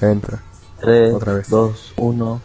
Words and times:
Entra. 0.00 0.42
3, 0.80 1.48
2, 1.48 1.94
1. 1.96 2.40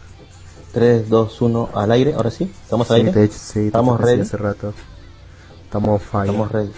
3, 0.72 1.08
2, 1.08 1.42
1. 1.42 1.68
Al 1.74 1.92
aire, 1.92 2.14
ahora 2.14 2.30
sí. 2.30 2.44
¿Estamos 2.44 2.90
al 2.90 2.96
aire? 2.96 3.28
Sí, 3.28 3.66
estamos 3.66 4.00
ready. 4.00 4.20
Hace 4.22 4.36
rato. 4.36 4.74
Estamos 5.64 6.02
fine. 6.02 6.24
Estamos 6.24 6.52
ready. 6.52 6.72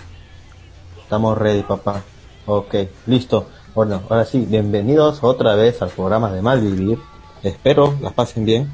Estamos 1.02 1.38
ready, 1.38 1.62
papá. 1.62 2.02
Ok, 2.46 2.74
listo. 3.06 3.46
Bueno, 3.74 4.02
ahora 4.08 4.24
sí, 4.24 4.46
bienvenidos 4.48 5.20
otra 5.22 5.54
vez 5.54 5.80
al 5.82 5.88
programa 5.88 6.30
de 6.30 6.42
Malvivir. 6.42 6.98
Espero 7.42 7.94
las 8.00 8.12
pasen 8.12 8.44
bien. 8.44 8.70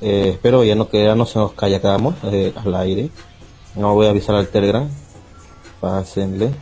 Eh, 0.00 0.30
espero 0.30 0.64
ya 0.64 0.74
no 0.74 0.88
que 0.88 1.04
ya 1.04 1.14
no 1.14 1.26
se 1.26 1.38
nos 1.38 1.52
calla 1.52 1.80
quedamos 1.80 2.14
eh, 2.24 2.52
al 2.56 2.74
aire. 2.74 3.10
No 3.74 3.94
voy 3.94 4.06
a 4.06 4.10
avisar 4.10 4.34
al 4.34 4.48
Telegram. 4.48 4.88
Pásenle. 5.80 6.52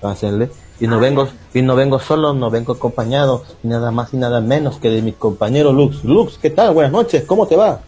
Pásenle. 0.00 0.50
Y 0.78 0.86
no 0.86 1.00
vengo, 1.00 1.28
y 1.54 1.62
no 1.62 1.74
vengo 1.74 1.98
solo, 1.98 2.34
no 2.34 2.50
vengo 2.50 2.74
acompañado, 2.74 3.44
nada 3.62 3.90
más 3.90 4.12
y 4.12 4.18
nada 4.18 4.42
menos 4.42 4.76
que 4.76 4.90
de 4.90 5.00
mi 5.00 5.12
compañero 5.12 5.72
Lux. 5.72 6.04
Lux, 6.04 6.36
¿qué 6.36 6.50
tal? 6.50 6.74
Buenas 6.74 6.92
noches, 6.92 7.24
¿cómo 7.24 7.46
te 7.46 7.56
va? 7.56 7.80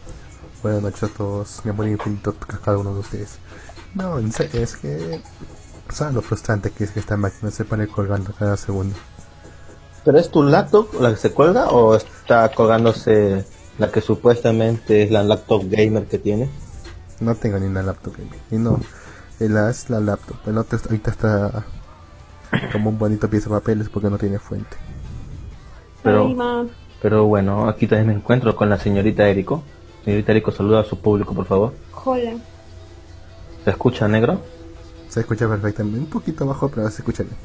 Buenas 0.62 0.83
noches 0.83 1.02
a 1.02 1.09
todos, 1.09 1.60
mi 1.65 1.71
amor 1.71 1.87
infinito 1.87 2.35
a 2.49 2.59
cada 2.59 2.79
uno 2.79 2.95
de 2.95 3.01
ustedes. 3.01 3.38
No, 3.95 4.19
en 4.19 4.33
serio, 4.33 4.63
es 4.63 4.77
que... 4.77 5.21
¿Sabes 5.91 6.15
lo 6.15 6.23
frustrante 6.23 6.71
que 6.71 6.85
es 6.85 6.91
que 6.91 7.01
esta 7.01 7.16
máquina 7.16 7.51
se 7.51 7.65
pone 7.65 7.88
colgando 7.88 8.33
cada 8.33 8.57
segundo? 8.57 8.97
¿Pero 10.05 10.19
es 10.19 10.30
tu 10.30 10.43
laptop 10.43 10.88
la 11.01 11.10
que 11.10 11.16
se 11.16 11.33
cuelga 11.33 11.69
o 11.69 11.95
está 11.95 12.51
colgándose 12.51 13.45
la 13.78 13.91
que 13.91 14.00
supuestamente 14.00 15.02
es 15.02 15.10
la 15.10 15.23
laptop 15.23 15.64
gamer 15.70 16.06
que 16.06 16.18
tiene? 16.18 16.48
No 17.20 17.34
tengo 17.34 17.59
ni 17.59 17.66
una 17.66 17.82
laptop 17.82 18.16
gamer. 18.16 18.38
Y 18.51 18.56
no, 18.56 18.78
la 19.38 19.70
es 19.70 19.88
la 19.88 20.01
laptop. 20.01 20.37
El 20.46 20.59
otro 20.59 20.79
ahorita 20.85 21.10
está 21.10 21.65
como 22.73 22.90
un 22.90 22.98
bonito 22.98 23.29
pieza 23.30 23.48
de 23.48 23.57
papeles 23.57 23.88
porque 23.88 24.10
no 24.10 24.18
tiene 24.18 24.38
fuente. 24.38 24.76
Pero, 26.02 26.68
pero 27.01 27.26
bueno, 27.26 27.68
aquí 27.68 27.87
también 27.87 28.09
me 28.09 28.15
encuentro 28.15 28.54
con 28.57 28.68
la 28.68 28.79
señorita 28.79 29.29
Erico. 29.29 29.62
Señorita 30.04 30.32
Erico, 30.32 30.51
saluda 30.51 30.80
a 30.80 30.85
su 30.85 30.98
público, 30.98 31.35
por 31.35 31.46
favor. 31.46 31.73
Hola. 32.04 32.32
¿Se 33.65 33.70
escucha 33.70 34.09
negro? 34.09 34.40
Se 35.09 35.20
escucha 35.20 35.48
perfectamente, 35.48 35.98
un 36.01 36.07
poquito 36.07 36.46
bajo, 36.46 36.68
pero 36.68 36.88
se 36.90 37.02
escucha 37.02 37.23
bien. 37.23 37.37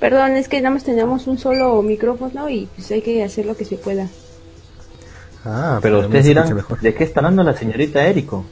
Perdón, 0.00 0.32
es 0.32 0.48
que 0.48 0.60
nada 0.60 0.74
más 0.74 0.84
tenemos 0.84 1.26
un 1.26 1.38
solo 1.38 1.80
micrófono 1.82 2.48
y 2.48 2.68
pues 2.74 2.90
hay 2.90 3.02
que 3.02 3.22
hacer 3.22 3.46
lo 3.46 3.56
que 3.56 3.64
se 3.64 3.76
pueda. 3.76 4.08
Ah, 5.44 5.80
pero, 5.82 6.00
ustedes 6.00 6.26
dirán, 6.26 6.64
¿de 6.80 6.94
qué 6.94 7.04
está 7.04 7.20
hablando 7.20 7.42
la 7.42 7.56
señorita 7.56 8.06
Erico? 8.06 8.44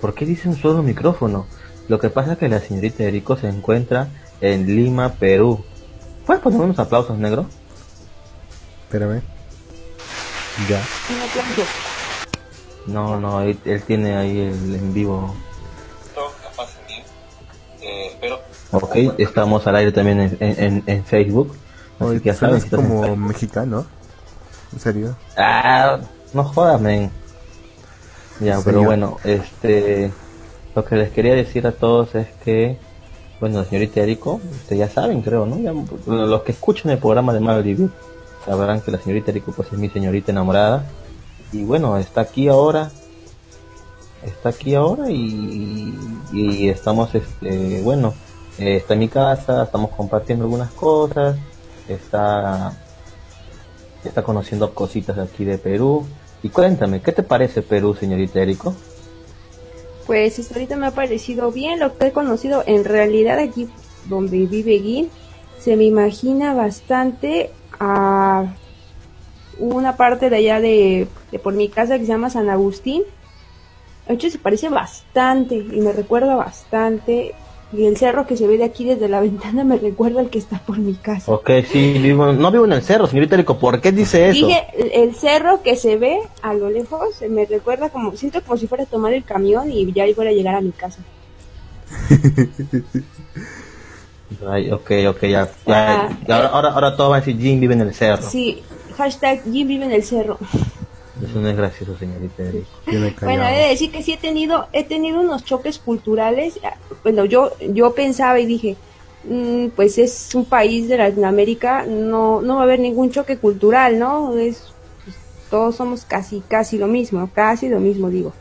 ¿Por 0.00 0.14
qué 0.14 0.26
dice 0.26 0.48
un 0.48 0.56
solo 0.56 0.82
micrófono? 0.82 1.46
Lo 1.88 1.98
que 1.98 2.10
pasa 2.10 2.32
es 2.32 2.38
que 2.38 2.48
la 2.48 2.60
señorita 2.60 3.04
Erico 3.04 3.36
se 3.36 3.48
encuentra 3.48 4.08
en 4.40 4.66
Lima, 4.66 5.14
Perú. 5.14 5.64
¿Puedes 6.26 6.42
poner 6.42 6.60
unos 6.60 6.78
aplausos, 6.78 7.16
negro? 7.18 7.46
Espérame. 8.84 9.22
Ya. 10.68 10.82
No, 12.86 13.18
no, 13.18 13.40
él, 13.42 13.58
tiene 13.86 14.16
ahí 14.16 14.38
el 14.38 14.74
en 14.74 14.92
vivo. 14.92 15.34
Eh, 17.80 18.16
pero... 18.20 18.40
Ok, 18.72 18.96
estamos 19.18 19.66
al 19.66 19.76
aire 19.76 19.92
también 19.92 20.20
en, 20.20 20.36
en, 20.40 20.82
en 20.86 21.04
Facebook. 21.04 21.56
Así 21.98 22.20
que 22.20 22.30
ya 22.30 22.34
sabes. 22.34 22.64
como 22.66 23.16
mexicano. 23.16 23.86
¿En 24.72 24.80
serio? 24.80 25.16
Ah, 25.36 25.98
no 26.32 26.44
jodas, 26.44 26.80
men. 26.80 27.10
Ya, 28.40 28.60
pero 28.64 28.82
bueno, 28.82 29.18
este. 29.24 30.12
Lo 30.74 30.84
que 30.84 30.96
les 30.96 31.10
quería 31.10 31.34
decir 31.34 31.66
a 31.66 31.72
todos 31.72 32.14
es 32.14 32.28
que 32.44 32.78
bueno, 33.42 33.64
señorita 33.64 34.00
Erico, 34.00 34.40
ustedes 34.52 34.78
ya 34.78 34.88
saben, 34.88 35.20
creo, 35.20 35.46
¿no? 35.46 35.84
los 36.06 36.42
que 36.42 36.52
escuchan 36.52 36.92
el 36.92 36.98
programa 36.98 37.34
de 37.34 37.40
Marvel 37.40 37.90
sabrán 38.46 38.80
que 38.80 38.92
la 38.92 38.98
señorita 38.98 39.32
Erico 39.32 39.50
pues 39.50 39.66
es 39.72 39.78
mi 39.80 39.88
señorita 39.88 40.30
enamorada. 40.30 40.86
Y 41.50 41.64
bueno, 41.64 41.98
está 41.98 42.20
aquí 42.20 42.46
ahora. 42.46 42.92
Está 44.22 44.50
aquí 44.50 44.76
ahora 44.76 45.10
y, 45.10 45.92
y 46.32 46.68
estamos, 46.68 47.12
este, 47.16 47.82
bueno, 47.82 48.14
eh, 48.60 48.76
está 48.76 48.94
en 48.94 49.00
mi 49.00 49.08
casa, 49.08 49.64
estamos 49.64 49.90
compartiendo 49.90 50.44
algunas 50.44 50.70
cosas, 50.70 51.36
está, 51.88 52.76
está 54.08 54.22
conociendo 54.22 54.74
cositas 54.74 55.18
aquí 55.18 55.44
de 55.44 55.58
Perú. 55.58 56.06
Y 56.42 56.48
cuéntame, 56.48 57.00
¿qué 57.00 57.12
te 57.12 57.22
parece 57.22 57.62
Perú, 57.62 57.94
señorita 57.94 58.40
Erico? 58.40 58.74
Pues 60.06 60.38
hasta 60.38 60.54
ahorita 60.54 60.76
me 60.76 60.88
ha 60.88 60.90
parecido 60.90 61.52
bien 61.52 61.78
lo 61.78 61.96
que 61.96 62.08
he 62.08 62.12
conocido. 62.12 62.64
En 62.66 62.84
realidad 62.84 63.38
aquí 63.38 63.68
donde 64.08 64.46
vive 64.46 64.78
Gui 64.78 65.10
se 65.58 65.76
me 65.76 65.84
imagina 65.84 66.54
bastante 66.54 67.50
a 67.78 68.54
una 69.58 69.96
parte 69.96 70.28
de 70.28 70.36
allá 70.36 70.60
de, 70.60 71.06
de 71.30 71.38
por 71.38 71.54
mi 71.54 71.68
casa 71.68 71.98
que 71.98 72.04
se 72.04 72.10
llama 72.10 72.30
San 72.30 72.50
Agustín. 72.50 73.04
De 74.08 74.14
hecho 74.14 74.28
se 74.28 74.38
parece 74.38 74.68
bastante 74.68 75.54
y 75.54 75.80
me 75.80 75.92
recuerda 75.92 76.34
bastante 76.34 77.34
y 77.72 77.86
el 77.86 77.96
cerro 77.96 78.26
que 78.26 78.36
se 78.36 78.46
ve 78.46 78.58
de 78.58 78.64
aquí 78.64 78.84
desde 78.84 79.08
la 79.08 79.20
ventana 79.28 79.64
me 79.64 79.78
recuerda 79.78 80.20
al 80.20 80.30
que 80.30 80.38
está 80.38 80.58
por 80.58 80.78
mi 80.78 80.94
casa. 80.94 81.32
Ok, 81.32 81.50
sí, 81.70 81.94
no 82.14 82.50
vivo 82.50 82.64
en 82.64 82.72
el 82.72 82.82
cerro, 82.82 83.06
señorita 83.06 83.36
Rico, 83.36 83.58
¿por 83.58 83.80
qué 83.80 83.92
dice 83.92 84.28
eso? 84.28 84.46
Dije, 84.46 84.66
el 84.94 85.14
cerro 85.14 85.62
que 85.62 85.76
se 85.76 85.96
ve 85.96 86.18
a 86.42 86.54
lo 86.54 86.70
lejos 86.70 87.22
me 87.28 87.46
recuerda 87.46 87.90
como, 87.90 88.16
siento 88.16 88.42
como 88.42 88.56
si 88.56 88.66
fuera 88.66 88.84
a 88.84 88.86
tomar 88.86 89.12
el 89.12 89.24
camión 89.24 89.70
y 89.70 89.92
ya 89.92 90.04
fuera 90.14 90.30
a 90.30 90.34
llegar 90.34 90.54
a 90.54 90.60
mi 90.60 90.72
casa. 90.72 90.98
Ay, 94.48 94.70
ok, 94.70 94.90
ok, 95.08 95.22
ya. 95.24 95.50
Ah, 95.66 96.08
ahora, 96.28 96.48
ahora, 96.48 96.68
ahora 96.70 96.96
todo 96.96 97.10
va 97.10 97.16
a 97.16 97.20
decir 97.20 97.38
Jim 97.38 97.60
vive 97.60 97.74
en 97.74 97.82
el 97.82 97.94
cerro. 97.94 98.22
Sí, 98.22 98.62
hashtag 98.96 99.42
Jim 99.44 99.68
vive 99.68 99.84
en 99.84 99.92
el 99.92 100.02
cerro. 100.02 100.38
Eso 101.22 101.40
no 101.40 101.48
es 101.48 101.56
gracioso, 101.56 101.96
señorita 101.96 102.42
Bueno, 103.22 103.46
he 103.46 103.52
de 103.56 103.68
decir 103.68 103.92
que 103.92 104.02
sí 104.02 104.12
he 104.12 104.16
tenido, 104.16 104.66
he 104.72 104.82
tenido 104.82 105.20
unos 105.20 105.44
choques 105.44 105.78
culturales. 105.78 106.58
Bueno, 107.04 107.24
yo, 107.24 107.52
yo 107.60 107.94
pensaba 107.94 108.40
y 108.40 108.46
dije, 108.46 108.76
mm, 109.24 109.68
pues 109.76 109.98
es 109.98 110.34
un 110.34 110.44
país 110.44 110.88
de 110.88 110.96
Latinoamérica, 110.96 111.86
no, 111.86 112.42
no 112.42 112.56
va 112.56 112.60
a 112.62 112.64
haber 112.64 112.80
ningún 112.80 113.12
choque 113.12 113.36
cultural, 113.36 113.98
¿no? 113.98 114.36
Es, 114.36 114.72
pues, 115.04 115.16
todos 115.48 115.76
somos 115.76 116.04
casi, 116.04 116.42
casi 116.48 116.76
lo 116.76 116.88
mismo, 116.88 117.30
casi 117.32 117.68
lo 117.68 117.78
mismo 117.78 118.10
digo. 118.10 118.32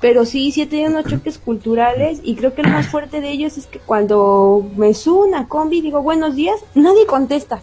Pero 0.00 0.26
sí, 0.26 0.52
sí 0.52 0.62
he 0.62 0.66
tenido 0.66 0.90
unos 0.90 1.06
choques 1.06 1.38
culturales 1.44 2.20
y 2.22 2.34
creo 2.34 2.54
que 2.54 2.60
el 2.60 2.68
más 2.68 2.88
fuerte 2.88 3.22
de 3.22 3.30
ellos 3.30 3.56
es 3.56 3.66
que 3.66 3.78
cuando 3.78 4.68
me 4.76 4.92
subo 4.92 5.24
una 5.24 5.48
combi 5.48 5.80
digo 5.80 6.02
buenos 6.02 6.36
días, 6.36 6.60
nadie 6.74 7.06
contesta. 7.06 7.62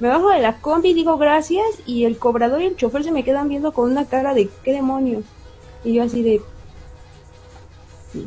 Me 0.00 0.08
bajo 0.08 0.30
de 0.30 0.40
la 0.40 0.56
combi, 0.56 0.94
digo 0.94 1.18
gracias 1.18 1.66
y 1.86 2.04
el 2.04 2.18
cobrador 2.18 2.62
y 2.62 2.66
el 2.66 2.76
chofer 2.76 3.04
se 3.04 3.12
me 3.12 3.22
quedan 3.22 3.48
viendo 3.50 3.72
con 3.72 3.90
una 3.90 4.06
cara 4.06 4.32
de 4.32 4.48
¿qué 4.64 4.72
demonios? 4.72 5.24
Y 5.84 5.94
yo 5.94 6.02
así 6.02 6.22
de... 6.22 6.40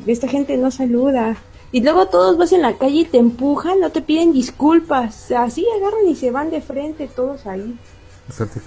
Esta 0.06 0.28
gente 0.28 0.56
no 0.56 0.70
saluda. 0.72 1.36
Y 1.72 1.82
luego 1.82 2.06
todos 2.06 2.38
vas 2.38 2.54
en 2.54 2.62
la 2.62 2.78
calle 2.78 3.00
y 3.00 3.06
te 3.06 3.18
empujan, 3.18 3.80
no 3.80 3.90
te 3.90 4.04
piden 4.04 4.32
disculpas. 4.32 5.32
Así 5.32 5.66
agarran 5.78 6.08
y 6.08 6.16
se 6.16 6.30
van 6.30 6.52
de 6.52 6.62
frente 6.62 7.10
todos 7.14 7.48
ahí. 7.48 7.76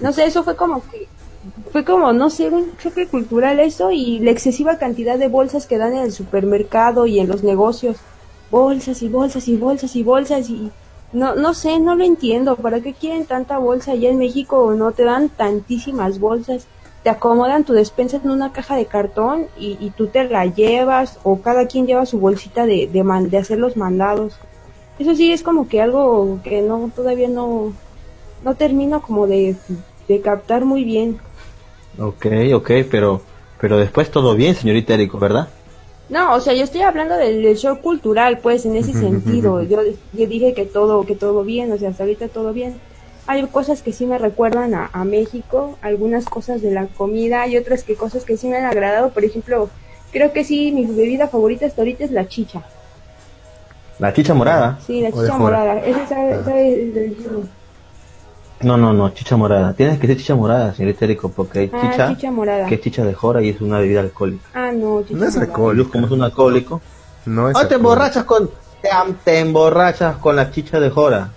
No 0.01 0.11
sé, 0.11 0.25
eso 0.25 0.43
fue 0.43 0.57
como 0.57 0.81
que... 0.89 1.07
Fue 1.71 1.85
como, 1.85 2.11
no 2.11 2.29
sé, 2.29 2.49
un 2.49 2.75
choque 2.75 3.07
cultural 3.07 3.61
eso 3.61 3.89
y 3.91 4.19
la 4.19 4.31
excesiva 4.31 4.77
cantidad 4.77 5.17
de 5.17 5.29
bolsas 5.29 5.65
que 5.65 5.77
dan 5.77 5.93
en 5.93 6.03
el 6.03 6.11
supermercado 6.11 7.05
y 7.05 7.19
en 7.19 7.29
los 7.29 7.43
negocios. 7.43 7.95
Bolsas 8.51 9.01
y 9.01 9.07
bolsas 9.07 9.47
y 9.47 9.55
bolsas 9.55 9.95
y 9.95 10.03
bolsas 10.03 10.49
y 10.49 10.71
no, 11.13 11.35
no 11.35 11.53
sé, 11.53 11.79
no 11.79 11.95
lo 11.95 12.03
entiendo. 12.03 12.55
¿Para 12.57 12.81
qué 12.81 12.93
quieren 12.93 13.25
tanta 13.25 13.57
bolsa? 13.57 13.91
Allá 13.91 14.09
en 14.09 14.17
México 14.17 14.73
no 14.75 14.91
te 14.91 15.03
dan 15.03 15.29
tantísimas 15.29 16.19
bolsas. 16.19 16.67
Te 17.03 17.09
acomodan 17.09 17.63
tu 17.63 17.73
despensa 17.73 18.17
en 18.17 18.29
una 18.29 18.51
caja 18.51 18.75
de 18.75 18.85
cartón 18.85 19.47
y, 19.57 19.77
y 19.79 19.91
tú 19.91 20.07
te 20.07 20.25
la 20.25 20.45
llevas 20.45 21.19
o 21.23 21.41
cada 21.41 21.67
quien 21.67 21.87
lleva 21.87 22.05
su 22.05 22.19
bolsita 22.19 22.65
de, 22.65 22.87
de, 22.91 23.37
hacer 23.37 23.59
los 23.59 23.77
mandados. 23.77 24.37
Eso 24.99 25.15
sí 25.15 25.31
es 25.31 25.43
como 25.43 25.69
que 25.69 25.81
algo 25.81 26.39
que 26.43 26.61
no 26.61 26.91
todavía 26.93 27.29
no, 27.29 27.71
no 28.43 28.55
termino 28.55 29.01
como 29.01 29.27
de, 29.27 29.55
de 30.07 30.21
captar 30.21 30.65
muy 30.65 30.83
bien. 30.83 31.19
Ok, 31.99 32.25
ok, 32.53 32.71
pero, 32.91 33.21
pero 33.61 33.77
después 33.77 34.11
todo 34.11 34.35
bien, 34.35 34.55
señorita 34.55 34.95
Erico, 34.95 35.19
¿verdad? 35.19 35.47
No, 36.09 36.35
o 36.35 36.39
sea, 36.39 36.53
yo 36.53 36.63
estoy 36.63 36.81
hablando 36.81 37.17
del, 37.17 37.55
show 37.57 37.79
cultural, 37.81 38.39
pues, 38.39 38.65
en 38.65 38.75
ese 38.75 38.93
sentido. 38.93 39.61
Yo, 39.63 39.81
yo 40.13 40.27
dije 40.27 40.53
que 40.53 40.65
todo, 40.65 41.05
que 41.05 41.15
todo 41.15 41.43
bien, 41.43 41.71
o 41.71 41.77
sea, 41.77 41.89
hasta 41.89 42.03
ahorita 42.03 42.29
todo 42.29 42.53
bien. 42.53 42.79
Hay 43.25 43.45
cosas 43.47 43.81
que 43.81 43.91
sí 43.91 44.05
me 44.05 44.17
recuerdan 44.17 44.73
a, 44.73 45.03
México, 45.03 45.77
algunas 45.81 46.25
cosas 46.25 46.61
de 46.61 46.71
la 46.71 46.87
comida 46.87 47.45
y 47.47 47.57
otras 47.57 47.83
que 47.83 47.95
cosas 47.95 48.23
que 48.23 48.37
sí 48.37 48.47
me 48.47 48.55
han 48.55 48.65
agradado. 48.65 49.09
Por 49.09 49.25
ejemplo, 49.25 49.69
creo 50.13 50.31
que 50.31 50.45
sí, 50.45 50.71
mi 50.71 50.85
bebida 50.85 51.27
favorita 51.27 51.65
hasta 51.65 51.81
ahorita 51.81 52.05
es 52.05 52.11
la 52.11 52.27
chicha. 52.29 52.63
¿La 53.99 54.13
chicha 54.13 54.33
morada? 54.33 54.79
Sí, 54.85 55.01
la 55.01 55.11
chicha 55.11 55.37
morada. 55.37 55.79
Ese 55.79 56.07
sabe, 56.07 56.43
sabe 56.45 57.47
No, 58.61 58.75
no, 58.75 58.91
no, 58.93 59.09
chicha 59.09 59.37
morada. 59.37 59.73
Tienes 59.73 59.99
que 59.99 60.07
ser 60.07 60.17
chicha 60.17 60.35
morada, 60.35 60.73
señor 60.73 60.95
Erico, 60.99 61.29
porque 61.29 61.59
hay 61.59 61.71
Ah, 61.73 61.79
chicha, 61.81 62.07
chicha 62.09 62.31
morada. 62.31 62.65
que 62.67 62.75
es 62.75 62.81
chicha 62.81 63.03
de 63.05 63.13
jora 63.13 63.41
y 63.43 63.49
es 63.49 63.61
una 63.61 63.79
bebida 63.79 63.99
alcohólica. 63.99 64.45
Ah, 64.53 64.71
no, 64.73 65.03
chicha 65.03 65.19
No 65.19 65.25
es. 65.25 65.75
Luz, 65.75 65.87
como 65.89 66.05
es 66.07 66.11
un 66.11 66.23
alcohólico. 66.23 66.81
No 67.25 67.49
es 67.49 67.55
Ah, 67.55 67.67
te 67.67 67.75
emborrachas 67.75 68.23
con... 68.23 68.49
Te, 68.81 68.89
am- 68.91 69.15
te 69.23 69.39
emborrachas 69.39 70.17
con 70.17 70.35
la 70.35 70.49
chicha 70.51 70.79
de 70.79 70.89
jora. 70.89 71.29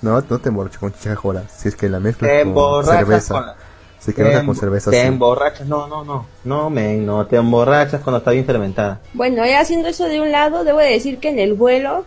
No, 0.00 0.22
no 0.28 0.38
te 0.38 0.48
emborrachas 0.48 0.78
con 0.78 0.92
chicha 0.92 1.10
de 1.10 1.16
jora. 1.16 1.42
Si 1.54 1.68
es 1.68 1.76
que 1.76 1.88
la 1.88 2.00
mezclas 2.00 2.30
Te 2.30 2.52
con 2.52 2.84
cerveza. 2.84 3.34
con 3.34 3.46
la... 3.46 3.56
Si 3.98 4.10
es 4.10 4.16
que 4.16 4.24
no 4.24 4.46
con 4.46 4.56
cerveza, 4.56 4.90
te 4.90 5.00
sí. 5.00 5.06
emborrachas, 5.06 5.66
no, 5.68 5.86
no, 5.86 6.04
no, 6.04 6.26
no, 6.42 6.70
men, 6.70 7.06
no, 7.06 7.24
te 7.26 7.36
emborrachas 7.36 8.00
cuando 8.00 8.18
está 8.18 8.32
bien 8.32 8.44
fermentada. 8.44 8.98
Bueno, 9.14 9.46
ya 9.46 9.60
haciendo 9.60 9.86
eso 9.88 10.06
de 10.06 10.20
un 10.20 10.32
lado, 10.32 10.64
debo 10.64 10.78
de 10.80 10.86
decir 10.90 11.18
que 11.18 11.28
en 11.28 11.38
el 11.38 11.54
vuelo 11.54 12.04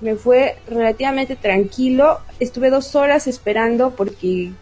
me 0.00 0.16
fue 0.16 0.56
relativamente 0.68 1.36
tranquilo. 1.36 2.18
Estuve 2.40 2.70
dos 2.70 2.94
horas 2.94 3.26
esperando 3.26 3.90
porque 3.90 4.52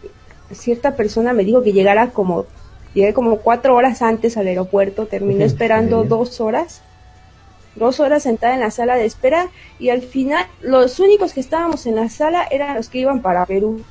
cierta 0.51 0.95
persona 0.95 1.33
me 1.33 1.43
dijo 1.43 1.61
que 1.61 1.73
llegara 1.73 2.09
como, 2.11 2.45
llegué 2.93 3.13
como 3.13 3.37
cuatro 3.37 3.75
horas 3.75 4.01
antes 4.01 4.37
al 4.37 4.47
aeropuerto, 4.47 5.05
terminé 5.05 5.43
¿En 5.43 5.49
esperando 5.49 6.03
dos 6.03 6.41
horas. 6.41 6.81
Dos 7.75 7.99
horas 7.99 8.23
sentada 8.23 8.55
en 8.55 8.61
la 8.61 8.71
sala 8.71 8.95
de 8.95 9.05
espera 9.05 9.49
y 9.77 9.89
al 9.89 10.01
final 10.01 10.47
los 10.61 10.99
únicos 10.99 11.33
que 11.33 11.39
estábamos 11.39 11.85
en 11.85 11.95
la 11.95 12.09
sala 12.09 12.47
eran 12.49 12.75
los 12.75 12.89
que 12.89 12.99
iban 12.99 13.21
para 13.21 13.45
Perú. 13.45 13.83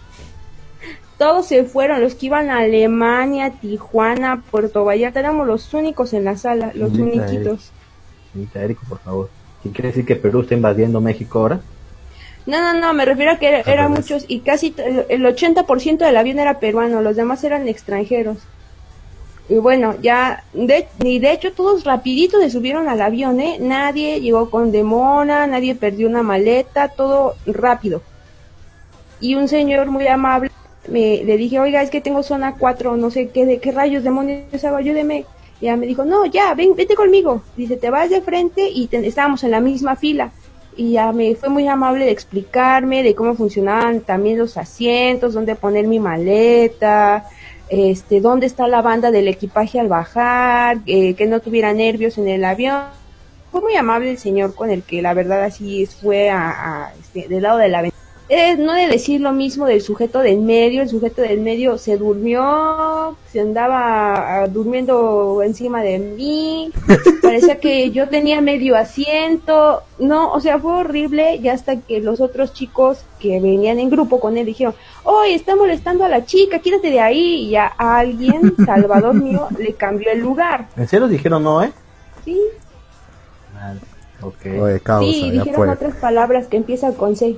Todos 1.18 1.46
se 1.46 1.64
fueron, 1.64 2.00
los 2.02 2.14
que 2.14 2.26
iban 2.26 2.50
a 2.50 2.58
Alemania, 2.58 3.50
Tijuana, 3.50 4.42
Puerto 4.50 4.84
Vallarta, 4.84 5.20
éramos 5.20 5.46
los 5.46 5.72
únicos 5.72 6.12
en 6.12 6.24
la 6.24 6.36
sala, 6.36 6.72
los 6.74 6.92
úniquitos. 6.92 7.70
Erico, 8.54 8.82
por 8.86 8.98
favor. 8.98 9.30
¿Qué 9.68 9.72
quiere 9.72 9.88
decir 9.88 10.04
que 10.06 10.16
Perú 10.16 10.40
está 10.42 10.54
invadiendo 10.54 11.00
México 11.00 11.38
ahora? 11.40 11.60
No, 12.46 12.60
no, 12.60 12.78
no, 12.80 12.94
me 12.94 13.04
refiero 13.04 13.32
a 13.32 13.38
que 13.38 13.48
era- 13.48 13.60
eran 13.60 13.90
revés. 13.90 14.10
muchos 14.10 14.24
y 14.28 14.40
casi 14.40 14.74
el 14.78 15.04
el 15.08 15.26
80% 15.26 16.04
del 16.04 16.16
avión 16.16 16.38
era 16.38 16.60
peruano, 16.60 17.00
los 17.02 17.16
demás 17.16 17.42
eran 17.44 17.66
extranjeros. 17.68 18.38
Y 19.48 19.56
bueno, 19.58 19.94
ya, 20.02 20.42
de, 20.52 20.88
y 21.04 21.18
de 21.20 21.32
hecho 21.32 21.52
todos 21.52 21.84
rapidito 21.84 22.40
se 22.40 22.50
subieron 22.50 22.88
al 22.88 23.00
avión, 23.00 23.40
¿eh? 23.40 23.58
Nadie 23.60 24.20
llegó 24.20 24.50
con 24.50 24.72
demora, 24.72 25.46
nadie 25.46 25.74
perdió 25.76 26.08
una 26.08 26.22
maleta, 26.22 26.88
todo 26.88 27.34
rápido. 27.46 28.02
Y 29.20 29.34
un 29.36 29.48
señor 29.48 29.86
muy 29.90 30.06
amable, 30.08 30.50
me, 30.88 31.22
le 31.24 31.36
dije, 31.36 31.58
oiga, 31.60 31.82
es 31.82 31.90
que 31.90 32.00
tengo 32.00 32.22
zona 32.22 32.56
4, 32.58 32.96
no 32.96 33.10
sé 33.10 33.28
qué, 33.30 33.46
de 33.46 33.58
qué 33.58 33.72
rayos, 33.72 34.02
demonios 34.04 34.64
hago, 34.64 34.76
ayúdeme. 34.76 35.24
Ya 35.60 35.76
me 35.76 35.86
dijo, 35.86 36.04
no, 36.04 36.26
ya, 36.26 36.54
ven, 36.54 36.74
vete 36.76 36.94
conmigo. 36.94 37.42
Dice, 37.56 37.76
te 37.76 37.90
vas 37.90 38.10
de 38.10 38.20
frente 38.20 38.68
y 38.68 38.88
te- 38.88 39.06
estábamos 39.06 39.42
en 39.44 39.52
la 39.52 39.60
misma 39.60 39.96
fila. 39.96 40.30
Y 40.76 40.92
ya 40.92 41.12
me 41.12 41.34
fue 41.36 41.48
muy 41.48 41.66
amable 41.66 42.04
de 42.04 42.10
explicarme 42.10 43.02
de 43.02 43.14
cómo 43.14 43.34
funcionaban 43.34 44.00
también 44.00 44.38
los 44.38 44.58
asientos, 44.58 45.32
dónde 45.32 45.54
poner 45.54 45.86
mi 45.86 45.98
maleta, 45.98 47.24
este, 47.70 48.20
dónde 48.20 48.44
está 48.46 48.68
la 48.68 48.82
banda 48.82 49.10
del 49.10 49.28
equipaje 49.28 49.80
al 49.80 49.88
bajar, 49.88 50.78
eh, 50.86 51.14
que 51.14 51.26
no 51.26 51.40
tuviera 51.40 51.72
nervios 51.72 52.18
en 52.18 52.28
el 52.28 52.44
avión. 52.44 52.82
Fue 53.50 53.62
muy 53.62 53.74
amable 53.76 54.10
el 54.10 54.18
señor 54.18 54.54
con 54.54 54.70
el 54.70 54.82
que 54.82 55.00
la 55.00 55.14
verdad 55.14 55.42
así 55.44 55.86
fue 55.86 56.28
a, 56.28 56.50
a, 56.88 56.92
este, 57.00 57.26
del 57.28 57.42
lado 57.44 57.56
de 57.58 57.68
la 57.70 57.80
ventana. 57.80 58.02
Eh, 58.28 58.56
no 58.56 58.72
de 58.72 58.88
decir 58.88 59.20
lo 59.20 59.30
mismo 59.32 59.66
del 59.66 59.80
sujeto 59.80 60.18
del 60.18 60.40
medio, 60.40 60.82
el 60.82 60.88
sujeto 60.88 61.22
del 61.22 61.38
medio 61.38 61.78
se 61.78 61.96
durmió, 61.96 63.16
se 63.30 63.40
andaba 63.40 64.42
ah, 64.42 64.48
durmiendo 64.48 65.42
encima 65.44 65.80
de 65.80 66.00
mí, 66.00 66.72
parecía 67.22 67.60
que 67.60 67.92
yo 67.92 68.08
tenía 68.08 68.40
medio 68.40 68.74
asiento, 68.76 69.82
no, 70.00 70.32
o 70.32 70.40
sea, 70.40 70.58
fue 70.58 70.72
horrible 70.72 71.36
y 71.36 71.46
hasta 71.48 71.76
que 71.80 72.00
los 72.00 72.20
otros 72.20 72.52
chicos 72.52 73.04
que 73.20 73.38
venían 73.40 73.78
en 73.78 73.90
grupo 73.90 74.18
con 74.18 74.36
él 74.36 74.46
dijeron, 74.46 74.74
oye, 75.04 75.34
está 75.34 75.54
molestando 75.54 76.04
a 76.04 76.08
la 76.08 76.24
chica, 76.24 76.58
quítate 76.58 76.90
de 76.90 77.00
ahí, 77.00 77.46
y 77.46 77.50
ya 77.50 77.74
a 77.78 77.98
alguien, 77.98 78.54
Salvador 78.66 79.14
mío, 79.14 79.46
le 79.56 79.74
cambió 79.74 80.10
el 80.10 80.18
lugar, 80.18 80.66
¿En 80.76 80.88
serio 80.88 81.06
dijeron 81.06 81.44
no, 81.44 81.62
eh? 81.62 81.70
¿sí? 82.24 82.40
Vale, 83.54 83.80
ok. 84.20 84.62
Oye, 84.62 84.80
causa, 84.80 85.08
Sí, 85.12 85.30
dijeron 85.30 85.54
fue. 85.54 85.68
otras 85.68 85.94
palabras 85.94 86.48
que 86.48 86.56
empiezan 86.56 86.92
con 86.94 87.14
C, 87.14 87.36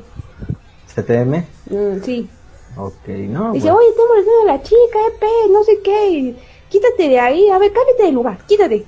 ¿CTM? 1.03 1.45
Mm, 1.71 2.03
sí. 2.03 2.29
Ok, 2.77 3.09
no. 3.09 3.53
Dice, 3.53 3.71
bueno. 3.71 3.79
oye, 3.79 3.89
está 3.89 4.03
molestando 4.09 4.41
a 4.43 4.57
la 4.57 4.63
chica, 4.63 4.99
eh, 5.09 5.17
pe, 5.19 5.53
no 5.53 5.65
sé 5.65 5.81
qué, 5.83 6.35
quítate 6.69 7.09
de 7.09 7.19
ahí, 7.19 7.49
a 7.51 7.59
ver, 7.59 7.73
cámbiate 7.73 8.05
de 8.05 8.13
lugar, 8.13 8.39
quítate. 8.47 8.85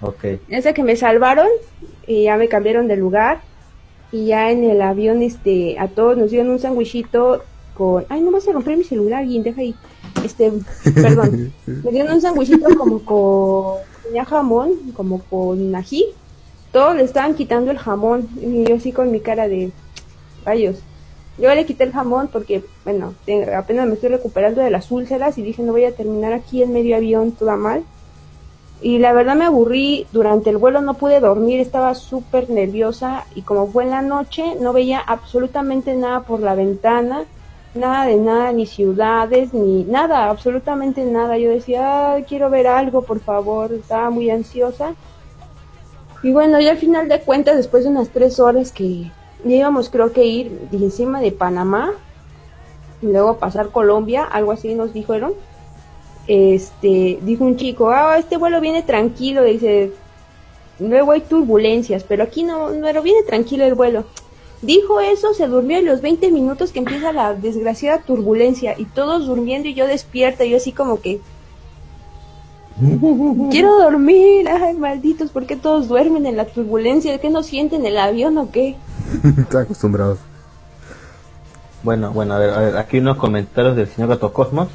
Ok. 0.00 0.24
Esa 0.48 0.72
que 0.72 0.82
me 0.82 0.94
salvaron 0.94 1.48
y 2.06 2.24
ya 2.24 2.36
me 2.36 2.48
cambiaron 2.48 2.86
de 2.86 2.96
lugar 2.96 3.40
y 4.12 4.26
ya 4.26 4.50
en 4.50 4.64
el 4.64 4.80
avión 4.82 5.22
este 5.22 5.78
a 5.78 5.88
todos 5.88 6.16
nos 6.16 6.30
dieron 6.30 6.50
un 6.50 6.58
sándwichito 6.58 7.42
con 7.74 8.04
ay 8.08 8.20
no 8.20 8.30
vas 8.30 8.46
a 8.46 8.52
romper 8.52 8.76
mi 8.76 8.84
celular 8.84 9.24
y 9.24 9.42
deja 9.42 9.60
ahí 9.60 9.74
este 10.24 10.52
perdón 10.94 11.52
me 11.66 11.90
dieron 11.90 12.14
un 12.14 12.20
sándwichito 12.20 12.68
como 12.76 13.00
con 13.04 13.78
tenía 14.04 14.24
jamón 14.24 14.92
como 14.94 15.20
con 15.24 15.74
ají 15.74 16.04
todos 16.70 16.94
le 16.94 17.02
estaban 17.02 17.34
quitando 17.34 17.70
el 17.70 17.78
jamón 17.78 18.28
y 18.40 18.64
yo 18.64 18.76
así 18.76 18.92
con 18.92 19.10
mi 19.10 19.18
cara 19.20 19.48
de 19.48 19.72
rayos 20.44 20.76
yo 21.38 21.54
le 21.54 21.66
quité 21.66 21.84
el 21.84 21.92
jamón 21.92 22.28
porque 22.32 22.64
bueno 22.84 23.14
apenas 23.56 23.86
me 23.86 23.94
estoy 23.94 24.08
recuperando 24.10 24.62
de 24.62 24.70
las 24.70 24.90
úlceras 24.90 25.36
y 25.38 25.42
dije 25.42 25.62
no 25.62 25.72
voy 25.72 25.84
a 25.84 25.94
terminar 25.94 26.32
aquí 26.32 26.62
en 26.62 26.72
medio 26.72 26.96
avión 26.96 27.32
toda 27.32 27.56
mal 27.56 27.84
y 28.80 28.98
la 28.98 29.12
verdad 29.14 29.36
me 29.36 29.46
aburrí, 29.46 30.06
durante 30.12 30.50
el 30.50 30.58
vuelo 30.58 30.82
no 30.82 30.94
pude 30.94 31.20
dormir, 31.20 31.60
estaba 31.60 31.94
súper 31.94 32.50
nerviosa 32.50 33.24
y 33.34 33.42
como 33.42 33.66
fue 33.68 33.84
en 33.84 33.90
la 33.90 34.02
noche 34.02 34.54
no 34.60 34.72
veía 34.72 35.00
absolutamente 35.00 35.94
nada 35.94 36.20
por 36.20 36.40
la 36.40 36.54
ventana, 36.54 37.24
nada 37.74 38.04
de 38.04 38.16
nada, 38.16 38.52
ni 38.52 38.66
ciudades, 38.66 39.54
ni 39.54 39.84
nada, 39.84 40.28
absolutamente 40.28 41.04
nada. 41.04 41.38
Yo 41.38 41.50
decía, 41.50 42.12
"Ay, 42.12 42.24
quiero 42.24 42.50
ver 42.50 42.66
algo, 42.66 43.02
por 43.02 43.20
favor, 43.20 43.72
estaba 43.72 44.10
muy 44.10 44.30
ansiosa. 44.30 44.94
Y 46.22 46.32
bueno, 46.32 46.60
y 46.60 46.68
al 46.68 46.76
final 46.76 47.08
de 47.08 47.20
cuentas, 47.20 47.56
después 47.56 47.84
de 47.84 47.90
unas 47.90 48.10
tres 48.10 48.40
horas 48.40 48.72
que 48.72 49.04
ya 49.04 49.12
íbamos 49.54 49.90
creo 49.90 50.12
que 50.12 50.24
ir 50.24 50.68
encima 50.72 51.20
de 51.20 51.32
Panamá 51.32 51.92
y 53.02 53.06
luego 53.06 53.36
pasar 53.36 53.70
Colombia, 53.70 54.24
algo 54.24 54.52
así 54.52 54.74
nos 54.74 54.92
dijeron 54.92 55.34
este, 56.26 57.18
dijo 57.22 57.44
un 57.44 57.56
chico, 57.56 57.90
ah, 57.90 58.18
este 58.18 58.36
vuelo 58.36 58.60
viene 58.60 58.82
tranquilo, 58.82 59.44
dice, 59.44 59.92
luego 60.78 61.12
hay 61.12 61.20
turbulencias, 61.20 62.04
pero 62.04 62.24
aquí 62.24 62.42
no, 62.42 62.70
no, 62.70 62.82
pero 62.82 63.02
viene 63.02 63.22
tranquilo 63.22 63.64
el 63.64 63.74
vuelo. 63.74 64.04
Dijo 64.62 65.00
eso, 65.00 65.34
se 65.34 65.46
durmió 65.46 65.78
en 65.78 65.84
los 65.84 66.00
20 66.00 66.32
minutos 66.32 66.72
que 66.72 66.78
empieza 66.78 67.12
la 67.12 67.34
desgraciada 67.34 67.98
turbulencia 67.98 68.74
y 68.76 68.86
todos 68.86 69.26
durmiendo 69.26 69.68
y 69.68 69.74
yo 69.74 69.86
despierta, 69.86 70.44
yo 70.44 70.56
así 70.56 70.72
como 70.72 71.00
que 71.00 71.20
quiero 73.50 73.78
dormir, 73.78 74.48
ay 74.48 74.74
malditos, 74.76 75.30
¿por 75.30 75.46
qué 75.46 75.56
todos 75.56 75.88
duermen 75.88 76.26
en 76.26 76.36
la 76.36 76.44
turbulencia? 76.46 77.18
¿Qué 77.18 77.30
no 77.30 77.42
sienten 77.42 77.86
el 77.86 77.96
avión 77.98 78.36
o 78.38 78.50
qué? 78.50 78.76
Están 79.38 79.62
acostumbrados. 79.62 80.18
Bueno, 81.82 82.10
bueno, 82.12 82.34
a 82.34 82.38
ver, 82.38 82.50
a 82.50 82.58
ver, 82.60 82.76
aquí 82.76 82.98
unos 82.98 83.16
comentarios 83.16 83.76
del 83.76 83.86
señor 83.88 84.08
Gato 84.10 84.32
Cosmos. 84.32 84.68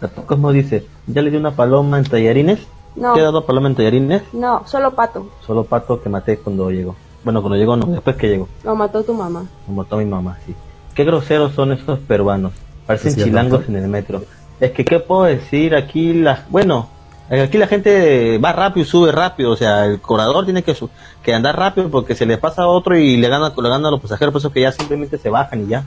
Gato 0.00 0.24
Cosmos 0.24 0.54
dice, 0.54 0.86
¿ya 1.06 1.22
le 1.22 1.30
di 1.30 1.36
una 1.36 1.52
paloma 1.56 1.98
en 1.98 2.04
tallarines? 2.04 2.60
No. 2.94 3.14
¿Te 3.14 3.20
he 3.20 3.22
dado 3.22 3.44
paloma 3.46 3.68
en 3.68 3.74
tallarines? 3.74 4.22
No, 4.32 4.62
solo 4.66 4.94
pato, 4.94 5.28
Solo 5.46 5.64
pato 5.64 6.00
que 6.02 6.08
maté 6.08 6.38
cuando 6.38 6.70
llegó. 6.70 6.94
Bueno, 7.24 7.40
cuando 7.40 7.56
llegó 7.56 7.76
no, 7.76 7.86
después 7.86 8.16
que 8.16 8.28
llegó. 8.28 8.48
lo 8.64 8.74
mató 8.74 9.02
tu 9.02 9.14
mamá. 9.14 9.44
Como 9.66 9.82
mató 9.82 9.96
a 9.96 9.98
mi 10.00 10.04
mamá, 10.04 10.38
sí. 10.46 10.54
Qué 10.94 11.04
groseros 11.04 11.52
son 11.54 11.72
esos 11.72 11.98
peruanos. 12.00 12.52
Parecen 12.86 13.12
Sí, 13.12 13.22
chilangos 13.24 13.60
doctor. 13.60 13.76
en 13.76 13.82
el 13.82 13.88
metro. 13.88 14.22
Es 14.60 14.72
que, 14.72 14.84
¿qué 14.84 14.98
puedo 15.00 15.22
decir? 15.24 15.74
Aquí 15.74 16.12
la... 16.12 16.44
Bueno, 16.50 16.88
aquí 17.30 17.58
la 17.58 17.66
gente 17.66 18.38
va 18.38 18.52
rápido 18.52 18.84
y 18.84 18.88
sube 18.88 19.12
rápido. 19.12 19.50
O 19.52 19.56
sea, 19.56 19.86
el 19.86 20.00
corredor 20.00 20.44
tiene 20.44 20.62
que, 20.62 20.74
su- 20.74 20.90
que 21.22 21.32
andar 21.34 21.56
rápido 21.58 21.90
porque 21.90 22.14
se 22.14 22.26
le 22.26 22.38
pasa 22.38 22.62
a 22.62 22.66
otro 22.68 22.96
y 22.96 23.16
le 23.16 23.28
gana, 23.28 23.52
le 23.56 23.68
gana 23.68 23.88
a 23.88 23.90
los 23.90 24.00
pasajeros. 24.00 24.32
Por 24.32 24.40
eso 24.40 24.50
que 24.52 24.60
ya 24.62 24.72
simplemente 24.72 25.18
se 25.18 25.28
bajan 25.30 25.64
y 25.64 25.66
ya. 25.68 25.84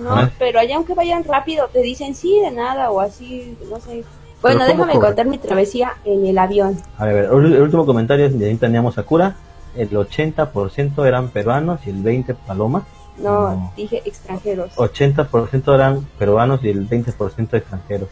No, 0.00 0.10
Ajá. 0.10 0.30
pero 0.38 0.58
allá 0.58 0.76
aunque 0.76 0.94
vayan 0.94 1.22
rápido 1.24 1.68
te 1.72 1.80
dicen 1.82 2.14
sí 2.14 2.38
de 2.40 2.50
nada 2.50 2.90
o 2.90 3.00
así, 3.00 3.56
no 3.70 3.78
sé. 3.78 4.04
Bueno, 4.40 4.60
¿cómo 4.60 4.70
déjame 4.86 4.98
contar 5.00 5.26
mi 5.26 5.38
travesía 5.38 5.92
en 6.04 6.26
el 6.26 6.36
avión. 6.38 6.76
A 6.98 7.04
ver, 7.04 7.26
el 7.26 7.32
último 7.62 7.86
comentario 7.86 8.26
es 8.26 8.38
de 8.38 8.46
ahí 8.48 8.56
teníamos 8.56 8.94
Sakura. 8.94 9.36
El 9.76 9.90
80% 9.90 11.06
eran 11.06 11.28
peruanos 11.28 11.80
y 11.86 11.90
el 11.90 12.02
20% 12.02 12.36
palomas. 12.46 12.82
No, 13.18 13.50
No. 13.52 13.72
dije 13.76 14.02
extranjeros. 14.04 14.72
80% 14.76 15.74
eran 15.74 16.06
peruanos 16.18 16.60
y 16.64 16.70
el 16.70 16.88
20% 16.88 17.54
extranjeros. 17.56 18.08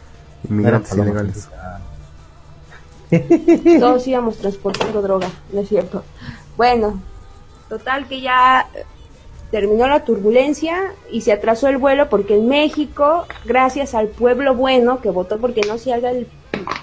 Inmigrantes 0.49 0.95
palomas. 0.95 1.49
Todos 3.79 4.07
íbamos 4.07 4.37
transportando 4.37 5.01
droga, 5.01 5.29
¿no 5.51 5.61
es 5.61 5.69
cierto? 5.69 6.03
Bueno, 6.57 7.01
total 7.69 8.07
que 8.07 8.21
ya 8.21 8.67
eh, 8.73 8.83
terminó 9.51 9.87
la 9.87 10.05
turbulencia 10.05 10.93
y 11.11 11.21
se 11.21 11.31
atrasó 11.31 11.67
el 11.67 11.77
vuelo 11.77 12.09
porque 12.09 12.35
en 12.35 12.47
México, 12.47 13.25
gracias 13.45 13.95
al 13.95 14.07
pueblo 14.07 14.55
bueno 14.55 15.01
que 15.01 15.09
votó 15.09 15.39
porque 15.39 15.61
no 15.67 15.77
se 15.77 15.93
haga 15.93 16.11
el 16.11 16.27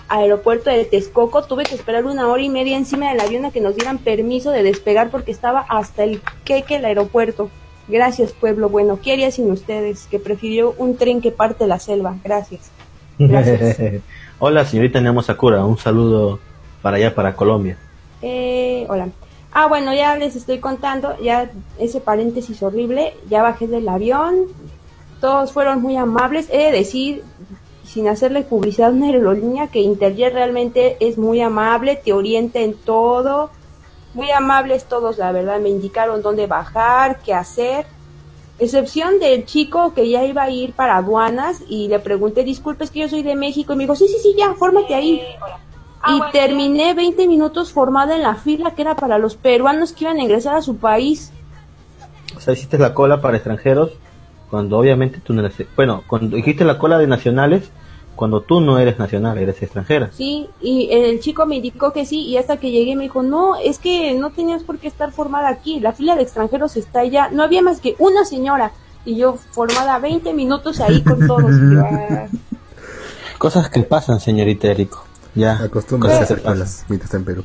aeropuerto 0.08 0.70
de 0.70 0.85
Texcoco, 0.85 1.44
tuve 1.44 1.64
que 1.64 1.75
esperar 1.75 2.04
una 2.04 2.28
hora 2.28 2.42
y 2.42 2.49
media 2.49 2.76
encima 2.76 3.11
del 3.11 3.20
avión 3.20 3.44
a 3.44 3.50
que 3.50 3.61
nos 3.61 3.76
dieran 3.76 3.99
permiso 3.99 4.50
de 4.50 4.62
despegar 4.62 5.11
porque 5.11 5.30
estaba 5.30 5.61
hasta 5.68 6.04
el 6.04 6.23
queque 6.44 6.76
el 6.76 6.85
aeropuerto. 6.85 7.50
Gracias, 7.88 8.32
pueblo 8.32 8.68
bueno. 8.68 9.00
¿Qué 9.02 9.12
haría 9.12 9.30
sin 9.30 9.50
ustedes? 9.50 10.06
Que 10.11 10.18
prefirió 10.18 10.75
un 10.76 10.97
tren 10.97 11.23
que 11.23 11.30
parte 11.30 11.66
la 11.66 11.78
selva. 11.78 12.16
Gracias. 12.23 12.70
Gracias. 13.18 14.02
hola, 14.38 14.64
señorita 14.64 15.00
Nemo 15.00 15.22
Sakura. 15.22 15.64
Un 15.64 15.78
saludo 15.78 16.38
para 16.82 16.96
allá, 16.96 17.14
para 17.14 17.34
Colombia. 17.34 17.76
Eh, 18.22 18.87
hola. 18.88 19.08
Ah, 19.52 19.66
bueno, 19.66 19.94
ya 19.94 20.16
les 20.16 20.37
estoy 20.37 20.58
contando, 20.58 21.18
ya 21.20 21.50
ese 21.78 22.00
paréntesis 22.00 22.62
horrible, 22.62 23.14
ya 23.30 23.42
bajé 23.42 23.66
del 23.66 23.88
avión, 23.88 24.46
todos 25.20 25.52
fueron 25.52 25.80
muy 25.80 25.96
amables, 25.96 26.48
he 26.52 26.58
de 26.58 26.72
decir, 26.72 27.25
sin 27.82 28.08
hacerle 28.08 28.42
publicidad 28.42 28.90
a 28.90 28.92
una 28.92 29.06
aerolínea, 29.06 29.68
que 29.68 29.80
Interjet 29.80 30.34
realmente 30.34 30.98
es 31.00 31.16
muy 31.16 31.40
amable, 31.40 31.96
te 31.96 32.12
orienta 32.12 32.60
en 32.60 32.75
todo, 32.75 33.50
muy 34.12 34.30
amables 34.30 34.84
todos, 34.84 35.16
la 35.16 35.32
verdad, 35.32 35.60
me 35.60 35.70
indicaron 35.70 36.22
dónde 36.22 36.46
bajar, 36.46 37.20
qué 37.20 37.32
hacer, 37.32 37.87
excepción 38.58 39.18
del 39.18 39.44
chico 39.44 39.94
que 39.94 40.08
ya 40.08 40.24
iba 40.24 40.42
a 40.42 40.50
ir 40.50 40.72
para 40.72 40.96
aduanas 40.96 41.62
y 41.68 41.88
le 41.88 41.98
pregunté, 41.98 42.44
disculpe, 42.44 42.84
es 42.84 42.90
que 42.90 43.00
yo 43.00 43.08
soy 43.08 43.22
de 43.22 43.36
México, 43.36 43.72
y 43.72 43.76
me 43.76 43.84
dijo, 43.84 43.94
sí, 43.94 44.08
sí, 44.08 44.16
sí, 44.22 44.34
ya, 44.36 44.54
fórmate 44.54 44.94
ahí. 44.94 45.22
Ah, 46.00 46.14
y 46.14 46.32
terminé 46.32 46.94
20 46.94 47.26
minutos 47.26 47.72
formada 47.72 48.16
en 48.16 48.22
la 48.22 48.36
fila 48.36 48.72
que 48.72 48.82
era 48.82 48.94
para 48.94 49.18
los 49.18 49.36
peruanos 49.36 49.92
que 49.92 50.04
iban 50.04 50.18
a 50.18 50.22
ingresar 50.22 50.54
a 50.54 50.62
su 50.62 50.76
país. 50.76 51.32
O 52.36 52.40
sea, 52.40 52.54
hiciste 52.54 52.78
la 52.78 52.94
cola 52.94 53.20
para 53.20 53.36
extranjeros 53.36 53.92
cuando 54.48 54.78
obviamente 54.78 55.20
tú 55.20 55.34
no 55.34 55.44
eres... 55.44 55.66
Bueno, 55.76 56.04
cuando 56.06 56.38
hiciste 56.38 56.64
la 56.64 56.78
cola 56.78 56.98
de 56.98 57.06
nacionales 57.06 57.70
cuando 58.18 58.40
tú 58.40 58.60
no 58.60 58.80
eres 58.80 58.98
nacional, 58.98 59.38
eres 59.38 59.62
extranjera. 59.62 60.10
Sí, 60.12 60.48
y 60.60 60.88
el 60.90 61.20
chico 61.20 61.46
me 61.46 61.56
indicó 61.56 61.92
que 61.92 62.04
sí, 62.04 62.22
y 62.22 62.37
hasta 62.37 62.56
que 62.56 62.72
llegué 62.72 62.96
me 62.96 63.04
dijo, 63.04 63.22
no, 63.22 63.54
es 63.54 63.78
que 63.78 64.12
no 64.14 64.30
tenías 64.30 64.64
por 64.64 64.78
qué 64.78 64.88
estar 64.88 65.12
formada 65.12 65.48
aquí, 65.48 65.78
la 65.78 65.92
fila 65.92 66.16
de 66.16 66.22
extranjeros 66.22 66.76
está 66.76 67.00
allá, 67.00 67.28
no 67.30 67.44
había 67.44 67.62
más 67.62 67.80
que 67.80 67.94
una 68.00 68.25
señora, 68.25 68.72
y 69.04 69.14
yo 69.14 69.37
formada 69.52 70.00
20 70.00 70.34
minutos 70.34 70.80
ahí 70.80 71.00
con 71.02 71.26
todos. 71.26 71.50
Ah". 71.80 72.26
Cosas 73.38 73.70
que 73.70 73.84
pasan, 73.84 74.18
señorita 74.18 74.66
Erico. 74.66 75.04
Ya. 75.37 75.62
Acostúmbrase 75.62 76.18
a 76.18 76.22
hacer 76.22 76.42
colas 76.42 76.84
mientras 76.88 77.06
está 77.06 77.18
en 77.18 77.25
Perú. 77.25 77.44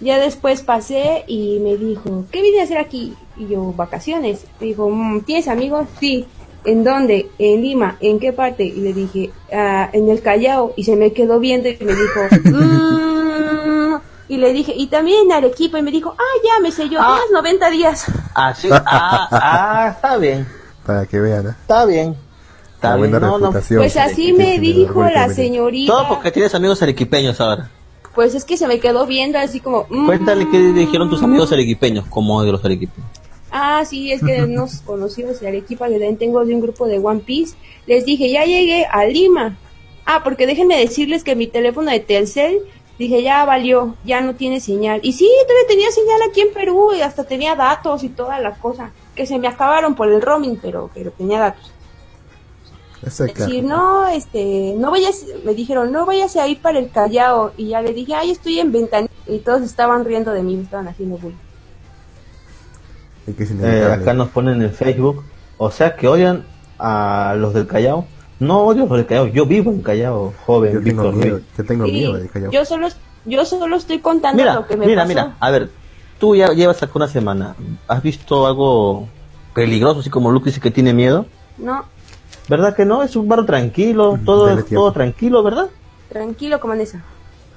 Ya 0.00 0.18
después 0.18 0.60
pasé 0.62 1.24
y 1.26 1.58
me 1.60 1.78
dijo, 1.78 2.26
¿qué 2.30 2.42
vine 2.42 2.60
a 2.60 2.64
hacer 2.64 2.76
aquí? 2.76 3.14
Y 3.38 3.46
yo, 3.46 3.72
vacaciones. 3.72 4.44
Me 4.60 4.66
dijo, 4.66 4.90
mm, 4.90 5.22
¿tienes 5.22 5.48
amigos? 5.48 5.86
Sí. 5.98 6.26
¿En 6.64 6.84
dónde? 6.84 7.30
En 7.38 7.62
Lima. 7.62 7.96
¿En 8.00 8.18
qué 8.18 8.32
parte? 8.32 8.64
Y 8.64 8.80
le 8.80 8.92
dije, 8.92 9.30
ah, 9.52 9.90
en 9.92 10.08
el 10.08 10.22
Callao. 10.22 10.72
Y 10.76 10.84
se 10.84 10.96
me 10.96 11.12
quedó 11.12 11.40
viendo 11.40 11.68
y 11.68 11.76
me 11.80 11.92
dijo, 11.94 12.20
mm". 12.44 14.00
y 14.28 14.36
le 14.36 14.52
dije, 14.52 14.72
y 14.76 14.86
también 14.86 15.26
en 15.26 15.32
Arequipa. 15.32 15.78
Y 15.78 15.82
me 15.82 15.90
dijo, 15.90 16.14
ah, 16.16 16.40
ya 16.44 16.60
me 16.60 16.70
sé 16.70 16.88
yo, 16.88 17.00
ah. 17.00 17.18
90 17.32 17.70
días. 17.70 18.06
Ah, 18.34 18.54
sí. 18.54 18.68
Ah, 18.70 19.28
ah, 19.30 19.92
está 19.94 20.16
bien. 20.16 20.46
Para 20.86 21.06
que 21.06 21.20
vean, 21.20 21.48
¿eh? 21.48 21.54
Está 21.60 21.84
bien. 21.84 22.16
Está 22.74 22.96
bien. 22.96 23.12
No, 23.12 23.38
no. 23.38 23.52
Pues 23.52 23.96
así 23.96 24.32
me 24.32 24.58
dijo 24.58 25.04
la 25.04 25.28
señorita. 25.28 25.92
Todo 25.92 26.08
porque 26.08 26.30
tienes 26.30 26.54
amigos 26.54 26.82
arequipeños 26.82 27.40
ahora. 27.40 27.70
Pues 28.14 28.34
es 28.34 28.44
que 28.44 28.56
se 28.56 28.66
me 28.66 28.78
quedó 28.78 29.06
viendo 29.06 29.38
así 29.38 29.60
como... 29.60 29.86
Mm". 29.88 30.06
Cuéntale 30.06 30.48
qué 30.50 30.58
dijeron 30.58 31.08
tus 31.08 31.22
amigos 31.22 31.50
arequipeños, 31.52 32.04
como 32.06 32.42
de 32.42 32.52
los 32.52 32.64
arequipeños. 32.64 33.21
Ah, 33.52 33.84
sí, 33.84 34.10
es 34.10 34.22
que 34.22 34.46
nos 34.46 34.80
conocimos 34.86 35.38
de 35.40 35.48
Arequipa, 35.48 35.86
que 35.86 35.92
también 35.92 36.16
tengo 36.16 36.44
de 36.44 36.54
un 36.54 36.62
grupo 36.62 36.86
de 36.86 36.98
One 36.98 37.20
Piece. 37.20 37.54
Les 37.86 38.06
dije, 38.06 38.30
ya 38.30 38.44
llegué 38.44 38.86
a 38.90 39.04
Lima. 39.04 39.58
Ah, 40.06 40.22
porque 40.24 40.46
déjenme 40.46 40.78
decirles 40.78 41.22
que 41.22 41.36
mi 41.36 41.46
teléfono 41.46 41.90
de 41.90 42.00
Telcel, 42.00 42.60
dije, 42.98 43.22
ya 43.22 43.44
valió, 43.44 43.94
ya 44.04 44.22
no 44.22 44.34
tiene 44.34 44.58
señal. 44.58 45.00
Y 45.02 45.12
sí, 45.12 45.30
todavía 45.46 45.68
tenía 45.68 45.90
señal 45.90 46.20
aquí 46.28 46.40
en 46.40 46.52
Perú 46.52 46.92
y 46.96 47.02
hasta 47.02 47.24
tenía 47.24 47.54
datos 47.54 48.02
y 48.02 48.08
todas 48.08 48.40
las 48.40 48.58
cosas. 48.58 48.90
Que 49.14 49.26
se 49.26 49.38
me 49.38 49.48
acabaron 49.48 49.94
por 49.94 50.10
el 50.10 50.22
roaming, 50.22 50.58
pero, 50.60 50.90
pero 50.94 51.10
tenía 51.10 51.38
datos. 51.38 51.70
Decir, 53.02 53.64
no, 53.64 54.06
este, 54.06 54.74
no 54.78 54.90
vayas, 54.90 55.26
me 55.44 55.54
dijeron, 55.54 55.92
no 55.92 56.06
vayas 56.06 56.36
a 56.36 56.48
ir 56.48 56.62
para 56.62 56.78
el 56.78 56.90
Callao. 56.90 57.52
Y 57.58 57.68
ya 57.68 57.82
le 57.82 57.92
dije, 57.92 58.14
ay, 58.14 58.30
estoy 58.30 58.60
en 58.60 58.72
ventana. 58.72 59.08
Y 59.26 59.38
todos 59.38 59.62
estaban 59.62 60.04
riendo 60.04 60.32
de 60.32 60.42
mí, 60.42 60.56
me 60.56 60.62
estaban 60.62 60.88
haciendo 60.88 61.18
bullying. 61.18 61.51
Eh, 63.26 63.88
acá 63.92 64.14
nos 64.14 64.28
ponen 64.28 64.62
en 64.62 64.72
Facebook, 64.72 65.24
o 65.58 65.70
sea 65.70 65.94
que 65.96 66.08
odian 66.08 66.44
a 66.78 67.34
los 67.38 67.54
del 67.54 67.66
Callao. 67.66 68.06
No 68.40 68.64
odio 68.64 68.84
a 68.84 68.86
los 68.86 68.96
del 68.98 69.06
Callao, 69.06 69.26
yo 69.28 69.46
vivo 69.46 69.70
en 69.70 69.82
Callao, 69.82 70.32
joven. 70.44 70.72
Yo 70.72 70.82
tengo 70.82 71.12
miedo, 71.12 71.40
yo 71.56 71.64
tengo 71.64 71.84
miedo 71.84 72.14
del 72.14 72.30
Callao. 72.30 72.50
Yo 72.50 72.64
solo, 72.64 72.88
yo 73.24 73.44
solo 73.44 73.76
estoy 73.76 74.00
contando 74.00 74.44
lo 74.44 74.66
que 74.66 74.76
me 74.76 74.86
mira, 74.86 75.04
Mira, 75.04 75.24
mira, 75.24 75.36
a 75.38 75.50
ver, 75.50 75.70
tú 76.18 76.34
ya 76.34 76.48
llevas 76.48 76.82
acá 76.82 76.92
una 76.96 77.08
semana, 77.08 77.54
¿has 77.86 78.02
visto 78.02 78.46
algo 78.46 79.08
peligroso, 79.54 80.00
así 80.00 80.10
como 80.10 80.32
Luke 80.32 80.46
dice 80.46 80.60
que 80.60 80.70
tiene 80.70 80.92
miedo? 80.92 81.26
No. 81.58 81.84
¿Verdad 82.48 82.74
que 82.74 82.84
no? 82.84 83.02
Es 83.02 83.14
un 83.14 83.28
bar 83.28 83.46
tranquilo, 83.46 84.18
todo, 84.24 84.50
es 84.50 84.66
todo 84.66 84.92
tranquilo, 84.92 85.42
¿verdad? 85.42 85.68
Tranquilo 86.08 86.60
como 86.60 86.74
en 86.74 86.80
esa. 86.80 87.02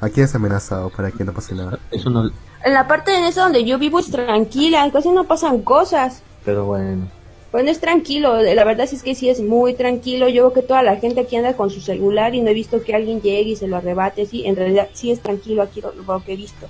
Aquí 0.01 0.21
es 0.21 0.35
amenazado 0.35 0.89
para 0.89 1.09
que 1.11 1.23
no 1.23 1.33
pase 1.33 1.55
nada. 1.55 1.79
Eso 1.89 2.09
no, 2.09 2.29
en 2.65 2.73
la 2.73 2.87
parte 2.87 3.11
de 3.11 3.27
esa 3.27 3.43
donde 3.43 3.63
yo 3.63 3.77
vivo 3.77 3.99
es 3.99 4.09
tranquila, 4.09 4.89
casi 4.91 5.09
no 5.11 5.25
pasan 5.25 5.61
cosas. 5.61 6.23
Pero 6.43 6.65
bueno. 6.65 7.07
Bueno, 7.51 7.69
es 7.69 7.79
tranquilo, 7.79 8.41
la 8.41 8.63
verdad 8.65 8.89
es 8.91 9.03
que 9.03 9.13
sí 9.13 9.29
es 9.29 9.39
muy 9.39 9.75
tranquilo. 9.75 10.27
Yo 10.27 10.45
veo 10.45 10.53
que 10.53 10.63
toda 10.63 10.81
la 10.81 10.95
gente 10.97 11.21
aquí 11.21 11.35
anda 11.35 11.55
con 11.55 11.69
su 11.69 11.79
celular 11.79 12.33
y 12.33 12.41
no 12.41 12.49
he 12.49 12.55
visto 12.55 12.83
que 12.83 12.95
alguien 12.95 13.21
llegue 13.21 13.51
y 13.51 13.55
se 13.55 13.67
lo 13.67 13.77
arrebate 13.77 14.23
así. 14.23 14.45
En 14.47 14.55
realidad 14.55 14.89
sí 14.93 15.11
es 15.11 15.21
tranquilo 15.21 15.61
aquí 15.61 15.79
lo, 15.79 15.93
lo 15.93 16.23
que 16.25 16.33
he 16.33 16.35
visto. 16.35 16.65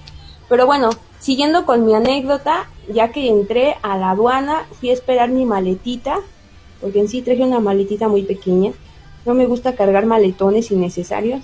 Pero 0.49 0.65
bueno, 0.65 0.89
siguiendo 1.19 1.65
con 1.65 1.85
mi 1.85 1.95
anécdota, 1.95 2.69
ya 2.93 3.11
que 3.13 3.29
entré 3.29 3.77
a 3.81 3.97
la 3.97 4.11
aduana, 4.11 4.67
fui 4.79 4.89
a 4.89 4.93
esperar 4.93 5.29
mi 5.29 5.45
maletita, 5.45 6.17
porque 6.81 6.99
en 6.99 7.07
sí 7.07 7.21
traje 7.21 7.41
una 7.41 7.61
maletita 7.61 8.09
muy 8.09 8.23
pequeña. 8.23 8.73
No 9.25 9.33
me 9.33 9.47
gusta 9.47 9.75
cargar 9.75 10.05
maletones 10.05 10.71
innecesarios. 10.71 11.41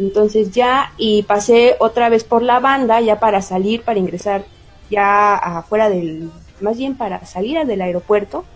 Entonces 0.00 0.52
ya, 0.52 0.94
y 0.96 1.24
pasé 1.24 1.76
otra 1.78 2.08
vez 2.08 2.24
por 2.24 2.42
la 2.42 2.58
banda 2.58 3.02
ya 3.02 3.20
para 3.20 3.42
salir, 3.42 3.82
para 3.82 3.98
ingresar 3.98 4.46
ya 4.90 5.36
afuera 5.36 5.90
del, 5.90 6.30
más 6.62 6.78
bien 6.78 6.96
para 6.96 7.26
salir 7.26 7.66
del 7.66 7.82
aeropuerto. 7.82 8.46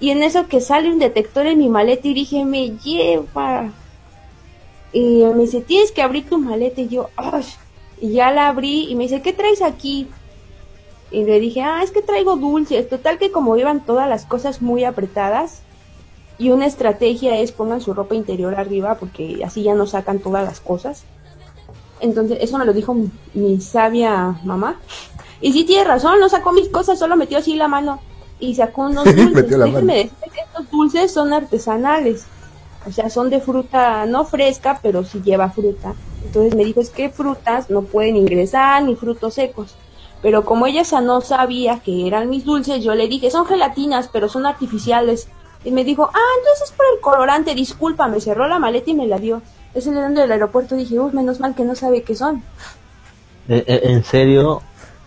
Y 0.00 0.10
en 0.10 0.22
eso 0.22 0.48
que 0.48 0.60
sale 0.60 0.92
un 0.92 0.98
detector 0.98 1.46
en 1.46 1.56
mi 1.56 1.70
maleta 1.70 2.08
y 2.08 2.12
dije, 2.12 2.44
me 2.44 2.76
lleva. 2.76 3.70
Y 4.92 5.24
me 5.24 5.44
dice, 5.44 5.62
tienes 5.62 5.92
que 5.92 6.02
abrir 6.02 6.28
tu 6.28 6.38
maleta. 6.38 6.82
Y 6.82 6.88
yo, 6.88 7.08
¡ay! 7.16 7.44
Y 7.98 8.12
ya 8.12 8.30
la 8.30 8.48
abrí 8.48 8.90
y 8.90 8.94
me 8.94 9.04
dice, 9.04 9.22
¿qué 9.22 9.32
traes 9.32 9.62
aquí? 9.62 10.08
Y 11.10 11.24
le 11.24 11.40
dije, 11.40 11.62
ah, 11.62 11.80
es 11.82 11.90
que 11.90 12.02
traigo 12.02 12.36
dulces. 12.36 12.86
Total 12.90 13.16
que 13.16 13.30
como 13.30 13.56
iban 13.56 13.86
todas 13.86 14.06
las 14.10 14.26
cosas 14.26 14.60
muy 14.60 14.84
apretadas, 14.84 15.62
y 16.38 16.50
una 16.50 16.66
estrategia 16.66 17.38
es 17.38 17.52
pongan 17.52 17.80
su 17.80 17.94
ropa 17.94 18.14
interior 18.14 18.54
arriba 18.54 18.96
porque 18.96 19.42
así 19.44 19.62
ya 19.62 19.74
no 19.74 19.86
sacan 19.86 20.18
todas 20.18 20.44
las 20.44 20.60
cosas. 20.60 21.04
Entonces, 22.00 22.38
eso 22.40 22.58
me 22.58 22.64
lo 22.64 22.72
dijo 22.72 22.96
mi, 23.34 23.60
sabia 23.60 24.40
mamá. 24.44 24.80
Y 25.40 25.52
sí 25.52 25.64
tiene 25.64 25.84
razón, 25.84 26.18
no 26.20 26.28
sacó 26.28 26.52
mis 26.52 26.68
cosas, 26.68 26.98
solo 26.98 27.16
metió 27.16 27.38
así 27.38 27.54
la 27.54 27.68
mano 27.68 28.00
y 28.40 28.54
sacó 28.54 28.82
unos 28.82 29.04
dulces. 29.16 29.48
Déjenme 29.48 29.94
decir 29.94 30.32
que 30.32 30.40
estos 30.40 30.70
dulces 30.70 31.12
son 31.12 31.32
artesanales. 31.32 32.26
O 32.86 32.90
sea, 32.90 33.08
son 33.10 33.30
de 33.30 33.40
fruta 33.40 34.06
no 34.06 34.24
fresca, 34.24 34.80
pero 34.82 35.04
sí 35.04 35.22
lleva 35.22 35.50
fruta. 35.50 35.94
Entonces 36.24 36.56
me 36.56 36.64
dijo, 36.64 36.80
es 36.80 36.90
que 36.90 37.10
frutas 37.10 37.70
no 37.70 37.82
pueden 37.82 38.16
ingresar 38.16 38.82
ni 38.82 38.96
frutos 38.96 39.34
secos. 39.34 39.76
Pero 40.22 40.44
como 40.44 40.66
ella 40.66 40.82
no 41.02 41.20
sabía 41.20 41.80
que 41.80 42.06
eran 42.06 42.30
mis 42.30 42.44
dulces, 42.44 42.82
yo 42.82 42.94
le 42.94 43.08
dije, 43.08 43.30
son 43.30 43.46
gelatinas, 43.46 44.08
pero 44.12 44.28
son 44.28 44.46
artificiales. 44.46 45.28
Y 45.64 45.70
me 45.70 45.84
dijo, 45.84 46.10
ah, 46.12 46.30
entonces 46.38 46.70
es 46.70 46.72
por 46.72 46.86
el 46.94 47.00
colorante, 47.00 47.54
disculpa, 47.54 48.08
me 48.08 48.20
cerró 48.20 48.48
la 48.48 48.58
maleta 48.58 48.90
y 48.90 48.94
me 48.94 49.06
la 49.06 49.18
dio. 49.18 49.42
Es 49.74 49.86
el 49.86 49.94
del 50.14 50.32
aeropuerto, 50.32 50.74
dije, 50.74 50.98
uy, 50.98 51.12
menos 51.12 51.40
mal 51.40 51.54
que 51.54 51.64
no 51.64 51.74
sabe 51.74 52.02
qué 52.02 52.14
son. 52.14 52.42
Eh, 53.48 53.64
eh, 53.66 53.80
en 53.84 54.04
serio, 54.04 54.62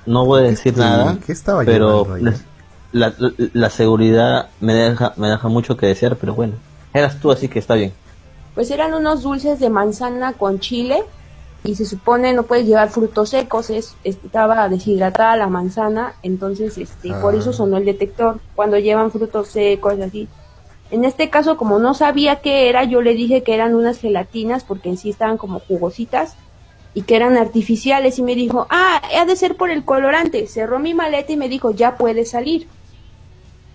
no 0.05 0.25
voy 0.25 0.41
a 0.41 0.43
decir 0.43 0.77
nada, 0.77 1.17
pero 1.65 2.07
la, 2.91 3.13
la, 3.53 3.69
seguridad 3.69 4.49
me 4.59 4.73
deja, 4.73 5.13
me 5.17 5.29
deja 5.29 5.47
mucho 5.47 5.77
que 5.77 5.87
desear, 5.87 6.15
pero 6.15 6.33
bueno, 6.33 6.53
eras 6.93 7.19
tú, 7.19 7.31
así 7.31 7.47
que 7.47 7.59
está 7.59 7.75
bien. 7.75 7.93
Pues 8.53 8.71
eran 8.71 8.93
unos 8.93 9.23
dulces 9.23 9.59
de 9.59 9.69
manzana 9.69 10.33
con 10.33 10.59
chile 10.59 11.03
y 11.65 11.75
se 11.75 11.85
supone 11.85 12.33
no 12.33 12.43
puedes 12.43 12.65
llevar 12.65 12.89
frutos 12.89 13.29
secos, 13.29 13.69
es, 13.69 13.95
estaba 14.03 14.69
deshidratada 14.69 15.35
la 15.35 15.47
manzana, 15.47 16.13
entonces 16.23 16.77
este, 16.77 17.11
por 17.15 17.35
eso 17.35 17.49
ah. 17.49 17.53
sonó 17.53 17.77
el 17.77 17.85
detector 17.85 18.39
cuando 18.55 18.77
llevan 18.77 19.11
frutos 19.11 19.49
secos 19.49 19.99
así. 19.99 20.27
En 20.91 21.03
este 21.03 21.29
caso, 21.29 21.57
como 21.57 21.79
no 21.79 21.93
sabía 21.93 22.37
qué 22.37 22.69
era, 22.69 22.83
yo 22.83 23.01
le 23.01 23.15
dije 23.15 23.43
que 23.43 23.55
eran 23.55 23.73
unas 23.75 23.99
gelatinas 23.99 24.63
porque 24.63 24.89
en 24.89 24.97
sí 24.97 25.09
estaban 25.09 25.37
como 25.37 25.59
jugositas 25.59 26.35
y 26.93 27.01
que 27.01 27.15
eran 27.15 27.37
artificiales 27.37 28.19
y 28.19 28.23
me 28.23 28.35
dijo, 28.35 28.67
ah, 28.69 29.01
ha 29.19 29.25
de 29.25 29.35
ser 29.35 29.55
por 29.55 29.69
el 29.69 29.83
colorante. 29.83 30.47
Cerró 30.47 30.79
mi 30.79 30.93
maleta 30.93 31.33
y 31.33 31.37
me 31.37 31.49
dijo, 31.49 31.71
ya 31.71 31.97
puede 31.97 32.25
salir. 32.25 32.67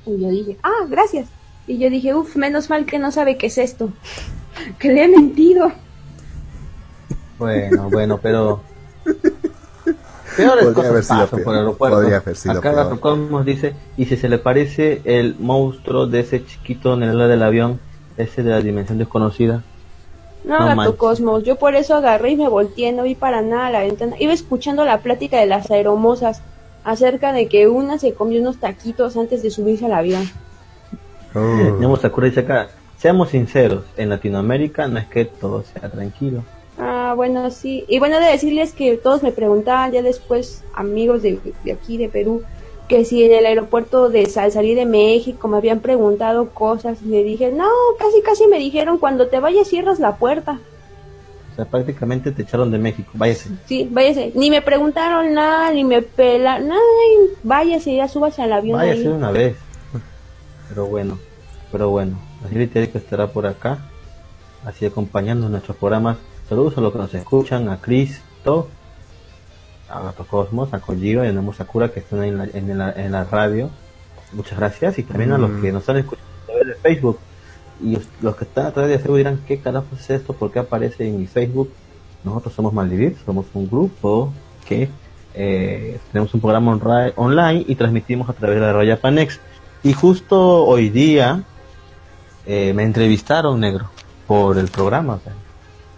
Y 0.06 0.20
yo 0.20 0.30
dije, 0.30 0.56
ah, 0.62 0.86
gracias. 0.88 1.28
Y 1.66 1.78
yo 1.78 1.90
dije, 1.90 2.14
uff, 2.14 2.36
menos 2.36 2.70
mal 2.70 2.86
que 2.86 2.98
no 2.98 3.12
sabe 3.12 3.36
qué 3.36 3.48
es 3.48 3.58
esto. 3.58 3.92
que 4.78 4.88
le 4.92 5.04
he 5.04 5.08
mentido. 5.08 5.72
Bueno, 7.38 7.90
bueno, 7.90 8.18
pero... 8.22 8.62
peores 10.46 10.64
Podría 10.64 10.74
cosas 10.74 10.90
haber 10.90 11.04
sido 11.04 11.18
pasan 11.20 11.28
peor. 11.30 11.44
por 11.44 11.54
el 11.54 11.60
aeropuerto. 11.60 11.96
Podría 11.96 12.16
haber 12.18 12.36
sido 12.36 12.52
Acá 12.52 12.70
peor. 12.72 12.84
Gato 12.84 13.00
Cosmos 13.00 13.44
dice, 13.44 13.74
y 13.96 14.04
si 14.06 14.16
se 14.16 14.28
le 14.28 14.38
parece 14.38 15.02
el 15.04 15.36
monstruo 15.38 16.06
de 16.06 16.20
ese 16.20 16.44
chiquito 16.44 16.94
en 16.94 17.02
el 17.02 17.10
ala 17.10 17.28
del 17.28 17.42
avión, 17.42 17.80
ese 18.16 18.42
de 18.42 18.50
la 18.50 18.60
dimensión 18.60 18.98
desconocida. 18.98 19.62
No, 20.44 20.58
No 20.58 20.64
gato 20.64 20.76
manches. 20.76 20.96
Cosmos, 20.96 21.44
yo 21.44 21.56
por 21.56 21.74
eso 21.74 21.94
agarré 21.94 22.30
y 22.30 22.36
me 22.36 22.48
volteé, 22.48 22.92
no 22.92 23.02
vi 23.02 23.14
para 23.14 23.42
nada 23.42 23.66
a 23.66 23.70
la 23.70 23.80
ventana. 23.80 24.16
Iba 24.18 24.32
escuchando 24.32 24.84
la 24.84 24.98
plática 24.98 25.38
de 25.38 25.46
las 25.46 25.70
aeromosas 25.70 26.42
acerca 26.84 27.32
de 27.32 27.46
que 27.46 27.68
una 27.68 27.98
se 27.98 28.14
comió 28.14 28.40
unos 28.40 28.58
taquitos 28.58 29.16
antes 29.16 29.42
de 29.42 29.50
subirse 29.50 29.86
al 29.86 29.92
avión. 29.92 30.28
Oh. 31.34 32.20
Dice 32.22 32.40
acá, 32.40 32.68
seamos 32.96 33.30
sinceros, 33.30 33.84
en 33.96 34.08
Latinoamérica 34.08 34.88
no 34.88 34.98
es 34.98 35.06
que 35.06 35.24
todo 35.24 35.62
sea 35.62 35.88
tranquilo. 35.90 36.42
Ah, 37.10 37.14
bueno, 37.14 37.50
sí. 37.50 37.84
Y 37.88 37.98
bueno, 37.98 38.20
de 38.20 38.26
decirles 38.26 38.72
que 38.72 38.96
todos 38.96 39.24
me 39.24 39.32
preguntaban 39.32 39.90
ya 39.90 40.00
después, 40.00 40.62
amigos 40.74 41.22
de, 41.22 41.40
de 41.64 41.72
aquí, 41.72 41.96
de 41.96 42.08
Perú, 42.08 42.44
que 42.86 43.04
si 43.04 43.24
en 43.24 43.32
el 43.32 43.46
aeropuerto 43.46 44.10
de 44.10 44.30
al 44.36 44.52
salir 44.52 44.76
de 44.76 44.86
México 44.86 45.48
me 45.48 45.56
habían 45.56 45.80
preguntado 45.80 46.50
cosas 46.50 46.98
y 47.04 47.08
le 47.08 47.24
dije, 47.24 47.50
no, 47.50 47.68
casi 47.98 48.22
casi 48.22 48.46
me 48.46 48.60
dijeron, 48.60 48.98
cuando 48.98 49.26
te 49.26 49.40
vayas 49.40 49.66
cierras 49.66 49.98
la 49.98 50.18
puerta. 50.18 50.60
O 51.52 51.56
sea, 51.56 51.64
prácticamente 51.64 52.30
te 52.30 52.42
echaron 52.42 52.70
de 52.70 52.78
México, 52.78 53.10
váyase. 53.14 53.50
Sí, 53.66 53.88
váyase. 53.90 54.30
Ni 54.36 54.48
me 54.48 54.62
preguntaron 54.62 55.34
nada, 55.34 55.72
ni 55.72 55.82
me 55.82 56.02
pelan, 56.02 56.68
nada, 56.68 56.80
váyase, 57.42 57.96
ya 57.96 58.06
súbase 58.06 58.40
al 58.40 58.52
avión. 58.52 58.78
Váyase 58.78 59.00
ahí. 59.00 59.08
una 59.08 59.32
vez. 59.32 59.56
Pero 60.68 60.86
bueno, 60.86 61.18
pero 61.72 61.90
bueno, 61.90 62.20
señorita 62.48 62.78
Erika 62.78 62.98
estará 62.98 63.26
por 63.26 63.48
acá, 63.48 63.78
así 64.64 64.86
acompañando 64.86 65.48
nuestros 65.48 65.76
programas. 65.76 66.16
Saludos 66.50 66.76
a 66.76 66.80
los 66.82 66.92
que 66.92 66.98
nos 66.98 67.14
escuchan, 67.14 67.68
a 67.68 67.80
Cristo, 67.80 68.68
a 69.88 70.00
Gato 70.02 70.26
Cosmos, 70.26 70.74
a 70.74 70.80
Kojiro 70.80 71.24
y 71.24 71.28
a 71.28 71.32
Nemo 71.32 71.52
Sakura 71.52 71.90
que 71.92 72.00
están 72.00 72.24
en 72.24 72.38
la, 72.38 72.44
en, 72.52 72.76
la, 72.76 72.90
en 72.92 73.12
la 73.12 73.24
radio. 73.24 73.70
Muchas 74.32 74.58
gracias 74.58 74.98
y 74.98 75.04
también 75.04 75.32
a 75.32 75.38
los 75.38 75.48
Mm. 75.50 75.62
que 75.62 75.72
nos 75.72 75.80
están 75.82 75.96
escuchando 75.98 76.28
a 76.42 76.46
través 76.46 76.66
de 76.66 76.74
Facebook. 76.74 77.18
Y 77.82 77.96
os- 77.96 78.08
los 78.20 78.36
que 78.36 78.44
están 78.44 78.66
a 78.66 78.72
través 78.72 78.90
de 78.90 78.98
Facebook 78.98 79.16
dirán, 79.16 79.40
¿qué 79.46 79.58
carajo 79.60 79.86
es 79.96 80.10
esto? 80.10 80.32
¿Por 80.34 80.50
qué 80.52 80.58
aparece 80.58 81.06
en 81.08 81.18
mi 81.18 81.26
Facebook? 81.26 81.70
Nosotros 82.24 82.52
somos 82.52 82.72
Maldivir, 82.74 83.16
somos 83.24 83.46
un 83.54 83.68
grupo 83.68 84.32
que 84.68 84.88
eh, 85.34 85.98
tenemos 86.12 86.34
un 86.34 86.40
programa 86.40 86.72
online 87.16 87.64
y 87.66 87.74
transmitimos 87.76 88.28
a 88.28 88.32
través 88.32 88.56
de 88.56 88.60
la 88.66 88.72
Roya 88.72 89.00
Panex. 89.00 89.38
Y 89.84 89.92
justo 89.94 90.64
hoy 90.66 90.90
día 90.90 91.44
eh, 92.44 92.72
me 92.74 92.82
entrevistaron, 92.82 93.58
negro, 93.60 93.88
por 94.26 94.58
el 94.58 94.68
programa. 94.68 95.14
o 95.14 95.20
sea, 95.20 95.32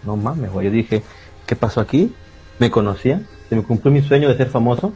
no 0.05 0.15
mames, 0.15 0.51
güey. 0.51 0.67
Yo 0.67 0.71
dije, 0.71 1.03
¿qué 1.45 1.55
pasó 1.55 1.79
aquí? 1.81 2.13
¿Me 2.59 2.69
conocían? 2.71 3.27
¿Se 3.49 3.55
me 3.55 3.63
cumplió 3.63 3.91
mi 3.91 4.01
sueño 4.01 4.29
de 4.29 4.37
ser 4.37 4.49
famoso? 4.49 4.93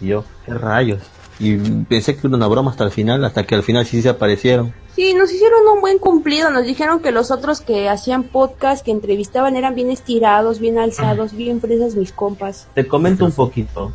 Y 0.00 0.08
yo, 0.08 0.24
¿qué 0.46 0.54
rayos? 0.54 1.00
Y 1.38 1.56
pensé 1.84 2.16
que 2.16 2.26
era 2.26 2.36
una 2.36 2.46
broma 2.48 2.70
hasta 2.70 2.84
el 2.84 2.90
final, 2.90 3.24
hasta 3.24 3.44
que 3.44 3.54
al 3.54 3.62
final 3.62 3.86
sí 3.86 4.02
se 4.02 4.10
aparecieron. 4.10 4.74
Sí, 4.94 5.14
nos 5.14 5.32
hicieron 5.32 5.60
un 5.74 5.80
buen 5.80 5.98
cumplido. 5.98 6.50
Nos 6.50 6.64
dijeron 6.66 7.00
que 7.00 7.12
los 7.12 7.30
otros 7.30 7.62
que 7.62 7.88
hacían 7.88 8.24
podcast, 8.24 8.84
que 8.84 8.90
entrevistaban, 8.90 9.56
eran 9.56 9.74
bien 9.74 9.90
estirados, 9.90 10.58
bien 10.58 10.78
alzados, 10.78 11.32
bien 11.34 11.60
fresas 11.62 11.94
mis 11.94 12.12
compas. 12.12 12.68
Te 12.74 12.86
comento 12.86 13.24
un 13.24 13.32
poquito. 13.32 13.92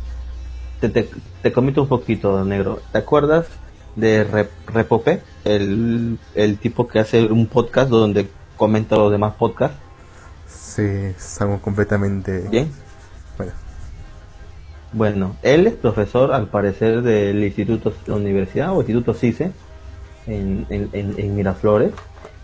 Te, 0.80 0.88
te, 0.88 1.08
te 1.42 1.52
comento 1.52 1.82
un 1.82 1.88
poquito, 1.88 2.44
negro. 2.44 2.80
¿Te 2.90 2.98
acuerdas 2.98 3.46
de 3.94 4.28
Rep- 4.28 4.66
Repope? 4.66 5.22
El, 5.44 6.18
el 6.34 6.58
tipo 6.58 6.88
que 6.88 6.98
hace 6.98 7.24
un 7.26 7.46
podcast 7.46 7.90
donde 7.90 8.28
comenta 8.56 8.96
los 8.96 9.12
demás 9.12 9.34
podcasts. 9.34 9.76
Sí, 10.76 10.82
es 10.82 11.40
algo 11.40 11.58
completamente. 11.62 12.46
Bien. 12.50 12.70
Bueno, 13.38 13.52
Bueno, 14.92 15.36
él 15.42 15.66
es 15.66 15.72
profesor, 15.72 16.34
al 16.34 16.48
parecer, 16.48 17.00
del 17.00 17.42
Instituto, 17.42 17.94
la 18.06 18.16
Universidad 18.16 18.76
o 18.76 18.80
Instituto 18.80 19.14
CICE 19.14 19.52
en, 20.26 20.66
en, 20.68 21.34
Miraflores 21.34 21.92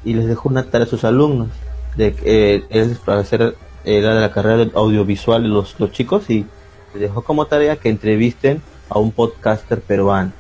y 0.03 0.15
les 0.15 0.27
dejó 0.27 0.49
una 0.49 0.65
tarea 0.65 0.87
a 0.87 0.89
sus 0.89 1.05
alumnos. 1.05 1.49
De 1.95 2.15
que 2.15 2.55
eh, 2.55 2.65
él, 2.71 2.97
para 3.05 3.21
hacer, 3.21 3.55
era 3.85 4.15
de 4.15 4.21
la 4.23 4.33
carrera 4.33 4.57
de 4.57 4.71
audiovisual 4.75 5.47
los, 5.47 5.79
los 5.79 5.93
chicos 5.93 6.31
y 6.31 6.47
les 6.95 7.03
dejó 7.03 7.21
como 7.21 7.45
tarea 7.45 7.77
que 7.77 7.91
entrevisten 7.91 8.63
a 8.89 8.99
un 8.99 9.13
podcaster 9.13 9.83
peruano. 9.83 10.33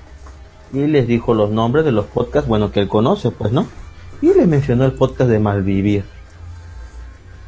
Y 0.72 0.86
les 0.86 1.06
dijo 1.06 1.34
los 1.34 1.50
nombres 1.50 1.84
de 1.84 1.92
los 1.92 2.06
podcasts, 2.06 2.48
bueno, 2.48 2.72
que 2.72 2.80
él 2.80 2.88
conoce, 2.88 3.32
pues, 3.32 3.52
¿no? 3.52 3.66
Y 4.22 4.32
le 4.32 4.46
mencionó 4.46 4.86
el 4.86 4.92
podcast 4.92 5.28
de 5.28 5.38
Malvivir. 5.38 6.04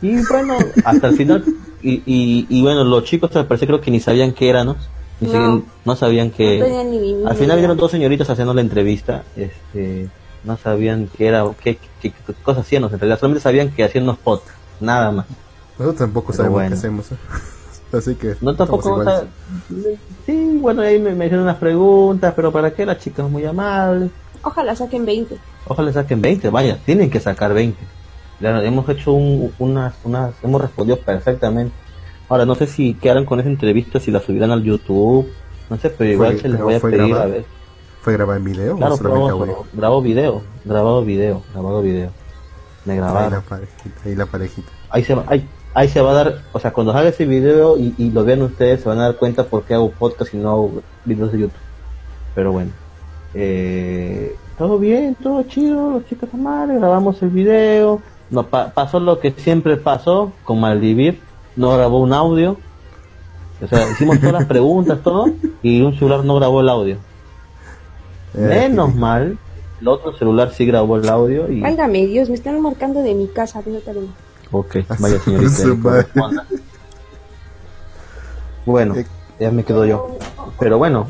Y 0.04 0.22
bueno, 0.30 0.56
hasta 0.84 1.08
el 1.08 1.16
final, 1.16 1.44
y, 1.82 2.02
y, 2.06 2.46
y 2.48 2.62
bueno, 2.62 2.84
los 2.84 3.04
chicos 3.04 3.34
al 3.36 3.46
parecer 3.46 3.68
creo 3.68 3.80
que 3.80 3.90
ni 3.90 4.00
sabían 4.00 4.32
qué 4.32 4.50
eran, 4.50 4.66
¿no? 4.66 4.76
Ni 5.20 5.28
No. 5.28 5.32
siquiera- 5.32 5.60
no 5.84 5.96
sabían 5.96 6.30
que... 6.30 6.58
No 6.58 6.64
tenían 6.66 6.90
ni- 6.90 6.98
ni 7.14 7.24
al 7.24 7.34
final 7.34 7.46
idea. 7.46 7.56
vieron 7.56 7.76
dos 7.76 7.90
señoritas 7.90 8.28
haciendo 8.28 8.52
la 8.52 8.60
entrevista, 8.60 9.22
este, 9.36 10.08
no 10.44 10.56
sabían 10.58 11.08
qué 11.16 11.26
era, 11.28 11.44
qué, 11.62 11.78
qué, 12.02 12.10
qué 12.12 12.34
cosas 12.42 12.66
hacían, 12.66 12.84
en 12.84 12.90
realidad 12.90 13.18
solamente 13.18 13.42
sabían 13.42 13.70
que 13.70 13.82
hacían 13.84 14.04
unos 14.04 14.18
podcasts, 14.18 14.58
nada 14.80 15.10
más. 15.10 15.26
nosotros 15.78 15.96
tampoco 15.98 16.26
Pero 16.28 16.36
sabemos 16.36 16.54
bueno. 16.54 16.68
qué 16.70 16.74
hacemos. 16.74 17.12
¿eh? 17.12 17.16
Así 17.96 18.14
que. 18.16 18.34
No 18.40 18.54
tampoco, 18.56 18.94
o 18.94 19.04
sea, 19.04 19.22
sí, 20.26 20.58
bueno, 20.60 20.82
ahí 20.82 20.98
me, 20.98 21.14
me 21.14 21.26
hicieron 21.26 21.44
unas 21.44 21.58
preguntas, 21.58 22.32
pero 22.34 22.50
¿para 22.50 22.72
qué? 22.74 22.84
La 22.84 22.98
chica 22.98 23.24
es 23.24 23.30
muy 23.30 23.44
amable. 23.44 24.10
Ojalá 24.42 24.74
saquen 24.74 25.06
20. 25.06 25.36
Ojalá 25.66 25.92
saquen 25.92 26.20
20, 26.20 26.50
vaya, 26.50 26.76
tienen 26.84 27.08
que 27.08 27.20
sacar 27.20 27.54
20. 27.54 27.78
Claro, 28.38 28.61
hemos 28.62 28.88
hecho 28.88 29.12
un- 29.12 29.53
unas, 29.59 29.94
unas, 30.05 30.35
hemos 30.42 30.61
respondido 30.61 30.99
perfectamente. 30.99 31.75
Ahora, 32.29 32.44
no 32.47 32.55
sé 32.55 32.66
si 32.66 32.94
quedaron 32.94 33.25
con 33.27 33.38
esa 33.40 33.49
entrevista, 33.49 34.01
si 34.01 34.11
la 34.11 34.20
subirán 34.20 34.51
al 34.51 34.62
YouTube, 34.62 35.29
no 35.70 35.77
sé, 35.79 35.90
pero 35.90 36.11
igual 36.11 36.38
se 36.38 36.49
les 36.49 36.61
voy 36.61 36.75
a 36.75 36.81
pedir 36.81 36.97
grabado. 36.99 37.23
a 37.23 37.27
ver. 37.27 37.44
¿Fue 38.01 38.12
grabado 38.12 38.38
en 38.38 38.44
video 38.44 38.77
Claro, 38.77 38.97
grabó, 38.99 39.66
grabó 39.73 40.03
video, 40.03 40.42
grabado 40.64 41.05
video, 41.05 41.42
grabado 41.53 41.81
video. 41.83 42.11
Me 42.85 42.92
Ahí 42.94 42.99
la 43.01 43.07
grabaron. 43.12 43.42
parejita, 43.49 44.01
ahí 44.05 44.14
la 44.14 44.27
parejita. 44.27 44.70
Ahí 44.90 45.05
se 45.05 45.14
va, 45.14 45.25
ahí, 45.27 45.49
ahí 45.73 45.88
se 45.88 46.01
va 46.03 46.11
a 46.11 46.14
dar, 46.14 46.35
o 46.53 46.59
sea, 46.61 46.73
cuando 46.73 46.92
salga 46.92 47.09
ese 47.09 47.25
video 47.25 47.79
y, 47.79 47.94
y 47.97 48.11
lo 48.11 48.25
vean 48.25 48.42
ustedes, 48.42 48.83
se 48.83 48.88
van 48.90 48.99
a 48.99 49.05
dar 49.05 49.16
cuenta 49.16 49.44
por 49.44 49.62
qué 49.64 49.73
hago 49.75 49.90
podcast 49.90 50.35
y 50.35 50.37
no 50.37 50.51
hago 50.51 50.83
videos 51.07 51.33
de 51.33 51.38
YouTube. 51.38 51.59
Pero 52.35 52.53
bueno, 52.53 52.73
eh, 53.35 54.37
todo 54.59 54.79
bien, 54.79 55.14
todo 55.23 55.42
chido, 55.44 55.92
los 55.92 56.07
chicos 56.07 56.29
amables, 56.33 56.79
grabamos 56.79 57.23
el 57.23 57.31
video. 57.31 58.03
No, 58.35 58.42
pa- 58.47 58.70
pasó 58.75 58.99
lo 59.01 59.20
que 59.20 59.31
siempre 59.31 59.77
pasó 59.77 60.33
con 60.44 60.61
Maldivir, 60.61 61.20
no 61.57 61.70
grabó 61.77 62.01
un 62.01 62.12
audio. 62.12 62.57
O 63.62 63.66
sea, 63.68 63.88
hicimos 63.92 64.18
todas 64.18 64.33
las 64.33 64.47
preguntas, 64.47 64.99
todo, 65.03 65.27
y 65.62 65.81
un 65.83 65.94
celular 65.94 66.25
no 66.25 66.35
grabó 66.37 66.61
el 66.61 66.68
audio. 66.68 66.97
Eh, 68.37 68.40
Menos 68.68 68.92
mal, 68.97 69.38
el 69.81 69.87
otro 69.87 70.12
celular 70.18 70.51
sí 70.53 70.66
grabó 70.66 70.97
el 70.97 71.09
audio 71.09 71.49
y... 71.49 71.61
Válgame 71.61 72.05
Dios, 72.07 72.29
me 72.29 72.35
están 72.35 72.61
marcando 72.61 73.01
de 73.01 73.14
mi 73.14 73.29
casa. 73.29 73.62
fíjate. 73.62 73.92
Ok, 74.51 74.79
vaya 74.99 75.20
señorita. 75.20 76.05
Bueno, 78.66 78.97
Eh. 78.97 79.07
ya 79.38 79.51
me 79.53 79.62
quedo 79.64 79.85
yo. 79.85 80.18
Pero 80.59 80.79
bueno, 80.79 81.07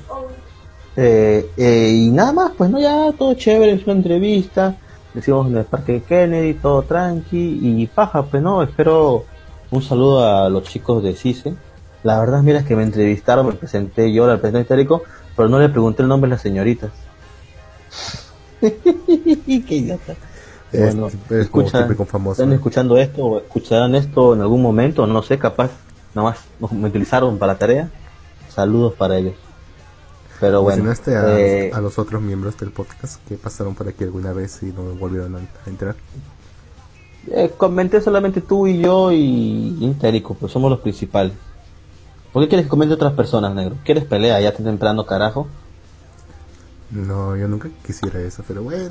eh, 0.97 1.49
eh, 1.57 1.93
y 1.95 2.11
nada 2.11 2.33
más, 2.33 2.53
pues 2.59 2.69
no, 2.71 2.79
ya 2.79 3.11
todo 3.19 3.33
chévere, 3.33 3.73
es 3.73 3.85
una 3.85 3.95
entrevista. 3.95 4.77
Decimos 5.15 5.47
en 5.47 5.57
el 5.57 5.65
Parque 5.65 6.03
Kennedy, 6.03 6.55
todo 6.55 6.83
tranqui 6.83 7.61
y 7.63 7.87
paja, 7.87 8.25
pues 8.25 8.43
no, 8.43 8.63
espero 8.63 9.25
un 9.71 9.81
saludo 9.83 10.27
a 10.27 10.49
los 10.51 10.65
chicos 10.65 11.03
de 11.03 11.15
CICE. 11.15 11.55
La 12.03 12.19
verdad, 12.21 12.43
mira, 12.43 12.59
es 12.59 12.65
que 12.67 12.75
me 12.77 12.83
entrevistaron, 12.83 13.47
me 13.47 13.53
presenté 13.55 14.13
yo 14.13 14.25
al 14.25 14.31
representante 14.33 14.63
histórico, 14.65 15.03
pero 15.37 15.49
no 15.49 15.59
le 15.61 15.69
pregunté 15.69 16.03
el 16.03 16.09
nombre 16.09 16.29
de 16.29 16.35
las 16.35 16.43
señoritas. 16.43 16.91
Qué 18.61 19.75
idiota. 19.75 20.15
Es, 20.73 20.81
Bueno, 20.97 21.07
es 21.31 21.49
famoso. 22.09 22.43
están 22.43 22.53
escuchando 22.53 22.97
esto 22.99 23.25
o 23.25 23.39
escucharán 23.39 23.95
esto 23.95 24.35
en 24.35 24.41
algún 24.41 24.61
momento, 24.63 25.07
no 25.07 25.23
sé, 25.23 25.39
capaz, 25.39 25.71
nada 26.15 26.31
más 26.31 26.39
nos- 26.59 26.73
me 26.73 26.89
utilizaron 26.89 27.39
para 27.39 27.53
la 27.53 27.59
tarea. 27.59 27.89
Saludos 28.49 28.95
para 28.95 29.17
ellos. 29.19 29.35
Pero 30.41 30.63
bueno, 30.63 30.85
Mencionaste 30.85 31.17
a, 31.17 31.39
eh, 31.39 31.71
a 31.73 31.81
los 31.81 31.99
otros 31.99 32.21
miembros 32.21 32.57
del 32.59 32.71
podcast 32.71 33.25
que 33.27 33.37
pasaron 33.37 33.75
por 33.75 33.89
aquí 33.89 34.05
alguna 34.05 34.33
vez 34.33 34.63
y 34.63 34.67
no 34.67 34.83
volvieron 34.95 35.37
a, 35.37 35.41
entrar. 35.69 35.95
eh, 37.31 37.53
comenté 37.57 38.01
solamente 38.01 38.41
tú 38.41 38.67
y 38.67 38.79
yo 38.79 39.13
y 39.13 39.79
Intérico, 39.81 40.35
pues 40.35 40.53
somos 40.53 40.71
los 40.71 40.81
principales. 40.81 41.33
¿Por 42.33 42.43
qué 42.43 42.49
quieres 42.49 42.67
que 42.67 42.71
comente 42.71 42.95
otras 42.95 43.13
personas, 43.13 43.55
negro? 43.55 43.77
¿Quieres 43.85 44.05
pelea 44.05 44.41
ya 44.41 44.53
tan 44.53 44.65
temprano, 44.65 45.07
carajo? 45.07 45.47
No, 46.91 47.37
yo 47.37 47.47
nunca 47.47 47.69
quisiera 47.87 48.21
eso, 48.21 48.43
pero 48.47 48.63
bueno. 48.63 48.91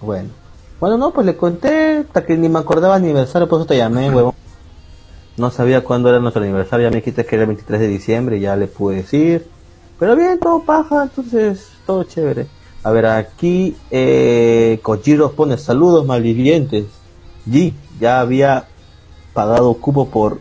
Bueno. 0.00 0.30
Bueno, 0.78 0.96
no, 0.96 1.12
pues 1.12 1.26
le 1.26 1.36
conté 1.36 1.98
hasta 1.98 2.24
que 2.24 2.36
ni 2.36 2.48
me 2.48 2.58
acordaba 2.60 2.96
el 2.96 3.02
aniversario, 3.02 3.48
por 3.48 3.60
eso 3.60 3.66
te 3.66 3.76
llamé, 3.76 4.10
huevón. 4.10 4.34
No 5.36 5.50
sabía 5.50 5.82
cuándo 5.82 6.08
era 6.08 6.20
nuestro 6.20 6.42
aniversario, 6.42 6.86
ya 6.86 6.90
me 6.90 6.96
dijiste 6.96 7.24
que 7.24 7.36
era 7.36 7.44
el 7.44 7.48
23 7.48 7.80
de 7.80 7.88
diciembre, 7.88 8.40
ya 8.40 8.56
le 8.56 8.66
pude 8.68 8.96
decir. 8.96 9.46
Pero 10.02 10.16
bien, 10.16 10.40
todo 10.40 10.64
paja, 10.64 11.04
entonces 11.04 11.68
todo 11.86 12.02
chévere. 12.02 12.48
A 12.82 12.90
ver, 12.90 13.06
aquí 13.06 13.76
eh, 13.92 14.80
Kojiro 14.82 15.30
pone 15.30 15.56
saludos 15.56 16.04
malvivientes. 16.06 16.86
G 17.48 17.72
ya 18.00 18.18
había 18.18 18.66
pagado 19.32 19.72
cupo 19.74 20.08
por 20.08 20.40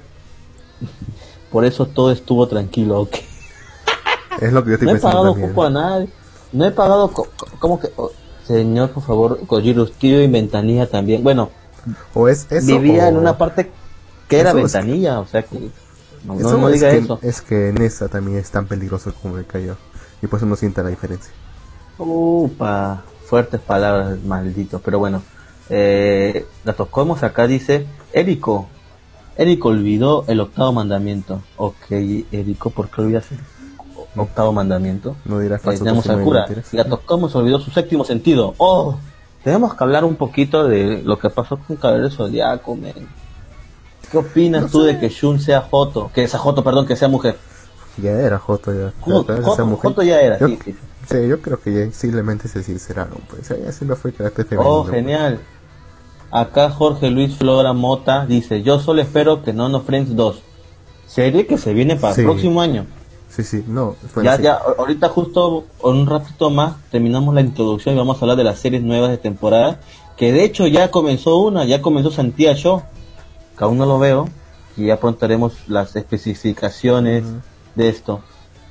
por 1.52 1.64
eso 1.64 1.86
todo 1.86 2.12
estuvo 2.12 2.48
tranquilo, 2.48 3.02
ok. 3.02 3.16
Es 4.42 4.52
lo 4.52 4.64
que 4.64 4.70
yo 4.72 4.74
estoy 4.78 4.88
no 4.88 4.92
he 4.94 4.96
pensando 4.96 5.18
pagado 5.18 5.32
también. 5.34 5.50
cupo 5.52 5.64
a 5.64 5.70
nadie. 5.70 6.10
No 6.54 6.66
he 6.66 6.72
pagado, 6.72 7.12
¿cómo 7.60 7.80
que? 7.80 7.90
oh, 7.98 8.10
señor, 8.48 8.90
por 8.90 9.04
favor, 9.04 9.46
Kojiro, 9.46 9.86
tío 9.86 10.24
y 10.24 10.28
ventanilla 10.28 10.90
también. 10.90 11.22
Bueno, 11.24 11.52
O 12.16 12.28
es 12.28 12.48
eso. 12.52 12.66
vivía 12.66 13.06
o- 13.06 13.10
en 13.10 13.18
una 13.18 13.38
parte 13.38 13.70
que 14.28 14.40
era 14.40 14.54
ventanilla, 14.54 15.20
o 15.20 15.28
sea 15.28 15.44
que 15.44 15.70
no, 16.26 16.40
eso 16.40 16.58
no 16.58 16.70
es 16.70 16.76
diga 16.76 16.92
que, 16.92 16.98
eso. 16.98 17.20
Es 17.22 17.42
que 17.42 17.70
en 17.70 17.82
esa 17.82 18.08
también 18.08 18.38
es 18.38 18.52
tan 18.52 18.68
peligroso 18.68 19.14
como 19.22 19.38
el 19.38 19.46
cayó. 19.46 19.76
Y 20.22 20.28
por 20.28 20.38
eso 20.38 20.46
no 20.46 20.56
sienta 20.56 20.84
la 20.84 20.90
diferencia. 20.90 21.32
Upa, 21.98 23.04
fuertes 23.26 23.60
palabras, 23.60 24.22
maldito. 24.24 24.80
Pero 24.80 25.00
bueno, 25.00 25.24
eh, 25.70 26.46
Cosmos 26.90 27.24
acá 27.24 27.48
dice, 27.48 27.88
Érico, 28.14 28.68
Érico 29.38 29.70
olvidó 29.70 30.26
el 30.28 30.40
octavo 30.40 30.74
mandamiento. 30.74 31.42
Ok, 31.58 31.92
Érico, 32.32 32.70
¿por 32.70 32.90
qué 32.90 33.02
olvidas 33.02 33.32
el 33.32 33.40
octavo 34.20 34.52
mandamiento? 34.52 35.16
No 35.26 35.40
dirá 35.40 35.56
Eh, 35.56 35.60
falso 35.60 35.84
tenemos 35.84 36.08
al 36.08 36.24
cura. 36.24 36.46
Gatos 36.72 37.00
Cosmos 37.02 37.36
olvidó 37.36 37.60
su 37.60 37.72
séptimo 37.72 38.04
sentido. 38.04 38.54
Oh, 38.58 38.98
tenemos 39.44 39.74
que 39.74 39.84
hablar 39.84 40.04
un 40.04 40.16
poquito 40.16 40.68
de 40.68 41.02
lo 41.04 41.18
que 41.18 41.30
pasó 41.30 41.58
con 41.58 41.76
Caballero 41.78 42.12
Zodiaco, 42.12 42.76
men. 42.76 43.21
¿Qué 44.12 44.18
opinas 44.18 44.64
No 44.64 44.68
tú 44.70 44.82
sé. 44.82 44.88
de 44.94 45.00
que 45.00 45.10
Shun 45.10 45.40
sea 45.40 45.62
Joto? 45.62 46.12
Que 46.14 46.28
sea 46.28 46.40
Joto, 46.40 46.64
perdón, 46.64 46.86
que 46.86 46.96
sea 46.96 47.08
mujer. 47.08 47.38
Ya 48.02 48.12
era 48.12 48.38
Joto 48.40 48.74
ya. 48.74 48.94
Joto, 49.02 49.36
Joto, 49.78 50.02
ya 50.04 50.22
era, 50.22 50.38
yo, 50.40 50.48
sí, 50.48 50.60
sí. 50.66 50.76
sí, 51.10 51.28
yo 51.28 51.42
creo 51.42 51.60
que 51.62 51.74
ya 51.88 51.92
simplemente 51.94 52.48
se 52.48 52.64
sinceraron. 52.64 53.20
Pues 53.30 53.50
ella 53.52 53.72
siempre 53.72 53.96
fue 53.98 54.12
el 54.12 54.18
carácter 54.18 54.46
femenino. 54.46 54.74
Oh, 54.76 54.84
genial. 54.86 55.40
Acá 56.32 56.70
Jorge 56.70 57.10
Luis 57.10 57.36
Flora 57.36 57.74
Mota 57.74 58.26
dice, 58.26 58.62
yo 58.64 58.80
solo 58.80 59.02
espero 59.02 59.44
que 59.44 59.52
No 59.54 59.68
No 59.70 59.82
Friends 59.82 60.16
2. 60.16 60.42
Serie 61.08 61.46
que 61.46 61.58
se 61.58 61.74
viene 61.74 61.98
para 61.98 62.14
Sí. 62.14 62.22
el 62.22 62.28
próximo 62.28 62.62
año. 62.62 62.86
Sí, 63.30 63.44
sí, 63.44 63.64
no. 63.68 63.96
bueno, 64.14 64.30
ya, 64.30 64.38
sí. 64.38 64.44
ya, 64.44 64.60
ahorita 64.78 65.08
justo 65.10 65.66
en 65.84 65.90
un 65.96 66.08
ratito 66.08 66.50
más 66.50 66.74
terminamos 66.92 67.34
la 67.34 67.40
introducción 67.42 67.96
y 67.96 67.98
vamos 67.98 68.18
a 68.18 68.22
hablar 68.22 68.38
de 68.38 68.44
las 68.46 68.60
series 68.60 68.82
nuevas 68.84 69.10
de 69.10 69.18
temporada. 69.18 69.80
Que 70.18 70.32
de 70.32 70.44
hecho 70.44 70.68
ya 70.68 70.92
comenzó 70.92 71.38
una, 71.38 71.66
ya 71.66 71.82
comenzó 71.82 72.12
Santía 72.12 72.54
Show. 72.56 72.82
Que 73.62 73.66
aún 73.66 73.78
no 73.78 73.86
lo 73.86 74.00
veo. 74.00 74.28
Y 74.76 74.88
ya 74.88 75.00
pronto 75.00 75.24
haremos 75.24 75.54
las 75.68 75.96
especificaciones 75.96 77.24
de 77.76 77.90
esto. 77.90 78.22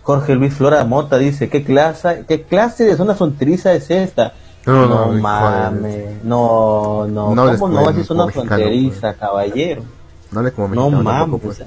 Jorge 0.02 0.34
Luis 0.34 0.52
Flora 0.52 0.82
Mota 0.84 1.16
dice, 1.16 1.48
¿qué 1.48 1.62
clase, 1.62 2.24
qué 2.26 2.42
clase 2.42 2.82
de 2.86 2.96
zona 2.96 3.14
fronteriza 3.14 3.72
es 3.72 3.88
esta? 3.88 4.32
No, 4.66 4.86
No, 4.88 5.06
no, 5.12 5.12
mames, 5.12 6.24
no, 6.24 7.06
no, 7.06 7.34
No 7.36 7.56
¿cómo 7.56 7.68
no 7.68 7.88
es 7.90 8.04
zona 8.04 8.26
mexicano, 8.26 8.48
fronteriza, 8.48 9.14
caballero? 9.14 9.84
No 10.32 10.42
le 10.42 10.50
como 10.50 10.74
No 10.74 10.90
mexicano 10.90 11.02
mames. 11.04 11.20
tampoco, 11.20 11.38
pues. 11.38 11.62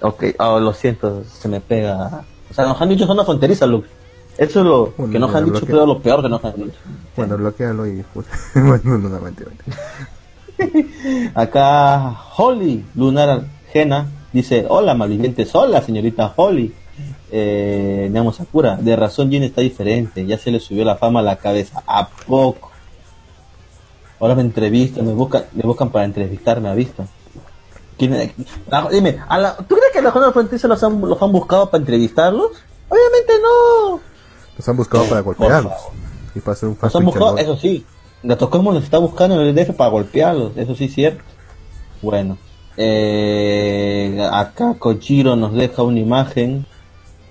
Ok, 0.00 0.24
ah, 0.40 0.58
lo 0.60 0.72
siento, 0.72 1.22
se 1.24 1.46
me 1.48 1.60
pega. 1.60 2.24
O 2.50 2.54
sea, 2.54 2.64
nos 2.66 2.80
han 2.82 2.88
dicho 2.88 3.06
zona 3.06 3.22
fronteriza, 3.24 3.66
Lux. 3.66 3.86
Eso 4.36 4.60
es 4.60 4.66
lo 4.66 4.92
Bueno, 4.96 5.12
que 5.12 5.18
nos 5.20 5.32
han 5.32 5.44
dicho, 5.44 5.64
creo, 5.64 5.86
lo 5.86 6.00
peor 6.00 6.22
que 6.22 6.28
nos 6.28 6.44
han 6.44 6.56
dicho. 6.56 6.78
Bueno, 7.14 7.36
bloquealo 7.36 7.86
y... 7.86 8.04
pues, 8.12 8.26
bueno, 8.54 8.98
no, 8.98 9.08
no, 9.10 9.20
mentira, 9.20 9.50
mentira. 9.50 9.76
Acá 11.34 12.16
Holly 12.36 12.84
Lunar 12.94 13.42
Jena 13.72 14.06
dice, 14.32 14.66
hola 14.68 14.94
malvivientes, 14.94 15.54
hola 15.54 15.82
señorita 15.82 16.32
Holly. 16.36 16.74
Eh, 17.32 18.08
Neamo 18.10 18.32
Sakura, 18.32 18.76
de 18.76 18.96
razón 18.96 19.30
Jin 19.30 19.44
está 19.44 19.60
diferente, 19.60 20.26
ya 20.26 20.36
se 20.36 20.50
le 20.50 20.58
subió 20.60 20.84
la 20.84 20.96
fama 20.96 21.20
a 21.20 21.22
la 21.22 21.36
cabeza, 21.36 21.82
¿a 21.86 22.08
poco? 22.08 22.70
Ahora 24.18 24.34
me 24.34 24.42
entrevistan, 24.42 25.06
me 25.06 25.12
buscan, 25.12 25.44
me 25.52 25.62
buscan 25.62 25.90
para 25.90 26.04
entrevistarme, 26.04 26.68
¿ha 26.68 26.74
visto? 26.74 27.04
¿Quién- 27.96 28.32
la- 28.68 28.88
dime, 28.90 29.18
a 29.28 29.38
la- 29.38 29.56
¿tú 29.56 29.76
crees 29.76 29.92
que 29.92 29.98
a 30.00 30.02
la 30.02 30.32
fronteriza 30.32 30.66
los 30.68 30.82
han, 30.82 31.00
los 31.00 31.22
han 31.22 31.32
buscado 31.32 31.70
para 31.70 31.80
entrevistarlos? 31.80 32.50
Obviamente 32.88 33.32
no. 33.42 34.00
Nos 34.58 34.68
han 34.68 34.76
buscado 34.76 35.04
para 35.04 35.20
golpearlos. 35.20 35.72
Y 36.34 36.40
para 36.40 36.52
hacer 36.54 36.68
un 36.68 36.78
Nos 36.82 36.94
han 36.96 37.04
buscado, 37.04 37.38
eso 37.38 37.56
sí. 37.56 37.86
Gatos 38.22 38.48
Cosmos 38.50 38.74
nos 38.74 38.84
está 38.84 38.98
buscando 38.98 39.40
en 39.40 39.48
el 39.48 39.54
DF 39.54 39.74
para 39.76 39.90
golpearlos, 39.90 40.56
eso 40.56 40.74
sí 40.74 40.84
es 40.84 40.94
cierto. 40.94 41.22
Bueno, 42.02 42.36
eh, 42.76 44.18
acá 44.32 44.74
Kochiro 44.78 45.36
nos 45.36 45.54
deja 45.54 45.82
una 45.82 46.00
imagen. 46.00 46.66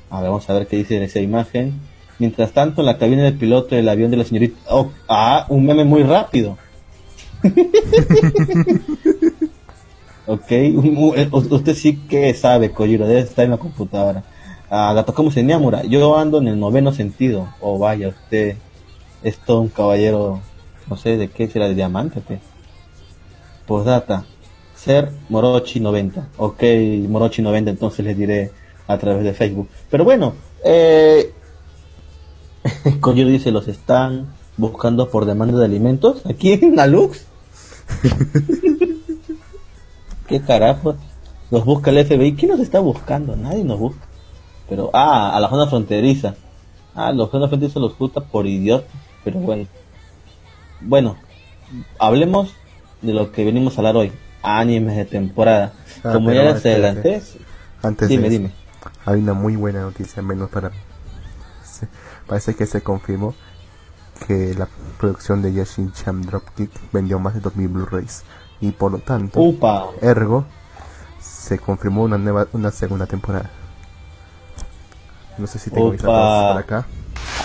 A 0.09 0.21
ver, 0.21 0.29
vamos 0.31 0.49
a 0.49 0.53
ver 0.53 0.67
qué 0.67 0.77
dice 0.77 1.03
esa 1.03 1.19
imagen. 1.19 1.79
Mientras 2.17 2.51
tanto, 2.51 2.81
en 2.81 2.87
la 2.87 2.97
cabina 2.97 3.23
del 3.23 3.37
piloto 3.37 3.75
del 3.75 3.87
avión 3.87 4.11
de 4.11 4.17
la 4.17 4.25
señorita. 4.25 4.57
Oh, 4.69 4.89
ah, 5.07 5.45
un 5.49 5.65
meme 5.65 5.83
muy 5.85 6.03
rápido. 6.03 6.57
ok, 10.27 10.51
un- 10.75 11.29
usted 11.31 11.75
sí 11.75 11.95
que 12.09 12.33
sabe, 12.33 12.71
Kojiro, 12.71 13.07
debe 13.07 13.21
estar 13.21 13.45
en 13.45 13.51
la 13.51 13.57
computadora. 13.57 14.23
Ah, 14.69 14.91
Gatos 14.93 15.15
Cosmos 15.15 15.37
en 15.37 15.47
Niamura, 15.47 15.83
yo 15.83 16.17
ando 16.17 16.39
en 16.39 16.47
el 16.47 16.59
noveno 16.59 16.91
sentido. 16.93 17.47
Oh, 17.61 17.79
vaya, 17.79 18.09
usted 18.09 18.55
es 19.23 19.37
todo 19.39 19.61
un 19.61 19.69
caballero, 19.69 20.41
no 20.89 20.97
sé 20.97 21.17
de 21.17 21.29
qué 21.29 21.47
será, 21.47 21.67
de 21.67 21.75
diamante, 21.75 22.21
qué. 22.27 22.39
Postdata, 23.65 24.25
ser 24.75 25.11
Morochi 25.29 25.79
90. 25.79 26.29
Ok, 26.37 26.63
Morochi 27.07 27.41
90, 27.41 27.71
entonces 27.71 28.05
les 28.05 28.17
diré 28.17 28.51
a 28.87 28.97
través 28.97 29.23
de 29.23 29.33
Facebook. 29.33 29.69
Pero 29.89 30.03
bueno, 30.03 30.33
eh, 30.63 31.31
Kojiro 32.99 33.29
dice, 33.29 33.51
los 33.51 33.67
están 33.67 34.27
buscando 34.57 35.09
por 35.09 35.25
demanda 35.25 35.57
de 35.59 35.65
alimentos. 35.65 36.25
¿Aquí 36.25 36.53
en 36.53 36.75
la 36.75 36.87
Lux? 36.87 37.25
¿Qué 40.27 40.41
carajo? 40.41 40.95
Los 41.51 41.65
busca 41.65 41.89
el 41.91 42.05
FBI. 42.05 42.35
¿Quién 42.35 42.51
nos 42.51 42.59
está 42.59 42.79
buscando? 42.79 43.35
Nadie 43.35 43.63
nos 43.63 43.79
busca. 43.79 44.05
Pero, 44.67 44.91
ah, 44.93 45.35
a 45.35 45.39
la 45.39 45.49
zona 45.49 45.67
fronteriza. 45.67 46.35
Ah, 46.93 47.11
los 47.11 47.31
zona 47.31 47.47
fronteriza 47.47 47.79
los 47.79 47.97
busca 47.97 48.21
por 48.21 48.45
idiotas. 48.45 48.89
Pero 49.23 49.39
bueno. 49.39 49.67
Bueno, 50.81 51.17
hablemos 51.99 52.53
de 53.01 53.13
lo 53.13 53.31
que 53.31 53.43
venimos 53.45 53.75
a 53.77 53.81
hablar 53.81 53.97
hoy. 53.97 54.11
Animes 54.41 54.95
de 54.95 55.05
temporada. 55.05 55.73
Ah, 56.03 56.13
Como 56.13 56.31
ya 56.31 56.43
les 56.43 56.65
adelanté, 56.65 57.21
Antes 57.83 58.07
dime, 58.09 58.23
de 58.23 58.27
eso, 58.29 58.37
dime. 58.37 58.51
hay 59.05 59.19
una 59.21 59.33
muy 59.33 59.55
buena 59.55 59.81
noticia, 59.81 60.21
menos 60.21 60.49
para. 60.49 60.71
Se- 61.63 61.87
Parece 62.27 62.55
que 62.55 62.65
se 62.65 62.81
confirmó 62.81 63.33
que 64.27 64.53
la 64.53 64.67
producción 64.99 65.41
de 65.41 65.51
Yashin 65.53 65.91
Cham 65.93 66.21
Dropkick 66.21 66.71
vendió 66.91 67.19
más 67.19 67.33
de 67.33 67.39
2000 67.39 67.67
Blu-rays. 67.69 68.23
Y 68.61 68.71
por 68.71 68.91
lo 68.91 68.99
tanto, 68.99 69.39
Upa. 69.41 69.87
ergo, 70.01 70.45
se 71.21 71.57
confirmó 71.57 72.03
una 72.03 72.17
nueva 72.17 72.47
una 72.53 72.71
segunda 72.71 73.05
temporada. 73.07 73.49
No 75.37 75.47
sé 75.47 75.57
si 75.59 75.69
tengo 75.69 75.91
mis 75.91 76.01
por 76.01 76.11
acá. 76.57 76.85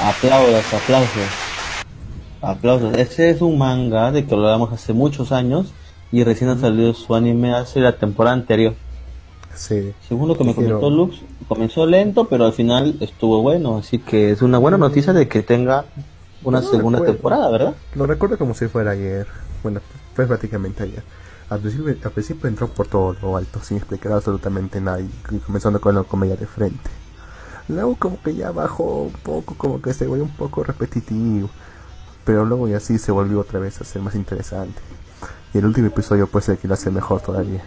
Aplausos, 0.03 0.75
aplausos. 0.75 1.23
Aplausos. 2.44 2.96
Ese 2.96 3.30
es 3.30 3.40
un 3.40 3.59
manga 3.59 4.12
de 4.12 4.24
que 4.24 4.35
lo 4.35 4.42
hablamos 4.42 4.72
hace 4.72 4.92
muchos 4.92 5.33
años 5.33 5.72
y 6.12 6.22
recién 6.24 6.50
ha 6.50 6.59
salido 6.59 6.94
su 6.94 7.14
anime 7.14 7.54
hace 7.54 7.80
la 7.80 7.96
temporada 7.96 8.35
anterior. 8.35 8.74
Sí. 9.54 9.92
Según 10.09 10.28
lo 10.28 10.37
que 10.37 10.44
me 10.44 10.54
comentó 10.54 10.90
Lux, 10.90 11.16
comenzó 11.48 11.87
lento, 11.87 12.26
pero 12.28 12.44
al 12.44 12.52
final 12.52 12.96
estuvo 13.00 13.40
bueno. 13.40 13.78
Así 13.78 13.98
que 13.98 14.30
es 14.33 14.42
una 14.42 14.59
buena 14.59 14.78
noticia 14.78 15.12
de 15.12 15.28
que 15.28 15.42
tenga 15.42 15.85
una 16.42 16.61
No 16.61 16.66
segunda 16.68 16.98
recuerdo. 16.98 17.14
temporada, 17.14 17.50
¿verdad? 17.50 17.74
Lo 17.94 18.07
recuerdo 18.07 18.37
como 18.37 18.54
si 18.54 18.66
fuera 18.66 18.90
ayer. 18.92 19.26
Bueno, 19.62 19.80
fue 20.14 20.26
prácticamente 20.26 20.83
ayer. 20.83 21.02
Al 21.50 21.61
principio, 21.61 21.94
al 22.04 22.11
principio 22.11 22.48
entró 22.48 22.68
por 22.68 22.87
todo 22.88 23.14
lo 23.22 23.37
alto, 23.37 23.61
sin 23.62 23.76
explicar 23.76 24.12
absolutamente 24.12 24.80
nada, 24.80 25.00
y 25.00 25.09
y 25.30 25.38
comenzando 25.38 25.80
con 25.80 25.94
la 25.94 26.02
comedia 26.02 26.37
de 26.37 26.46
frente. 26.46 26.90
Luego 27.68 27.96
como 27.96 28.20
que 28.22 28.35
ya 28.35 28.50
bajó 28.50 29.02
un 29.04 29.12
poco, 29.12 29.54
como 29.57 29.80
que 29.80 29.94
se 29.94 30.07
volvió 30.07 30.24
un 30.24 30.30
poco 30.30 30.64
repetitivo. 30.64 31.48
Pero 32.24 32.44
luego 32.44 32.68
ya 32.68 32.80
sí 32.80 32.98
se 32.98 33.12
volvió 33.12 33.40
otra 33.40 33.60
vez 33.60 33.80
a 33.80 33.84
ser 33.84 34.02
más 34.02 34.14
interesante. 34.14 34.80
Y 35.52 35.58
el 35.58 35.66
último 35.66 35.88
episodio 35.88 36.26
pues 36.26 36.48
el 36.48 36.58
que 36.58 36.68
lo 36.68 36.74
hace 36.74 36.90
mejor 36.90 37.20
todavía. 37.20 37.62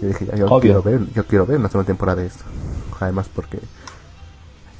Yo 0.00 0.08
dije, 0.08 0.26
yo 0.36 0.46
Obvio. 0.46 0.60
quiero 0.60 0.82
ver, 0.82 1.12
yo 1.12 1.26
quiero 1.26 1.46
ver 1.46 1.58
una 1.58 1.68
segunda 1.68 1.86
temporada 1.86 2.20
de 2.22 2.28
esto. 2.28 2.44
Además 3.00 3.28
porque 3.34 3.60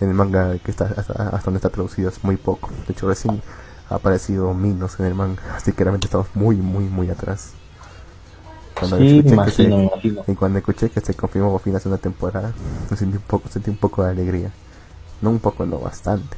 en 0.00 0.08
el 0.08 0.14
manga 0.14 0.58
que 0.58 0.70
está 0.70 0.86
hasta, 0.96 1.12
hasta 1.14 1.42
donde 1.44 1.58
está 1.58 1.70
traducido 1.70 2.08
es 2.08 2.22
muy 2.24 2.36
poco. 2.36 2.70
De 2.86 2.92
hecho 2.92 3.08
recién 3.08 3.42
ha 3.88 3.96
aparecido 3.96 4.54
Minos 4.54 4.98
en 5.00 5.06
el 5.06 5.14
manga, 5.14 5.42
así 5.54 5.72
que 5.72 5.84
realmente 5.84 6.06
estamos 6.06 6.28
muy 6.34 6.56
muy 6.56 6.84
muy 6.84 7.10
atrás. 7.10 7.52
Cuando 8.74 8.96
Sí, 8.96 9.04
escuché 9.04 9.40
que 9.40 9.50
imagino, 9.50 9.76
se- 9.76 9.84
imagino. 9.84 10.24
y 10.26 10.34
cuando 10.34 10.58
escuché 10.58 10.90
que 10.90 11.00
se 11.00 11.14
confirmó 11.14 11.52
por 11.52 11.60
fin 11.60 11.72
la 11.74 11.80
segunda 11.80 12.00
temporada, 12.02 12.52
me 12.90 12.96
sentí 12.96 13.16
un 13.16 13.22
poco, 13.22 13.48
sentí 13.48 13.70
un 13.70 13.76
poco 13.76 14.04
de 14.04 14.10
alegría. 14.10 14.52
No 15.22 15.30
un 15.30 15.40
poco, 15.40 15.66
no 15.66 15.78
bastante. 15.80 16.36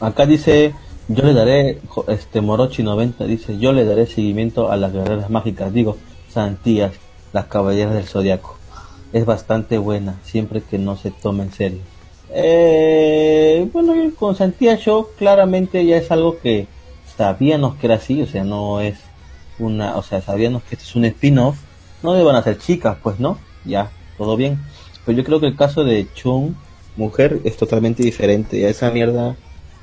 Acá 0.00 0.26
dice, 0.26 0.74
yo 1.08 1.24
le 1.24 1.32
daré, 1.32 1.80
este 2.08 2.40
Morochi 2.40 2.82
90 2.82 3.24
dice, 3.24 3.58
yo 3.58 3.72
le 3.72 3.84
daré 3.84 4.06
seguimiento 4.06 4.70
a 4.70 4.76
las 4.76 4.92
guerreras 4.92 5.30
mágicas, 5.30 5.72
digo, 5.72 5.96
Santías, 6.28 6.92
las 7.32 7.46
caballeras 7.46 7.94
del 7.94 8.04
zodiaco. 8.04 8.58
Es 9.12 9.24
bastante 9.24 9.78
buena, 9.78 10.20
siempre 10.24 10.62
que 10.62 10.78
no 10.78 10.96
se 10.96 11.10
tome 11.10 11.44
en 11.44 11.52
serio. 11.52 11.80
Eh, 12.30 13.68
bueno, 13.72 13.94
con 14.18 14.36
Santías 14.36 14.80
Show 14.80 15.08
claramente 15.16 15.86
ya 15.86 15.96
es 15.96 16.10
algo 16.10 16.38
que 16.38 16.66
sabíamos 17.16 17.76
que 17.76 17.86
era 17.86 17.96
así, 17.96 18.20
o 18.22 18.26
sea, 18.26 18.44
no 18.44 18.80
es 18.80 18.98
una, 19.58 19.96
o 19.96 20.02
sea, 20.02 20.20
sabíamos 20.20 20.62
que 20.64 20.74
es 20.74 20.96
un 20.96 21.04
spin-off. 21.06 21.56
no 22.02 22.20
iban 22.20 22.36
a 22.36 22.42
ser 22.42 22.58
chicas, 22.58 22.98
pues, 23.02 23.18
¿no? 23.18 23.38
Ya, 23.64 23.90
todo 24.18 24.36
bien. 24.36 24.58
Pero 25.04 25.18
yo 25.18 25.24
creo 25.24 25.40
que 25.40 25.46
el 25.46 25.56
caso 25.56 25.84
de 25.84 26.06
Chung, 26.14 26.54
mujer, 26.96 27.40
es 27.44 27.56
totalmente 27.56 28.02
diferente. 28.02 28.58
Y 28.58 28.64
esa 28.64 28.90
mierda 28.90 29.36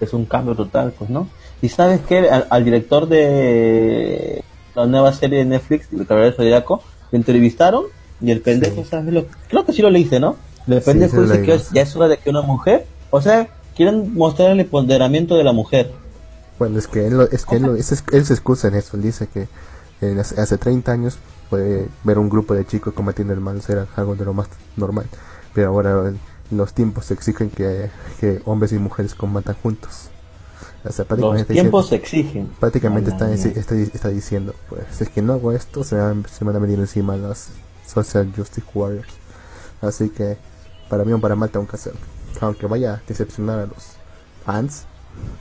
es 0.04 0.14
un 0.14 0.26
cambio 0.26 0.56
total, 0.56 0.94
pues, 0.98 1.10
¿no? 1.10 1.28
Y 1.62 1.70
sabes 1.70 2.02
que 2.02 2.30
al, 2.30 2.66
director 2.66 3.08
de 3.08 4.44
la 4.76 4.86
nueva 4.86 5.14
serie 5.14 5.40
de 5.40 5.46
Netflix, 5.46 5.88
El 5.94 6.06
Caballero 6.06 6.32
del 6.32 6.38
Zodiaco, 6.38 6.84
lo 7.12 7.18
entrevistaron 7.18 7.86
y 8.22 8.32
el 8.32 8.42
pendejo, 8.42 8.84
¿sabes? 8.86 9.14
Lo, 9.14 9.26
creo 9.48 9.66
que 9.66 9.74
sí 9.74 9.82
lo 9.82 9.90
leíste, 9.90 10.20
¿no? 10.20 10.36
El 10.68 10.82
pendejo 10.82 11.22
dice 11.22 11.42
que 11.42 11.60
ya 11.74 11.82
es 11.82 11.96
hora 11.96 12.08
de 12.08 12.18
que 12.18 12.30
una 12.30 12.42
mujer, 12.42 12.86
o 13.12 13.22
sea, 13.22 13.48
quieren 13.76 14.14
mostrar 14.14 14.52
el 14.52 14.60
empoderamiento 14.62 15.36
de 15.36 15.44
la 15.44 15.52
mujer. 15.52 15.92
Bueno, 16.60 16.80
es 16.80 16.88
que 16.88 17.08
él, 17.08 17.28
es 17.32 17.46
que 17.46 17.58
él, 17.58 17.66
él, 17.66 18.26
se 18.26 18.34
excusa 18.34 18.68
en 18.68 18.76
eso, 18.76 18.96
él 18.96 19.04
dice 19.04 19.28
que 19.28 19.48
hace 20.20 20.58
30 20.58 20.92
años 20.92 21.18
puede 21.50 21.88
ver 22.04 22.18
un 22.18 22.30
grupo 22.30 22.54
de 22.54 22.66
chicos 22.66 22.94
combatiendo 22.94 23.34
el 23.34 23.40
mal 23.40 23.62
era 23.68 23.88
algo 23.96 24.16
de 24.16 24.26
lo 24.26 24.34
más 24.34 24.48
normal, 24.76 25.06
pero 25.54 25.70
ahora 25.70 26.14
los 26.58 26.74
tiempos 26.74 27.12
exigen 27.12 27.50
que, 27.50 27.90
que 28.20 28.42
hombres 28.46 28.72
y 28.72 28.80
mujeres 28.80 29.16
combatan 29.16 29.56
juntos. 29.56 30.10
los 31.18 31.48
tiempos 31.48 31.92
exigen. 31.92 32.48
Prácticamente 32.60 33.12
está, 33.12 33.34
está, 33.34 33.76
está, 33.76 34.10
diciendo, 34.10 34.54
pues 34.70 35.02
es 35.02 35.10
que 35.10 35.22
no 35.22 35.34
hago 35.34 35.52
esto, 35.52 35.84
se, 35.84 35.96
van, 35.96 36.26
se 36.26 36.44
van 36.44 36.56
a 36.56 36.60
venir 36.60 36.80
encima 36.80 37.16
las 37.18 37.50
Social 37.86 38.32
Justice 38.36 38.68
Warriors. 38.74 39.14
Así 39.82 40.10
que 40.10 40.38
para 40.90 41.04
bien 41.04 41.18
o 41.18 41.22
para 41.22 41.36
mal 41.36 41.50
tengo 41.50 41.68
que 41.68 41.76
hacerlo. 41.76 42.00
Aunque 42.42 42.66
vaya 42.68 42.96
a 42.96 43.02
decepcionar 43.08 43.60
a 43.60 43.66
los 43.66 43.94
fans 44.46 44.86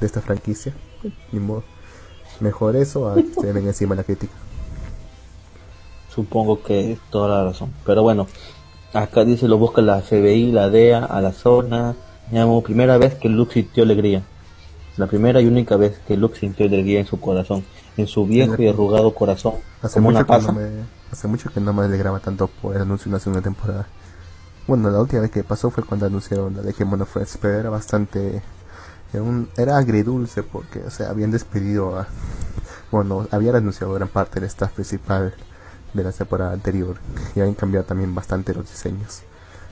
de 0.01 0.07
esta 0.07 0.21
franquicia, 0.21 0.75
ni 1.33 1.41
modo. 1.41 1.65
Mejor 2.41 2.77
eso 2.77 3.09
a 3.09 3.15
que 3.15 3.35
se 3.35 3.53
ven 3.53 3.67
encima 3.67 3.95
la 3.95 4.05
crítica. 4.05 4.33
Supongo 6.15 6.63
que 6.63 6.93
es 6.93 6.99
toda 7.11 7.29
la 7.29 7.45
razón. 7.45 7.73
Pero 7.87 8.03
bueno, 8.03 8.27
acá 8.93 9.25
dice 9.25 9.49
lo 9.49 9.59
busca 9.59 9.83
la 9.83 10.01
FBI, 10.01 10.53
la 10.53 10.69
DEA, 10.69 11.05
a 11.05 11.21
la 11.21 11.33
zona. 11.33 11.95
Llamo 12.31 12.63
primera 12.63 12.99
vez 12.99 13.15
que 13.15 13.29
Luke 13.29 13.55
sintió 13.55 13.85
alegría. 13.85 14.23
La 14.97 15.07
primera 15.07 15.41
y 15.41 15.47
única 15.47 15.77
vez 15.77 15.99
que 16.07 16.17
Luke 16.17 16.39
sintió 16.39 16.67
alegría 16.67 17.01
en 17.01 17.07
su 17.07 17.19
corazón, 17.19 17.65
en 17.97 18.07
su 18.07 18.27
viejo 18.27 18.61
y 18.63 18.69
arrugado 18.69 19.15
corazón. 19.15 19.55
Hace, 19.81 20.01
mucho, 20.01 20.25
que 20.27 20.39
no 20.39 20.53
me, 20.53 20.69
hace 21.11 21.29
mucho 21.29 21.51
que 21.51 21.61
no 21.61 21.73
me 21.73 21.85
alegraba 21.85 22.21
tanto 22.21 22.47
por 22.47 22.77
el 22.77 22.83
anuncio 22.83 23.05
de 23.05 23.11
una 23.11 23.19
segunda 23.19 23.43
temporada. 23.43 23.87
Bueno, 24.67 24.91
la 24.91 25.01
última 25.01 25.23
vez 25.23 25.31
que 25.31 25.43
pasó 25.43 25.71
fue 25.71 25.83
cuando 25.83 26.07
anunciaron 26.07 26.55
la 26.55 26.63
de 26.63 26.73
Game 26.73 26.95
of 26.95 27.17
pero 27.41 27.59
era 27.59 27.71
bastante... 27.71 28.43
Era, 29.13 29.23
un, 29.23 29.49
era 29.57 29.77
agridulce 29.77 30.43
porque, 30.43 30.81
o 30.81 30.91
sea, 30.91 31.11
habían 31.11 31.31
despedido 31.31 31.99
a... 31.99 32.07
Bueno, 32.91 33.27
habían 33.31 33.57
anunciado 33.57 33.95
gran 33.95 34.09
parte 34.09 34.41
del 34.41 34.49
staff 34.49 34.73
principal 34.73 35.35
de 35.93 36.05
la 36.05 36.13
temporada 36.13 36.53
anterior 36.53 36.97
y 37.35 37.41
habían 37.41 37.55
cambiado 37.55 37.87
también 37.87 38.15
bastante 38.15 38.55
los 38.55 38.69
diseños. 38.69 39.23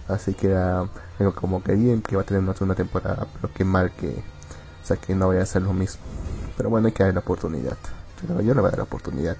Así 0.08 0.34
que 0.34 0.48
era 0.48 0.86
como 1.34 1.62
que 1.62 1.74
bien 1.74 2.02
que 2.02 2.16
va 2.16 2.22
a 2.22 2.24
tener 2.24 2.42
una 2.42 2.54
segunda 2.54 2.74
temporada, 2.74 3.26
pero 3.34 3.52
que 3.52 3.64
mal 3.64 3.92
que, 3.92 4.08
o 4.08 4.86
sea, 4.86 4.96
que 4.96 5.14
no 5.14 5.28
vaya 5.28 5.42
a 5.42 5.46
ser 5.46 5.62
lo 5.62 5.72
mismo. 5.72 6.02
Pero 6.56 6.70
bueno, 6.70 6.88
hay 6.88 6.92
que 6.92 7.04
dar 7.04 7.14
la 7.14 7.20
oportunidad. 7.20 7.76
Yo, 8.28 8.40
yo 8.40 8.54
le 8.54 8.60
voy 8.60 8.68
a 8.68 8.70
dar 8.70 8.78
la 8.78 8.84
oportunidad. 8.84 9.36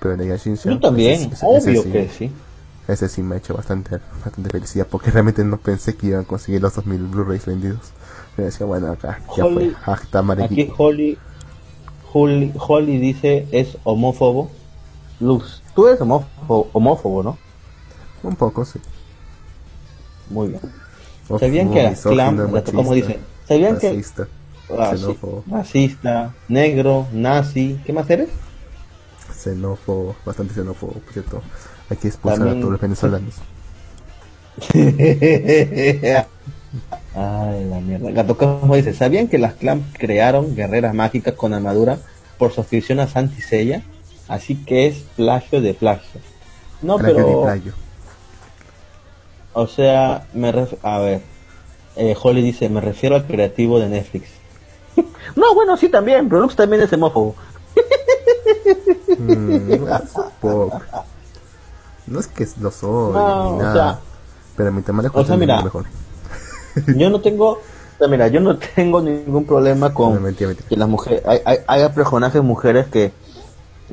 Pero 0.00 0.16
de 0.16 0.38
Yo 0.38 0.80
también, 0.80 1.30
obvio 1.42 1.82
que 1.84 2.08
sí 2.08 2.32
ese 2.92 3.08
sí 3.08 3.22
me 3.22 3.36
ha 3.36 3.38
hecho 3.38 3.54
bastante, 3.54 3.98
bastante 4.24 4.50
felicidad 4.50 4.86
porque 4.90 5.10
realmente 5.10 5.44
no 5.44 5.58
pensé 5.58 5.96
que 5.96 6.08
iban 6.08 6.22
a 6.22 6.24
conseguir 6.24 6.60
los 6.60 6.74
2000 6.74 7.06
Blu-rays 7.06 7.46
vendidos. 7.46 7.92
Me 8.36 8.44
decía, 8.44 8.66
bueno, 8.66 8.90
acá 8.92 9.20
ya 9.36 9.44
fue. 9.44 9.72
aquí 10.44 10.72
Holly, 10.76 11.18
Holly, 12.12 12.52
Holly 12.56 12.98
dice 12.98 13.46
es 13.52 13.76
homófobo. 13.84 14.50
Luz, 15.20 15.59
tú 15.74 15.88
eres 15.88 16.00
homófobo, 16.00 16.68
homófobo, 16.72 17.22
¿no? 17.22 17.38
Un 18.22 18.36
poco, 18.36 18.64
sí. 18.64 18.78
Muy 20.28 20.48
bien. 20.48 20.60
¿Sabían 21.38 21.72
que 21.72 21.82
las 21.82 22.02
clan, 22.02 22.62
como 22.74 22.94
dice? 22.94 23.18
¿Sabían 23.46 23.74
racista, 23.74 24.28
que 24.68 24.74
ah, 24.78 24.94
racista, 25.50 26.34
negro, 26.48 27.06
nazi, 27.12 27.80
¿qué 27.84 27.92
más 27.92 28.08
eres? 28.10 28.28
Xenófobo, 29.36 30.14
bastante 30.24 30.54
xenófobo, 30.54 30.92
por 30.92 31.12
cierto. 31.12 31.42
Hay 31.88 31.96
que 31.96 32.08
expulsar 32.08 32.48
a 32.48 32.54
todos 32.54 32.70
los 32.70 32.80
venezolanos. 32.80 33.34
Ay, 37.14 37.64
la 37.64 37.80
mierda. 37.80 38.10
Gato 38.12 38.36
como 38.36 38.76
dice, 38.76 38.94
¿sabían 38.94 39.28
que 39.28 39.38
las 39.38 39.54
clan 39.54 39.84
crearon 39.98 40.54
guerreras 40.54 40.94
mágicas 40.94 41.34
con 41.34 41.54
armadura 41.54 41.98
por 42.38 42.52
su 42.52 42.60
afición 42.60 43.00
a 43.00 43.08
Santisella? 43.08 43.82
Así 44.30 44.54
que 44.54 44.86
es 44.86 44.98
plagio 45.16 45.60
de 45.60 45.74
plagio. 45.74 46.20
No, 46.82 46.98
pero... 46.98 47.48
O 49.52 49.66
sea, 49.66 50.28
me 50.32 50.54
a 50.82 50.98
ver. 51.00 51.22
Eh, 51.96 52.16
Holly 52.22 52.40
dice, 52.40 52.68
me 52.68 52.80
refiero 52.80 53.16
al 53.16 53.26
creativo 53.26 53.80
de 53.80 53.88
Netflix. 53.88 54.28
no, 55.34 55.52
bueno, 55.56 55.76
sí 55.76 55.88
también, 55.88 56.28
pero 56.28 56.42
Lux 56.42 56.54
también 56.54 56.80
es 56.80 56.92
hemófobo. 56.92 57.34
mm, 59.18 59.84
no 62.06 62.20
es 62.20 62.28
que 62.28 62.46
lo 62.60 62.70
soy, 62.70 63.12
ni 63.52 63.58
nada. 63.58 63.98
pero 64.56 64.70
mi 64.70 64.82
tema 64.82 65.02
de 65.02 65.10
o 65.12 65.24
sea, 65.24 65.36
mira, 65.36 65.60
mejor. 65.60 65.86
yo 66.96 67.10
no 67.10 67.20
tengo, 67.20 67.50
o 67.50 67.60
sea, 67.98 68.06
mira, 68.06 68.28
yo 68.28 68.38
no 68.38 68.56
tengo 68.56 69.02
ningún 69.02 69.44
problema 69.44 69.92
con 69.92 70.32
que 70.36 70.76
las 70.76 70.88
mujeres, 70.88 71.22
hay, 71.26 71.40
hay, 71.44 71.58
haya 71.66 71.92
personajes 71.92 72.40
mujeres 72.44 72.86
que 72.86 73.12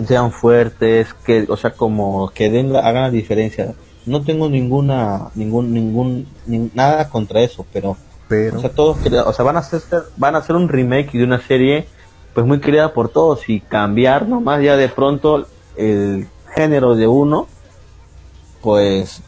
sean 0.05 0.31
fuertes, 0.31 1.13
que, 1.25 1.45
o 1.49 1.57
sea, 1.57 1.71
como 1.71 2.29
que 2.33 2.49
den, 2.49 2.75
hagan 2.75 3.03
la 3.03 3.11
diferencia. 3.11 3.73
No 4.05 4.21
tengo 4.23 4.49
ninguna, 4.49 5.29
ningún, 5.35 5.73
ningún, 5.73 6.27
nada 6.73 7.09
contra 7.09 7.41
eso, 7.41 7.65
pero, 7.73 7.97
pero, 8.27 8.57
o 8.57 8.61
sea, 8.61 8.69
todos, 8.69 8.97
o 9.05 9.33
sea, 9.33 9.45
van 9.45 9.57
a 9.57 9.59
hacer, 9.59 9.81
van 10.15 10.35
a 10.35 10.39
hacer 10.39 10.55
un 10.55 10.69
remake 10.69 11.11
de 11.13 11.23
una 11.23 11.41
serie, 11.41 11.87
pues 12.33 12.45
muy 12.45 12.59
querida 12.59 12.93
por 12.93 13.09
todos 13.09 13.49
y 13.49 13.59
cambiar 13.59 14.27
nomás 14.27 14.61
ya 14.61 14.77
de 14.77 14.89
pronto 14.89 15.47
el 15.75 16.27
género 16.55 16.95
de 16.95 17.07
uno 17.07 17.47
pues 18.61 19.21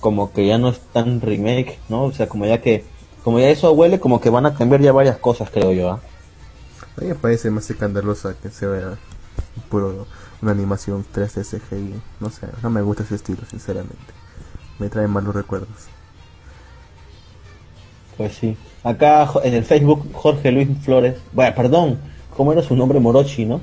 como 0.00 0.32
que 0.32 0.46
ya 0.46 0.58
no 0.58 0.68
es 0.68 0.80
tan 0.92 1.20
remake, 1.20 1.78
¿no? 1.88 2.04
O 2.04 2.12
sea, 2.12 2.28
como 2.28 2.44
ya 2.44 2.60
que, 2.60 2.84
como 3.24 3.38
ya 3.38 3.48
eso 3.48 3.72
huele, 3.72 4.00
como 4.00 4.20
que 4.20 4.30
van 4.30 4.46
a 4.46 4.54
cambiar 4.54 4.80
ya 4.80 4.92
varias 4.92 5.16
cosas, 5.16 5.48
creo 5.50 5.72
yo. 5.72 5.92
¿ah? 5.92 6.00
A 6.96 7.00
mí 7.00 7.06
me 7.06 7.14
parece 7.14 7.50
más 7.50 7.70
escandalosa 7.70 8.34
que 8.42 8.50
se 8.50 8.66
vea 8.66 8.98
puro 9.68 10.06
una 10.40 10.52
animación 10.52 11.04
3D 11.14 11.44
CGI. 11.44 11.94
No 12.20 12.30
sé, 12.30 12.48
no 12.62 12.70
me 12.70 12.82
gusta 12.82 13.04
ese 13.04 13.14
estilo, 13.14 13.42
sinceramente. 13.48 13.96
Me 14.78 14.88
trae 14.88 15.06
malos 15.06 15.34
recuerdos. 15.34 15.88
Pues 18.16 18.34
sí. 18.34 18.56
Acá 18.84 19.30
en 19.44 19.54
el 19.54 19.64
Facebook, 19.64 20.08
Jorge 20.12 20.50
Luis 20.50 20.68
Flores. 20.82 21.16
Bueno, 21.32 21.54
perdón, 21.54 21.98
¿cómo 22.36 22.52
era 22.52 22.62
su 22.62 22.76
nombre? 22.76 23.00
Morochi, 23.00 23.44
¿no? 23.46 23.60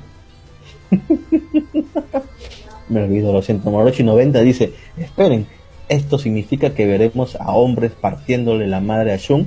me 2.88 3.04
olvido, 3.04 3.32
lo 3.32 3.42
siento, 3.42 3.70
Morochi 3.70 4.02
90 4.02 4.40
dice, 4.40 4.74
esperen, 4.96 5.46
esto 5.88 6.18
significa 6.18 6.74
que 6.74 6.86
veremos 6.86 7.36
a 7.36 7.52
hombres 7.52 7.92
partiéndole 7.92 8.66
la 8.66 8.80
madre 8.80 9.12
a 9.12 9.16
Shun, 9.16 9.46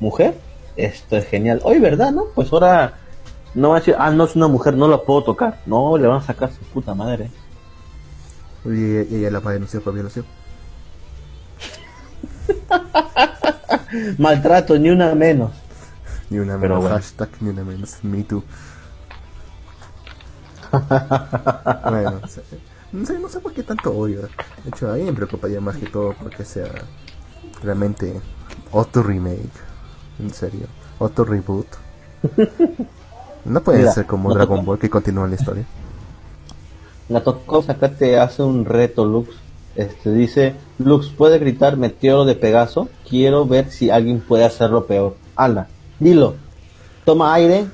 mujer, 0.00 0.34
esto 0.76 1.16
es 1.16 1.26
genial. 1.26 1.60
Hoy, 1.64 1.78
¿verdad? 1.78 2.12
¿No? 2.12 2.26
Pues 2.34 2.52
ahora 2.52 2.98
no 3.54 3.70
va 3.70 3.76
a 3.76 3.78
decir, 3.78 3.94
ah, 3.98 4.10
no 4.10 4.24
es 4.24 4.34
una 4.34 4.48
mujer, 4.48 4.76
no 4.76 4.88
la 4.88 5.02
puedo 5.02 5.22
tocar. 5.22 5.60
No, 5.66 5.96
le 5.96 6.08
van 6.08 6.18
a 6.18 6.22
sacar 6.22 6.52
su 6.52 6.60
puta 6.60 6.94
madre. 6.94 7.30
Y 8.64 8.96
ella 9.14 9.30
la 9.30 9.40
va 9.40 9.50
a 9.50 9.54
denunciar 9.54 9.82
por 9.82 9.94
violación. 9.94 10.24
Maltrato, 14.18 14.78
ni 14.78 14.90
una 14.90 15.14
menos. 15.14 15.52
Ni 16.30 16.38
una 16.38 16.58
menos. 16.58 16.84
Hashtag 16.88 17.28
ni 17.40 17.50
una 17.50 17.62
menos. 17.62 17.98
Me 18.02 18.24
too. 18.24 18.42
bueno, 20.72 22.20
no 22.92 23.06
sé, 23.06 23.18
no 23.18 23.28
sé 23.28 23.38
por 23.38 23.52
qué 23.52 23.62
tanto 23.62 23.92
odio. 23.96 24.22
De 24.22 24.28
hecho, 24.68 24.90
a 24.90 24.94
mí 24.94 25.04
me 25.04 25.12
preocuparía 25.12 25.60
más 25.60 25.76
que 25.76 25.86
todo 25.86 26.14
porque 26.14 26.44
sea 26.44 26.70
realmente 27.62 28.20
otro 28.72 29.04
remake. 29.04 29.62
En 30.18 30.32
serio, 30.32 30.66
otro 30.98 31.24
reboot. 31.24 31.68
No 33.44 33.62
puede 33.62 33.90
ser 33.92 34.06
como 34.06 34.32
Dragon 34.32 34.64
Ball 34.64 34.78
que 34.78 34.90
continúa 34.90 35.28
la 35.28 35.34
historia. 35.34 35.64
La 37.08 37.22
Tocos 37.22 37.68
acá 37.68 37.90
te 37.90 38.18
hace 38.18 38.42
un 38.42 38.64
reto, 38.64 39.04
Lux. 39.04 39.30
Este 39.76 40.12
dice, 40.12 40.54
Lux, 40.78 41.08
¿puede 41.08 41.38
gritar 41.38 41.76
meteoro 41.76 42.24
de 42.24 42.34
Pegaso? 42.34 42.88
Quiero 43.08 43.44
ver 43.44 43.70
si 43.70 43.90
alguien 43.90 44.20
puede 44.20 44.44
hacerlo 44.44 44.86
peor. 44.86 45.16
Ala, 45.36 45.68
dilo. 45.98 46.36
Toma 47.04 47.34
aire. 47.34 47.66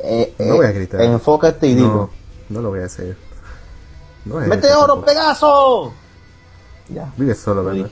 Eh, 0.00 0.34
no 0.38 0.56
voy 0.56 0.66
a 0.66 0.70
eh, 0.70 0.74
gritar. 0.74 1.00
Enfócate 1.00 1.68
y 1.68 1.74
dilo. 1.74 2.10
No 2.48 2.60
lo 2.60 2.70
voy 2.70 2.80
a 2.80 2.86
hacer. 2.86 3.16
¡Meteoro 4.24 5.02
Pegaso! 5.02 5.92
Ya. 6.88 7.12
Vives 7.16 7.38
solo, 7.38 7.64
¿verdad? 7.64 7.90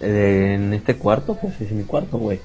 En 0.00 0.74
este 0.74 0.96
cuarto, 0.96 1.36
pues 1.40 1.60
es 1.60 1.70
mi 1.72 1.84
cuarto, 1.84 2.18
güey. 2.18 2.40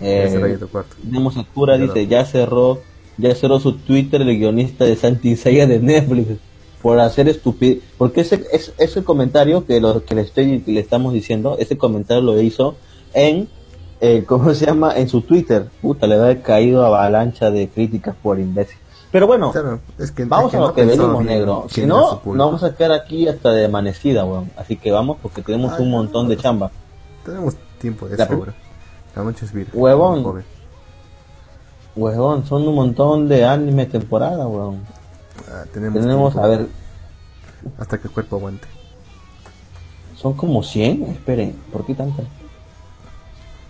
Eh. 0.00 0.58
Tenemos 1.02 1.34
dice, 1.34 2.06
ya 2.06 2.24
cerró, 2.24 2.80
ya 3.16 3.34
cerró 3.34 3.60
su 3.60 3.72
Twitter 3.72 4.22
el 4.22 4.38
guionista 4.38 4.84
de 4.84 4.96
Santi 4.96 5.36
Seiya 5.36 5.66
de 5.66 5.78
Netflix. 5.80 6.38
por 6.82 7.00
hacer 7.00 7.28
estupidez. 7.28 7.82
Porque 7.98 8.20
ese, 8.20 8.46
ese, 8.52 8.72
ese 8.78 9.04
comentario 9.04 9.64
que, 9.66 9.80
lo, 9.80 10.04
que 10.04 10.14
le, 10.14 10.22
estoy, 10.22 10.62
le 10.66 10.80
estamos 10.80 11.12
diciendo, 11.12 11.56
ese 11.58 11.76
comentario 11.76 12.22
lo 12.22 12.40
hizo 12.40 12.76
en, 13.14 13.48
eh, 14.00 14.24
¿cómo 14.26 14.54
se 14.54 14.66
llama? 14.66 14.96
En 14.96 15.08
su 15.08 15.22
Twitter. 15.22 15.68
Puta, 15.80 16.06
le 16.06 16.14
ha 16.14 16.42
caído 16.42 16.84
avalancha 16.84 17.50
de 17.50 17.68
críticas 17.68 18.14
por 18.22 18.38
imbécil. 18.38 18.78
Pero 19.10 19.26
bueno, 19.26 19.52
es 19.98 20.10
que, 20.10 20.24
vamos 20.26 20.52
a 20.54 20.60
lo 20.60 20.74
que 20.74 20.84
venimos, 20.84 21.24
negro. 21.24 21.66
Si 21.70 21.86
no, 21.86 22.20
no 22.24 22.46
vamos 22.46 22.62
a 22.62 22.74
quedar 22.74 22.92
aquí 22.92 23.26
hasta 23.28 23.50
de 23.50 23.64
amanecida, 23.64 24.24
weón. 24.24 24.50
Así 24.56 24.76
que 24.76 24.90
vamos 24.90 25.16
porque 25.22 25.42
tenemos 25.42 25.78
un 25.78 25.90
montón 25.90 26.28
de 26.28 26.36
chamba. 26.36 26.70
Tenemos 27.24 27.56
tiempo 27.80 28.08
de 28.08 28.16
sobra. 28.16 28.54
La 29.16 29.24
noche 29.24 29.46
es 29.46 29.52
Huevón. 29.72 30.44
Huevón, 31.96 32.46
son 32.46 32.68
un 32.68 32.74
montón 32.74 33.28
de 33.28 33.46
anime 33.46 33.86
temporada, 33.86 34.46
weón. 34.46 34.82
Ah, 35.50 35.64
tenemos, 35.72 36.36
a 36.36 36.46
ver. 36.46 36.66
Hasta 37.78 37.98
que 37.98 38.08
el 38.08 38.14
cuerpo 38.14 38.36
aguante. 38.36 38.68
Son 40.14 40.34
como 40.34 40.62
100, 40.62 41.04
esperen, 41.04 41.56
¿por 41.72 41.86
qué 41.86 41.94
tantas? 41.94 42.26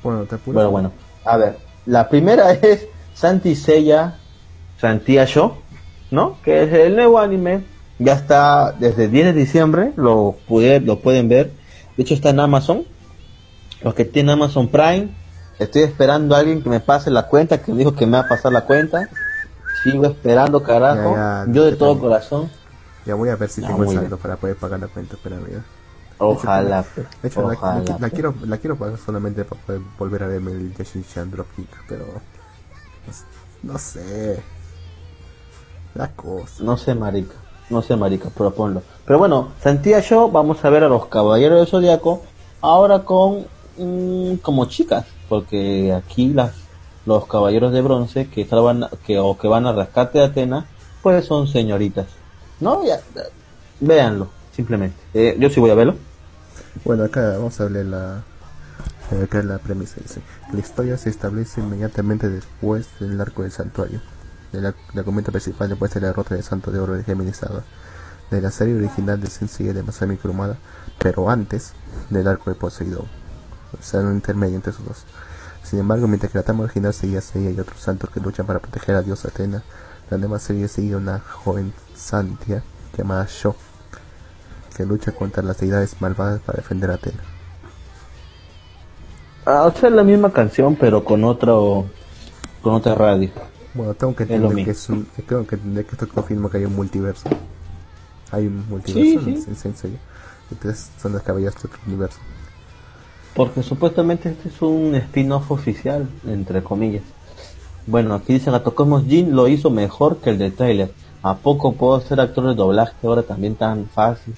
Bueno, 0.02 0.24
te 0.24 0.36
Bueno, 0.46 0.70
bueno. 0.70 0.92
A 1.24 1.36
ver, 1.36 1.58
la 1.86 2.08
primera 2.08 2.50
es 2.62 2.88
Santi 3.14 3.54
Seiya 3.54 4.16
Santiago, 4.80 5.58
¿no? 6.10 6.38
Que 6.42 6.64
es 6.64 6.72
el 6.72 6.96
nuevo 6.96 7.20
anime. 7.20 7.62
Ya 8.00 8.14
está 8.14 8.72
desde 8.72 9.04
el 9.04 9.12
10 9.12 9.26
de 9.26 9.32
diciembre, 9.32 9.92
lo, 9.96 10.36
pude, 10.48 10.80
lo 10.80 10.98
pueden 10.98 11.28
ver. 11.28 11.52
De 11.96 12.02
hecho 12.02 12.14
está 12.14 12.30
en 12.30 12.40
Amazon. 12.40 12.84
Los 13.82 13.94
que 13.94 14.04
tienen 14.04 14.32
Amazon 14.32 14.68
Prime, 14.68 15.08
estoy 15.58 15.82
esperando 15.82 16.34
a 16.34 16.38
alguien 16.38 16.62
que 16.62 16.68
me 16.68 16.80
pase 16.80 17.10
la 17.10 17.26
cuenta, 17.28 17.62
que 17.62 17.72
dijo 17.72 17.94
que 17.94 18.06
me 18.06 18.12
va 18.12 18.24
a 18.24 18.28
pasar 18.28 18.52
la 18.52 18.62
cuenta. 18.62 19.08
Sigo 19.82 20.06
esperando, 20.06 20.62
carajo. 20.62 21.16
Yo 21.48 21.64
de 21.64 21.72
todo 21.72 21.98
corazón. 21.98 22.50
Ya 23.04 23.14
voy 23.14 23.28
a 23.28 23.36
ver 23.36 23.48
si 23.48 23.62
tengo 23.62 23.84
el 23.84 23.90
saldo 23.90 24.16
para 24.16 24.36
poder 24.36 24.56
pagar 24.56 24.80
la 24.80 24.88
cuenta, 24.88 25.14
espera, 25.14 25.36
mira. 25.36 25.62
Ojalá. 26.18 26.84
De 27.22 27.28
hecho, 27.28 27.48
La, 28.00 28.10
quiero, 28.10 28.34
la 28.42 28.56
quiero 28.56 28.76
pagar 28.76 28.98
solamente 28.98 29.44
para 29.44 29.60
poder 29.62 29.80
volver 29.98 30.22
a 30.24 30.26
verme 30.26 30.52
el 30.52 30.74
Yashin 30.74 31.30
Dropkick, 31.30 31.68
pero 31.88 32.04
no 33.62 33.78
sé. 33.78 34.42
La 35.94 36.10
cosa. 36.12 36.62
No 36.62 36.76
sé, 36.76 36.94
marica. 36.94 37.34
No 37.68 37.82
sé, 37.82 37.96
marica, 37.96 38.28
proponlo. 38.30 38.82
Pero 39.04 39.18
bueno, 39.18 39.52
sentía 39.62 40.00
yo, 40.00 40.30
vamos 40.30 40.64
a 40.64 40.70
ver 40.70 40.84
a 40.84 40.88
los 40.88 41.06
caballeros 41.06 41.58
del 41.58 41.66
zodiaco 41.68 42.22
ahora 42.60 43.00
con 43.00 43.46
mm, 43.78 44.36
como 44.36 44.66
chicas, 44.66 45.06
porque 45.28 45.92
aquí 45.92 46.28
las 46.28 46.52
los 47.06 47.26
caballeros 47.26 47.72
de 47.72 47.82
bronce 47.82 48.28
que 48.28 48.42
estaban 48.42 48.86
que 49.06 49.18
o 49.18 49.38
que 49.38 49.46
van 49.46 49.66
a 49.66 49.72
rescate 49.72 50.18
de 50.18 50.24
Atena, 50.24 50.66
pues 51.02 51.24
son 51.24 51.46
señoritas. 51.46 52.06
No, 52.58 52.84
ya, 52.84 53.00
véanlo, 53.80 54.28
simplemente. 54.52 54.96
Eh, 55.14 55.36
yo 55.38 55.48
sí 55.48 55.60
voy 55.60 55.70
a 55.70 55.74
verlo. 55.74 55.94
Bueno, 56.84 57.04
acá 57.04 57.30
vamos 57.38 57.58
a 57.60 57.64
ver 57.66 57.86
la 57.86 58.22
acá 59.22 59.40
la 59.42 59.58
premisa 59.58 60.00
dice, 60.02 60.20
la 60.52 60.58
historia 60.58 60.96
se 60.98 61.10
establece 61.10 61.60
inmediatamente 61.60 62.28
después 62.28 62.88
del 62.98 63.20
arco 63.20 63.42
del 63.42 63.52
santuario 63.52 64.00
de 64.52 64.60
la, 64.60 64.74
principal 65.30 65.68
después 65.68 65.94
de 65.94 66.00
la 66.00 66.08
derrota 66.08 66.34
de 66.34 66.42
Santo 66.42 66.72
de 66.72 66.80
Oro 66.80 66.94
de 66.94 67.04
de 68.30 68.40
la 68.40 68.50
serie 68.50 68.74
original 68.74 69.20
de 69.20 69.28
Sensei 69.28 69.72
de 69.72 69.82
Masami 69.84 70.16
Kurumada, 70.16 70.56
pero 70.98 71.30
antes 71.30 71.72
del 72.10 72.26
arco 72.26 72.50
de 72.50 72.56
Poseidón, 72.56 73.06
o 73.78 73.82
sea, 73.82 74.00
un 74.00 74.14
intermedio 74.14 74.56
entre 74.56 74.72
esos 74.72 74.84
dos. 74.84 75.04
Sin 75.62 75.80
embargo, 75.80 76.06
mientras 76.06 76.30
que 76.30 76.38
la 76.38 76.44
trama 76.44 76.64
original 76.64 76.94
seguía 76.94 77.20
Seiya 77.20 77.50
y 77.50 77.58
otros 77.58 77.80
santos 77.80 78.10
que 78.10 78.20
luchan 78.20 78.46
para 78.46 78.60
proteger 78.60 78.94
a 78.94 79.02
Dios 79.02 79.24
Atena, 79.24 79.62
la 80.10 80.18
nueva 80.18 80.38
serie 80.38 80.68
sigue 80.68 80.94
una 80.94 81.18
joven 81.18 81.72
Santia 81.94 82.62
llamada 82.96 83.26
Sho, 83.28 83.56
que 84.76 84.86
lucha 84.86 85.12
contra 85.12 85.42
las 85.42 85.58
deidades 85.58 86.00
malvadas 86.00 86.40
para 86.40 86.58
defender 86.58 86.90
a 86.90 86.94
Atena. 86.94 87.22
Ah, 89.44 89.62
o 89.64 89.72
sea, 89.72 89.90
la 89.90 90.04
misma 90.04 90.32
canción, 90.32 90.76
pero 90.76 91.04
con 91.04 91.24
otro 91.24 91.86
con 92.62 92.74
otra 92.74 92.94
radio. 92.94 93.30
Bueno, 93.74 93.94
tengo 93.94 94.14
que 94.16 94.24
entender 94.24 94.64
que 94.64 94.70
es 94.70 94.88
un, 94.88 95.04
tengo 95.04 95.46
que 95.46 95.54
entender 95.56 95.84
que 95.84 95.92
esto 95.92 96.08
confirma 96.08 96.50
que 96.50 96.58
hay 96.58 96.64
un 96.64 96.74
multiverso. 96.74 97.28
Hay 98.32 98.46
un 98.46 98.68
multiverso 98.68 99.24
sí, 99.24 99.36
sí. 99.36 99.68
en, 99.68 99.76
serio. 99.76 99.98
Entonces 100.50 100.90
son 101.00 101.12
las 101.12 101.22
caballas 101.22 101.54
de 101.54 101.60
otro 101.68 101.78
universo. 101.86 102.18
Porque 103.36 103.62
supuestamente 103.62 104.30
este 104.30 104.48
es 104.48 104.62
un 104.62 104.94
spin-off 104.94 105.50
oficial, 105.50 106.08
entre 106.26 106.62
comillas. 106.62 107.02
Bueno, 107.86 108.14
aquí 108.14 108.32
dice 108.32 108.50
Gato 108.50 108.74
Cosmos 108.74 109.04
Jin 109.06 109.36
lo 109.36 109.46
hizo 109.46 109.70
mejor 109.70 110.16
que 110.16 110.30
el 110.30 110.38
de 110.38 110.50
trailer. 110.50 110.90
¿A 111.22 111.36
poco 111.36 111.74
puedo 111.74 112.00
ser 112.00 112.18
actor 112.18 112.46
de 112.48 112.54
doblaje 112.54 112.94
ahora 113.02 113.22
también 113.22 113.54
tan 113.54 113.86
fácil? 113.86 114.34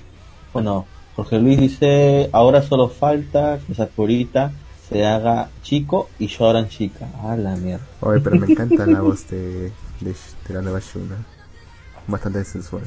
Bueno, 0.52 0.84
Jorge 1.14 1.38
Luis 1.38 1.58
dice, 1.58 2.28
ahora 2.32 2.62
solo 2.62 2.88
falta 2.88 3.58
que 3.66 3.74
Sakurita 3.74 4.52
se 4.88 5.06
haga 5.06 5.50
chico 5.62 6.08
y 6.18 6.26
lloran 6.26 6.68
chica. 6.68 7.08
Ah, 7.22 7.36
la 7.36 7.56
mierda. 7.56 7.84
Oye, 8.00 8.20
pero 8.20 8.36
me 8.36 8.50
encanta 8.50 8.86
la 8.86 9.00
voz 9.00 9.28
de, 9.28 9.70
de, 10.00 10.14
la 10.48 10.62
nueva 10.62 10.80
Shuna. 10.80 11.16
Bastante 12.06 12.44
sensual. 12.44 12.82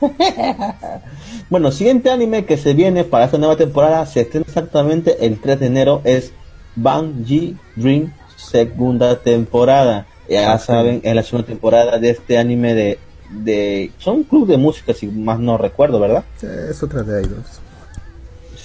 bueno, 1.50 1.72
siguiente 1.72 2.10
anime 2.10 2.44
que 2.44 2.56
se 2.56 2.74
viene 2.74 3.04
para 3.04 3.26
esta 3.26 3.38
nueva 3.38 3.56
temporada 3.56 4.04
se 4.06 4.20
estrena 4.20 4.46
exactamente 4.46 5.26
el 5.26 5.40
3 5.40 5.60
de 5.60 5.66
enero 5.66 6.00
es 6.04 6.32
G 6.76 7.56
Dream 7.76 8.12
segunda 8.36 9.20
temporada. 9.20 10.06
Ya 10.28 10.52
ah, 10.52 10.58
saben, 10.58 11.00
es 11.04 11.14
la 11.14 11.22
segunda 11.22 11.46
temporada 11.46 11.98
de 11.98 12.10
este 12.10 12.38
anime 12.38 12.74
de 12.74 12.98
de 13.30 13.90
son 13.98 14.22
club 14.22 14.46
de 14.46 14.56
música 14.56 14.94
si 14.94 15.06
más 15.08 15.40
no 15.40 15.58
recuerdo, 15.58 15.98
¿verdad? 15.98 16.24
es 16.42 16.80
otra 16.82 17.02
de 17.02 17.22
idols 17.22 17.60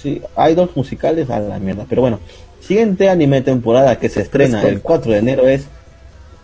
sí, 0.02 0.20
idols 0.50 0.76
musicales 0.76 1.30
a 1.30 1.40
la 1.40 1.58
mierda. 1.58 1.86
Pero 1.88 2.02
bueno, 2.02 2.18
siguiente 2.60 3.08
anime 3.08 3.40
temporada 3.42 3.98
que 3.98 4.08
se 4.08 4.22
estrena 4.22 4.62
el 4.62 4.80
4 4.80 5.12
de 5.12 5.18
enero 5.18 5.46
es 5.46 5.66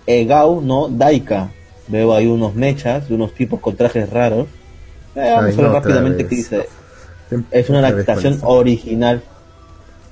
Egao 0.06 0.60
no 0.60 0.88
Daika. 0.88 1.50
Veo 1.88 2.14
ahí 2.14 2.26
unos 2.26 2.54
mechas 2.54 3.08
de 3.08 3.14
unos 3.14 3.34
tipos 3.34 3.60
con 3.60 3.76
trajes 3.76 4.08
raros. 4.10 4.46
Eh, 5.14 5.32
vamos 5.34 5.58
a 5.58 5.62
ver 5.62 5.70
rápidamente 5.70 6.26
qué 6.26 6.36
dice. 6.36 6.68
Es 7.50 7.68
una 7.70 7.86
adaptación 7.86 8.40
original. 8.42 9.22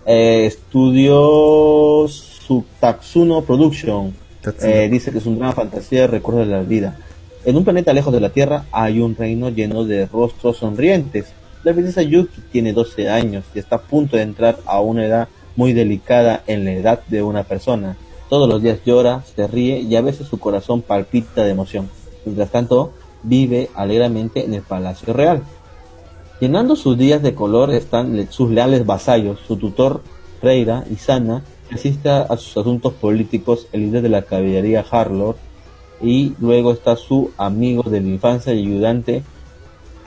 Eh, 0.04 0.46
estudio 0.46 2.06
Subtaxuno 2.08 3.42
Production. 3.42 4.14
Eh, 4.62 4.88
dice 4.90 5.10
que 5.10 5.18
es 5.18 5.26
un 5.26 5.38
drama 5.38 5.52
fantasía 5.52 6.02
de 6.02 6.06
recuerdo 6.06 6.40
de 6.40 6.46
la 6.46 6.62
vida. 6.62 6.96
En 7.44 7.56
un 7.56 7.64
planeta 7.64 7.92
lejos 7.92 8.12
de 8.12 8.20
la 8.20 8.30
Tierra 8.30 8.64
hay 8.72 9.00
un 9.00 9.16
reino 9.16 9.50
lleno 9.50 9.84
de 9.84 10.06
rostros 10.06 10.58
sonrientes 10.58 11.26
la 11.66 11.72
princesa 11.72 12.00
Yuki 12.00 12.42
tiene 12.52 12.72
12 12.72 13.08
años 13.08 13.44
y 13.52 13.58
está 13.58 13.74
a 13.74 13.82
punto 13.82 14.16
de 14.16 14.22
entrar 14.22 14.56
a 14.66 14.80
una 14.80 15.04
edad 15.04 15.28
muy 15.56 15.72
delicada 15.72 16.44
en 16.46 16.64
la 16.64 16.70
edad 16.70 17.00
de 17.08 17.24
una 17.24 17.42
persona. 17.42 17.96
Todos 18.30 18.48
los 18.48 18.62
días 18.62 18.78
llora, 18.86 19.24
se 19.34 19.48
ríe 19.48 19.80
y 19.80 19.96
a 19.96 20.00
veces 20.00 20.28
su 20.28 20.38
corazón 20.38 20.80
palpita 20.80 21.42
de 21.42 21.50
emoción. 21.50 21.90
Mientras 22.24 22.50
tanto, 22.52 22.92
vive 23.26 23.68
alegremente 23.74 24.44
en 24.44 24.54
el 24.54 24.62
Palacio 24.62 25.12
Real. 25.12 25.42
Llenando 26.40 26.76
sus 26.76 26.96
días 26.96 27.22
de 27.22 27.34
color 27.34 27.72
están 27.72 28.26
sus 28.30 28.50
leales 28.50 28.86
vasallos, 28.86 29.40
su 29.46 29.56
tutor 29.56 30.02
Reira 30.42 30.84
y 30.90 30.96
Sana, 30.96 31.42
que 31.68 31.74
asiste 31.74 32.08
a 32.08 32.36
sus 32.36 32.56
asuntos 32.56 32.92
políticos, 32.94 33.68
el 33.72 33.82
líder 33.82 34.02
de 34.02 34.08
la 34.10 34.22
caballería 34.22 34.84
Harlord, 34.88 35.36
y 36.00 36.34
luego 36.40 36.72
está 36.72 36.96
su 36.96 37.30
amigo 37.38 37.82
de 37.82 38.00
la 38.00 38.08
infancia 38.08 38.52
y 38.52 38.60
ayudante 38.60 39.22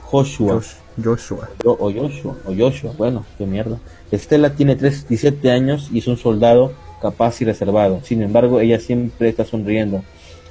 Joshua. 0.02 0.60
Joshua. 1.02 1.48
o 1.64 1.92
Joshua, 1.92 2.36
o 2.46 2.54
Joshua, 2.56 2.92
bueno, 2.96 3.24
qué 3.38 3.46
mierda. 3.46 3.78
Estela 4.10 4.54
tiene 4.54 4.76
17 4.76 5.50
años 5.50 5.88
y 5.92 5.98
es 5.98 6.06
un 6.06 6.16
soldado 6.16 6.72
capaz 7.00 7.40
y 7.40 7.44
reservado. 7.44 8.00
Sin 8.02 8.22
embargo, 8.22 8.60
ella 8.60 8.78
siempre 8.78 9.28
está 9.28 9.44
sonriendo, 9.44 10.02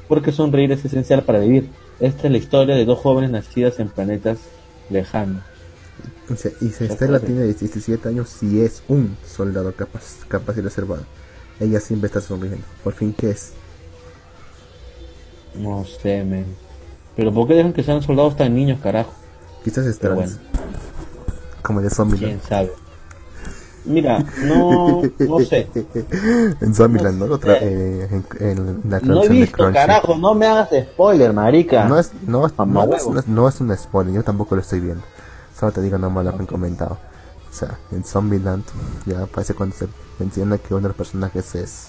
porque 0.08 0.32
sonreír 0.32 0.72
es 0.72 0.84
esencial 0.84 1.24
para 1.24 1.40
vivir. 1.40 1.70
Esta 2.00 2.28
es 2.28 2.32
la 2.32 2.38
historia 2.38 2.76
de 2.76 2.86
dos 2.86 3.00
jóvenes 3.00 3.32
nacidas 3.32 3.80
en 3.80 3.90
planetas 3.90 4.40
lejanos. 4.90 5.44
Y 6.62 6.70
si 6.70 6.86
Estela 6.86 7.20
tiene 7.20 7.44
17 7.44 8.08
años 8.08 8.42
y 8.44 8.62
es 8.62 8.84
un 8.88 9.18
soldado 9.26 9.74
capaz, 9.74 10.18
capaz 10.28 10.58
y 10.58 10.62
reservado. 10.62 11.04
Ella 11.60 11.80
siempre 11.80 12.08
está 12.08 12.22
sonriendo. 12.22 12.66
Por 12.84 12.94
fin, 12.94 13.14
¿qué 13.18 13.32
es? 13.32 13.54
No 15.56 15.84
sé, 15.86 16.24
men. 16.24 16.46
Pero 17.16 17.34
¿por 17.34 17.48
qué 17.48 17.56
dejan 17.56 17.74
que 17.74 17.84
sean 17.84 18.02
soldados 18.02 18.38
tan 18.38 18.54
niños, 18.56 18.80
carajo? 18.82 19.14
Quizás 19.64 19.86
es 19.86 20.00
trans. 20.00 20.40
Como 21.62 21.82
de 21.82 21.90
Zombieland. 21.90 22.40
¿Quién 22.40 22.48
sabe? 22.48 22.72
Mira, 23.86 24.20
no, 24.44 25.02
no 25.20 25.40
sé. 25.40 25.68
en 26.62 26.76
Zombieland, 26.76 27.20
¿no? 27.20 27.34
Otra, 27.34 27.58
eh, 27.62 28.08
en, 28.12 28.26
en, 28.40 28.82
la 28.90 29.00
no 29.00 29.24
he 29.24 29.30
visto, 29.30 29.72
carajo, 29.72 30.16
no 30.16 30.36
me 30.36 30.46
hagas 30.48 30.70
spoiler, 30.92 31.34
marica. 31.34 31.86
No 31.86 31.98
es, 31.98 32.12
no, 32.28 32.46
es, 32.46 32.54
no, 32.58 32.94
es, 32.94 33.28
no, 33.28 33.48
es, 33.48 33.62
un 33.62 33.76
spoiler, 33.78 34.14
yo 34.14 34.24
tampoco 34.24 34.56
lo 34.56 34.62
estoy 34.62 34.80
viendo. 34.80 35.04
Solo 35.58 35.72
te 35.72 35.82
digo 35.82 35.98
nomás 35.98 36.26
lo 36.26 36.32
que 36.34 36.40
han 36.40 36.46
comentado. 36.46 36.98
O 37.50 37.54
sea, 37.54 37.78
en 37.92 38.04
Zombieland 38.04 38.64
ya 39.06 39.26
parece 39.26 39.54
cuando 39.54 39.76
se 39.76 39.88
menciona 40.20 40.58
que 40.58 40.74
uno 40.74 40.84
de 40.84 40.88
los 40.90 40.98
personajes 40.98 41.56
es, 41.56 41.88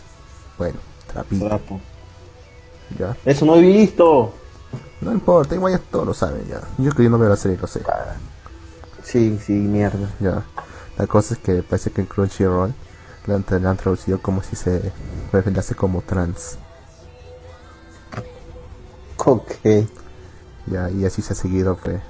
bueno, 0.57 0.79
Trapito. 1.13 1.61
¿Ya? 2.99 3.17
Eso 3.25 3.45
no 3.45 3.57
he 3.57 3.61
visto. 3.61 4.33
No 5.01 5.13
importa, 5.13 5.55
igual 5.55 5.73
ya 5.73 5.79
todos 5.79 6.07
lo 6.07 6.15
saben 6.15 6.47
ya. 6.49 6.61
Yo 6.79 6.93
que 6.93 7.05
yo 7.05 7.11
no 7.11 7.19
veo 7.19 7.29
la 7.29 7.37
serie, 7.37 7.59
lo 7.61 7.67
sé. 7.67 7.83
Sí, 9.03 9.39
sí, 9.45 9.53
mierda. 9.53 10.11
Ya. 10.21 10.43
La 11.01 11.07
cosa 11.07 11.33
es 11.33 11.41
que 11.41 11.63
parece 11.63 11.91
que 11.91 12.03
en 12.03 12.07
Crunchyroll 12.07 12.75
le 13.27 13.35
han, 13.35 13.77
traducido 13.79 14.21
como 14.21 14.43
si 14.43 14.55
se 14.55 14.93
referendase 15.33 15.75
como 15.75 16.03
trans. 16.03 16.59
Ok. 19.17 19.51
Ya, 20.67 20.91
y 20.91 21.07
así 21.07 21.23
se 21.23 21.33
ha 21.33 21.37
seguido, 21.37 21.79
pues. 21.83 22.03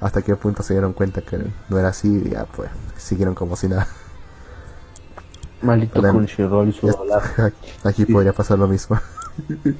Hasta 0.00 0.22
qué 0.22 0.34
punto 0.34 0.62
se 0.62 0.72
dieron 0.72 0.94
cuenta 0.94 1.20
que 1.20 1.44
no 1.68 1.78
era 1.78 1.88
así, 1.88 2.08
y 2.24 2.30
ya, 2.30 2.46
pues, 2.46 2.70
siguieron 2.96 3.34
como 3.34 3.54
si 3.54 3.68
nada. 3.68 3.86
Maldito 5.60 6.00
Hola. 6.00 6.12
Crunchyroll 6.12 6.70
y 6.70 6.72
su 6.72 6.86
dólar. 6.86 7.22
Aquí 7.84 8.06
podría 8.06 8.32
pasar 8.32 8.58
lo 8.58 8.66
mismo. 8.66 8.98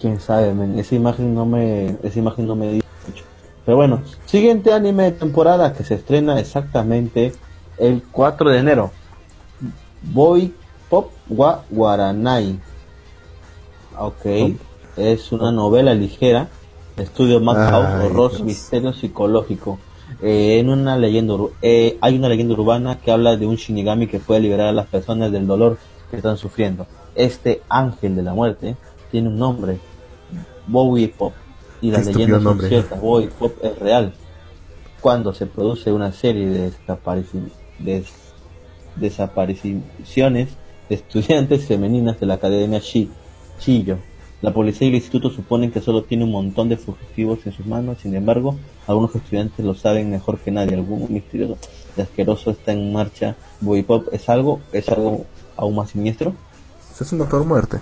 Quién 0.00 0.18
sabe, 0.18 0.52
men. 0.52 0.76
Esa 0.76 0.96
imagen 0.96 1.32
no 1.32 1.46
me, 1.46 1.96
esa 2.02 2.18
imagen 2.18 2.48
no 2.48 2.56
me 2.56 2.72
dice. 2.72 2.86
Pero 3.68 3.76
bueno, 3.76 4.00
siguiente 4.24 4.72
anime 4.72 5.02
de 5.02 5.12
temporada 5.12 5.74
que 5.74 5.84
se 5.84 5.96
estrena 5.96 6.40
exactamente 6.40 7.34
el 7.76 8.02
4 8.02 8.48
de 8.48 8.58
enero. 8.60 8.92
Boy 10.00 10.54
Pop 10.88 11.10
wa 11.28 11.64
Guaranai. 11.68 12.58
Ok, 13.98 14.24
es 14.96 15.32
una 15.32 15.52
novela 15.52 15.92
ligera, 15.92 16.48
estudio 16.96 17.40
Madhouse, 17.40 18.06
horror, 18.06 18.30
Dios. 18.30 18.42
misterio 18.42 18.94
psicológico. 18.94 19.78
Eh, 20.22 20.60
en 20.60 20.70
una 20.70 20.96
leyenda, 20.96 21.34
eh, 21.60 21.98
hay 22.00 22.16
una 22.16 22.30
leyenda 22.30 22.54
urbana 22.54 22.98
que 22.98 23.10
habla 23.10 23.36
de 23.36 23.46
un 23.46 23.56
shinigami 23.56 24.06
que 24.06 24.18
puede 24.18 24.40
liberar 24.40 24.68
a 24.68 24.72
las 24.72 24.86
personas 24.86 25.30
del 25.30 25.46
dolor 25.46 25.76
que 26.10 26.16
están 26.16 26.38
sufriendo. 26.38 26.86
Este 27.14 27.60
ángel 27.68 28.16
de 28.16 28.22
la 28.22 28.32
muerte 28.32 28.76
tiene 29.10 29.28
un 29.28 29.36
nombre, 29.36 29.78
Bowie 30.66 31.08
Pop, 31.08 31.34
y 31.80 31.90
las 31.90 32.06
leyendas 32.06 32.42
son 32.42 32.60
ciertas. 32.68 33.00
Bowie 33.00 33.28
Pop 33.28 33.52
es 33.62 33.78
real. 33.78 34.12
Cuando 35.00 35.32
se 35.32 35.46
produce 35.46 35.92
una 35.92 36.12
serie 36.12 36.48
de, 36.48 36.70
desapareci- 36.70 37.50
des- 37.78 38.12
desapariciones 38.96 40.48
de 40.88 40.94
estudiantes 40.94 41.66
femeninas 41.66 42.18
de 42.20 42.26
la 42.26 42.34
academia 42.34 42.80
Chillo. 42.80 43.98
La 44.40 44.52
policía 44.54 44.86
y 44.86 44.90
el 44.90 44.96
instituto 44.96 45.30
suponen 45.30 45.72
que 45.72 45.80
solo 45.80 46.04
tiene 46.04 46.22
un 46.24 46.30
montón 46.30 46.68
de 46.68 46.76
fugitivos 46.76 47.40
en 47.44 47.52
sus 47.52 47.66
manos, 47.66 47.98
sin 48.02 48.14
embargo, 48.14 48.54
algunos 48.86 49.14
estudiantes 49.14 49.64
lo 49.64 49.74
saben 49.74 50.10
mejor 50.10 50.38
que 50.38 50.52
nadie. 50.52 50.74
Algún 50.76 51.06
misterioso 51.12 51.56
y 51.96 52.00
asqueroso 52.00 52.52
está 52.52 52.72
en 52.72 52.92
marcha. 52.92 53.34
Boy 53.60 53.82
Pop 53.82 54.06
es 54.12 54.28
algo, 54.28 54.60
es 54.72 54.88
algo 54.88 55.26
aún 55.56 55.74
más 55.74 55.90
siniestro. 55.90 56.34
Es 57.00 57.12
un 57.12 57.18
doctor 57.18 57.44
muerte. 57.44 57.78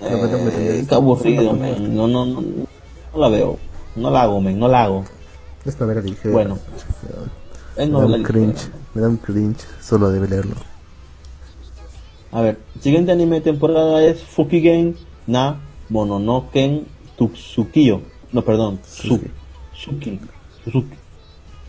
Eh, 0.00 0.84
qué 0.88 0.94
aburrido, 0.94 1.52
men. 1.54 1.94
No, 1.94 2.06
no, 2.06 2.24
no, 2.26 2.42
no 3.14 3.20
la 3.20 3.28
veo. 3.28 3.58
No 3.96 4.10
la 4.10 4.22
hago, 4.22 4.40
men, 4.40 4.58
no 4.58 4.68
la 4.68 4.84
hago. 4.84 5.04
Es 5.64 5.78
novela 5.80 6.00
ligera. 6.00 6.32
Bueno, 6.32 6.58
es 7.76 7.88
Me 7.88 7.92
da 7.92 7.98
un 8.06 8.12
ligera. 8.12 8.28
cringe. 8.28 8.68
Me 8.94 9.02
da 9.02 9.08
un 9.08 9.16
cringe 9.16 9.64
solo 9.80 10.10
de 10.10 10.26
leerlo. 10.28 10.54
A 12.32 12.40
ver, 12.40 12.58
siguiente 12.80 13.12
anime 13.12 13.36
de 13.36 13.42
temporada 13.42 14.02
es 14.02 14.20
Fukigen 14.22 14.96
na 15.26 15.60
Mononoken 15.88 16.84
Tutsukiyo. 17.16 18.00
No, 18.32 18.42
perdón, 18.42 18.80
Tsu- 18.82 19.20
Tsuki. 19.72 20.18
Tsuki. 20.66 20.88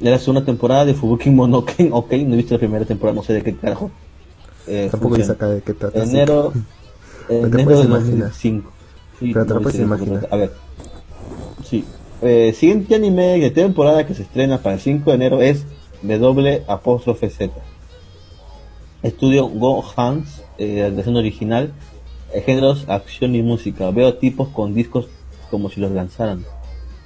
Es 0.02 0.10
la 0.12 0.18
segunda 0.20 0.43
temporada 0.43 0.84
de 0.86 0.93
Fubuki 0.96 1.30
Monoken. 1.30 1.89
Ok, 1.93 2.12
no 2.14 2.34
he 2.34 2.38
visto 2.38 2.56
la 2.56 2.60
primera 2.60 2.84
temporada, 2.86 3.16
no 3.16 3.24
sé 3.24 3.34
de 3.34 3.43
qué 3.43 3.56
carajo. 3.56 3.91
Eh, 4.68 4.88
Tampoco 4.91 5.16
dice 5.16 5.32
acá 5.32 5.48
de 5.48 5.62
qué 5.62 5.74
trata. 5.74 6.04
Enero, 6.04 6.52
enero 7.30 7.84
imaginar. 7.84 8.30
2005. 8.30 8.72
Sí, 9.20 9.32
Pero 9.32 9.46
te 9.46 9.50
lo 9.50 9.56
no 9.56 9.62
puedes 9.62 9.78
de 9.78 9.84
imaginar. 9.86 10.28
A 10.32 10.36
ver, 10.36 10.52
sí. 11.66 11.84
Eh, 12.22 12.53
siguiente 12.53 12.95
anime 12.95 13.39
de 13.39 13.51
temporada 13.51 14.05
que 14.05 14.13
se 14.13 14.22
estrena 14.24 14.59
para 14.59 14.76
el 14.76 14.82
5 14.82 15.09
de 15.09 15.16
enero 15.16 15.41
es 15.41 15.66
W 16.01 16.63
apóstrofe 16.68 17.30
Z. 17.30 17.53
Estudio 19.03 19.47
Go 19.47 19.84
Hans, 19.95 20.43
eh, 20.57 20.91
versión 20.95 21.18
original, 21.18 21.74
eh, 22.34 22.41
géneros, 22.41 22.86
acción 22.88 23.36
y 23.36 23.41
música. 23.41 23.91
Veo 23.91 24.16
tipos 24.16 24.47
con 24.49 24.74
discos 24.74 25.07
como 25.51 25.70
si 25.70 25.82
los 25.82 25.91
lanzaran. 25.91 26.45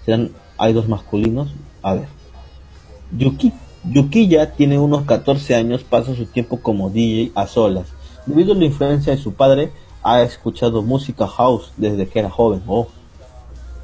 ¿Serán 0.05 0.31
idols 0.59 0.87
masculinos? 0.87 1.53
A 1.81 1.95
ver. 1.95 2.07
Yuki, 3.17 3.51
Yukiya 3.83 4.53
tiene 4.53 4.77
unos 4.77 5.03
14 5.03 5.55
años, 5.55 5.83
pasa 5.83 6.15
su 6.15 6.25
tiempo 6.25 6.61
como 6.61 6.89
DJ 6.89 7.31
a 7.35 7.47
solas. 7.47 7.87
Debido 8.25 8.53
a 8.53 8.55
la 8.55 8.65
influencia 8.65 9.15
de 9.15 9.21
su 9.21 9.33
padre, 9.33 9.71
ha 10.03 10.21
escuchado 10.21 10.81
música 10.81 11.27
house 11.27 11.73
desde 11.77 12.07
que 12.07 12.19
era 12.19 12.29
joven. 12.29 12.61
Oh. 12.67 12.87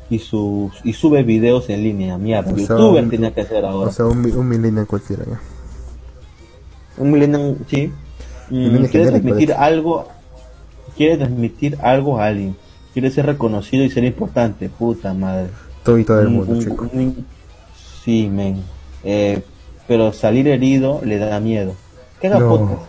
Y, 0.10 0.20
su, 0.20 0.72
y 0.84 0.93
sube 0.93 1.24
videos 1.24 1.70
en 1.70 1.84
línea. 1.84 2.18
Mierda, 2.18 2.51
O 2.53 2.56
youtuber 2.58 3.10
tenía 3.10 3.34
que 3.34 3.41
hacer 3.41 3.66
ahora. 3.66 3.89
O 3.89 3.91
sea, 3.91 4.06
un, 4.06 4.24
un 4.32 4.47
millennial 4.47 4.86
cualquiera. 4.86 5.24
ya. 5.26 5.39
Un 6.97 7.12
millennial, 7.12 7.58
sí. 7.68 7.91
Mm, 8.49 8.86
quiere 8.86 9.08
transmitir 9.08 9.53
algo. 9.53 10.08
Quiere 10.95 11.18
transmitir 11.18 11.78
algo 11.82 12.20
a 12.20 12.28
alguien. 12.28 12.56
Quiere 12.93 13.10
ser 13.12 13.26
reconocido 13.26 13.84
y 13.84 13.89
ser 13.89 14.03
importante. 14.03 14.70
Puta 14.70 15.14
madre. 15.14 15.47
Todo 15.84 15.97
y 15.97 16.03
todo 16.06 16.22
el 16.22 16.28
Un- 16.28 16.34
mundo, 16.36 16.51
un- 16.53 16.60
chico. 16.64 16.89
un- 16.93 17.26
sí, 18.03 18.30
men. 18.32 18.62
Eh, 19.03 19.41
pero 19.88 20.14
salir 20.14 20.47
herido 20.47 21.01
le 21.03 21.18
da 21.18 21.39
miedo. 21.39 21.74
¿Qué 22.22 22.28
haga 22.28 22.39
No. 22.39 22.49
podcast? 22.49 22.82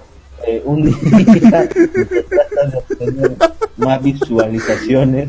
Eh, 0.47 0.62
un 0.64 0.83
día 0.83 0.95
trata 1.51 1.75
de 1.75 2.77
obtener 2.77 3.37
más 3.79 4.03
visualizaciones, 4.03 5.29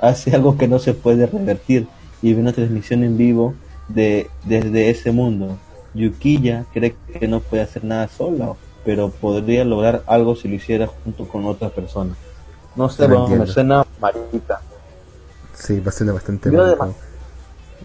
hace 0.00 0.34
algo 0.34 0.56
que 0.58 0.68
no 0.68 0.78
se 0.78 0.94
puede 0.94 1.26
revertir 1.26 1.86
y 2.22 2.34
ve 2.34 2.40
una 2.40 2.52
transmisión 2.52 3.02
en 3.04 3.16
vivo 3.16 3.54
de 3.88 4.28
desde 4.44 4.90
ese 4.90 5.12
mundo. 5.12 5.56
Yukiya 5.94 6.64
cree 6.72 6.94
que 7.18 7.26
no 7.28 7.40
puede 7.40 7.62
hacer 7.62 7.84
nada 7.84 8.08
sola, 8.08 8.52
pero 8.84 9.10
podría 9.10 9.64
lograr 9.64 10.02
algo 10.06 10.36
si 10.36 10.48
lo 10.48 10.54
hiciera 10.54 10.86
junto 11.04 11.26
con 11.26 11.46
otra 11.46 11.70
persona. 11.70 12.14
No 12.74 12.88
sé, 12.90 13.02
No 13.02 13.08
bueno, 13.08 13.20
me 13.22 13.30
entiendo. 13.32 13.52
suena 13.52 13.86
marica. 14.00 14.60
Sí, 15.54 15.80
bastante, 15.80 16.12
bastante 16.12 16.50
Yo 16.50 16.58
mal, 16.58 16.66
además- 16.66 16.90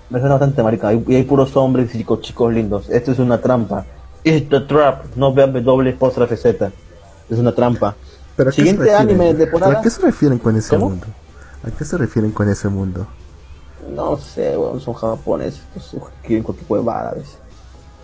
Me 0.09 0.19
suena 0.19 0.35
bastante 0.35 0.61
marica. 0.61 0.93
Y 0.93 1.15
hay 1.15 1.23
puros 1.23 1.55
hombres 1.55 1.93
y 1.95 1.99
chicos, 1.99 2.19
chicos 2.21 2.53
lindos. 2.53 2.89
Esto 2.89 3.13
es 3.13 3.19
una 3.19 3.39
trampa. 3.39 3.85
It's 4.25 4.53
a 4.53 4.67
trap. 4.67 5.05
No 5.15 5.33
vean 5.33 5.63
doble 5.63 5.91
apóstrofe 5.91 6.35
Z. 6.35 6.69
Es 7.29 7.37
una 7.39 7.55
trampa. 7.55 7.95
Pero 8.35 8.49
¿a 8.49 8.51
qué 8.51 8.55
se 8.61 8.67
Siguiente 8.67 8.93
anime 8.93 9.25
de 9.27 9.33
¿Pero 9.33 9.51
temporada. 9.51 9.79
¿A 9.79 9.81
qué 9.81 9.89
se 9.89 10.01
refieren 10.01 10.37
con 10.37 10.57
ese 10.57 10.69
¿Cómo? 10.75 10.89
mundo? 10.89 11.07
¿A 11.63 11.71
qué 11.71 11.85
se 11.85 11.97
refieren 11.97 12.31
con 12.31 12.49
ese 12.49 12.69
mundo? 12.69 13.07
No 13.93 14.17
sé, 14.17 14.57
weón, 14.57 14.79
son 14.79 14.93
japoneses. 14.93 15.61
Escriben 15.75 16.43
cualquier 16.43 16.69
huevada 16.69 17.09
a 17.09 17.13
veces. 17.13 17.37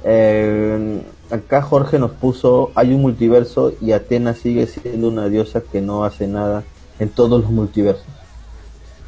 Eh, 0.04 1.02
acá 1.32 1.62
Jorge 1.62 2.00
nos 2.00 2.12
puso: 2.12 2.72
hay 2.76 2.94
un 2.94 3.02
multiverso 3.02 3.74
y 3.82 3.92
Atena 3.92 4.34
sigue 4.34 4.68
siendo 4.68 5.08
una 5.08 5.28
diosa 5.28 5.62
que 5.62 5.82
no 5.82 6.04
hace 6.04 6.28
nada 6.28 6.64
en 7.00 7.10
todos 7.10 7.42
los 7.42 7.52
multiversos. 7.52 8.06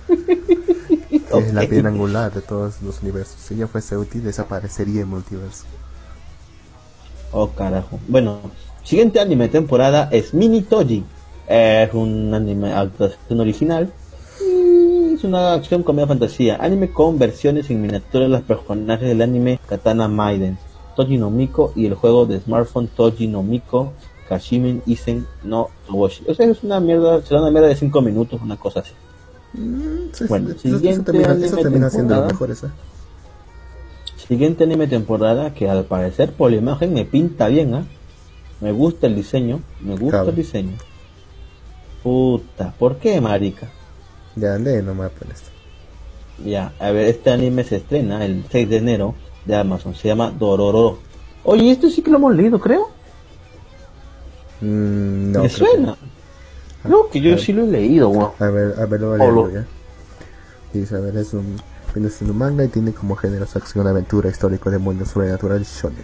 Es 1.29 1.53
la 1.53 1.61
piedra 1.61 1.89
angular 1.89 2.33
de 2.33 2.41
todos 2.41 2.81
los 2.81 3.01
universos. 3.03 3.39
Si 3.39 3.53
ella 3.53 3.67
fuese 3.67 3.95
útil, 3.95 4.23
desaparecería 4.23 5.01
el 5.01 5.05
multiverso. 5.05 5.65
Oh, 7.31 7.49
carajo. 7.49 7.99
Bueno, 8.07 8.39
siguiente 8.83 9.19
anime 9.19 9.45
de 9.45 9.51
temporada 9.51 10.09
es 10.11 10.33
Mini 10.33 10.63
Toji. 10.63 11.05
Es 11.47 11.93
un 11.93 12.33
anime 12.33 12.73
actuación 12.73 13.39
original. 13.39 13.93
Y 14.41 15.13
es 15.15 15.23
una 15.23 15.53
acción 15.53 15.83
comedia 15.83 16.07
fantasía. 16.07 16.57
Anime 16.59 16.91
con 16.91 17.19
versiones 17.19 17.69
en 17.69 17.81
miniatura 17.81 18.25
de 18.25 18.29
los 18.29 18.41
personajes 18.41 19.07
del 19.07 19.21
anime 19.21 19.59
Katana 19.67 20.07
Maiden, 20.07 20.57
Toji 20.95 21.17
no 21.17 21.29
Miko 21.29 21.73
y 21.75 21.85
el 21.85 21.95
juego 21.95 22.25
de 22.25 22.39
smartphone 22.39 22.87
Toji 22.87 23.27
no 23.27 23.43
Miko 23.43 23.93
Kashimen 24.29 24.83
Isen 24.85 25.25
no 25.43 25.69
Toboshi. 25.87 26.23
O 26.27 26.33
sea, 26.33 26.45
es 26.45 26.63
una 26.63 26.79
mierda, 26.79 27.21
será 27.23 27.41
una 27.41 27.51
mierda 27.51 27.67
de 27.67 27.75
5 27.75 28.01
minutos, 28.01 28.39
una 28.41 28.57
cosa 28.57 28.81
así. 28.81 28.93
Mm, 29.53 30.13
sí, 30.13 30.25
Bueno, 30.27 30.49
sí, 30.49 30.67
eso 30.67 30.77
siguiente 30.77 31.11
termina, 31.11 31.31
anime 31.31 31.47
eso 31.47 31.57
termina 31.57 31.89
siendo 31.89 32.15
lo 32.15 32.25
mejor 32.27 32.51
esa. 32.51 32.71
Siguiente 34.27 34.65
anime 34.65 34.85
temporada 34.87 35.53
que 35.55 35.67
al 35.67 35.85
parecer 35.85 36.31
por 36.33 36.51
la 36.51 36.57
imagen 36.57 36.93
me 36.93 37.05
pinta 37.05 37.47
bien, 37.47 37.73
¿ah? 37.73 37.85
Me 38.61 38.71
gusta 38.71 39.07
el 39.07 39.15
diseño, 39.15 39.61
me 39.79 39.95
gusta 39.95 40.21
el 40.23 40.35
diseño. 40.35 40.73
Puta, 42.03 42.73
¿por 42.77 42.97
qué, 42.97 43.19
marica? 43.19 43.69
Ya, 44.39 44.57
lee 44.57 44.81
nomás 44.83 45.11
por 45.11 45.27
esto. 45.31 45.49
Ya, 46.43 46.71
a 46.79 46.91
ver, 46.91 47.07
este 47.07 47.31
anime 47.31 47.63
se 47.63 47.77
estrena 47.77 48.23
el 48.25 48.45
6 48.49 48.69
de 48.69 48.77
enero 48.77 49.15
de 49.45 49.55
Amazon, 49.55 49.93
se 49.95 50.07
llama 50.07 50.31
Dororo. 50.31 50.99
Oye, 51.43 51.71
esto 51.71 51.89
sí 51.89 52.01
que 52.01 52.11
lo 52.11 52.17
hemos 52.17 52.35
leído, 52.35 52.59
creo. 52.59 52.89
Mm, 54.61 55.31
no, 55.31 55.43
¿Me 55.43 55.49
suena? 55.49 55.97
No, 56.83 57.09
que 57.09 57.19
yo 57.19 57.37
sí 57.37 57.53
lo 57.53 57.63
he 57.63 57.67
leído, 57.67 58.09
weón. 58.09 58.31
que- 58.37 58.43
A 58.43 58.49
ver, 58.49 58.75
a 58.79 58.85
ver, 58.85 59.01
lo 59.01 59.09
voy 59.11 59.21
a 59.21 59.27
lo- 59.31 59.49
ya. 59.51 59.65
Dice, 60.73 60.95
a 60.95 60.99
ver, 60.99 61.17
es 61.17 61.33
un, 61.33 61.57
siendo 61.93 62.33
un 62.33 62.37
manga 62.37 62.63
y 62.63 62.67
tiene 62.67 62.93
como 62.93 63.15
géneros 63.15 63.55
acción, 63.55 63.87
aventura, 63.87 64.29
histórico, 64.29 64.69
de 64.69 64.77
mundo 64.77 65.05
sobrenatural, 65.05 65.63
shonen. 65.63 66.03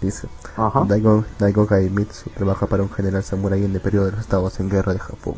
Dice, 0.00 0.26
Ajá. 0.56 0.84
Daigo, 0.88 1.24
Daigo 1.38 1.66
Gaimitsu 1.66 2.30
trabaja 2.30 2.66
para 2.66 2.82
un 2.82 2.90
general 2.90 3.22
samurái 3.22 3.64
en 3.64 3.74
el 3.74 3.80
periodo 3.80 4.06
de 4.06 4.12
los 4.12 4.20
estados 4.20 4.58
en 4.60 4.68
guerra 4.70 4.92
de 4.94 4.98
Japón. 4.98 5.34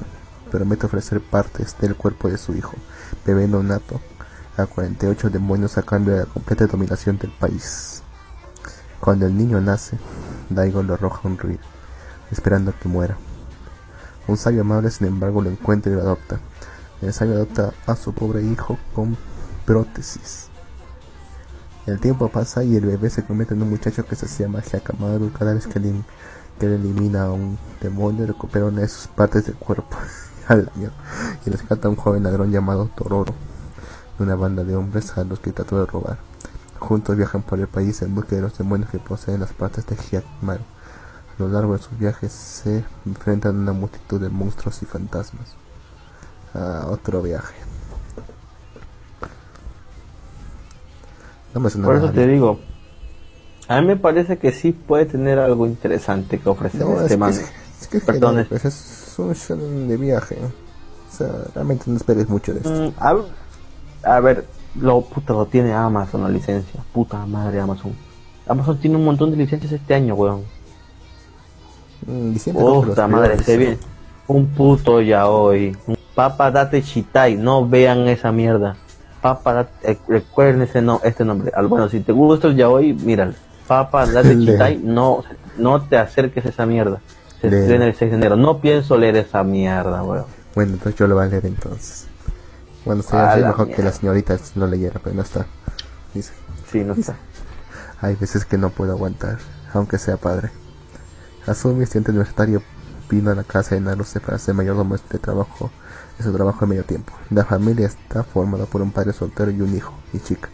Promete 0.53 0.85
ofrecer 0.85 1.23
partes 1.23 1.77
del 1.81 1.97
cuerpo 1.97 2.29
de 2.29 2.37
su 2.37 2.55
hijo, 2.55 2.75
bebé 3.25 3.49
nato, 3.49 4.01
a 4.59 4.67
48 4.67 5.31
demonios 5.31 5.79
a 5.79 5.83
cambio 5.83 6.13
de 6.13 6.21
la 6.21 6.27
completa 6.27 6.67
dominación 6.67 7.17
del 7.17 7.31
país. 7.31 8.03
Cuando 9.01 9.27
el 9.27 9.37
niño 9.37 9.63
nace, 9.63 9.99
Daigo 10.51 10.83
lo 10.83 10.95
arroja 10.95 11.23
a 11.25 11.29
un 11.29 11.39
río, 11.39 11.59
esperando 12.31 12.75
que 12.79 12.89
muera. 12.89 13.17
Un 14.29 14.37
sabio 14.37 14.61
amable, 14.61 14.91
sin 14.91 15.07
embargo, 15.07 15.41
lo 15.41 15.49
encuentra 15.49 15.91
y 15.91 15.95
lo 15.95 16.03
adopta. 16.03 16.39
El 17.01 17.15
sabio 17.15 17.35
adopta 17.35 17.73
a 17.87 17.97
su 17.97 18.13
pobre 18.13 18.43
hijo 18.43 18.79
con 18.95 19.17
prótesis. 19.65 20.49
El 21.87 21.99
tiempo 21.99 22.29
pasa 22.29 22.63
y 22.63 22.77
el 22.77 22.85
bebé 22.85 23.09
se 23.09 23.25
convierte 23.25 23.55
en 23.55 23.63
un 23.63 23.71
muchacho 23.71 24.07
que 24.07 24.15
se 24.15 24.29
llama 24.29 24.61
Hyakamaru 24.61 25.33
cada 25.33 25.55
vez 25.55 25.67
que, 25.67 25.81
le, 25.81 25.95
elimina 26.61 27.25
a 27.25 27.33
un 27.33 27.59
demonio 27.81 28.25
recupera 28.25 28.67
una 28.67 28.83
de 28.83 28.89
sus 28.89 29.09
partes 29.09 29.47
del 29.47 29.57
cuerpo 29.57 29.97
al 30.49 30.71
año 30.77 30.91
y 31.47 31.51
rescata 31.51 31.89
a 31.89 31.91
un 31.91 31.97
joven 31.97 32.23
ladrón 32.23 32.51
llamado 32.51 32.91
Tororo 32.95 33.35
de 34.19 34.25
una 34.25 34.35
banda 34.35 34.65
de 34.65 34.77
hombres 34.77 35.17
a 35.17 35.25
los 35.25 35.41
que 35.41 35.53
trató 35.53 35.79
de 35.79 35.87
robar. 35.87 36.19
Juntos 36.79 37.17
viajan 37.17 37.43
por 37.43 37.61
el 37.61 37.69
país 37.69 38.03
en 38.03 38.15
busca 38.15 38.37
de 38.37 38.43
los 38.43 38.59
demonios 38.59 38.91
que 38.91 38.99
poseen 38.99 39.41
las 39.41 39.53
partes 39.53 39.87
de 39.87 39.97
Hyakamaru. 39.97 40.63
A 40.63 41.43
lo 41.43 41.49
largo 41.49 41.77
de 41.77 41.83
sus 41.83 41.99
viajes 41.99 42.33
se 42.33 42.85
enfrentan 43.07 43.57
a 43.57 43.61
una 43.61 43.73
multitud 43.73 44.21
de 44.21 44.29
monstruos 44.29 44.83
y 44.83 44.87
fantasmas. 44.87 45.55
A 46.55 46.87
otro 46.89 47.23
viaje. 47.23 47.55
Por 51.53 51.97
eso 51.97 52.11
te 52.11 52.27
digo, 52.27 52.61
a 53.69 53.81
mí 53.81 53.87
me 53.87 53.97
parece 53.97 54.39
que 54.39 54.53
sí 54.53 54.73
puede 54.73 55.07
tener 55.07 55.39
algo 55.39 55.67
interesante 55.67 56.39
que 56.39 56.49
ofrecer 56.49 56.87
este 57.03 57.17
manga. 57.17 57.41
Es, 57.81 57.89
que 57.89 58.01
Perdón, 58.01 58.47
pues, 58.49 58.65
es 58.65 59.02
un 59.19 59.33
shonen 59.35 59.89
de 59.89 59.97
viaje. 59.97 60.37
O 60.37 61.17
sea, 61.17 61.29
realmente 61.55 61.85
no 61.87 61.97
esperes 61.97 62.29
mucho 62.29 62.53
de 62.53 62.59
esto. 62.59 62.71
Mm, 62.71 62.93
a, 64.05 64.21
ver, 64.21 64.47
lo 64.75 65.03
puta 65.03 65.33
lo 65.33 65.47
tiene 65.47 65.73
Amazon 65.73 66.23
la 66.23 66.29
licencia. 66.29 66.81
Puta 66.93 67.25
madre 67.27 67.61
Amazon. 67.61 67.93
Amazon 68.47 68.79
tiene 68.79 68.97
un 68.97 69.05
montón 69.05 69.31
de 69.31 69.37
licencias 69.37 69.73
este 69.73 69.95
año, 69.95 70.15
weón. 70.15 70.43
Mm, 72.07 72.35
puta 72.53 73.07
madre, 73.07 73.39
se 73.43 73.57
viene. 73.57 73.79
Un 74.27 74.47
puto 74.47 75.01
ya 75.01 75.29
hoy. 75.29 75.77
Papa 76.15 76.51
date 76.51 76.83
chitai, 76.83 77.37
no 77.37 77.67
vean 77.67 78.09
esa 78.09 78.33
mierda. 78.33 78.77
Papa, 79.23 79.69
eh, 79.85 79.97
recuerden 80.09 80.63
ese 80.63 80.83
no, 80.83 81.01
este 81.05 81.25
nombre. 81.25 81.53
bueno, 81.69 81.89
si 81.89 82.01
te 82.01 82.11
gusta 82.11 82.49
el 82.49 82.57
yaoi, 82.57 82.93
mira, 82.93 83.33
Papa 83.69 84.05
de 84.23 84.39
Chitai, 84.39 84.81
no, 84.83 85.23
no 85.57 85.81
te 85.81 85.97
acerques 85.97 86.45
a 86.45 86.49
esa 86.49 86.67
mierda. 86.67 87.01
Se 87.43 87.61
estrena 87.61 87.87
el 87.87 87.95
6 87.95 88.11
de 88.11 88.17
enero. 88.17 88.37
No 88.37 88.61
pienso 88.61 88.97
leer 88.97 89.17
esa 89.17 89.43
mierda, 89.45 90.03
weón. 90.03 90.25
Bueno, 90.55 90.73
entonces 90.75 90.99
yo 90.99 91.07
lo 91.07 91.17
voy 91.17 91.27
a 91.27 91.29
leer 91.29 91.47
entonces. 91.47 92.07
Bueno, 92.85 93.03
sería 93.03 93.49
mejor 93.49 93.69
que 93.69 93.83
la 93.83 93.93
señorita 93.93 94.39
lo 94.55 94.67
leyera, 94.67 95.01
pero 95.03 95.15
no 95.15 95.23
está. 95.23 95.47
Dice. 96.15 96.33
Sí, 96.71 96.83
no 96.85 96.95
está. 96.95 97.17
Hay 98.01 98.17
veces 98.17 98.45
que 98.45 98.57
no 98.59 98.71
puedo 98.71 98.93
aguantar, 98.93 99.39
aunque 99.75 99.99
sea 99.99 100.17
padre. 100.17 100.51
Asumi, 101.47 101.85
estudiante 101.85 102.13
universitario, 102.13 102.63
vino 103.11 103.31
a 103.31 103.35
la 103.35 103.45
casa 103.45 103.75
de 103.75 103.81
Naruse 103.81 104.21
para 104.21 104.37
hacer 104.37 104.55
mayordomo 104.55 104.97
de 104.97 105.19
trabajo 105.19 105.71
su 106.23 106.33
trabajo 106.33 106.65
a 106.65 106.69
medio 106.69 106.85
tiempo. 106.85 107.13
La 107.31 107.45
familia 107.45 107.87
está 107.87 108.23
formada 108.23 108.67
por 108.67 108.83
un 108.83 108.93
padre 108.93 109.13
soltero 109.13 109.51
y 109.51 109.61
un 109.61 109.77
hijo 109.77 109.93
y 110.13 110.21
chica. 110.21 110.49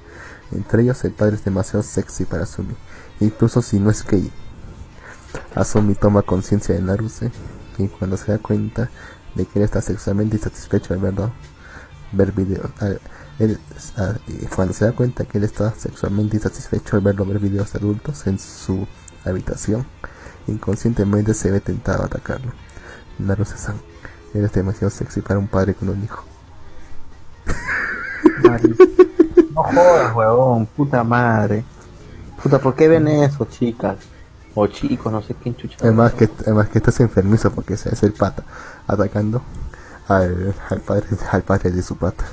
Entre 0.52 0.82
ellos 0.82 1.04
el 1.04 1.12
padre 1.12 1.36
es 1.36 1.44
demasiado 1.44 1.82
sexy 1.82 2.24
para 2.24 2.44
Asumi, 2.44 2.74
incluso 3.20 3.60
si 3.60 3.78
no 3.78 3.90
es 3.90 4.04
gay. 4.04 4.30
Asumi 5.54 5.94
toma 5.94 6.22
conciencia 6.22 6.74
de 6.74 6.82
Naruse 6.82 7.30
y 7.78 7.88
cuando 7.88 8.16
se 8.16 8.32
da 8.32 8.38
cuenta 8.38 8.90
de 9.34 9.46
que 9.46 9.58
él 9.58 9.64
está 9.64 9.80
sexualmente 9.80 10.36
insatisfecho 10.36 10.94
al 10.94 11.00
verlo 11.00 11.30
ver 12.12 12.32
videos 12.32 12.70
cuando 14.54 14.74
se 14.74 14.84
da 14.84 14.92
cuenta 14.92 15.24
que 15.24 15.38
él 15.38 15.44
está 15.44 15.72
sexualmente 15.74 16.36
insatisfecho 16.36 16.96
al 16.96 17.02
verlo 17.02 17.24
ver 17.24 17.38
videos 17.38 17.74
adultos 17.74 18.26
en 18.26 18.38
su 18.38 18.86
habitación 19.24 19.86
inconscientemente 20.46 21.34
se 21.34 21.50
ve 21.50 21.60
tentado 21.60 22.02
a 22.02 22.06
atacarlo 22.06 22.52
Naruse-san 23.18 23.76
Eres 24.34 24.52
demasiado 24.52 24.90
sexy 24.90 25.22
para 25.22 25.38
un 25.38 25.48
padre 25.48 25.74
con 25.74 25.88
un 25.88 26.04
hijo. 26.04 26.22
No 29.54 29.62
jodas, 29.62 30.14
huevón, 30.14 30.66
puta 30.66 31.02
madre. 31.02 31.64
Puta, 32.42 32.58
¿por 32.58 32.74
qué 32.74 32.88
ven 32.88 33.08
eso, 33.08 33.46
chicas? 33.46 33.96
O 34.60 34.66
chicos, 34.66 35.12
no 35.12 35.22
sé 35.22 35.34
quién 35.40 35.54
chucha. 35.56 35.76
Además 35.82 36.14
que, 36.14 36.28
además 36.40 36.68
que 36.68 36.78
estás 36.78 36.98
enfermizo 36.98 37.52
porque 37.52 37.74
es 37.74 38.02
el 38.02 38.12
pata 38.12 38.42
atacando 38.88 39.40
al, 40.08 40.52
al, 40.68 40.80
padre, 40.80 41.06
al 41.30 41.42
padre 41.42 41.70
de 41.70 41.82
su 41.82 41.96
pata. 41.96 42.24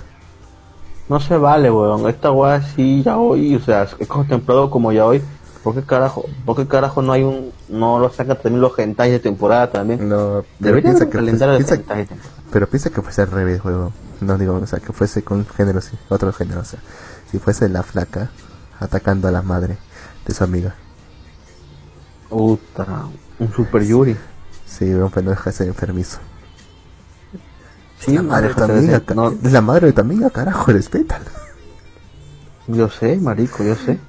No 1.07 1.19
se 1.19 1.37
vale, 1.37 1.69
weón. 1.69 2.09
Esta 2.09 2.31
weá 2.31 2.63
sí 2.63 3.03
ya 3.03 3.17
hoy, 3.17 3.55
o 3.55 3.59
sea, 3.59 3.87
es 3.99 4.07
contemplado 4.07 4.71
como 4.71 4.91
ya 4.91 5.05
hoy. 5.05 5.21
¿Por 5.63 5.75
qué 5.75 5.83
carajo, 5.83 6.25
por 6.45 6.55
qué 6.55 6.67
carajo 6.67 7.03
no 7.03 7.13
hay 7.13 7.23
un, 7.23 7.51
no 7.69 7.99
lo 7.99 8.09
saca 8.11 8.35
también 8.35 8.61
los 8.61 8.77
hentai 8.77 9.11
de 9.11 9.19
temporada 9.19 9.71
también? 9.71 10.09
No, 10.09 10.43
pero 10.59 10.81
piensa 10.81 11.07
que, 11.09 11.17
piensa, 11.19 11.57
pero 12.51 12.67
piensa 12.67 12.89
que 12.89 13.01
fuese 13.01 13.21
al 13.21 13.31
revés, 13.31 13.61
juego. 13.61 13.91
No 14.21 14.37
digo, 14.37 14.55
o 14.55 14.67
sea, 14.67 14.79
que 14.79 14.93
fuese 14.93 15.23
con 15.23 15.45
género, 15.45 15.81
sí, 15.81 15.95
otro 16.09 16.31
género, 16.33 16.61
o 16.61 16.65
sea, 16.65 16.79
si 17.31 17.37
fuese 17.39 17.69
la 17.69 17.83
flaca 17.83 18.29
atacando 18.79 19.27
a 19.27 19.31
la 19.31 19.41
madre 19.41 19.77
de 20.25 20.33
su 20.33 20.43
amiga. 20.43 20.75
Puta, 22.29 23.07
un 23.39 23.53
super 23.53 23.83
Yuri. 23.83 24.15
Sí, 24.65 24.85
pero 24.85 25.11
no 25.23 25.29
deja 25.29 25.49
de 25.49 25.55
ser 25.55 25.67
enfermizo. 25.67 26.19
Sí, 27.99 28.13
la 28.13 28.21
madre 28.21 28.49
de 28.49 28.53
tu 28.53 28.63
amiga, 28.63 29.01
es 29.43 29.51
la 29.51 29.61
madre 29.61 29.87
de 29.87 29.93
tu 29.93 30.01
amiga, 30.01 30.29
carajo, 30.29 30.71
respétala. 30.71 31.25
Yo 32.67 32.89
sé, 32.89 33.17
marico, 33.17 33.63
yo 33.63 33.75
sé. 33.75 33.99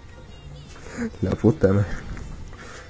La 1.22 1.30
puta, 1.30 1.68
madre. 1.68 1.86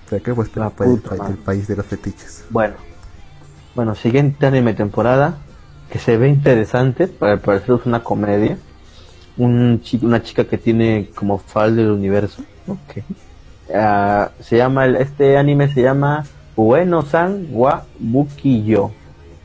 ¿Pero 0.08 0.22
qué 0.22 0.34
pues 0.34 0.56
la 0.56 0.70
puta, 0.70 1.16
el, 1.28 1.36
país 1.36 1.66
de 1.66 1.76
los 1.76 1.86
fetiches? 1.86 2.44
Bueno. 2.50 2.74
Bueno, 3.74 3.94
siguiente 3.94 4.46
anime 4.46 4.72
temporada 4.72 5.38
que 5.90 5.98
se 5.98 6.16
ve 6.16 6.28
interesante, 6.28 7.08
para 7.08 7.36
parecer 7.36 7.76
es 7.80 7.86
una 7.86 8.02
comedia. 8.02 8.58
Un 9.36 9.82
una 10.00 10.22
chica 10.22 10.44
que 10.44 10.56
tiene 10.56 11.10
como 11.14 11.38
falda 11.38 11.82
del 11.82 11.90
universo. 11.90 12.42
Okay. 12.66 13.04
Uh, 13.68 14.30
se 14.40 14.58
llama 14.58 14.86
este 14.86 15.36
anime 15.36 15.72
se 15.72 15.82
llama 15.82 16.24
Ueno 16.54 17.02
San 17.02 17.48
wa 17.50 17.84
Bukiyo. 17.98 18.92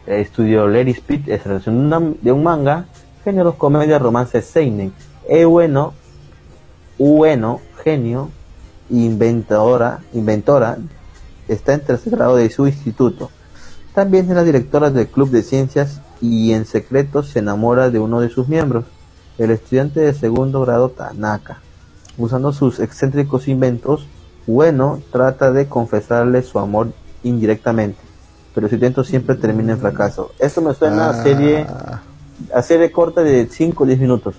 Estudio 0.06 0.68
Lady 0.68 0.92
Speed 0.92 1.30
es 1.30 1.44
relación 1.44 2.18
de 2.22 2.32
un 2.32 2.44
manga, 2.44 2.86
género 3.24 3.58
comedia, 3.58 3.98
romance 3.98 4.42
seinen. 4.42 4.94
E 5.28 5.46
bueno, 5.46 5.94
Ueno, 7.00 7.62
genio, 7.84 8.30
inventora, 8.92 10.02
inventora, 10.14 10.78
está 11.48 11.74
en 11.74 11.82
tercer 11.82 12.14
grado 12.14 12.36
de 12.36 12.50
su 12.50 12.68
instituto. 12.68 13.32
También 13.96 14.30
es 14.30 14.36
la 14.36 14.44
directora 14.44 14.92
del 14.92 15.08
Club 15.08 15.32
de 15.32 15.42
Ciencias 15.42 16.00
y 16.22 16.54
en 16.54 16.66
secreto 16.66 17.24
se 17.24 17.40
enamora 17.40 17.90
de 17.90 18.00
uno 18.00 18.22
de 18.22 18.30
sus 18.30 18.48
miembros, 18.48 18.86
el 19.40 19.50
estudiante 19.50 20.00
de 20.00 20.14
segundo 20.14 20.62
grado 20.62 20.90
Tanaka. 20.90 21.60
Usando 22.18 22.52
sus 22.54 22.80
excéntricos 22.80 23.48
inventos, 23.48 24.08
Bueno 24.48 25.00
trata 25.12 25.52
de 25.52 25.68
confesarle 25.68 26.42
su 26.42 26.60
amor 26.60 26.92
indirectamente, 27.24 28.00
pero 28.56 28.68
su 28.68 28.76
intento 28.76 29.04
siempre 29.04 29.36
termina 29.36 29.74
en 29.74 29.80
fracaso. 29.80 30.32
Esto 30.40 30.62
me 30.62 30.74
suena 30.74 31.10
a 31.12 31.24
serie 31.24 31.66
ah. 31.70 32.02
a 32.54 32.62
serie 32.62 32.92
corta 32.92 33.22
de 33.22 33.48
5 33.48 33.84
o 33.84 33.88
10 33.88 34.00
minutos. 34.00 34.36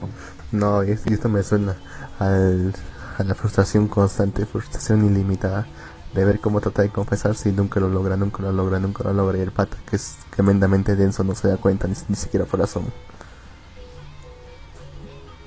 No, 0.51 0.83
y 0.85 0.91
esto 0.91 1.29
me 1.29 1.43
suena 1.43 1.77
al 2.19 2.73
a 3.19 3.25
la 3.25 3.35
frustración 3.35 3.89
constante, 3.89 4.47
frustración 4.47 5.05
ilimitada 5.05 5.67
de 6.15 6.25
ver 6.25 6.41
cómo 6.41 6.61
trata 6.61 6.83
de 6.83 6.91
confesar 6.91 7.35
si 7.35 7.53
nunca 7.53 7.81
lo 7.81 7.89
logra, 7.89 8.17
nunca 8.17 8.43
lo 8.43 8.53
logra, 8.53 8.79
nunca 8.79 9.05
lo 9.05 9.13
logra 9.13 9.39
y 9.39 9.41
el 9.41 9.51
pata 9.51 9.77
que 9.89 9.97
es 9.97 10.17
tremendamente 10.31 10.95
denso 10.95 11.25
no 11.25 11.35
se 11.35 11.49
da 11.49 11.57
cuenta 11.57 11.89
ni, 11.89 11.95
siquiera 12.17 12.45
por 12.45 12.61
asomo. 12.61 12.89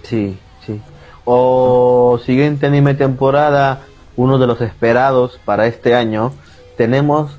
Sí, 0.04 0.40
sí. 0.66 0.82
O 1.26 2.20
siguiente 2.24 2.68
anime 2.68 2.94
temporada, 2.94 3.82
uno 4.16 4.38
de 4.38 4.48
los 4.48 4.62
esperados 4.62 5.40
para 5.44 5.68
este 5.68 5.96
año, 5.96 6.32
tenemos 6.78 7.38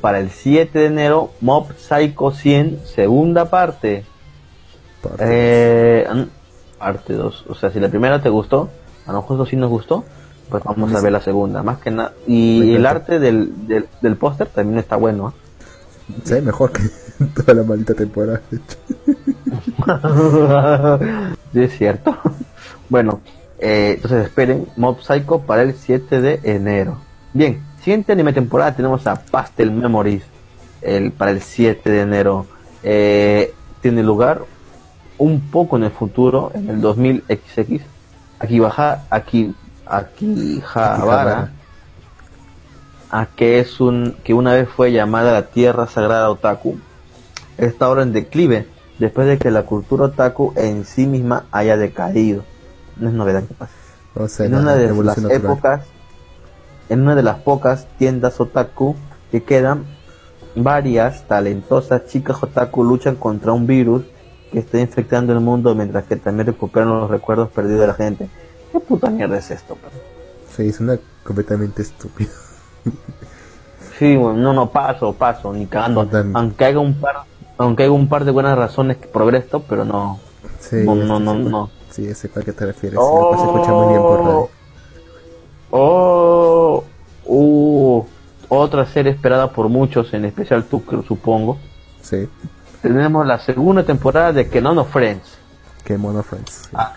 para 0.00 0.20
el 0.20 0.30
7 0.30 0.78
de 0.78 0.86
enero 0.86 1.32
Mob 1.40 1.76
Psycho 1.76 2.30
100, 2.30 2.80
segunda 2.84 3.50
parte. 3.50 4.04
Parte 5.02 5.24
eh, 5.26 6.26
parte 6.78 7.14
2. 7.14 7.46
O 7.48 7.54
sea, 7.54 7.70
si 7.70 7.80
la 7.80 7.88
primera 7.88 8.22
te 8.22 8.28
gustó, 8.28 8.70
a 9.06 9.12
lo 9.12 9.22
mejor 9.22 9.48
sí 9.48 9.56
nos 9.56 9.70
gustó, 9.70 10.04
pues 10.48 10.62
vamos 10.62 10.94
a 10.94 11.00
ver 11.00 11.10
la 11.12 11.20
segunda, 11.20 11.62
más 11.62 11.78
que 11.78 11.90
nada. 11.90 12.12
Y 12.26 12.74
el 12.74 12.86
arte 12.86 13.18
del, 13.18 13.52
del, 14.00 14.16
póster 14.16 14.46
también 14.46 14.78
está 14.78 14.96
bueno. 14.96 15.30
¿eh? 15.30 15.32
Sí, 16.24 16.40
mejor 16.40 16.72
que 16.72 16.82
toda 17.34 17.54
la 17.54 17.64
maldita 17.64 17.94
temporada. 17.94 18.40
sí, 21.52 21.60
es 21.60 21.76
cierto. 21.76 22.16
Bueno, 22.88 23.20
eh, 23.58 23.94
entonces 23.96 24.26
esperen 24.26 24.66
Mob 24.76 25.00
Psycho 25.00 25.40
para 25.40 25.62
el 25.62 25.74
7 25.74 26.20
de 26.20 26.40
enero. 26.44 26.98
Bien, 27.32 27.62
siguiente 27.82 28.12
anime 28.12 28.32
temporada 28.32 28.74
tenemos 28.74 29.06
a 29.06 29.16
Pastel 29.16 29.70
Memories 29.70 30.22
el, 30.82 31.12
para 31.12 31.30
el 31.30 31.40
7 31.40 31.90
de 31.90 32.00
enero. 32.00 32.46
eh, 32.82 33.52
tiene 33.80 34.02
lugar 34.02 34.42
un 35.18 35.40
poco 35.40 35.76
en 35.76 35.84
el 35.84 35.90
futuro, 35.90 36.50
en 36.54 36.68
el 36.68 36.80
2000 36.80 37.24
XX. 37.28 37.82
Aquí 38.38 38.58
baja, 38.58 39.04
aquí, 39.10 39.54
aquí 39.86 40.60
Javara, 40.64 41.52
a 43.10 43.26
que 43.26 43.60
es 43.60 43.80
un 43.80 44.16
que 44.24 44.34
una 44.34 44.52
vez 44.52 44.68
fue 44.68 44.92
llamada 44.92 45.32
la 45.32 45.46
Tierra 45.46 45.86
Sagrada 45.86 46.30
Otaku, 46.30 46.78
está 47.56 47.86
ahora 47.86 48.02
en 48.02 48.12
declive 48.12 48.66
después 48.98 49.26
de 49.26 49.38
que 49.38 49.50
la 49.50 49.62
cultura 49.64 50.06
otaku 50.06 50.52
en 50.56 50.84
sí 50.84 51.06
misma 51.06 51.44
haya 51.52 51.76
decaído. 51.76 52.44
No 52.96 53.08
es 53.08 53.14
novedad 53.14 53.44
que 53.44 53.54
pase. 53.54 54.44
en 54.44 54.54
una 54.54 54.74
de 54.74 54.92
las 54.92 55.18
épocas, 55.30 55.82
en 56.88 57.02
una 57.02 57.14
de 57.14 57.22
las 57.22 57.38
pocas 57.38 57.86
tiendas 57.98 58.40
otaku 58.40 58.96
que 59.30 59.42
quedan, 59.42 59.84
varias 60.54 61.26
talentosas 61.28 62.06
chicas 62.06 62.42
otaku 62.42 62.84
luchan 62.84 63.16
contra 63.16 63.52
un 63.52 63.66
virus 63.66 64.04
que 64.50 64.60
está 64.60 64.78
infectando 64.80 65.32
el 65.32 65.40
mundo 65.40 65.74
mientras 65.74 66.04
que 66.04 66.16
también 66.16 66.46
recuperan 66.46 66.88
los 66.88 67.10
recuerdos 67.10 67.50
perdidos 67.50 67.80
de 67.80 67.86
la 67.86 67.94
gente. 67.94 68.28
¿Qué 68.72 68.80
puta 68.80 69.10
mierda 69.10 69.36
es 69.38 69.50
esto? 69.50 69.76
Sí, 70.56 70.68
es 70.68 70.80
una 70.80 70.98
completamente 71.24 71.82
estúpido. 71.82 72.30
sí, 73.98 74.16
bueno, 74.16 74.38
no, 74.38 74.52
no, 74.52 74.70
paso, 74.70 75.12
paso, 75.12 75.52
ni 75.52 75.66
cagando. 75.66 76.08
Aunque 76.34 76.64
haya 76.64 76.78
un 76.78 76.94
par 76.94 77.26
aunque 77.58 77.84
hay 77.84 77.88
un 77.88 78.08
par 78.08 78.24
de 78.24 78.30
buenas 78.30 78.56
razones 78.56 78.96
por 78.96 79.34
esto, 79.34 79.62
pero 79.68 79.84
no. 79.84 80.20
Sí, 80.60 80.76
no, 80.84 80.94
no, 80.94 81.20
no, 81.20 81.34
no. 81.34 81.70
Sí, 81.96 82.06
ese 82.06 82.28
a 82.36 82.42
qué 82.42 82.52
te 82.52 82.66
refieres. 82.66 82.98
Oh, 83.00 83.34
se 83.38 83.44
escucha 83.44 83.72
muy 83.72 83.88
bien 83.88 84.02
por 84.02 84.20
radio. 84.20 84.50
Oh, 85.70 86.84
uh, 87.24 88.04
otra 88.50 88.84
serie 88.84 89.12
esperada 89.12 89.50
por 89.50 89.70
muchos, 89.70 90.12
en 90.12 90.26
especial 90.26 90.64
tú, 90.64 90.82
supongo. 91.08 91.56
Sí. 92.02 92.28
Tenemos 92.82 93.26
la 93.26 93.38
segunda 93.38 93.82
temporada 93.82 94.34
de 94.34 94.46
Kemono 94.46 94.84
Friends. 94.84 95.38
Kemono 95.84 96.22
Friends. 96.22 96.68
Ah, 96.74 96.92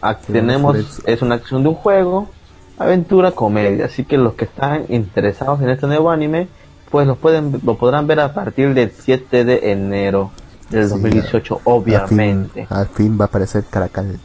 ah, 0.00 0.16
tenemos, 0.16 1.02
es 1.04 1.20
una 1.20 1.34
acción 1.34 1.62
de 1.62 1.68
un 1.68 1.74
juego, 1.74 2.30
aventura, 2.78 3.32
comedia. 3.32 3.84
Así 3.84 4.04
que 4.06 4.16
los 4.16 4.32
que 4.32 4.46
están 4.46 4.86
interesados 4.88 5.60
en 5.60 5.68
este 5.68 5.86
nuevo 5.86 6.10
anime, 6.10 6.48
pues 6.90 7.06
lo 7.06 7.16
pueden 7.16 7.60
lo 7.62 7.76
podrán 7.76 8.06
ver 8.06 8.20
a 8.20 8.32
partir 8.32 8.72
del 8.72 8.92
7 8.92 9.44
de 9.44 9.72
enero 9.72 10.30
del 10.72 10.88
2018 10.88 11.60
obviamente. 11.64 12.66
al 12.68 12.88
fin, 12.88 13.18
va 13.18 13.24
a 13.24 13.28
aparecer 13.28 13.64
Caracal 13.70 14.18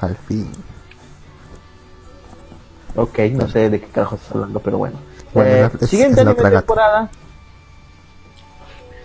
al 0.00 0.16
fin. 0.16 0.50
Ok 2.96 3.18
no 3.32 3.48
sé 3.48 3.70
de 3.70 3.80
qué 3.80 3.86
carajo 3.86 4.16
estás 4.16 4.32
hablando 4.32 4.60
pero 4.60 4.78
bueno, 4.78 4.96
eh, 5.34 5.68
siguiente 5.82 6.20
anime 6.20 6.50
temporada. 6.50 7.10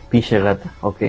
Piche 0.09 0.39
gata 0.39 0.71
ok. 0.81 1.01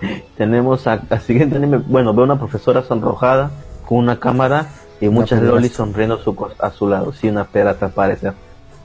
Tenemos 0.36 0.86
a, 0.86 1.02
siguiente 1.20 1.56
anime 1.56 1.78
bueno 1.78 2.14
veo 2.14 2.24
una 2.24 2.38
profesora 2.38 2.82
sonrojada 2.82 3.50
con 3.86 3.98
una 3.98 4.18
cámara 4.18 4.68
y 5.00 5.08
muchas 5.08 5.42
lolis 5.42 5.72
sonriendo 5.72 6.18
su, 6.18 6.36
a 6.58 6.70
su 6.70 6.88
lado 6.88 7.12
sí 7.12 7.28
una 7.28 7.44
pera 7.44 7.74
te 7.74 7.88
parece 7.88 8.32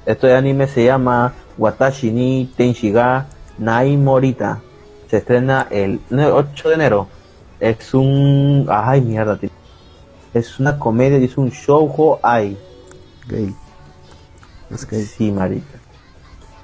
este 0.05 0.35
anime 0.35 0.67
se 0.67 0.85
llama 0.85 1.33
Watashi 1.57 2.11
ni 2.11 2.51
Tenshiga 2.55 3.25
Nai 3.57 3.97
Morita. 3.97 4.59
Se 5.09 5.17
estrena 5.17 5.67
el 5.69 5.99
8 6.11 6.69
de 6.69 6.75
enero. 6.75 7.07
Es 7.59 7.93
un. 7.93 8.67
Ay, 8.69 9.01
mierda, 9.01 9.37
tío. 9.37 9.49
Es 10.33 10.59
una 10.59 10.77
comedia, 10.77 11.17
dice 11.17 11.39
un 11.39 11.49
shoujo 11.49 12.19
ai. 12.21 12.57
Gay. 13.27 13.55
Es 14.69 14.87
gay. 14.87 15.03
Sí, 15.03 15.31
marica. 15.31 15.79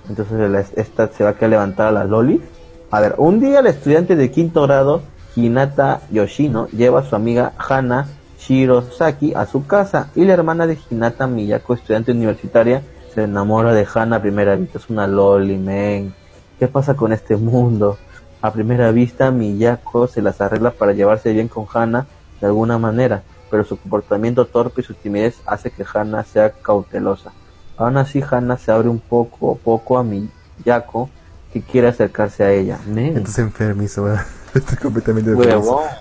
Entonces 0.09 0.73
esta 0.75 1.07
se 1.07 1.23
va 1.23 1.31
a 1.31 1.33
quedar 1.35 1.51
levantada 1.51 1.89
a 1.89 1.91
las 1.91 2.09
lolis. 2.09 2.41
A 2.89 2.99
ver, 2.99 3.15
un 3.17 3.39
día 3.39 3.59
el 3.59 3.67
estudiante 3.67 4.15
de 4.15 4.31
quinto 4.31 4.63
grado, 4.63 5.03
Hinata 5.35 6.01
Yoshino, 6.11 6.67
lleva 6.67 6.99
a 6.99 7.03
su 7.03 7.15
amiga 7.15 7.53
Hana 7.57 8.07
Shirosaki 8.41 9.33
a 9.35 9.45
su 9.45 9.65
casa 9.65 10.09
y 10.15 10.25
la 10.25 10.33
hermana 10.33 10.67
de 10.67 10.77
Hinata 10.89 11.27
Miyako, 11.27 11.75
estudiante 11.75 12.11
universitaria, 12.11 12.81
se 13.13 13.23
enamora 13.23 13.73
de 13.73 13.85
Hannah 13.93 14.17
a 14.17 14.21
primera 14.21 14.55
vista, 14.55 14.77
es 14.79 14.89
una 14.89 15.05
loli, 15.05 15.57
men. 15.57 16.13
¿Qué 16.57 16.67
pasa 16.67 16.95
con 16.95 17.13
este 17.13 17.35
mundo? 17.37 17.97
A 18.41 18.51
primera 18.51 18.91
vista, 18.91 19.29
Miyako 19.31 20.07
se 20.07 20.21
las 20.21 20.41
arregla 20.41 20.71
para 20.71 20.93
llevarse 20.93 21.31
bien 21.31 21.47
con 21.47 21.65
Hannah 21.71 22.07
de 22.39 22.47
alguna 22.47 22.77
manera, 22.79 23.21
pero 23.51 23.63
su 23.63 23.77
comportamiento 23.77 24.45
torpe 24.45 24.81
y 24.81 24.83
su 24.83 24.95
timidez 24.95 25.35
hace 25.45 25.69
que 25.69 25.85
Hannah 25.91 26.23
sea 26.23 26.51
cautelosa. 26.51 27.31
Aún 27.77 27.97
así, 27.97 28.23
Hannah 28.27 28.57
se 28.57 28.71
abre 28.71 28.89
un 28.89 28.99
poco 28.99 29.55
poco 29.55 29.97
a 29.97 30.03
Miyako, 30.03 31.09
que 31.53 31.61
quiere 31.61 31.87
acercarse 31.87 32.43
a 32.43 32.51
ella. 32.51 32.79
Men. 32.87 33.17
Entonces 33.17 33.39
enfermizo, 33.39 34.07
Estoy 34.53 34.77
completamente 34.77 35.31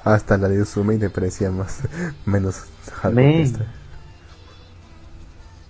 Hasta 0.03 0.36
la 0.36 0.49
de 0.49 0.61
Usume 0.62 0.95
y 0.95 0.99
me 0.99 1.11
parecía 1.11 1.51
más, 1.51 1.82
menos 2.24 2.64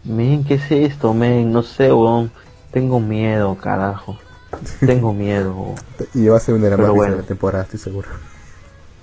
Men, 0.04 0.44
¿qué 0.44 0.54
es 0.54 0.70
esto, 0.70 1.12
men? 1.12 1.52
No 1.52 1.62
sé, 1.62 1.92
weón. 1.92 2.30
Tengo 2.70 3.00
miedo, 3.00 3.54
carajo. 3.56 4.18
Tengo 4.86 5.12
miedo. 5.12 5.74
y 6.14 6.28
va 6.28 6.36
a 6.36 6.40
ser 6.40 6.54
una 6.54 6.64
de 6.64 6.70
las 6.70 6.78
más 6.80 6.90
bueno. 6.90 7.16
de 7.16 7.22
la 7.22 7.26
temporada, 7.26 7.64
estoy 7.64 7.80
seguro. 7.80 8.08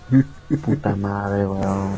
Puta 0.66 0.96
madre, 0.96 1.46
weón. 1.46 1.96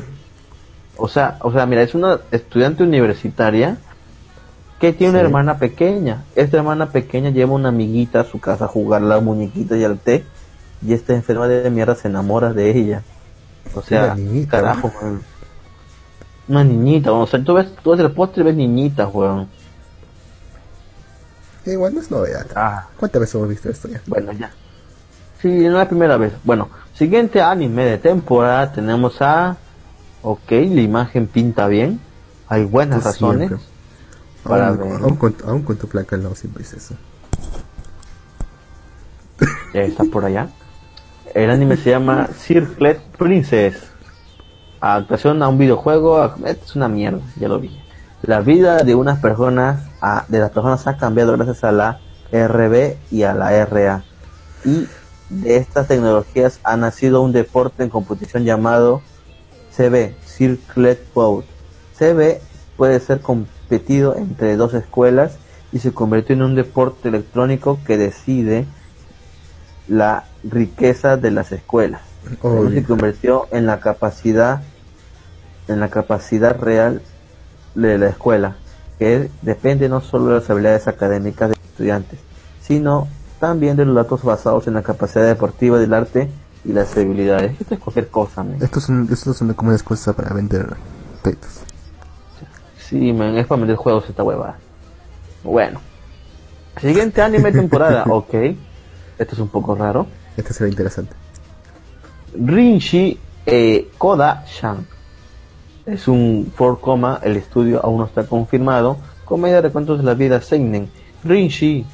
O 0.97 1.07
sea, 1.07 1.37
o 1.41 1.51
sea, 1.51 1.65
mira, 1.65 1.81
es 1.81 1.95
una 1.95 2.19
estudiante 2.31 2.83
universitaria 2.83 3.77
que 4.79 4.93
tiene 4.93 5.11
una 5.11 5.21
hermana 5.21 5.57
pequeña. 5.57 6.23
Esta 6.35 6.57
hermana 6.57 6.89
pequeña 6.89 7.29
lleva 7.29 7.53
una 7.53 7.69
amiguita 7.69 8.21
a 8.21 8.23
su 8.25 8.39
casa 8.39 8.65
a 8.65 8.67
jugar 8.67 9.01
la 9.01 9.19
muñequita 9.19 9.77
y 9.77 9.83
al 9.83 9.99
té. 9.99 10.25
Y 10.85 10.93
esta 10.93 11.13
enferma 11.13 11.47
de 11.47 11.69
mierda 11.69 11.95
se 11.95 12.07
enamora 12.07 12.53
de 12.53 12.77
ella. 12.77 13.03
O 13.75 13.81
sea, 13.81 14.15
carajo, 14.49 14.91
weón. 15.01 15.21
Una 16.47 16.63
niñita, 16.63 17.11
o 17.11 17.27
sea, 17.27 17.43
tú 17.43 17.53
ves, 17.53 17.67
tú 17.83 17.91
ves 17.91 17.99
el 17.99 18.11
postre 18.11 18.41
y 18.41 18.45
ves 18.45 18.55
niñitas, 18.55 19.09
weón. 19.13 19.47
Igual 21.73 21.95
no 21.95 22.01
es 22.01 22.11
novedad. 22.11 22.47
Ah. 22.55 22.87
¿Cuántas 22.97 23.21
veces 23.21 23.35
hemos 23.35 23.49
visto 23.49 23.69
esto 23.69 23.87
ya? 23.87 24.01
Bueno, 24.07 24.31
ya. 24.33 24.51
Sí, 25.41 25.47
no 25.47 25.67
es 25.67 25.73
la 25.73 25.87
primera 25.87 26.17
vez. 26.17 26.33
Bueno, 26.43 26.69
siguiente 26.93 27.41
anime 27.41 27.85
de 27.85 27.97
temporada 27.97 28.71
tenemos 28.71 29.21
a... 29.21 29.57
Ok, 30.21 30.51
la 30.51 30.81
imagen 30.81 31.27
pinta 31.27 31.67
bien. 31.67 31.99
Hay 32.47 32.65
buenas 32.65 33.03
razones. 33.03 33.51
Para 34.43 34.69
aún, 34.69 34.77
ver. 34.79 35.01
Aún, 35.01 35.15
con, 35.15 35.35
aún 35.45 35.61
con 35.63 35.77
tu 35.77 35.87
placa 35.87 36.15
al 36.15 36.23
lado 36.23 36.35
siempre 36.35 36.63
es 36.63 36.73
eso. 36.73 36.95
Está 39.73 40.03
por 40.05 40.25
allá. 40.25 40.49
El 41.33 41.49
anime 41.51 41.77
se 41.77 41.91
llama 41.91 42.27
Circlet 42.35 42.99
Princess 43.17 43.89
adaptación 44.81 45.43
a 45.43 45.47
un 45.47 45.57
videojuego 45.57 46.33
es 46.45 46.75
una 46.75 46.87
mierda, 46.87 47.21
ya 47.39 47.47
lo 47.47 47.59
vi. 47.59 47.79
La 48.21 48.41
vida 48.41 48.83
de 48.83 48.95
unas 48.95 49.19
personas, 49.19 49.83
de 50.27 50.39
las 50.39 50.51
personas 50.51 50.85
ha 50.87 50.97
cambiado 50.97 51.31
gracias 51.37 51.63
a 51.63 51.71
la 51.71 51.99
RB 52.31 52.97
y 53.11 53.23
a 53.23 53.33
la 53.33 53.65
RA. 53.65 54.03
Y 54.65 54.87
de 55.29 55.57
estas 55.57 55.87
tecnologías 55.87 56.59
ha 56.63 56.75
nacido 56.75 57.21
un 57.21 57.31
deporte 57.31 57.83
en 57.83 57.89
competición 57.89 58.43
llamado 58.43 59.01
CB, 59.75 60.15
Circlet 60.25 61.01
Boat. 61.13 61.45
CB 61.97 62.41
puede 62.75 62.99
ser 62.99 63.21
competido 63.21 64.15
entre 64.15 64.57
dos 64.57 64.73
escuelas 64.73 65.37
y 65.71 65.79
se 65.79 65.93
convirtió 65.93 66.35
en 66.35 66.41
un 66.41 66.55
deporte 66.55 67.09
electrónico 67.09 67.79
que 67.85 67.97
decide 67.97 68.65
la 69.87 70.25
riqueza 70.43 71.15
de 71.15 71.31
las 71.31 71.51
escuelas. 71.51 72.01
se 72.73 72.83
convirtió 72.83 73.47
en 73.51 73.65
la 73.65 73.79
capacidad 73.79 74.61
en 75.67 75.79
la 75.79 75.89
capacidad 75.89 76.59
real 76.59 77.01
de 77.75 77.97
la 77.97 78.07
escuela, 78.07 78.55
que 78.97 79.29
depende 79.41 79.89
no 79.89 80.01
solo 80.01 80.27
de 80.27 80.39
las 80.39 80.49
habilidades 80.49 80.87
académicas 80.87 81.49
de 81.49 81.55
los 81.55 81.65
estudiantes, 81.65 82.19
sino 82.61 83.07
también 83.39 83.77
de 83.77 83.85
los 83.85 83.95
datos 83.95 84.23
basados 84.23 84.67
en 84.67 84.73
la 84.73 84.83
capacidad 84.83 85.25
deportiva 85.25 85.79
del 85.79 85.93
arte 85.93 86.29
y 86.65 86.73
las 86.73 86.95
habilidades. 86.97 87.59
Esto 87.59 87.75
es 87.75 87.79
cualquier 87.79 88.09
cosa, 88.09 88.45
Esto 88.59 88.79
es, 88.79 88.89
un, 88.89 89.07
esto 89.11 89.31
es 89.31 89.41
una 89.41 89.53
como 89.53 89.71
excusa 89.71 90.13
para 90.13 90.33
vender 90.33 90.75
peitos. 91.23 91.61
Sí, 92.77 93.13
man, 93.13 93.37
es 93.37 93.47
para 93.47 93.59
vender 93.59 93.77
juegos 93.77 94.09
esta 94.09 94.23
hueva. 94.23 94.57
Bueno. 95.43 95.79
Siguiente 96.81 97.21
anime 97.21 97.51
temporada, 97.51 98.03
ok. 98.09 98.33
Esto 99.17 99.35
es 99.35 99.39
un 99.39 99.49
poco 99.49 99.75
raro. 99.75 100.07
Este 100.35 100.53
se 100.53 100.63
ve 100.63 100.69
interesante. 100.69 101.13
Rinshi 102.35 103.19
eh, 103.45 103.89
Koda-shan 103.97 104.85
es 105.91 106.07
un 106.07 106.51
4, 106.57 107.19
el 107.23 107.37
estudio 107.37 107.83
aún 107.83 107.99
no 107.99 108.05
está 108.05 108.25
confirmado. 108.25 108.97
Comedia 109.25 109.61
de 109.61 109.71
cuentos 109.71 109.97
de 109.97 110.03
la 110.03 110.13
vida 110.13 110.41
Seinen. 110.41 110.89
Rinshi 111.23 111.85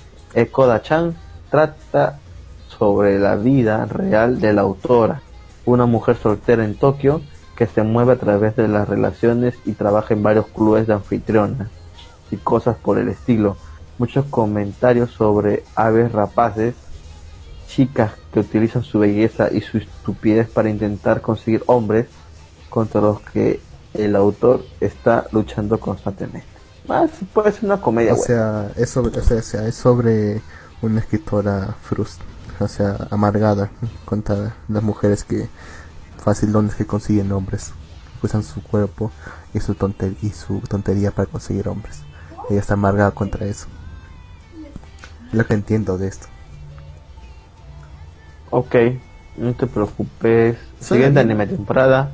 Koda-chan 0.52 1.16
trata 1.50 2.20
sobre 2.68 3.20
la 3.20 3.36
vida 3.36 3.86
real 3.86 4.40
de 4.40 4.54
la 4.54 4.62
autora, 4.62 5.22
una 5.66 5.86
mujer 5.86 6.18
soltera 6.18 6.66
en 6.66 6.76
Tokio 6.76 7.22
que 7.56 7.68
se 7.68 7.84
mueve 7.84 8.14
a 8.14 8.18
través 8.18 8.56
de 8.56 8.68
las 8.68 8.88
relaciones 8.88 9.56
y 9.66 9.74
trabaja 9.74 10.14
en 10.14 10.24
varios 10.24 10.48
clubes 10.48 10.88
de 10.88 10.94
anfitriona 10.94 11.70
y 12.32 12.36
cosas 12.38 12.76
por 12.76 12.98
el 12.98 13.08
estilo. 13.08 13.56
Muchos 13.98 14.26
comentarios 14.26 15.12
sobre 15.12 15.64
aves 15.74 16.12
rapaces 16.12 16.76
chicas 17.68 18.12
que 18.34 18.42
utilizan 18.42 18.84
su 18.84 19.00
belleza 19.00 19.50
y 19.52 19.62
su 19.62 19.78
estupidez 19.78 20.50
para 20.50 20.70
intentar 20.70 21.22
conseguir 21.22 21.64
hombres 21.68 22.08
contra 22.70 23.00
los 23.00 23.22
que 23.22 23.62
el 23.98 24.16
autor 24.16 24.64
está 24.80 25.28
luchando 25.32 25.80
constantemente. 25.80 26.48
Más 26.88 27.10
puede 27.34 27.52
ser 27.52 27.66
una 27.66 27.82
comedia. 27.82 28.14
O 28.14 28.18
sea, 28.18 28.72
es 28.76 28.90
sobre, 28.90 29.20
o 29.20 29.24
sea, 29.24 29.68
es 29.68 29.76
sobre 29.76 30.42
una 30.82 31.00
escritora 31.00 31.76
frustrada, 31.82 32.32
o 32.60 32.68
sea, 32.68 33.08
amargada 33.10 33.72
contra 34.06 34.56
las 34.68 34.84
mujeres 34.84 35.24
que 35.24 35.48
facilones 36.18 36.76
que 36.76 36.86
consiguen 36.86 37.32
hombres, 37.32 37.72
usan 38.22 38.44
su 38.44 38.62
cuerpo 38.62 39.12
y 39.54 39.60
su, 39.60 39.76
tonter 39.76 40.14
y 40.22 40.30
su 40.30 40.60
tontería 40.62 41.12
para 41.12 41.28
conseguir 41.28 41.68
hombres. 41.68 42.02
Ella 42.50 42.60
está 42.60 42.74
amargada 42.76 43.12
contra 43.12 43.46
eso. 43.46 43.68
Es 45.28 45.34
lo 45.34 45.46
que 45.46 45.54
entiendo 45.54 45.98
de 45.98 46.08
esto. 46.08 46.28
Ok, 48.52 48.76
no 49.38 49.54
te 49.54 49.68
preocupes. 49.68 50.58
Siguiente 50.80 51.20
anime 51.20 51.48
temporada. 51.48 52.12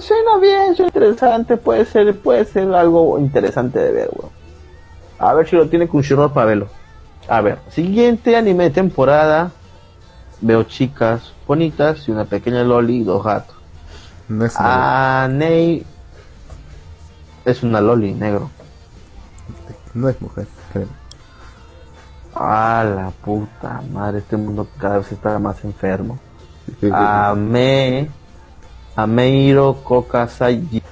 Suena 0.00 0.38
bien, 0.40 0.74
suena 0.74 0.88
interesante, 0.88 1.56
puede 1.56 1.84
ser, 1.84 2.16
puede 2.18 2.44
ser 2.44 2.72
algo 2.74 3.18
interesante 3.18 3.78
de 3.78 3.92
ver, 3.92 4.10
weón. 4.12 4.30
A 5.18 5.34
ver 5.34 5.48
si 5.48 5.56
lo 5.56 5.68
tiene 5.68 5.88
Crunchyroll 5.88 6.32
para 6.32 6.46
verlo. 6.46 6.68
A 7.28 7.40
ver, 7.40 7.58
siguiente 7.70 8.36
anime 8.36 8.64
de 8.64 8.70
temporada. 8.70 9.52
Veo 10.40 10.64
chicas 10.64 11.32
bonitas 11.46 12.08
y 12.08 12.10
una 12.10 12.24
pequeña 12.24 12.64
loli 12.64 12.96
y 13.02 13.04
dos 13.04 13.22
gatos. 13.22 13.54
No 14.28 14.44
es 14.44 14.54
Ah, 14.58 15.28
Ney 15.30 15.86
es 17.44 17.62
una 17.62 17.80
loli 17.80 18.12
negro. 18.14 18.50
no 19.94 20.08
es 20.08 20.20
mujer, 20.20 20.46
creo. 20.72 20.88
Ah, 22.34 22.84
la 22.84 23.10
puta 23.10 23.82
madre, 23.92 24.18
este 24.18 24.36
mundo 24.36 24.66
cada 24.78 24.98
vez 24.98 25.12
está 25.12 25.38
más 25.38 25.62
enfermo. 25.64 26.18
Ame, 26.90 28.08
Ameiro 28.96 29.82
Kokasai 29.84 30.82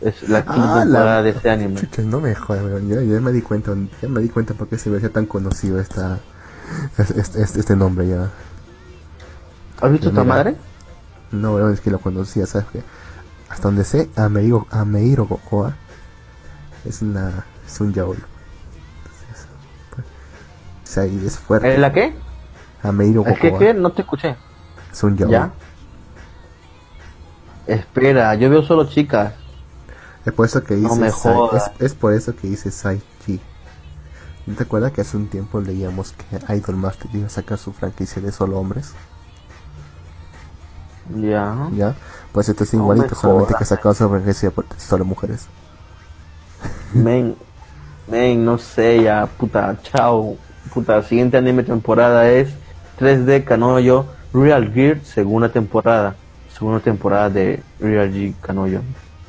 es 0.00 0.28
la 0.28 0.42
quinta 0.42 0.74
Ah, 0.76 0.82
temporada 0.82 1.16
la- 1.16 1.22
de 1.22 1.30
ese 1.30 1.50
anime. 1.50 1.80
Chucha, 1.80 2.02
no 2.02 2.20
me 2.20 2.34
jodas. 2.34 2.62
Yo, 2.86 3.00
yo 3.00 3.20
me 3.22 3.32
di 3.32 3.40
cuenta, 3.42 3.72
ya 4.02 4.08
me 4.08 4.20
di 4.20 4.28
cuenta 4.28 4.54
por 4.54 4.68
qué 4.68 4.76
se 4.78 4.94
hacía 4.94 5.10
tan 5.10 5.26
conocido 5.26 5.80
esta, 5.80 6.18
este, 6.98 7.40
este, 7.40 7.60
este 7.60 7.76
nombre 7.76 8.06
ya. 8.08 8.30
¿Has 9.80 9.90
visto 9.92 10.10
Mira. 10.10 10.24
madre? 10.24 10.56
No, 11.32 11.70
es 11.70 11.80
que 11.80 11.90
lo 11.90 11.98
conocía, 11.98 12.46
¿sabes 12.46 12.66
qué? 12.72 12.82
Hasta 13.48 13.68
donde 13.68 13.84
sé, 13.84 14.10
Ameiro, 14.16 14.66
Ameiro 14.70 15.26
Gokoa 15.26 15.74
es 16.84 17.00
una, 17.02 17.44
es 17.66 17.80
un 17.80 17.92
yaoi. 17.92 18.16
Pues, 19.90 20.06
o 20.84 20.86
sea, 20.86 21.06
y 21.06 21.24
es 21.26 21.38
fuerte. 21.38 21.74
¿Eh, 21.74 21.78
¿La 21.78 21.92
qué? 21.92 22.14
Ameiro 22.82 23.24
¿Es 23.26 23.38
que 23.38 23.54
qué? 23.56 23.74
No 23.74 23.90
te 23.92 24.02
escuché. 24.02 24.36
es 24.92 25.02
un 25.02 25.16
yaoi. 25.16 25.32
¿Ya? 25.32 25.52
Espera, 27.66 28.34
yo 28.34 28.48
veo 28.50 28.62
solo 28.62 28.84
chicas. 28.88 29.32
Es 30.24 30.32
por 30.32 30.46
eso 30.46 30.62
que 30.62 30.74
dice 30.74 30.88
No 30.88 30.96
me 30.96 31.10
Sai- 31.10 31.34
jodas. 31.34 31.70
es, 31.78 31.86
es 31.86 31.94
por 31.94 32.12
eso 32.12 32.34
que 32.34 32.48
dice 32.48 32.70
Saichi. 32.70 33.40
¿No 34.46 34.54
te 34.54 34.62
acuerdas 34.62 34.92
que 34.92 35.00
hace 35.00 35.16
un 35.16 35.26
tiempo 35.28 35.60
leíamos 35.60 36.12
que 36.12 36.54
Idol 36.54 36.76
Master 36.76 37.08
iba 37.12 37.26
a 37.26 37.30
sacar 37.30 37.58
su 37.58 37.72
franquicia 37.72 38.22
de 38.22 38.30
solo 38.32 38.58
hombres? 38.58 38.92
Ya. 41.14 41.68
¿Ya? 41.72 41.94
Pues 42.32 42.48
esto 42.48 42.64
es 42.64 42.74
igualito, 42.74 43.08
me 43.08 43.14
solamente 43.14 43.54
que 43.58 43.64
sacado 43.64 43.94
su 43.94 44.08
franquicia 44.08 44.50
por 44.50 44.66
solo 44.78 45.04
mujeres. 45.04 45.46
Men, 46.92 47.36
men, 48.08 48.44
no 48.44 48.58
sé, 48.58 49.02
ya, 49.02 49.26
puta, 49.26 49.76
chao. 49.82 50.36
Puta, 50.74 51.02
siguiente 51.02 51.36
anime 51.36 51.62
temporada 51.62 52.28
es 52.30 52.48
3D 52.98 53.44
Kanoyo 53.44 54.06
Real 54.34 54.72
Gear, 54.72 55.00
segunda 55.04 55.48
temporada. 55.48 56.16
Segunda 56.56 56.80
temporada 56.80 57.28
de 57.30 57.62
Real 57.80 58.12
Gear 58.12 58.32
Kanoyo. 58.40 58.80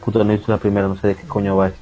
Puta, 0.03 0.19
no 0.19 0.31
visto 0.31 0.51
la 0.51 0.57
primera, 0.57 0.87
no 0.87 0.95
sé 0.95 1.07
de 1.07 1.15
qué 1.15 1.27
coño 1.27 1.57
va 1.57 1.67
esto. 1.67 1.79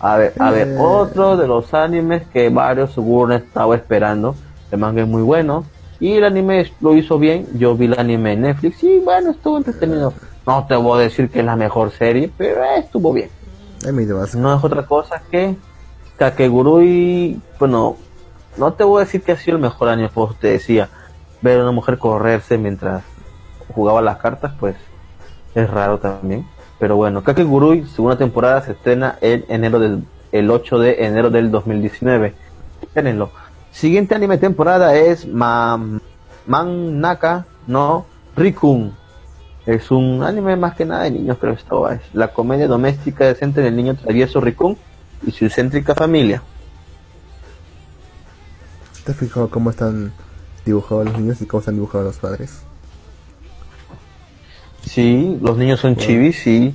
A 0.00 0.16
ver, 0.16 0.34
a 0.38 0.50
ver, 0.50 0.68
Eh. 0.68 0.76
otro 0.78 1.36
de 1.36 1.48
los 1.48 1.72
animes 1.72 2.24
que 2.32 2.50
varios 2.50 2.92
seguro 2.92 3.34
estado 3.34 3.72
esperando. 3.72 4.34
El 4.70 4.78
manga 4.78 5.02
es 5.02 5.08
muy 5.08 5.22
bueno. 5.22 5.64
Y 5.98 6.12
el 6.12 6.24
anime 6.24 6.70
lo 6.82 6.94
hizo 6.94 7.18
bien. 7.18 7.46
Yo 7.54 7.74
vi 7.74 7.86
el 7.86 7.98
anime 7.98 8.34
en 8.34 8.42
Netflix 8.42 8.82
y 8.84 8.98
bueno, 8.98 9.30
estuvo 9.30 9.56
entretenido. 9.56 10.12
No 10.46 10.66
te 10.66 10.76
voy 10.76 11.00
a 11.00 11.02
decir 11.04 11.30
que 11.30 11.38
es 11.40 11.44
la 11.46 11.56
mejor 11.56 11.90
serie, 11.92 12.30
pero 12.36 12.62
estuvo 12.76 13.14
bien 13.14 13.30
no 14.34 14.56
es 14.56 14.64
otra 14.64 14.86
cosa 14.86 15.22
que 15.30 15.56
Kakegurui, 16.16 17.40
bueno, 17.58 17.96
no 18.56 18.72
te 18.72 18.84
voy 18.84 19.02
a 19.02 19.04
decir 19.04 19.22
que 19.22 19.32
ha 19.32 19.36
sido 19.36 19.56
el 19.56 19.62
mejor 19.62 19.88
año, 19.88 20.10
pues 20.12 20.36
te 20.38 20.48
decía, 20.48 20.88
ver 21.42 21.60
a 21.60 21.62
una 21.62 21.72
mujer 21.72 21.98
correrse 21.98 22.56
mientras 22.56 23.02
jugaba 23.74 24.02
las 24.02 24.18
cartas, 24.18 24.52
pues 24.58 24.76
es 25.54 25.70
raro 25.70 25.98
también. 25.98 26.46
Pero 26.78 26.96
bueno, 26.96 27.22
Kakegurui, 27.22 27.86
segunda 27.86 28.18
temporada, 28.18 28.60
se 28.62 28.72
estrena 28.72 29.18
en 29.20 29.44
enero 29.48 29.78
del 29.78 30.04
el 30.32 30.50
8 30.50 30.78
de 30.78 31.04
enero 31.04 31.30
del 31.30 31.50
2019. 31.50 32.34
Espérenlo. 32.82 33.30
Siguiente 33.70 34.14
anime 34.14 34.38
temporada 34.38 34.96
es 34.96 35.26
Ma, 35.26 35.78
Man 36.46 37.00
Naka 37.00 37.46
no 37.66 38.06
Rikun. 38.36 38.94
Es 39.66 39.90
un 39.90 40.22
anime 40.22 40.56
más 40.56 40.76
que 40.76 40.84
nada 40.84 41.04
de 41.04 41.10
niños, 41.10 41.36
pero 41.40 41.52
esto 41.52 41.90
es 41.90 42.00
la 42.12 42.28
comedia 42.28 42.68
doméstica 42.68 43.24
decente 43.24 43.60
del 43.60 43.76
niño 43.76 43.96
travieso 43.96 44.40
Rikun 44.40 44.76
y 45.26 45.32
su 45.32 45.46
excéntrica 45.46 45.94
familia. 45.94 46.42
¿Te 49.04 49.12
has 49.12 49.18
fijado 49.18 49.50
cómo 49.50 49.70
están 49.70 50.12
dibujados 50.64 51.06
los 51.06 51.18
niños 51.18 51.40
y 51.40 51.46
cómo 51.46 51.60
están 51.60 51.74
dibujados 51.74 52.06
los 52.06 52.18
padres? 52.18 52.65
Sí, 54.86 55.38
los 55.42 55.58
niños 55.58 55.80
son 55.80 55.96
chivis, 55.96 56.38
sí. 56.42 56.74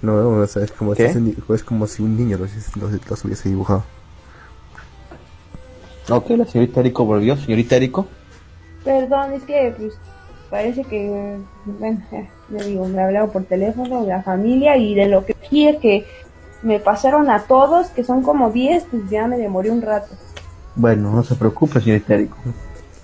No, 0.00 0.14
o 0.14 0.46
sea, 0.46 0.62
es 0.62 0.70
como, 0.70 0.94
si, 0.94 1.02
¿Qué? 1.02 1.34
es 1.54 1.64
como 1.64 1.86
si 1.86 2.02
un 2.02 2.16
niño 2.16 2.38
los, 2.38 2.50
los, 2.76 2.92
los 3.10 3.24
hubiese 3.24 3.48
dibujado. 3.48 3.82
Ok, 6.08 6.30
la 6.30 6.46
señorita 6.46 6.80
Eriko 6.80 7.04
volvió. 7.04 7.36
Señorita 7.36 7.76
Eriko. 7.76 8.06
Perdón, 8.84 9.32
es 9.32 9.42
que 9.42 9.74
pues, 9.76 9.94
parece 10.50 10.84
que, 10.84 11.38
bueno, 11.66 12.00
ya, 12.12 12.28
le 12.50 12.64
digo, 12.64 12.86
me 12.86 13.02
hablaron 13.02 13.30
por 13.30 13.44
teléfono 13.44 14.02
de 14.02 14.08
la 14.08 14.22
familia 14.22 14.76
y 14.76 14.94
de 14.94 15.08
lo 15.08 15.26
que 15.26 15.34
quiere 15.34 15.78
que 15.78 16.06
me 16.62 16.78
pasaron 16.78 17.28
a 17.28 17.42
todos, 17.42 17.88
que 17.88 18.04
son 18.04 18.22
como 18.22 18.50
10, 18.50 18.84
pues 18.90 19.10
ya 19.10 19.26
me 19.26 19.36
demoré 19.36 19.70
un 19.70 19.82
rato. 19.82 20.14
Bueno, 20.76 21.10
no 21.10 21.24
se 21.24 21.34
preocupe, 21.34 21.80
señorita. 21.80 22.16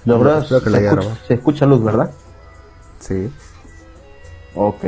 Logró, 0.04 0.38
Espero 0.38 0.62
que 0.62 0.70
la 0.70 0.78
se, 0.78 0.86
escucha, 0.86 1.16
se 1.26 1.34
escucha 1.34 1.66
luz, 1.66 1.82
¿verdad? 1.82 2.10
Sí, 3.00 3.30
Ok, 4.54 4.84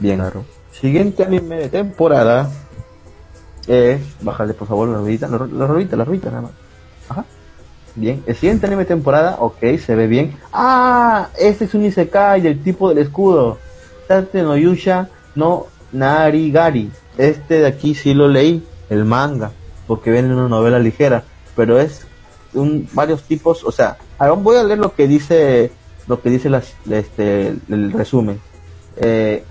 bien. 0.00 0.18
claro. 0.18 0.44
Siguiente 0.72 1.22
anime 1.24 1.56
de 1.56 1.68
temporada 1.68 2.50
es. 3.66 4.00
Bájale 4.22 4.54
por 4.54 4.68
favor 4.68 4.88
la 4.88 4.98
ruedita, 4.98 5.28
la, 5.28 5.38
ru- 5.38 5.52
la 5.52 5.66
ruedita, 5.66 5.96
la 5.96 6.04
ruedita 6.04 6.30
nada 6.30 6.42
más. 6.42 6.50
Ajá. 7.08 7.24
Bien. 7.94 8.22
El 8.26 8.34
siguiente 8.34 8.66
anime 8.66 8.82
de 8.82 8.88
temporada, 8.88 9.36
ok, 9.40 9.58
se 9.84 9.94
ve 9.94 10.06
bien. 10.06 10.34
¡Ah! 10.52 11.28
Este 11.38 11.66
es 11.66 11.74
un 11.74 11.84
Isekai 11.84 12.40
del 12.40 12.62
tipo 12.62 12.88
del 12.88 12.98
escudo. 12.98 13.58
Tate 14.08 14.42
no 14.42 14.56
Yusha 14.56 15.08
no 15.34 15.66
Narigari. 15.92 16.90
Este 17.18 17.60
de 17.60 17.66
aquí 17.66 17.94
sí 17.94 18.14
lo 18.14 18.28
leí, 18.28 18.66
el 18.88 19.04
manga, 19.04 19.52
porque 19.86 20.10
viene 20.10 20.32
una 20.34 20.48
novela 20.48 20.78
ligera, 20.78 21.24
pero 21.54 21.78
es 21.78 22.06
un 22.54 22.88
varios 22.94 23.22
tipos, 23.24 23.62
o 23.64 23.70
sea, 23.70 23.98
ahora 24.18 24.32
voy 24.32 24.56
a 24.56 24.64
leer 24.64 24.78
lo 24.78 24.94
que 24.94 25.06
dice 25.06 25.70
lo 26.06 26.20
que 26.22 26.30
dice 26.30 26.48
las, 26.48 26.74
este 26.90 27.48
el 27.68 27.92
resumen. 27.92 28.40
Eh, 28.96 29.44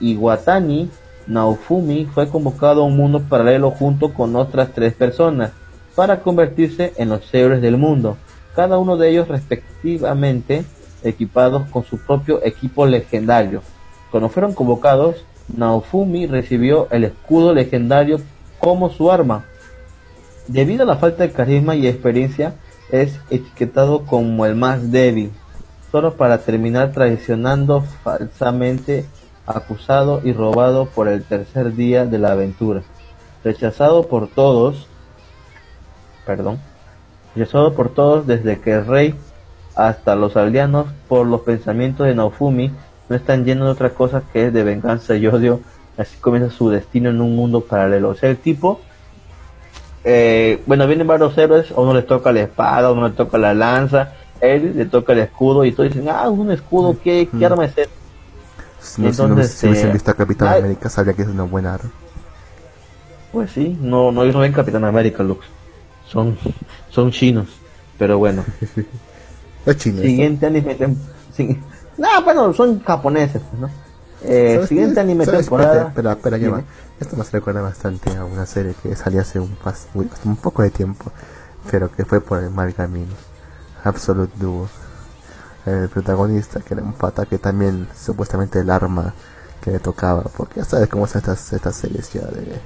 Iwatani 0.00 0.90
Naofumi 1.26 2.06
fue 2.06 2.28
convocado 2.28 2.82
a 2.82 2.84
un 2.84 2.96
mundo 2.96 3.20
paralelo 3.28 3.70
junto 3.70 4.14
con 4.14 4.36
otras 4.36 4.72
tres 4.72 4.94
personas 4.94 5.52
para 5.94 6.20
convertirse 6.20 6.92
en 6.96 7.08
los 7.08 7.32
héroes 7.34 7.62
del 7.62 7.76
mundo, 7.76 8.16
cada 8.54 8.78
uno 8.78 8.96
de 8.96 9.10
ellos 9.10 9.28
respectivamente 9.28 10.64
equipados 11.02 11.68
con 11.70 11.84
su 11.84 11.98
propio 11.98 12.44
equipo 12.44 12.86
legendario. 12.86 13.62
Cuando 14.10 14.28
fueron 14.28 14.54
convocados, 14.54 15.24
Naofumi 15.54 16.26
recibió 16.26 16.88
el 16.90 17.04
escudo 17.04 17.54
legendario 17.54 18.20
como 18.58 18.90
su 18.90 19.10
arma. 19.10 19.44
Debido 20.48 20.84
a 20.84 20.86
la 20.86 20.96
falta 20.96 21.24
de 21.24 21.32
carisma 21.32 21.74
y 21.74 21.86
experiencia, 21.86 22.54
es 22.90 23.18
etiquetado 23.30 24.04
como 24.04 24.46
el 24.46 24.54
más 24.54 24.92
débil, 24.92 25.32
para 26.14 26.38
terminar 26.38 26.92
traicionando 26.92 27.82
falsamente 28.02 29.06
acusado 29.46 30.20
y 30.24 30.32
robado 30.32 30.86
por 30.86 31.08
el 31.08 31.24
tercer 31.24 31.74
día 31.74 32.04
de 32.04 32.18
la 32.18 32.32
aventura. 32.32 32.82
Rechazado 33.42 34.06
por 34.08 34.28
todos, 34.28 34.88
perdón, 36.26 36.58
rechazado 37.34 37.74
por 37.74 37.90
todos 37.90 38.26
desde 38.26 38.60
que 38.60 38.72
el 38.72 38.86
rey 38.86 39.14
hasta 39.74 40.16
los 40.16 40.36
aldeanos 40.36 40.86
por 41.08 41.26
los 41.26 41.42
pensamientos 41.42 42.06
de 42.06 42.14
Naofumi 42.14 42.70
no 43.08 43.16
están 43.16 43.44
llenos 43.44 43.66
de 43.66 43.72
otra 43.72 43.90
cosa 43.90 44.22
que 44.32 44.50
de 44.50 44.64
venganza 44.64 45.16
y 45.16 45.26
odio. 45.26 45.60
Así 45.96 46.18
comienza 46.18 46.54
su 46.54 46.68
destino 46.68 47.08
en 47.08 47.20
un 47.20 47.34
mundo 47.34 47.62
paralelo. 47.62 48.10
O 48.10 48.14
sea, 48.14 48.28
el 48.28 48.36
tipo 48.36 48.80
eh, 50.08 50.62
bueno, 50.66 50.86
vienen 50.86 51.08
varios 51.08 51.36
héroes, 51.36 51.72
a 51.72 51.80
uno 51.80 51.92
le 51.92 52.02
toca 52.02 52.30
la 52.30 52.42
espada, 52.42 52.86
a 52.86 52.92
uno 52.92 53.08
le 53.08 53.14
toca 53.14 53.38
la 53.38 53.54
lanza, 53.54 54.12
él 54.40 54.72
le 54.76 54.86
toca 54.86 55.12
el 55.12 55.20
escudo 55.20 55.64
y 55.64 55.72
todos 55.72 55.90
dicen, 55.90 56.08
ah, 56.08 56.28
un 56.28 56.50
escudo, 56.50 56.96
¿qué, 57.02 57.28
qué 57.36 57.46
arma 57.46 57.64
es 57.64 57.76
esta? 57.76 57.94
No, 58.98 59.08
Entonces, 59.08 59.50
si, 59.50 59.66
no, 59.66 59.72
hubiesen 59.72 59.92
visto 59.92 60.10
a 60.10 60.14
Capitán 60.14 60.58
América, 60.58 60.88
sabría 60.88 61.14
que 61.14 61.22
es 61.22 61.28
una 61.28 61.42
buena 61.42 61.74
arma. 61.74 61.90
Pues 63.32 63.50
sí, 63.50 63.76
no, 63.80 64.12
no, 64.12 64.22
ellos 64.22 64.34
no 64.34 64.40
ven 64.40 64.52
Capitán 64.52 64.84
América, 64.84 65.22
Lux. 65.22 65.44
Son, 66.06 66.38
son 66.90 67.10
chinos, 67.10 67.48
pero 67.98 68.18
bueno. 68.18 68.44
Los 69.66 69.76
chinos. 69.76 70.02
Siguiente 70.02 70.46
anime. 70.46 70.76
No, 71.98 72.08
bueno, 72.24 72.52
son 72.52 72.82
japoneses, 72.82 73.42
pues, 73.50 73.60
¿no? 73.60 73.70
Eh, 74.22 74.64
siguiente 74.66 75.00
anime 75.00 75.26
temporada. 75.26 75.88
Espera, 75.88 76.12
espera, 76.12 76.38
ya 76.38 76.50
va. 76.50 76.62
Esto 77.00 77.16
me 77.16 77.24
recuerda 77.24 77.60
bastante 77.60 78.16
a 78.16 78.24
una 78.24 78.46
serie 78.46 78.74
que 78.82 78.94
salió 78.96 79.20
hace 79.20 79.40
un, 79.40 79.56
un 80.24 80.36
poco 80.36 80.62
de 80.62 80.70
tiempo, 80.70 81.12
pero 81.70 81.90
que 81.90 82.04
fue 82.04 82.20
por 82.20 82.42
el 82.42 82.50
mal 82.50 82.72
camino. 82.74 83.12
Absolute 83.86 84.32
Duo. 84.38 84.68
El 85.64 85.88
protagonista, 85.88 86.60
que 86.60 86.74
era 86.74 86.82
un 86.82 86.92
pata 86.92 87.26
que 87.26 87.38
también 87.38 87.88
supuestamente 87.96 88.60
el 88.60 88.70
arma 88.70 89.14
que 89.60 89.72
le 89.72 89.80
tocaba, 89.80 90.22
porque 90.36 90.60
ya 90.60 90.64
sabes 90.64 90.88
cómo 90.88 91.06
son 91.08 91.18
estas, 91.18 91.52
estas 91.52 91.74
series 91.74 92.12
ya 92.12 92.22
de, 92.22 92.60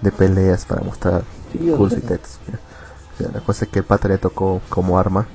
de 0.00 0.12
peleas 0.12 0.64
para 0.64 0.82
mostrar 0.82 1.24
sí, 1.52 1.58
y 1.60 1.70
La 3.32 3.40
cosa 3.40 3.64
es 3.64 3.70
que 3.70 3.80
el 3.80 3.84
pata 3.84 4.08
le 4.08 4.18
tocó 4.18 4.60
como 4.68 4.98
arma 4.98 5.26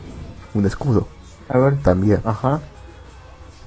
un 0.53 0.65
escudo. 0.65 1.07
A 1.49 1.57
ver. 1.57 1.81
También. 1.81 2.21
Ajá. 2.23 2.61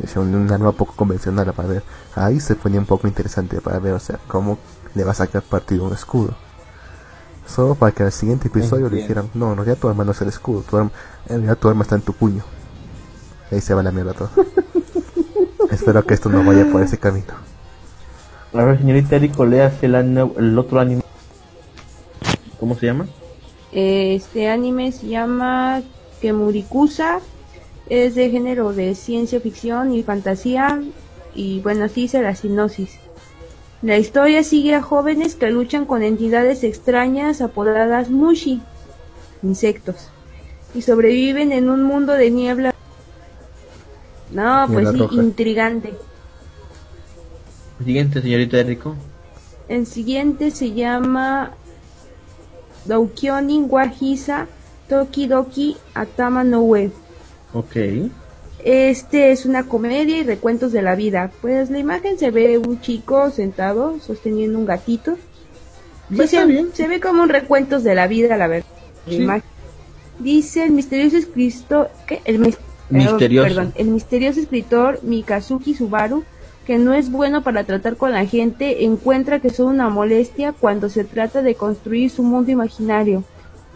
Es 0.03 0.17
una 0.17 0.55
arma 0.55 0.73
poco 0.73 0.95
convencional 0.95 1.53
para 1.53 1.69
ver. 1.69 1.83
Ahí 2.15 2.41
se 2.41 2.55
ponía 2.55 2.81
un 2.81 2.87
poco 2.87 3.07
interesante 3.09 3.61
para 3.61 3.79
ver, 3.79 3.93
o 3.93 4.01
sea, 4.01 4.19
cómo 4.27 4.59
le 4.95 5.05
va 5.05 5.13
a 5.13 5.15
sacar 5.15 5.43
partido 5.43 5.85
un 5.85 5.93
escudo. 5.93 6.35
Solo 7.55 7.75
para 7.75 7.93
que 7.93 8.03
al 8.03 8.13
siguiente 8.13 8.49
episodio 8.49 8.89
le 8.89 8.97
dijeran, 8.97 9.29
no, 9.35 9.55
no, 9.55 9.63
ya 9.63 9.75
tu 9.75 9.87
arma 9.87 10.05
no 10.05 10.13
es 10.13 10.21
el 10.23 10.29
escudo, 10.29 10.63
tu 10.63 10.75
arma, 10.79 10.91
ya 11.29 11.55
tu 11.55 11.69
arma 11.69 11.83
está 11.83 11.97
en 11.97 12.01
tu 12.01 12.15
puño. 12.15 12.43
Ahí 13.51 13.61
se 13.61 13.75
va 13.75 13.83
la 13.83 13.93
mierda 13.93 14.15
todo. 14.15 14.31
Espero 15.71 16.03
que 16.03 16.15
esto 16.15 16.31
no 16.31 16.43
vaya 16.45 16.67
por 16.73 16.81
ese 16.81 16.97
camino. 16.97 17.35
A 18.55 18.65
ver, 18.65 18.79
señorita 18.79 19.17
Erico, 19.17 19.45
leas 19.45 19.83
el, 19.83 19.95
el 19.95 20.59
otro 20.59 20.81
anime. 20.81 21.03
¿Cómo 22.59 22.75
se 22.75 22.87
llama? 22.87 23.07
Este 23.71 24.49
anime 24.49 24.91
se 24.91 25.09
llama 25.09 25.83
Kemurikusa. 26.23 27.21
Es 27.91 28.15
de 28.15 28.31
género 28.31 28.73
de 28.73 28.95
ciencia 28.95 29.41
ficción 29.41 29.93
y 29.93 30.03
fantasía. 30.03 30.83
Y 31.35 31.61
bueno, 31.61 31.85
así 31.85 32.03
dice 32.03 32.23
la 32.23 32.35
sinopsis. 32.35 33.02
La 33.83 33.99
historia 33.99 34.45
sigue 34.45 34.77
a 34.77 34.83
jóvenes 34.83 35.35
que 35.35 35.51
luchan 35.51 35.87
con 35.87 36.05
entidades 36.05 36.63
extrañas 36.63 37.41
apodadas 37.41 38.11
Mushi, 38.11 38.63
insectos, 39.43 40.09
y 40.73 40.83
sobreviven 40.83 41.51
en 41.51 41.69
un 41.69 41.83
mundo 41.83 42.13
de 42.13 42.31
niebla. 42.31 42.75
No, 44.31 44.67
pues 44.73 44.89
sí, 44.89 45.09
intrigante. 45.13 45.95
Siguiente, 47.85 48.23
señorita 48.23 48.61
Enrico. 48.61 48.95
El 49.69 49.87
siguiente 49.87 50.53
se 50.53 50.73
llama 50.73 51.51
Doukyonin 52.85 53.67
Wahisa 53.69 54.47
Tokidoki 54.89 55.77
Atama 55.95 56.45
no 56.45 56.61
Web. 56.61 56.93
Ok. 57.53 57.77
Este 58.65 59.33
es 59.33 59.45
una 59.45 59.65
comedia 59.65 60.19
y 60.19 60.23
recuentos 60.23 60.73
de 60.73 60.83
la 60.83 60.95
vida. 60.95 61.33
Pues 61.41 61.71
la 61.71 61.79
imagen 61.79 62.19
se 62.19 62.31
ve 62.31 62.59
un 62.59 62.81
chico 62.81 63.31
sentado 63.31 63.99
sosteniendo 64.01 64.59
un 64.59 64.67
gatito. 64.67 65.17
se, 66.27 66.89
ve 66.89 67.01
como 67.01 67.23
un 67.23 67.29
recuentos 67.29 67.83
de 67.83 67.95
la 67.95 68.07
vida, 68.07 68.37
la 68.37 68.47
verdad. 68.47 69.43
Dice 70.21 70.65
el 70.65 70.71
misterioso 70.71 71.17
escritor, 71.17 71.91
El 72.25 72.39
misterioso. 72.39 73.49
Perdón, 73.49 73.73
el 73.75 73.89
misterioso 73.89 74.39
escritor 74.39 75.01
Mikazuki 75.03 75.75
Subaru, 75.75 76.23
que 76.65 76.79
no 76.79 76.93
es 76.93 77.11
bueno 77.11 77.43
para 77.43 77.65
tratar 77.65 77.97
con 77.97 78.13
la 78.13 78.27
gente, 78.27 78.85
encuentra 78.85 79.41
que 79.41 79.51
son 79.51 79.67
una 79.75 79.89
molestia 79.89 80.53
cuando 80.53 80.89
se 80.89 81.03
trata 81.03 81.43
de 81.43 81.57
construir 81.57 82.11
su 82.11 82.23
mundo 82.23 82.53
imaginario. 82.53 83.25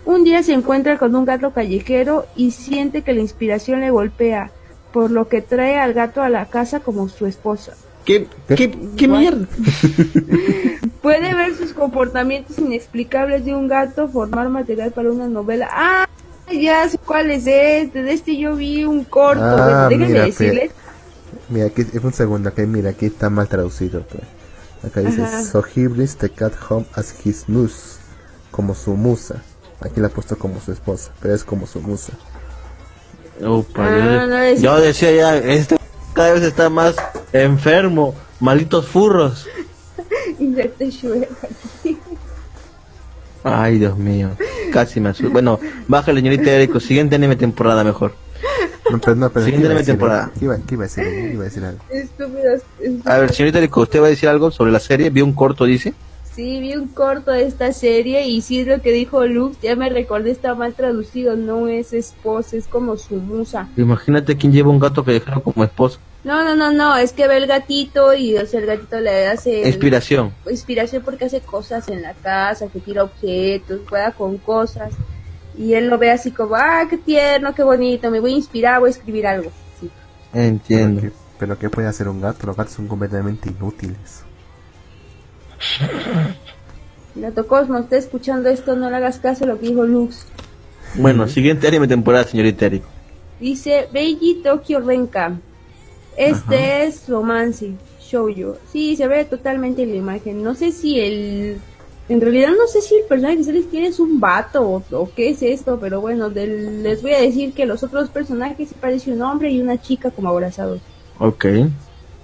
Un 0.05 0.23
día 0.23 0.45
se 0.45 0.53
encuentra 0.53 0.99
con 0.99 1.17
un 1.17 1.25
gato 1.25 1.51
callejero 1.51 2.27
y 2.37 2.53
siente 2.53 3.03
que 3.03 3.13
la 3.13 3.23
inspiración 3.23 3.81
le 3.81 3.91
golpea 3.91 4.53
por 4.97 5.11
lo 5.11 5.29
que 5.29 5.43
trae 5.43 5.79
al 5.79 5.93
gato 5.93 6.23
a 6.23 6.31
la 6.31 6.47
casa 6.47 6.81
como 6.81 7.11
su 7.11 7.27
esposa. 7.27 7.75
¿Qué, 8.07 8.29
qué, 8.49 8.75
qué 8.97 9.07
mierda? 9.07 9.47
Puede 11.03 11.35
ver 11.35 11.55
sus 11.55 11.75
comportamientos 11.75 12.57
inexplicables 12.57 13.45
de 13.45 13.55
un 13.55 13.69
gato 13.69 14.09
formar 14.09 14.49
material 14.49 14.93
para 14.93 15.13
una 15.13 15.29
novela. 15.29 15.69
¡Ah! 15.71 16.09
Ya 16.51 16.89
sé 16.89 16.97
cuál 16.97 17.31
es 17.31 17.47
este. 17.47 18.05
De 18.05 18.11
este 18.11 18.39
yo 18.39 18.57
vi 18.57 18.85
un 18.87 19.05
corto. 19.05 19.45
Ah, 19.45 19.89
déjenme 19.91 20.19
decirles. 20.19 20.71
Mira, 21.51 21.67
aquí, 21.67 21.85
un 22.03 22.13
segundo. 22.15 22.49
Aquí, 22.49 22.63
mira, 22.63 22.89
aquí 22.89 23.05
está 23.05 23.29
mal 23.29 23.49
traducido. 23.49 24.03
Pues. 24.07 24.23
Acá 24.83 25.03
dice: 25.03 25.45
So 25.45 25.63
he 25.63 25.89
brings 25.89 26.17
the 26.17 26.31
cat 26.31 26.55
home 26.71 26.87
as 26.95 27.15
his 27.23 27.47
muse. 27.51 27.99
Como 28.51 28.75
su 28.75 28.95
musa. 28.95 29.43
Aquí 29.81 30.01
la 30.01 30.07
ha 30.07 30.11
puesto 30.11 30.39
como 30.39 30.59
su 30.59 30.73
esposa, 30.73 31.13
pero 31.21 31.35
es 31.35 31.45
como 31.45 31.67
su 31.67 31.83
musa. 31.83 32.15
Ah, 33.43 34.53
yo, 34.59 34.81
decía 34.81 35.13
ya, 35.13 35.37
este 35.37 35.77
cada 36.15 36.33
vez 36.33 36.43
está 36.43 36.71
más 36.71 36.97
enfermo, 37.33 38.15
malitos 38.41 38.87
furros. 38.87 39.47
Ay, 43.45 43.79
Dios 43.79 43.97
mío, 43.99 44.31
casi 44.73 44.99
me 45.01 45.11
asusto. 45.11 45.31
Bueno, 45.31 45.61
baja 45.87 46.13
señorita 46.13 46.51
Erico, 46.51 46.81
siguiente 46.81 47.15
anime 47.17 47.37
temporada 47.37 47.85
mejor. 47.85 48.15
No, 48.91 48.99
pero 49.01 49.15
no, 49.15 49.31
pero 49.31 49.45
siguiente 49.45 49.69
anime 49.69 49.85
temporada. 49.85 50.33
¿Qué 50.39 50.47
iba, 50.47 50.57
iba, 50.57 50.85
a 50.85 50.87
decir? 50.87 51.05
Iba 51.33 51.43
a 51.43 51.45
decir 51.45 51.65
algo. 51.65 51.81
A 53.05 53.19
ver, 53.19 53.33
señorita 53.33 53.59
Erico, 53.59 53.83
¿usted 53.83 54.01
va 54.01 54.07
a 54.07 54.11
decir 54.11 54.29
algo 54.29 54.51
sobre 54.51 54.73
la 54.73 54.81
serie? 54.81 55.11
¿Vio 55.11 55.25
un 55.25 55.35
corto, 55.35 55.65
dice? 55.65 55.95
Sí, 56.37 56.61
vi 56.61 56.77
un 56.77 56.89
corto 56.89 57.31
de 57.31 57.47
esta 57.47 57.73
serie 57.73 58.27
y 58.27 58.43
sí 58.43 58.61
es 58.61 58.67
lo 58.67 58.83
que 58.83 58.93
dijo 58.93 59.25
Lux, 59.25 59.59
ya 59.63 59.75
me 59.75 59.89
recordé, 59.89 60.33
está 60.33 60.55
mal 60.55 60.75
traducido, 60.75 61.35
no 61.35 61.67
es 61.67 61.95
esposa, 61.95 62.59
es 62.59 62.67
como 62.67 62.99
su 62.99 63.15
musa. 63.15 63.71
Imagínate 63.75 64.37
quién 64.37 64.53
lleva 64.53 64.69
un 64.69 64.79
gato 64.79 65.03
que 65.03 65.13
dejaron 65.13 65.41
como 65.41 65.65
esposo. 65.65 65.99
No, 66.25 66.45
no, 66.45 66.55
no, 66.55 66.71
no, 66.73 66.95
es 66.99 67.15
que 67.15 67.27
ve 67.27 67.39
el 67.39 67.47
gatito 67.47 68.13
y 68.13 68.37
o 68.37 68.45
sea, 68.45 68.61
el 68.61 68.67
gatito 68.67 69.01
le 69.01 69.29
hace... 69.29 69.67
Inspiración. 69.67 70.35
inspiración 70.51 71.03
porque 71.03 71.25
hace 71.25 71.41
cosas 71.41 71.89
en 71.89 72.03
la 72.03 72.13
casa, 72.13 72.69
que 72.69 72.81
tira 72.81 73.05
objetos, 73.05 73.81
juega 73.89 74.13
con 74.13 74.37
cosas. 74.37 74.93
Y 75.57 75.73
él 75.73 75.89
lo 75.89 75.97
ve 75.97 76.11
así 76.11 76.33
como, 76.33 76.55
ah, 76.55 76.87
qué 76.91 76.99
tierno, 76.99 77.55
qué 77.55 77.63
bonito, 77.63 78.11
me 78.11 78.21
voy 78.21 78.35
a 78.35 78.37
inspirar, 78.37 78.81
voy 78.81 78.89
a 78.89 78.91
escribir 78.91 79.27
algo. 79.27 79.51
Sí. 79.81 79.91
Entiendo. 80.35 81.01
Pero, 81.01 81.15
pero 81.39 81.59
¿qué 81.59 81.71
puede 81.71 81.89
hacer 81.89 82.09
un 82.09 82.21
gato? 82.21 82.47
Los 82.47 82.59
gatos 82.59 82.75
son 82.75 82.89
completamente 82.89 83.49
inútiles. 83.49 84.26
Gato 87.15 87.47
Cosmo, 87.47 87.79
está 87.79 87.97
escuchando 87.97 88.49
esto, 88.49 88.77
no 88.77 88.91
le 88.91 88.97
hagas 88.97 89.19
caso 89.19 89.45
a 89.45 89.49
lo 89.49 89.59
que 89.59 89.69
dijo 89.69 89.85
Lux. 89.85 90.27
Bueno, 90.95 91.27
siguiente 91.29 91.67
anime 91.67 91.89
temporada, 91.89 92.25
señorita 92.25 92.67
Eric. 92.67 92.83
Dice 93.41 93.89
Beiji 93.93 94.43
Tokyo 94.43 94.81
Renka. 94.81 95.39
Este 96.17 96.85
es 96.85 97.09
romance, 97.09 97.73
shoujo. 98.01 98.57
Sí, 98.73 98.97
se 98.97 99.07
ve 99.07 99.25
totalmente 99.25 99.83
en 99.83 99.91
la 99.91 99.97
imagen. 99.97 100.43
No 100.43 100.55
sé 100.55 100.73
si 100.73 100.99
el... 101.01 101.59
En 102.09 102.21
realidad 102.21 102.51
no 102.51 102.69
sé 102.69 102.81
si 102.81 102.95
el 102.95 103.05
personaje 103.05 103.39
que 103.39 103.45
se 103.45 103.53
les 103.53 103.67
quiere 103.67 103.89
es 103.89 103.99
un 103.99 104.21
vato 104.21 104.83
o, 104.91 105.11
qué 105.17 105.31
es 105.31 105.43
esto, 105.43 105.79
pero 105.81 106.01
bueno, 106.01 106.29
les 106.29 107.03
voy 107.03 107.13
a 107.13 107.21
decir 107.21 107.53
que 107.53 107.67
los 107.67 107.83
otros 107.83 108.11
personajes 108.11 108.69
se 108.69 108.75
parece 108.77 109.13
un 109.13 109.23
hombre 109.23 109.51
y 109.51 109.61
una 109.61 109.83
chica 109.83 110.13
como 110.13 110.29
abrazados. 110.29 110.81
Ok. 111.19 111.47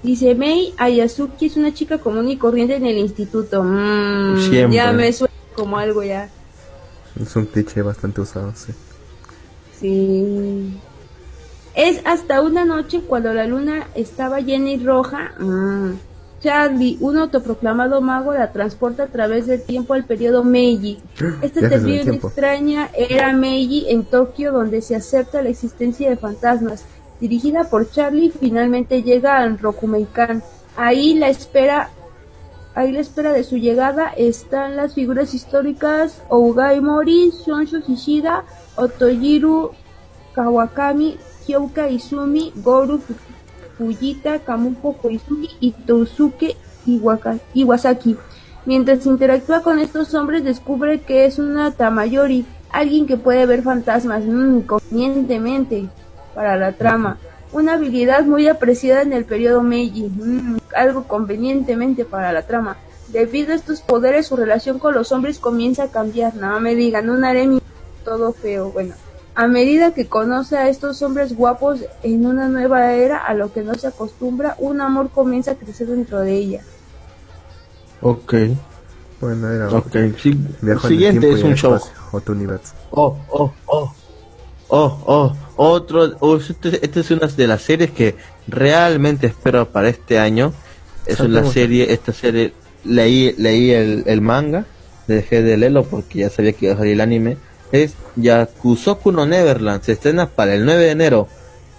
Dice 0.03 0.35
Mei 0.35 0.75
Ayasuki 0.79 1.47
es 1.47 1.57
una 1.57 1.73
chica 1.73 1.99
común 1.99 2.29
y 2.29 2.37
corriente 2.37 2.75
en 2.75 2.87
el 2.87 2.99
instituto. 2.99 3.63
Mm, 3.63 4.71
ya 4.71 4.93
me 4.93 5.13
suena 5.13 5.33
como 5.55 5.79
algo 5.79 6.03
ya. 6.03 6.29
Es 7.21 7.37
un 7.37 7.47
cliché 7.47 7.83
bastante 7.83 8.21
usado, 8.21 8.53
sí. 8.57 8.73
Sí. 9.79 10.81
Es 11.75 12.01
hasta 12.05 12.43
una 12.43 12.65
noche 12.65 13.01
cuando 13.01 13.33
la 13.33 13.47
luna 13.47 13.87
estaba 13.95 14.41
llena 14.41 14.71
y 14.71 14.85
roja. 14.85 15.33
Mm, 15.39 15.93
Charlie, 16.43 16.99
un 17.01 17.17
autoproclamado 17.19 18.01
mago, 18.01 18.35
la 18.35 18.51
transporta 18.51 19.05
a 19.05 19.07
través 19.07 19.47
del 19.47 19.63
tiempo 19.63 19.95
al 19.95 20.05
periodo 20.05 20.43
Meiji. 20.43 20.99
Esta 21.43 21.69
terrible 21.69 22.17
extraña 22.17 22.91
era 22.97 23.33
Meiji 23.33 23.87
en 23.89 24.05
Tokio, 24.05 24.53
donde 24.53 24.83
se 24.83 24.97
acepta 24.97 25.43
la 25.43 25.51
existencia 25.51 26.11
de 26.11 26.17
fantasmas 26.17 26.85
dirigida 27.23 27.63
por 27.71 27.89
Charlie, 27.89 28.33
finalmente 28.33 29.05
llega 29.05 29.39
a 29.39 29.49
Rokumeikan. 29.49 30.43
Ahí 30.77 31.15
la 31.15 31.29
espera 31.29 31.91
ahí 32.75 32.91
la 32.91 33.01
espera 33.01 33.33
de 33.33 33.45
su 33.45 33.59
llegada 33.59 34.09
están 34.17 34.77
las 34.77 34.95
figuras 34.95 35.33
históricas 35.33 36.23
Ougai 36.29 36.81
Mori, 36.81 37.31
Shonshu 37.31 37.81
Hishida, 37.87 38.45
Otojiru 38.75 39.71
Kawakami, 40.35 41.17
Hyouka 41.47 41.89
Izumi, 41.91 42.53
Goru 42.57 43.01
Fujita, 43.79 44.41
Kamuko 44.41 44.95
Koizumi 44.95 45.49
y 45.61 45.73
Tousuke 45.73 46.57
Iwasaki. 47.55 48.17
Mientras 48.67 49.07
interactúa 49.07 49.63
con 49.63 49.79
estos 49.79 50.13
hombres 50.15 50.43
descubre 50.43 51.03
que 51.03 51.27
es 51.27 51.39
una 51.39 51.71
Tamayori, 51.71 52.47
alguien 52.71 53.07
que 53.07 53.17
puede 53.17 53.47
ver 53.47 53.63
fantasmas 53.63 54.25
mmm, 54.25 54.61
convenientemente 54.63 55.89
para 56.35 56.57
la 56.57 56.73
trama. 56.73 57.19
Una 57.53 57.75
habilidad 57.75 58.25
muy 58.25 58.49
apreciada 58.49 59.03
en 59.03 59.13
el 59.13 59.25
periodo 59.25 59.63
Meiji, 59.63 60.09
mmm, 60.09 60.59
algo 60.75 61.05
convenientemente 61.05 62.05
para 62.05 62.33
la 62.33 62.47
trama. 62.47 62.77
Debido 63.09 63.53
a 63.53 63.57
estos 63.57 63.83
poderes 63.83 64.27
su 64.27 64.37
relación 64.37 64.79
con 64.79 64.95
los 64.95 65.13
hombres 65.13 65.39
comienza 65.39 65.85
a 65.85 65.89
cambiar. 65.89 66.35
No 66.35 66.59
me 66.61 66.75
digan, 66.75 67.11
un 67.11 67.25
harem 67.25 67.61
todo 68.05 68.33
feo. 68.33 68.71
Bueno, 68.71 68.95
a 69.35 69.47
medida 69.49 69.93
que 69.93 70.07
conoce 70.07 70.57
a 70.57 70.69
estos 70.69 71.03
hombres 71.03 71.35
guapos 71.37 71.81
en 72.03 72.27
una 72.27 72.49
nueva 72.49 72.93
era 72.95 73.19
a 73.19 73.35
lo 73.35 73.53
que 73.53 73.63
no 73.63 73.75
se 73.75 73.87
acostumbra, 73.87 74.57
un 74.59 74.81
amor 74.81 75.11
comienza 75.11 75.53
a 75.53 75.55
crecer 75.55 75.89
dentro 75.89 76.21
de 76.21 76.35
ella. 76.35 76.61
Ok. 78.01 78.35
Bueno, 79.21 79.49
era 79.49 79.69
Ok, 79.69 79.97
sí. 80.19 80.37
Siguiente 80.87 81.31
es 81.31 81.43
un 81.43 81.55
show. 81.55 81.79
Otro 82.11 82.35
universo. 82.35 82.75
Oh, 82.91 83.17
oh, 83.29 83.53
oh. 83.67 83.95
Oh, 84.75 84.99
oh, 85.05 85.37
otro. 85.57 86.17
Oh, 86.21 86.37
este, 86.37 86.83
este 86.83 87.01
es 87.01 87.11
una 87.11 87.27
de 87.27 87.47
las 87.47 87.61
series 87.61 87.91
que 87.91 88.17
realmente 88.49 89.27
espero 89.27 89.69
para 89.69 89.91
este 89.91 90.19
año. 90.19 90.55
Es 91.05 91.21
la 91.21 91.45
serie, 91.45 91.93
esta 91.93 92.15
serie, 92.15 92.55
leí, 92.83 93.35
leí 93.37 93.73
el, 93.73 94.05
el 94.07 94.23
manga, 94.23 94.65
dejé 95.07 95.43
de 95.43 95.59
leerlo 95.59 95.85
porque 95.85 96.21
ya 96.21 96.31
sabía 96.31 96.55
que 96.55 96.67
iba 96.67 96.75
a 96.75 96.79
salir 96.79 96.95
el 96.95 97.03
anime. 97.03 97.37
Es 97.71 97.93
Yakusoku 98.17 99.13
no 99.13 99.27
Neverland, 99.27 99.83
se 99.83 99.93
estrena 99.93 100.31
para 100.31 100.55
el 100.55 100.65
9 100.65 100.85
de 100.85 100.91
enero. 100.91 101.29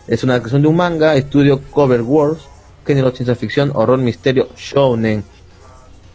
Es 0.08 0.24
una 0.24 0.38
creación 0.38 0.62
de 0.62 0.68
un 0.68 0.76
manga, 0.76 1.16
estudio 1.16 1.64
Cover 1.72 2.04
Wars, 2.04 2.42
género 2.86 3.10
ciencia 3.10 3.34
ficción, 3.34 3.72
horror, 3.74 3.98
misterio, 3.98 4.50
shounen 4.56 5.24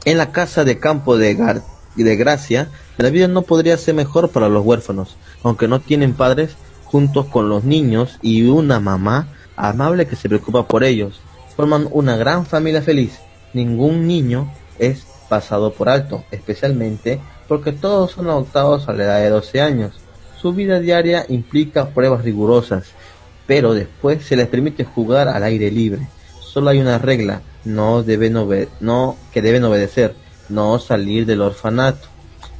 en 0.05 0.16
la 0.16 0.31
casa 0.31 0.62
de 0.62 0.79
campo 0.79 1.18
de, 1.18 1.61
de 1.97 2.16
Gracia, 2.16 2.70
la 2.99 3.11
vida 3.11 3.26
no 3.26 3.43
podría 3.43 3.76
ser 3.76 3.95
mejor 3.95 4.31
para 4.31 4.49
los 4.49 4.64
huérfanos, 4.64 5.16
aunque 5.43 5.68
no 5.68 5.81
tienen 5.81 6.14
padres, 6.14 6.57
juntos 6.91 7.26
con 7.26 7.49
los 7.49 7.64
niños 7.64 8.18
y 8.22 8.45
una 8.47 8.80
mamá 8.80 9.28
amable 9.57 10.07
que 10.07 10.16
se 10.16 10.28
preocupa 10.28 10.66
por 10.66 10.84
ellos. 10.84 11.20
Forman 11.55 11.89
una 11.91 12.16
gran 12.16 12.47
familia 12.47 12.82
feliz. 12.82 13.18
Ningún 13.53 14.07
niño 14.07 14.51
es 14.78 15.07
pasado 15.28 15.72
por 15.72 15.89
alto, 15.89 16.24
especialmente 16.30 17.20
porque 17.47 17.72
todos 17.72 18.12
son 18.12 18.28
adoptados 18.28 18.89
a 18.89 18.93
la 18.93 19.05
edad 19.05 19.20
de 19.20 19.30
12 19.30 19.61
años. 19.61 19.93
Su 20.41 20.53
vida 20.53 20.80
diaria 20.80 21.26
implica 21.28 21.91
pruebas 21.91 22.24
rigurosas, 22.24 22.86
pero 23.47 23.74
después 23.74 24.24
se 24.24 24.36
les 24.36 24.47
permite 24.47 24.84
jugar 24.84 25.28
al 25.28 25.43
aire 25.43 25.70
libre. 25.70 26.07
Solo 26.41 26.70
hay 26.70 26.80
una 26.80 26.99
regla, 26.99 27.43
no 27.64 28.03
deben 28.03 28.34
no 28.80 29.16
que 29.32 29.43
deben 29.43 29.64
obedecer, 29.64 30.14
no 30.49 30.78
salir 30.78 31.26
del 31.26 31.43
orfanato. 31.43 32.09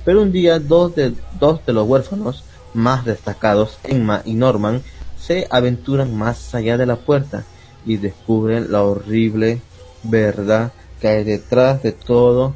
Pero 0.05 0.23
un 0.23 0.33
día 0.33 0.59
dos 0.59 0.95
de, 0.95 1.15
dos 1.39 1.65
de 1.65 1.73
los 1.73 1.87
huérfanos 1.87 2.45
más 2.79 3.05
destacados, 3.05 3.79
Emma 3.85 4.23
y 4.25 4.35
Norman, 4.35 4.83
se 5.19 5.47
aventuran 5.51 6.17
más 6.17 6.55
allá 6.55 6.79
de 6.79 6.87
la 6.87 6.97
puerta 6.97 7.45
y 7.85 7.97
descubren 7.97 8.71
la 8.73 8.83
horrible 8.83 9.61
verdad 10.05 10.73
que 11.01 11.09
hay 11.09 11.25
detrás 11.25 11.83
de 11.83 11.93
todo 11.93 12.55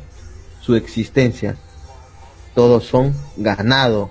su 0.61 0.75
existencia. 0.77 1.57
Todos 2.55 2.85
son 2.85 3.15
ganado 3.37 4.11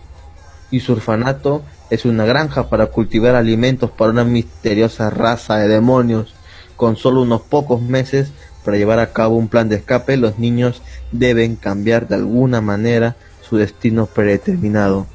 y 0.70 0.82
su 0.82 0.94
orfanato 0.94 1.64
es 1.90 2.06
una 2.06 2.26
granja 2.26 2.70
para 2.70 2.88
cultivar 2.88 3.36
alimentos 3.36 3.92
para 3.92 4.12
una 4.12 4.24
misteriosa 4.24 5.10
raza 5.10 5.58
de 5.58 5.68
demonios 5.68 6.34
con 6.76 6.96
solo 6.98 7.22
unos 7.22 7.42
pocos 7.42 7.82
meses 7.82 8.32
para 8.64 8.78
llevar 8.78 9.00
a 9.00 9.12
cabo 9.12 9.38
un 9.38 9.48
plan 9.48 9.70
de 9.70 9.78
escape, 9.78 10.18
los 10.18 10.38
niños 10.38 10.82
deben 11.12 11.56
cambiar 11.56 12.08
de 12.08 12.16
alguna 12.16 12.62
manera 12.62 13.16
su 13.42 13.58
destino 13.58 14.06
predeterminado. 14.06 15.08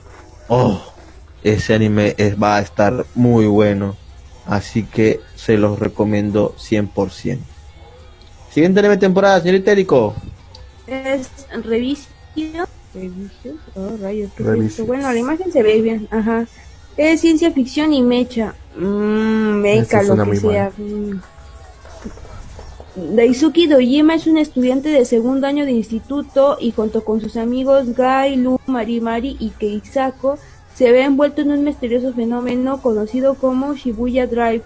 Oh, 0.49 0.81
ese 1.43 1.75
anime 1.75 2.15
va 2.43 2.57
a 2.57 2.61
estar 2.61 3.05
muy 3.15 3.47
bueno, 3.47 3.97
así 4.47 4.85
que 4.85 5.21
se 5.35 5.57
los 5.57 5.79
recomiendo 5.79 6.55
100%. 6.59 7.39
Siguiente 8.51 8.81
anime 8.81 8.97
temporada, 8.97 9.41
señorita 9.41 9.73
Erico. 9.73 10.15
Es 10.87 11.29
revisión. 11.65 12.67
Oh, 13.75 13.99
bueno, 14.87 15.13
la 15.13 15.19
imagen 15.19 15.53
se 15.53 15.63
ve 15.63 15.83
bien. 15.83 16.09
Ajá. 16.11 16.47
Es 16.97 17.21
ciencia 17.21 17.51
ficción 17.51 17.93
y 17.93 18.03
mecha. 18.03 18.55
Mmm, 18.77 19.61
mecha, 19.61 20.03
lo 20.03 20.25
que 20.25 20.37
sea. 20.37 20.73
Daisuki 22.97 23.67
Dojima 23.67 24.15
es 24.15 24.27
un 24.27 24.39
estudiante 24.39 24.89
de 24.89 25.05
segundo 25.05 25.47
año 25.47 25.67
de 25.67 25.73
instituto 25.73 26.57
y 26.59 26.73
junto 26.73 27.05
con 27.05 27.21
sus 27.21 27.37
amigos 27.37 27.95
Gai, 27.95 28.37
Lu, 28.37 28.59
Marimari 28.67 29.37
y 29.39 29.51
Keisako 29.51 30.39
se 30.75 30.91
ve 30.93 31.03
envuelto 31.03 31.43
en 31.43 31.51
un 31.51 31.63
misterioso 31.63 32.15
fenómeno 32.15 32.81
conocido 32.81 33.35
como 33.35 33.75
Shibuya 33.75 34.27
Drive. 34.27 34.63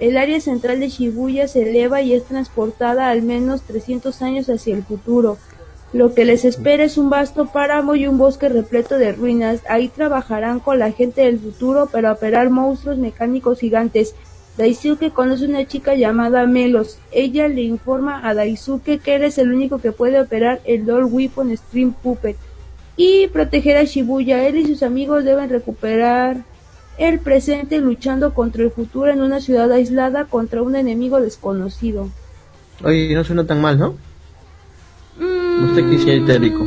El 0.00 0.18
área 0.18 0.38
central 0.42 0.80
de 0.80 0.90
Shibuya 0.90 1.48
se 1.48 1.62
eleva 1.62 2.02
y 2.02 2.12
es 2.12 2.24
transportada 2.24 3.08
al 3.08 3.22
menos 3.22 3.62
300 3.62 4.20
años 4.20 4.50
hacia 4.50 4.74
el 4.74 4.82
futuro. 4.82 5.38
Lo 5.94 6.12
que 6.12 6.26
les 6.26 6.44
espera 6.44 6.84
es 6.84 6.98
un 6.98 7.08
vasto 7.08 7.46
páramo 7.46 7.94
y 7.94 8.06
un 8.06 8.18
bosque 8.18 8.50
repleto 8.50 8.98
de 8.98 9.12
ruinas. 9.12 9.62
Ahí 9.66 9.88
trabajarán 9.88 10.60
con 10.60 10.78
la 10.78 10.92
gente 10.92 11.22
del 11.22 11.38
futuro 11.38 11.86
para 11.86 12.12
operar 12.12 12.50
monstruos 12.50 12.98
mecánicos 12.98 13.60
gigantes 13.60 14.14
Daisuke 14.56 15.10
conoce 15.10 15.46
una 15.46 15.66
chica 15.66 15.94
llamada 15.94 16.46
Melos. 16.46 16.98
Ella 17.10 17.48
le 17.48 17.62
informa 17.62 18.26
a 18.28 18.34
Daisuke 18.34 18.98
que 18.98 19.14
él 19.16 19.24
es 19.24 19.38
el 19.38 19.52
único 19.52 19.78
que 19.78 19.92
puede 19.92 20.20
operar 20.20 20.60
el 20.64 20.84
Doll 20.84 21.04
Weapon 21.04 21.56
Stream 21.56 21.92
Puppet 21.92 22.36
y 22.96 23.28
proteger 23.28 23.78
a 23.78 23.84
Shibuya. 23.84 24.46
Él 24.46 24.56
y 24.56 24.66
sus 24.66 24.82
amigos 24.82 25.24
deben 25.24 25.48
recuperar 25.48 26.44
el 26.98 27.18
presente 27.20 27.80
luchando 27.80 28.34
contra 28.34 28.62
el 28.62 28.70
futuro 28.70 29.10
en 29.10 29.22
una 29.22 29.40
ciudad 29.40 29.72
aislada 29.72 30.26
contra 30.26 30.62
un 30.62 30.76
enemigo 30.76 31.20
desconocido. 31.20 32.10
Oye, 32.84 33.14
no 33.14 33.24
suena 33.24 33.46
tan 33.46 33.60
mal, 33.60 33.78
¿no? 33.78 33.94
Mm. 35.18 35.64
Usted 35.64 35.90
quisiera 35.90 36.38
rico. 36.38 36.66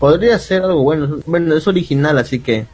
Podría 0.00 0.38
ser 0.38 0.62
algo 0.62 0.82
bueno. 0.82 1.18
Bueno, 1.26 1.54
es 1.54 1.68
original, 1.68 2.18
así 2.18 2.40
que 2.40 2.66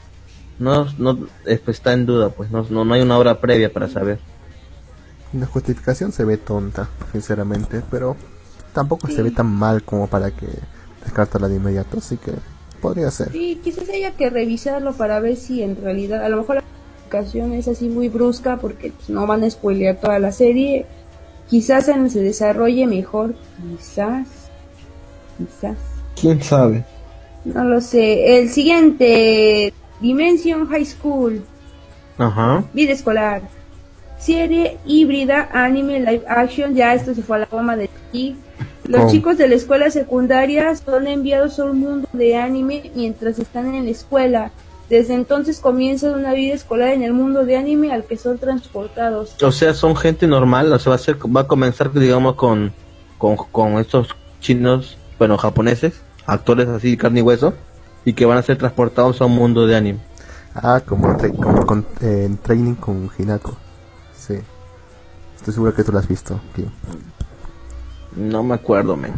no, 0.59 0.87
no 0.99 1.19
pues, 1.45 1.61
está 1.69 1.93
en 1.93 2.07
duda, 2.07 2.31
pues 2.31 2.51
no, 2.51 2.67
no, 2.71 2.95
hay 2.95 3.03
una 3.03 3.19
hora 3.19 3.41
previa 3.41 3.73
para 3.73 3.89
saber. 3.89 4.19
La 5.33 5.47
justificación 5.47 6.13
se 6.13 6.25
ve 6.25 6.37
tonta, 6.37 6.89
sinceramente, 7.13 7.83
pero 7.91 8.17
tampoco 8.73 9.09
se 9.09 9.23
ve 9.23 9.31
tan 9.31 9.47
mal 9.47 9.83
como 9.83 10.07
para 10.07 10.31
que 10.31 10.47
descartarla 11.05 11.49
de 11.49 11.57
inmediato, 11.57 11.99
así 11.99 12.17
que 12.17 12.33
podría 12.81 13.11
ser. 13.11 13.33
Sí, 13.33 13.61
quizás 13.63 13.89
haya 13.89 14.13
que 14.13 14.31
revisarlo 14.31 14.95
para 14.95 15.21
ver 15.21 15.37
si 15.37 15.63
en 15.63 15.77
realidad, 15.77 16.25
a 16.25 16.29
lo 16.29 16.39
mejor 16.39 16.57
la 16.57 16.63
justificación 16.63 17.53
es 17.53 17.69
así 17.69 17.89
muy 17.89 18.09
brusca 18.09 18.57
porque 18.57 18.93
pues, 18.93 19.11
no 19.11 19.27
van 19.27 19.45
a 19.45 19.51
spoilear 19.51 19.97
toda 19.97 20.19
la 20.19 20.33
serie. 20.33 20.87
Quizás 21.49 21.85
se 21.85 22.21
desarrolle 22.21 22.87
mejor, 22.87 23.35
quizás, 23.71 24.27
quizás. 25.39 25.77
¿Quién 26.19 26.43
sabe? 26.43 26.85
No 27.45 27.63
lo 27.63 27.81
sé. 27.81 28.39
El 28.39 28.49
siguiente 28.49 29.73
Dimension 30.01 30.67
High 30.69 30.87
School. 30.87 31.43
Ajá. 32.19 32.65
Vida 32.73 32.93
escolar. 32.93 33.43
Serie 34.19 34.79
híbrida, 34.87 35.49
anime, 35.53 36.01
live 36.01 36.25
action. 36.29 36.75
Ya 36.75 36.95
esto 36.95 37.15
se 37.15 37.23
fue 37.23 37.37
a 37.37 37.41
la 37.41 37.47
fama 37.47 37.77
de 37.77 37.91
aquí. 38.09 38.37
Los 38.85 39.11
chicos 39.11 39.37
de 39.37 39.49
la 39.49 39.57
escuela 39.57 39.91
secundaria 39.91 40.75
son 40.77 41.07
enviados 41.07 41.59
a 41.59 41.65
un 41.65 41.81
mundo 41.81 42.09
de 42.13 42.37
anime 42.37 42.91
mientras 42.95 43.39
están 43.39 43.75
en 43.75 43.85
la 43.85 43.91
escuela. 43.91 44.53
Desde 44.89 45.15
entonces 45.15 45.59
comienza 45.59 46.13
una 46.13 46.33
vida 46.33 46.55
escolar 46.55 46.91
en 46.91 47.03
el 47.03 47.13
mundo 47.13 47.45
de 47.45 47.57
anime 47.57 47.93
al 47.93 48.05
que 48.05 48.17
son 48.17 48.39
transportados. 48.39 49.35
O 49.43 49.51
sea, 49.51 49.75
son 49.75 49.97
gente 49.97 50.29
normal, 50.29 50.73
o 50.73 50.79
sea, 50.79 50.91
va 50.91 50.97
a, 50.97 50.99
ser, 50.99 51.17
va 51.17 51.41
a 51.41 51.47
comenzar, 51.49 51.93
digamos, 51.93 52.37
con, 52.37 52.73
con, 53.19 53.37
con 53.37 53.79
estos 53.81 54.15
chinos, 54.41 54.97
bueno, 55.19 55.37
japoneses, 55.37 56.01
actores 56.25 56.69
así, 56.69 56.97
carne 56.97 57.21
y 57.21 57.23
hueso 57.23 57.55
y 58.07 58.15
que 58.15 58.25
van 58.25 58.39
a 58.39 58.43
ser 58.43 58.57
transportados 58.57 59.21
a 59.21 59.27
un 59.27 59.35
mundo 59.35 59.67
de 59.67 59.77
anime. 59.77 59.99
Ah, 60.55 60.81
como, 60.87 61.15
con, 61.67 61.85
en 62.01 62.39
training 62.39 62.77
con 62.77 63.11
Hinako. 63.19 63.57
Sí. 64.17 64.39
Estoy 65.37 65.53
seguro 65.53 65.75
que 65.75 65.85
tú 65.85 65.93
lo 65.93 65.99
has 65.99 66.09
visto, 66.09 66.41
No 68.15 68.43
me 68.45 68.55
acuerdo, 68.55 68.97
men. 68.97 69.13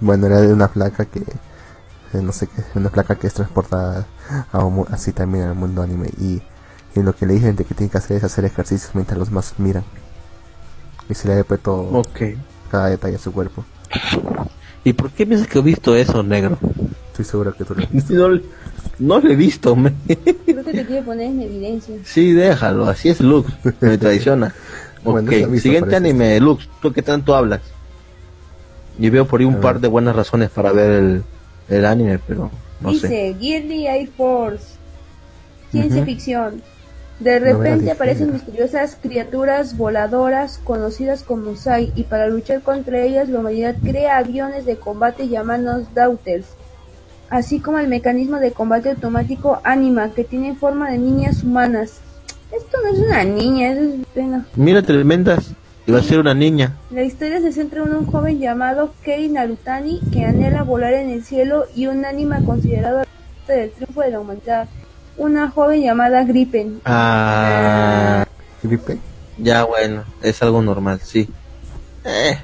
Bueno, 0.00 0.26
era 0.26 0.42
de 0.42 0.52
una 0.52 0.68
placa 0.68 1.06
que 1.06 1.20
eh, 1.20 2.22
no 2.22 2.30
sé 2.30 2.46
qué, 2.46 2.62
una 2.74 2.90
placa 2.90 3.14
que 3.16 3.26
es 3.26 3.34
transportada 3.34 4.06
a 4.52 4.68
así 4.90 5.12
también 5.12 5.44
al 5.44 5.54
mundo 5.54 5.80
anime 5.80 6.10
y, 6.20 6.42
y, 6.94 7.02
lo 7.02 7.14
que 7.14 7.24
le 7.24 7.34
dicen 7.34 7.56
de 7.56 7.64
que 7.64 7.74
tiene 7.74 7.90
que 7.90 7.98
hacer 7.98 8.18
es 8.18 8.24
hacer 8.24 8.44
ejercicios 8.44 8.94
mientras 8.94 9.18
los 9.18 9.30
más 9.30 9.58
miran. 9.58 9.84
Y 11.08 11.14
se 11.14 11.26
le 11.26 11.40
ha 11.40 11.44
todo 11.44 12.00
okay. 12.00 12.38
cada 12.70 12.88
detalle 12.90 13.16
a 13.16 13.18
su 13.18 13.32
cuerpo. 13.32 13.64
¿Y 14.84 14.92
por 14.92 15.10
qué 15.10 15.26
piensas 15.26 15.48
que 15.48 15.58
he 15.58 15.62
visto 15.62 15.96
eso, 15.96 16.22
negro? 16.22 16.58
Estoy 17.16 17.24
seguro 17.24 17.54
que 17.54 17.64
tú 17.64 17.74
lo 17.74 18.28
no, 18.28 18.40
no 18.98 19.20
lo 19.20 19.30
he 19.30 19.36
visto. 19.36 19.74
Me... 19.74 19.94
Creo 20.06 20.62
que 20.62 20.72
te 20.72 20.84
quiere 20.84 21.02
poner 21.02 21.28
en 21.28 21.40
evidencia. 21.40 21.96
Sí, 22.04 22.32
déjalo, 22.32 22.84
así 22.86 23.08
es 23.08 23.22
Lux, 23.22 23.50
me 23.80 23.96
traiciona. 23.96 24.54
ok, 25.04 25.30
siguiente 25.56 25.96
anime, 25.96 26.38
Lux, 26.40 26.68
¿tú 26.82 26.92
qué 26.92 27.00
tanto 27.00 27.34
hablas? 27.34 27.62
Y 28.98 29.08
veo 29.08 29.26
por 29.26 29.40
ahí 29.40 29.46
un 29.46 29.62
par 29.62 29.80
de 29.80 29.88
buenas 29.88 30.14
razones 30.14 30.50
para 30.50 30.72
ver 30.72 30.90
el, 30.90 31.22
el 31.70 31.86
anime, 31.86 32.18
pero 32.18 32.50
no 32.82 32.90
Dice, 32.90 33.08
sé. 33.08 33.36
Gearly 33.40 33.86
Air 33.86 34.08
Force, 34.14 34.74
ciencia 35.70 36.04
ficción. 36.04 36.60
De 37.18 37.38
repente 37.38 37.90
aparecen 37.90 38.30
misteriosas 38.30 38.98
criaturas 39.00 39.78
voladoras 39.78 40.58
conocidas 40.62 41.22
como 41.22 41.56
Sai 41.56 41.90
y 41.96 42.02
para 42.02 42.26
luchar 42.26 42.60
contra 42.60 43.00
ellas 43.00 43.30
la 43.30 43.38
humanidad 43.38 43.74
crea 43.82 44.18
aviones 44.18 44.66
de 44.66 44.76
combate 44.76 45.28
llamados 45.28 45.94
Daughters, 45.94 46.48
así 47.30 47.60
como 47.60 47.78
el 47.78 47.88
mecanismo 47.88 48.38
de 48.38 48.52
combate 48.52 48.90
automático 48.90 49.60
Anima 49.64 50.10
que 50.10 50.24
tiene 50.24 50.54
forma 50.54 50.90
de 50.90 50.98
niñas 50.98 51.42
humanas. 51.42 52.00
Esto 52.52 52.78
no 52.82 52.88
es 52.92 52.98
una 53.00 53.24
niña, 53.24 53.72
es 53.72 53.78
bueno, 54.14 54.44
Mira, 54.54 54.82
tremendas. 54.82 55.50
Iba 55.88 56.00
a 56.00 56.02
ser 56.02 56.18
una 56.18 56.34
niña. 56.34 56.74
La 56.90 57.04
historia 57.04 57.40
se 57.40 57.52
centra 57.52 57.84
en 57.84 57.94
un 57.94 58.06
joven 58.06 58.40
llamado 58.40 58.92
Kei 59.04 59.28
Narutani 59.28 60.00
que 60.12 60.24
anhela 60.24 60.64
volar 60.64 60.94
en 60.94 61.10
el 61.10 61.22
cielo 61.24 61.66
y 61.76 61.86
un 61.86 62.04
ánima 62.04 62.40
considerado 62.44 63.04
parte 63.46 63.60
del 63.60 63.70
triunfo 63.70 64.00
de 64.00 64.10
la 64.10 64.20
humanidad. 64.20 64.68
Una 65.16 65.48
joven 65.50 65.82
llamada 65.82 66.24
Gripen. 66.24 66.80
Ah, 66.84 68.26
Gripe. 68.64 68.98
ya 69.38 69.62
bueno, 69.64 70.04
es 70.22 70.42
algo 70.42 70.60
normal, 70.60 71.00
sí. 71.02 71.28
Eh, 72.04 72.36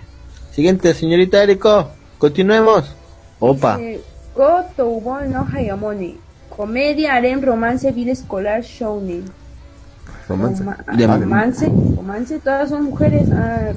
siguiente, 0.53 0.95
señorita 0.95 1.43
Eriko. 1.43 1.91
Continuemos. 2.19 2.95
Opa. 3.41 3.77
Dice, 3.77 4.01
Go 4.35 4.65
Toubon 4.77 5.31
no 5.33 5.47
Hayamone. 5.53 6.17
Comedia, 6.49 7.15
harem, 7.15 7.41
romance, 7.41 7.91
vida 7.93 8.13
escolar, 8.13 8.63
shounen. 8.63 9.25
Romance. 10.29 10.63
Roma- 10.63 10.79
De- 10.97 11.07
romance, 11.07 11.67
romance, 11.97 12.39
todas 12.39 12.69
son 12.69 12.85
mujeres. 12.85 13.29
Ah, 13.33 13.73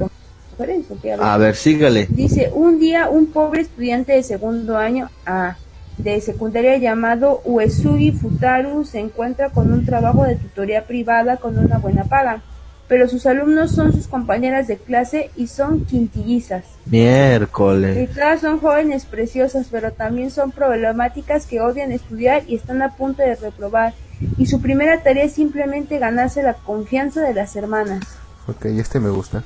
mujeres, 0.58 0.86
a 0.92 0.94
ver. 1.04 1.22
A 1.22 1.38
ver, 1.38 1.56
sígale. 1.56 2.08
Dice, 2.10 2.52
un 2.54 2.80
día 2.80 3.10
un 3.10 3.28
pobre 3.28 3.62
estudiante 3.62 4.14
de 4.14 4.24
segundo 4.24 4.78
año 4.78 5.10
ah, 5.26 5.56
de 5.98 6.20
secundaria 6.22 6.78
llamado 6.78 7.42
Uesugi 7.46 8.12
Futaru 8.12 8.84
se 8.86 9.00
encuentra 9.00 9.50
con 9.50 9.72
un 9.72 9.86
trabajo 9.86 10.24
de 10.26 10.36
tutoría 10.36 10.86
privada 10.86 11.38
con 11.38 11.58
una 11.58 11.78
buena 11.78 12.04
paga, 12.04 12.42
pero 12.88 13.08
sus 13.10 13.26
alumnos 13.26 13.72
son 13.72 13.92
sus 13.94 14.08
compañeras 14.08 14.68
de 14.68 14.78
clase 14.78 15.32
y 15.36 15.48
son 15.48 15.86
quintillizas. 15.86 16.64
Y 16.88 16.92
Miércoles. 16.92 18.10
todas 18.14 18.42
son 18.42 18.60
jóvenes 18.60 19.06
preciosas, 19.06 19.68
pero 19.72 19.92
también 19.92 20.30
son 20.32 20.52
problemáticas 20.52 21.46
que 21.48 21.62
odian 21.62 21.92
estudiar 21.92 22.44
y 22.48 22.56
están 22.56 22.82
a 22.82 22.96
punto 22.96 23.22
de 23.24 23.36
reprobar. 23.36 23.94
Y 24.38 24.46
su 24.46 24.62
primera 24.62 25.02
tarea 25.02 25.26
es 25.26 25.34
simplemente 25.34 25.98
ganarse 26.00 26.42
la 26.44 26.54
confianza 26.54 27.22
de 27.22 27.34
las 27.34 27.56
hermanas. 27.56 28.02
Ok, 28.48 28.66
este 28.66 29.00
me 29.00 29.10
gusta. 29.10 29.44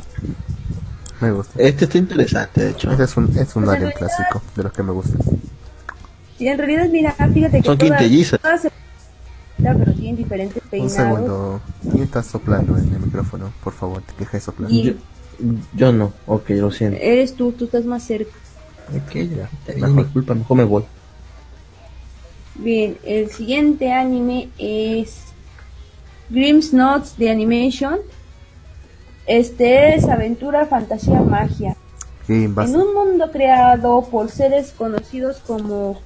Me 1.21 1.31
gusta. 1.31 1.53
Este 1.61 1.85
está 1.85 1.97
interesante, 1.97 2.61
de 2.63 2.69
hecho. 2.71 2.91
Este 2.91 3.03
es 3.03 3.17
un, 3.17 3.25
es 3.37 3.55
un 3.55 3.63
Pues 3.65 3.79
realidad- 3.79 3.97
clásico 3.97 4.41
de 4.55 4.63
los 4.63 4.71
que 4.73 4.83
me 4.83 4.91
gustan. 4.91 5.19
Y 6.37 6.47
en 6.47 6.57
realidad, 6.57 6.85
mira, 6.89 7.11
fíjate 7.11 7.57
que 7.61 7.63
Son 7.65 7.77
todas- 7.77 7.99
quintillizas. 7.99 8.39
todas 8.39 8.61
se- 8.61 8.71
pero 9.61 9.93
tienen 9.93 10.15
diferentes 10.17 10.61
Un 10.63 10.69
peinados. 10.69 10.93
segundo. 10.93 11.61
¿Quién 11.91 12.03
está 12.03 12.23
soplando 12.23 12.77
en 12.77 12.93
el 12.93 12.99
micrófono? 12.99 13.51
Por 13.63 13.73
favor, 13.73 14.01
te 14.01 14.13
quejes 14.13 14.33
de 14.33 14.39
soplar. 14.41 14.71
Y- 14.71 14.83
Yo, 14.83 14.93
yo 15.75 15.91
no, 15.93 16.13
ok, 16.27 16.49
lo 16.51 16.71
siento. 16.71 16.97
Eres 17.01 17.33
tú, 17.35 17.51
tú 17.53 17.65
estás 17.65 17.85
más 17.85 18.03
cerca. 18.03 18.31
Ok, 18.89 19.13
ya. 19.15 19.49
Es 19.67 19.77
mi 19.89 20.03
culpa, 20.05 20.33
mejor 20.33 20.57
me 20.57 20.63
voy. 20.63 20.83
Bien, 22.55 22.97
el 23.05 23.29
siguiente 23.31 23.91
anime 23.93 24.49
es 24.57 25.25
Grimm's 26.29 26.73
Notes 26.73 27.17
de 27.17 27.29
Animation. 27.29 27.99
Este 29.27 29.95
es 29.95 30.05
aventura, 30.09 30.65
fantasía, 30.65 31.21
magia. 31.21 31.75
Sí, 32.27 32.43
En 32.45 32.75
un 32.75 32.93
mundo 32.93 33.31
creado 33.31 34.01
por 34.11 34.29
seres 34.29 34.71
conocidos 34.77 35.37
como 35.47 35.99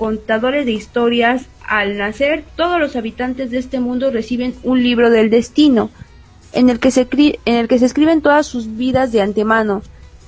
contadores 0.00 0.64
de 0.64 0.72
historias, 0.72 1.42
al 1.68 1.98
nacer 1.98 2.42
todos 2.56 2.80
los 2.80 2.96
habitantes 2.96 3.50
de 3.50 3.58
este 3.58 3.80
mundo 3.80 4.10
reciben 4.10 4.54
un 4.62 4.82
libro 4.82 5.10
del 5.10 5.28
destino, 5.28 5.90
en 6.54 6.70
el 6.70 6.80
que 6.80 6.90
se, 6.90 7.06
en 7.12 7.54
el 7.56 7.68
que 7.68 7.78
se 7.78 7.84
escriben 7.84 8.22
todas 8.22 8.46
sus 8.46 8.78
vidas 8.78 9.12
de 9.12 9.20
antemano. 9.20 9.82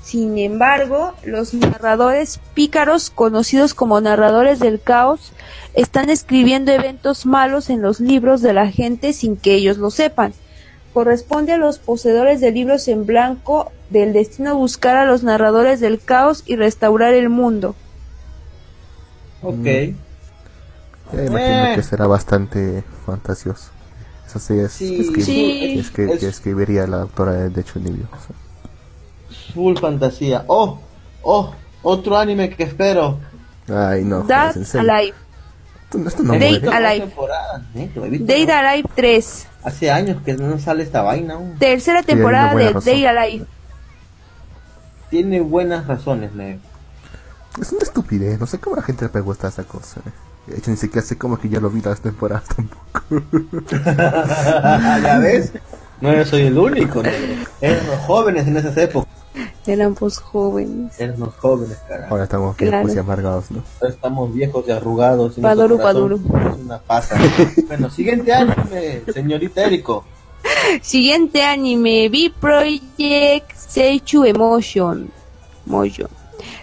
Sin 0.04 0.36
embargo, 0.36 1.14
los 1.24 1.54
narradores 1.54 2.38
pícaros, 2.52 3.08
conocidos 3.08 3.72
como 3.72 3.98
narradores 4.02 4.58
del 4.58 4.78
caos, 4.78 5.32
están 5.72 6.10
escribiendo 6.10 6.70
eventos 6.70 7.24
malos 7.24 7.70
en 7.70 7.80
los 7.80 7.98
libros 7.98 8.42
de 8.42 8.52
la 8.52 8.70
gente 8.70 9.14
sin 9.14 9.38
que 9.38 9.54
ellos 9.54 9.78
lo 9.78 9.90
sepan. 9.90 10.34
Corresponde 10.92 11.52
a 11.52 11.56
los 11.56 11.78
poseedores 11.78 12.42
de 12.42 12.52
libros 12.52 12.88
en 12.88 13.06
blanco 13.06 13.72
del 13.88 14.12
destino 14.12 14.54
buscar 14.54 14.96
a 14.96 15.06
los 15.06 15.22
narradores 15.22 15.80
del 15.80 15.98
caos 15.98 16.44
y 16.44 16.56
restaurar 16.56 17.14
el 17.14 17.30
mundo. 17.30 17.74
Ok. 19.42 19.64
Ya 19.64 21.24
imagino 21.26 21.64
Eh. 21.66 21.72
que 21.74 21.82
será 21.82 22.06
bastante 22.06 22.82
fantasioso. 23.04 23.70
Eso 24.26 24.38
sí 24.38 24.58
es, 24.58 24.72
Sí, 24.72 25.00
es 25.00 25.10
que, 25.10 25.20
Sí. 25.22 25.78
es 25.78 25.90
que, 25.90 26.12
es- 26.12 26.20
que 26.20 26.28
escribiría 26.28 26.86
la 26.86 27.02
autora 27.02 27.32
de, 27.32 27.64
libro. 27.80 28.08
Full 29.54 29.76
fantasía. 29.76 30.44
Oh, 30.46 30.78
oh, 31.22 31.52
otro 31.82 32.16
anime 32.16 32.48
que 32.50 32.62
espero. 32.62 33.18
Ay, 33.68 34.04
no. 34.04 34.24
En 34.56 34.64
serio. 34.64 34.90
Alive. 34.92 35.14
Esto, 36.06 36.22
no 36.22 36.32
Date. 36.32 36.68
Alive. 36.68 37.12
¿no? 37.14 38.04
Alive 38.50 38.88
3. 38.94 39.46
Hace 39.64 39.90
años 39.90 40.22
que 40.24 40.34
no 40.34 40.58
sale 40.58 40.82
esta 40.82 41.02
vaina 41.02 41.34
aún. 41.34 41.58
Tercera 41.58 42.02
temporada 42.02 42.54
de. 42.54 42.72
Dead 42.84 43.04
Alive. 43.06 43.44
Tiene 45.10 45.40
buenas 45.40 45.86
razones, 45.86 46.32
Neo. 46.32 46.58
Es 47.60 47.72
una 47.72 47.82
estupidez. 47.82 48.40
No 48.40 48.46
sé 48.46 48.58
cómo 48.58 48.76
a 48.76 48.80
la 48.80 48.84
gente 48.84 49.04
le 49.04 49.08
puede 49.10 49.24
gustar 49.24 49.50
esa 49.50 49.64
cosa. 49.64 50.00
eh. 50.06 50.10
De 50.46 50.58
hecho, 50.58 50.70
ni 50.70 50.76
siquiera 50.76 51.06
sé 51.06 51.16
cómo 51.16 51.38
que 51.38 51.48
ya 51.48 51.60
lo 51.60 51.70
vi 51.70 51.80
las 51.80 52.00
temporadas 52.00 52.44
tampoco. 52.48 53.00
¿Ya 53.70 55.18
ves? 55.20 55.52
No 56.00 56.12
yo 56.12 56.24
soy 56.24 56.42
el 56.42 56.58
único. 56.58 57.02
Éramos 57.60 57.96
jóvenes 58.06 58.46
en 58.48 58.56
esas 58.56 58.76
épocas. 58.76 59.12
Eran 59.66 59.94
pues 59.94 60.18
jóvenes. 60.18 60.98
Éramos 60.98 61.34
jóvenes, 61.36 61.78
carajo. 61.88 62.10
Ahora 62.10 62.24
estamos 62.24 62.56
Claro. 62.56 62.78
viejos 62.78 62.96
y 62.96 62.98
amargados, 62.98 63.50
¿no? 63.52 63.62
Ahora 63.80 63.94
estamos 63.94 64.34
viejos 64.34 64.64
y 64.66 64.70
arrugados. 64.72 65.38
y 65.38 65.40
Paduru, 65.40 65.76
nuestro 65.78 66.02
corazón 66.02 66.22
paduru. 66.24 66.54
Es 66.54 66.60
una 66.64 66.78
pasa. 66.80 67.16
bueno, 67.68 67.88
siguiente 67.90 68.32
anime, 68.32 69.02
señorita 69.14 69.62
Eriko. 69.64 70.04
Siguiente 70.82 71.44
anime, 71.44 72.08
B-Project 72.08 73.52
Seichu 73.54 74.24
Emotion. 74.24 75.08
Moyo. 75.66 76.08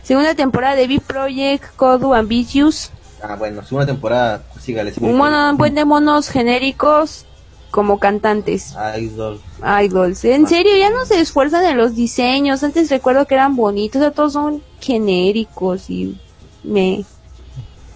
Segunda 0.03 0.35
temporada 0.35 0.75
de 0.75 0.87
B-Project 0.87 1.75
Kodu 1.75 2.13
Ambitious. 2.13 2.91
Ah, 3.21 3.35
bueno, 3.35 3.63
segunda 3.63 3.85
temporada, 3.85 4.41
pues 4.53 4.63
sígale. 4.65 4.93
Un 5.01 5.17
mono- 5.17 5.55
buen 5.57 5.75
de 5.75 5.83
monos 5.85 6.29
genéricos 6.29 7.25
como 7.71 7.99
cantantes. 7.99 8.73
Idol. 8.97 9.39
Idols. 9.83 10.23
En 10.25 10.47
serio, 10.47 10.71
ya 10.77 10.89
no 10.89 11.05
se 11.05 11.19
esfuerzan 11.19 11.65
en 11.65 11.77
los 11.77 11.95
diseños. 11.95 12.63
Antes 12.63 12.89
recuerdo 12.89 13.25
que 13.25 13.35
eran 13.35 13.55
bonitos, 13.55 14.01
ahora 14.01 14.13
todos 14.15 14.33
son 14.33 14.63
genéricos 14.79 15.89
y 15.89 16.17
me. 16.63 17.03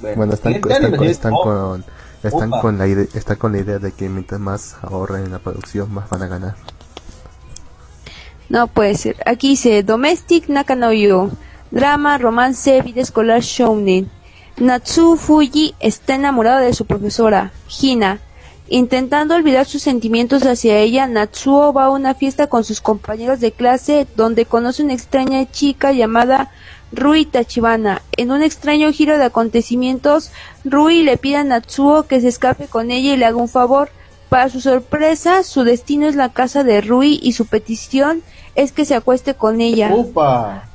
Bueno, 0.01 0.33
están, 0.33 0.53
están, 0.55 1.33
Oh, 1.33 1.41
con, 1.43 1.85
están, 2.23 2.49
Opa. 2.53 2.61
con 2.61 2.77
la 2.77 2.87
idea, 2.87 3.05
están 3.13 3.37
con 3.37 3.53
la 3.53 3.59
idea 3.59 3.79
de 3.79 3.93
que 3.93 4.09
mientras 4.09 4.39
más 4.41 4.75
ahorren 4.81 5.23
en 5.23 5.31
la 5.31 5.39
producción, 5.39 5.93
más 5.93 6.09
van 6.09 6.23
a 6.23 6.27
ganar. 6.27 6.55
No 8.49 8.67
puede 8.67 8.95
ser. 8.95 9.15
Aquí 9.25 9.49
dice 9.51 9.83
Domestic 9.83 10.49
Nakanoyo. 10.49 11.29
Drama, 11.73 12.19
romance, 12.19 12.83
vida 12.83 13.01
escolar 13.01 13.41
shounen. 13.41 14.07
Natsu 14.57 15.17
Fuji 15.17 15.73
está 15.79 16.13
enamorado 16.13 16.59
de 16.59 16.71
su 16.75 16.85
profesora, 16.85 17.51
Hina. 17.81 18.19
Intentando 18.69 19.33
olvidar 19.33 19.65
sus 19.65 19.81
sentimientos 19.81 20.45
hacia 20.45 20.77
ella, 20.77 21.07
Natsuo 21.07 21.73
va 21.73 21.85
a 21.85 21.89
una 21.89 22.13
fiesta 22.13 22.45
con 22.45 22.63
sus 22.63 22.79
compañeros 22.79 23.39
de 23.39 23.53
clase 23.53 24.05
donde 24.15 24.45
conoce 24.45 24.83
una 24.83 24.93
extraña 24.93 25.49
chica 25.49 25.91
llamada 25.93 26.51
Rui 26.91 27.25
Tachibana. 27.25 28.03
En 28.17 28.29
un 28.29 28.43
extraño 28.43 28.91
giro 28.93 29.17
de 29.17 29.23
acontecimientos, 29.23 30.29
Rui 30.63 31.01
le 31.01 31.17
pide 31.17 31.37
a 31.37 31.43
Natsuo 31.43 32.03
que 32.03 32.21
se 32.21 32.27
escape 32.27 32.67
con 32.67 32.91
ella 32.91 33.15
y 33.15 33.17
le 33.17 33.25
haga 33.25 33.37
un 33.37 33.49
favor. 33.49 33.89
Para 34.29 34.47
su 34.49 34.61
sorpresa, 34.61 35.41
su 35.41 35.63
destino 35.63 36.07
es 36.07 36.15
la 36.15 36.33
casa 36.33 36.63
de 36.63 36.81
Rui 36.81 37.19
y 37.23 37.33
su 37.33 37.47
petición 37.47 38.21
es 38.55 38.71
que 38.71 38.85
se 38.85 38.95
acueste 38.95 39.33
con 39.33 39.61
ella. 39.61 39.91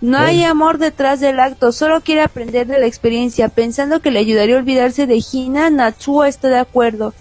No 0.01 0.19
hay 0.19 0.45
amor 0.45 0.79
detrás 0.79 1.21
del 1.21 1.41
acto, 1.41 1.73
solo 1.73 2.01
quiere 2.01 2.23
aprender 2.23 2.67
de 2.67 2.79
la 2.79 2.87
experiencia. 2.87 3.49
Pensando 3.49 4.01
que 4.01 4.11
le 4.11 4.19
ayudaría 4.19 4.57
a 4.57 4.59
olvidarse 4.59 5.07
de 5.07 5.23
Hina, 5.33 5.71
Natsuo 5.71 6.25
está 6.25 6.49
de 6.49 6.59
acuerdo. 6.59 7.15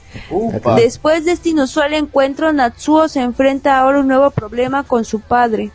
Después 0.76 1.26
de 1.26 1.34
este 1.34 1.50
inusual 1.50 1.94
encuentro, 1.94 2.52
Natsuo 2.54 3.08
se 3.08 3.22
enfrenta 3.22 3.78
ahora 3.78 3.98
a 3.98 4.02
un 4.02 4.08
nuevo 4.08 4.32
problema 4.32 4.84
con 4.84 5.06
su 5.06 5.20
padre. 5.20 5.72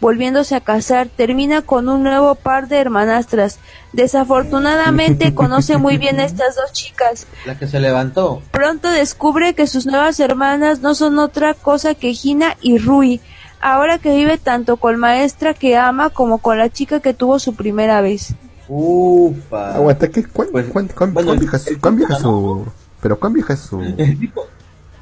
Volviéndose 0.00 0.54
a 0.54 0.60
casar, 0.60 1.08
termina 1.08 1.62
con 1.62 1.88
un 1.88 2.02
nuevo 2.02 2.34
par 2.34 2.68
de 2.68 2.78
hermanastras. 2.78 3.58
Desafortunadamente 3.92 5.34
conoce 5.34 5.78
muy 5.78 5.96
bien 5.96 6.20
a 6.20 6.24
estas 6.24 6.56
dos 6.56 6.72
chicas. 6.72 7.26
La 7.46 7.56
que 7.56 7.66
se 7.66 7.80
levantó. 7.80 8.42
Pronto 8.50 8.90
descubre 8.90 9.54
que 9.54 9.66
sus 9.66 9.86
nuevas 9.86 10.20
hermanas 10.20 10.80
no 10.80 10.94
son 10.94 11.18
otra 11.18 11.54
cosa 11.54 11.94
que 11.94 12.14
Hina 12.22 12.56
y 12.60 12.78
Rui. 12.78 13.20
Ahora 13.64 13.98
que 13.98 14.14
vive 14.14 14.36
tanto 14.36 14.76
con 14.76 14.98
maestra 14.98 15.54
que 15.54 15.76
ama 15.76 16.10
como 16.10 16.38
con 16.38 16.58
la 16.58 16.68
chica 16.68 17.00
que 17.00 17.14
tuvo 17.14 17.38
su 17.38 17.54
primera 17.54 18.02
vez. 18.02 18.34
Upa. 18.68 19.74
Aguanta, 19.74 20.08
¿qué? 20.08 20.22
¿Cuán, 20.24 20.48
pues, 20.52 20.66
cuán, 20.66 20.88
cuán, 20.88 21.14
bueno, 21.14 21.34
vieja, 21.34 21.58
cuán 21.80 21.96
vieja 21.96 22.16
su... 22.16 22.66
Pero 23.00 23.18
cuán 23.18 23.32
vieja 23.32 23.54
es 23.54 23.60
su... 23.60 23.80
El 23.80 24.18
tipo... 24.18 24.46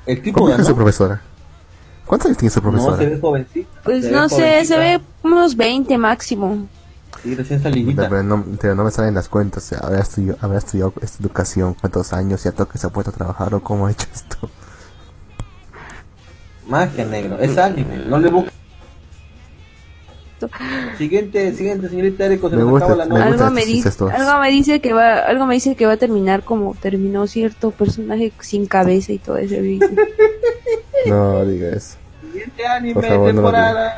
El 0.07 0.23
tipo 0.23 0.39
¿Cuán 0.39 0.51
vieja 0.51 0.63
es 0.63 0.69
su 0.69 0.77
profesora? 0.77 1.21
¿Cuántos 2.07 2.27
años 2.27 2.39
tiene 2.39 2.51
su 2.51 2.63
profesora? 2.63 2.93
No, 2.93 2.99
se 2.99 3.07
ve 3.07 3.21
jovencita. 3.21 3.81
Pues 3.83 4.11
no 4.11 4.29
sé, 4.29 4.65
se 4.65 4.79
ve 4.79 5.01
unos 5.25 5.57
20 5.57 5.99
máximo. 5.99 6.69
Sí, 7.23 7.35
recién 7.35 7.61
salidita. 7.61 8.09
Pero 8.09 8.23
no, 8.23 8.45
pero 8.61 8.75
no 8.77 8.85
me 8.85 8.93
salen 8.93 9.15
las 9.15 9.29
cuentas. 9.29 9.73
Habrá 9.73 10.01
estudiado, 10.01 10.39
habrá 10.41 10.59
estudiado 10.59 10.93
esta 11.01 11.21
educación, 11.21 11.75
cuántos 11.75 12.13
años, 12.13 12.45
ya 12.45 12.53
toque 12.53 12.79
se 12.79 12.87
ha 12.87 12.91
puesto 12.91 13.11
a 13.11 13.15
trabajar 13.15 13.55
o 13.55 13.61
cómo 13.61 13.87
ha 13.87 13.91
hecho 13.91 14.07
esto. 14.13 14.49
Magia 16.67 17.05
negro, 17.05 17.39
es 17.39 17.59
anime, 17.59 17.99
no 18.07 18.19
le 18.19 18.31
busques. 18.31 18.53
Siguiente, 20.99 21.55
siguiente, 21.55 21.89
señorita 21.89 22.27
Erico, 22.27 22.51
se 22.51 22.57
me 22.57 22.65
nos 22.65 22.83
acaba 22.83 22.97
la 22.97 23.07
me 23.07 23.23
algo 23.23 23.51
me 23.51 23.65
dice, 23.65 23.91
algo 24.13 24.41
me 24.41 24.51
dice 24.51 24.81
que 24.81 24.93
va, 24.93 25.19
algo 25.19 25.47
me 25.47 25.55
dice 25.55 25.77
que 25.77 25.87
va 25.87 25.93
a 25.93 25.97
terminar 25.97 26.43
como 26.43 26.75
terminó 26.75 27.27
cierto 27.27 27.71
personaje 27.71 28.33
sin 28.41 28.67
cabeza 28.67 29.13
y 29.13 29.19
todo 29.19 29.37
ese 29.37 29.61
No 31.07 31.45
diga 31.45 31.69
eso. 31.71 31.97
Siguiente 32.23 32.67
anime, 32.67 33.01
temporada. 33.03 33.95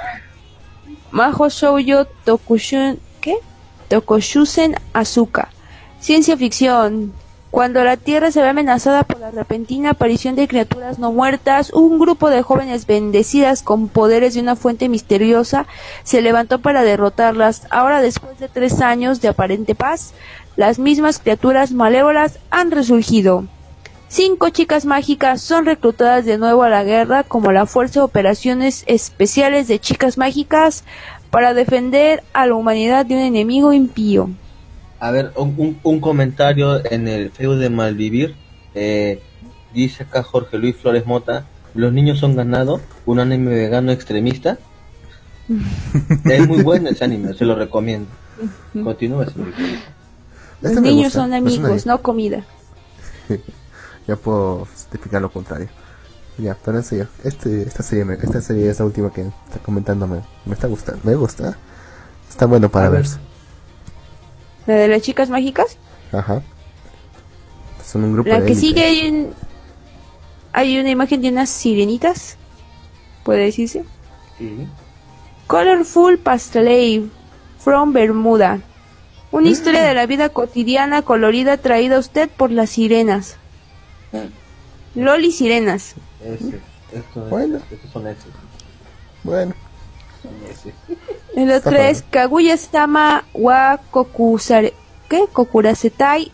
No 0.86 1.18
Majo 1.18 1.48
Shoujo 1.48 2.06
Tokushun, 2.24 2.98
¿qué? 3.20 3.36
Tokoshusen 3.88 4.74
Azuka. 4.92 5.48
Ciencia 6.00 6.36
ficción, 6.36 7.12
cuando 7.54 7.84
la 7.84 7.96
Tierra 7.96 8.32
se 8.32 8.42
ve 8.42 8.48
amenazada 8.48 9.04
por 9.04 9.20
la 9.20 9.30
repentina 9.30 9.90
aparición 9.90 10.34
de 10.34 10.48
criaturas 10.48 10.98
no 10.98 11.12
muertas, 11.12 11.72
un 11.72 12.00
grupo 12.00 12.28
de 12.28 12.42
jóvenes 12.42 12.84
bendecidas 12.84 13.62
con 13.62 13.86
poderes 13.86 14.34
de 14.34 14.40
una 14.40 14.56
fuente 14.56 14.88
misteriosa 14.88 15.68
se 16.02 16.20
levantó 16.20 16.58
para 16.58 16.82
derrotarlas. 16.82 17.68
Ahora, 17.70 18.02
después 18.02 18.40
de 18.40 18.48
tres 18.48 18.80
años 18.80 19.20
de 19.20 19.28
aparente 19.28 19.76
paz, 19.76 20.14
las 20.56 20.80
mismas 20.80 21.20
criaturas 21.20 21.70
malévolas 21.70 22.40
han 22.50 22.72
resurgido. 22.72 23.44
Cinco 24.08 24.48
chicas 24.48 24.84
mágicas 24.84 25.40
son 25.40 25.64
reclutadas 25.64 26.24
de 26.24 26.38
nuevo 26.38 26.64
a 26.64 26.68
la 26.68 26.82
guerra 26.82 27.22
como 27.22 27.52
la 27.52 27.66
Fuerza 27.66 28.00
de 28.00 28.06
Operaciones 28.06 28.82
Especiales 28.88 29.68
de 29.68 29.78
Chicas 29.78 30.18
Mágicas 30.18 30.82
para 31.30 31.54
defender 31.54 32.24
a 32.32 32.46
la 32.46 32.56
humanidad 32.56 33.06
de 33.06 33.14
un 33.14 33.20
enemigo 33.20 33.72
impío. 33.72 34.30
A 35.04 35.10
ver, 35.10 35.32
un, 35.36 35.78
un, 35.82 36.00
comentario 36.00 36.82
en 36.90 37.08
el 37.08 37.30
feo 37.30 37.58
de 37.58 37.68
Malvivir. 37.68 38.34
Eh, 38.74 39.20
dice 39.74 40.04
acá 40.04 40.22
Jorge 40.22 40.56
Luis 40.56 40.76
Flores 40.76 41.04
Mota, 41.04 41.44
los 41.74 41.92
niños 41.92 42.18
son 42.18 42.34
ganado, 42.36 42.80
un 43.04 43.20
anime 43.20 43.50
vegano 43.50 43.92
extremista. 43.92 44.56
es 46.24 46.48
muy 46.48 46.62
bueno 46.62 46.88
ese 46.88 47.04
anime, 47.04 47.34
se 47.34 47.44
lo 47.44 47.54
recomiendo. 47.54 48.08
Continúa, 48.82 49.26
señor. 49.26 49.48
Los 50.62 50.80
niños 50.80 51.12
son 51.12 51.34
amigos, 51.34 51.84
no 51.84 52.00
comida. 52.00 52.42
ya 54.08 54.16
puedo 54.16 54.66
explicar 54.72 55.20
lo 55.20 55.30
contrario. 55.30 55.68
Ya, 56.38 56.56
pero 56.64 56.78
en 56.78 56.82
serio, 56.82 57.08
este, 57.24 57.60
esta, 57.64 57.82
serie, 57.82 58.06
esta 58.22 58.40
serie 58.40 58.70
es 58.70 58.78
la 58.78 58.86
última 58.86 59.12
que 59.12 59.20
está 59.20 59.58
comentando, 59.62 60.06
me, 60.06 60.22
está 60.50 60.66
gustando, 60.66 61.02
me 61.04 61.14
gusta. 61.14 61.58
Está 62.26 62.46
bueno 62.46 62.70
para 62.70 62.88
verse. 62.88 63.18
¿La 64.66 64.74
de 64.74 64.88
las 64.88 65.02
chicas 65.02 65.30
mágicas? 65.30 65.76
Ajá. 66.12 66.42
Son 67.84 68.04
un 68.04 68.12
grupo 68.14 68.28
La 68.28 68.44
que 68.44 68.54
sigue 68.54 68.82
hay, 68.82 69.30
hay 70.52 70.78
una 70.78 70.90
imagen 70.90 71.20
de 71.20 71.28
unas 71.28 71.50
sirenitas. 71.50 72.36
¿Puede 73.24 73.44
decirse? 73.44 73.84
Sí. 74.38 74.66
Colorful 75.46 76.18
Pastelave 76.18 77.04
from 77.58 77.92
Bermuda. 77.92 78.60
Una 79.30 79.48
historia 79.48 79.82
de 79.82 79.94
la 79.94 80.06
vida 80.06 80.28
cotidiana 80.28 81.02
colorida 81.02 81.56
traída 81.56 81.96
a 81.96 81.98
usted 81.98 82.30
por 82.30 82.52
las 82.52 82.70
sirenas. 82.70 83.36
Loli 84.94 85.32
Sirenas. 85.32 85.94
Ese, 86.22 86.60
bueno. 87.28 87.58
son 87.92 88.04
Bueno. 89.24 89.54
El 91.36 91.50
otro 91.50 91.76
es 91.76 92.02
Kaguya-sama 92.10 93.24
wa 93.34 93.80
Kokusare, 93.90 94.72
¿qué? 95.08 95.26
Kokurasetai 95.32 96.32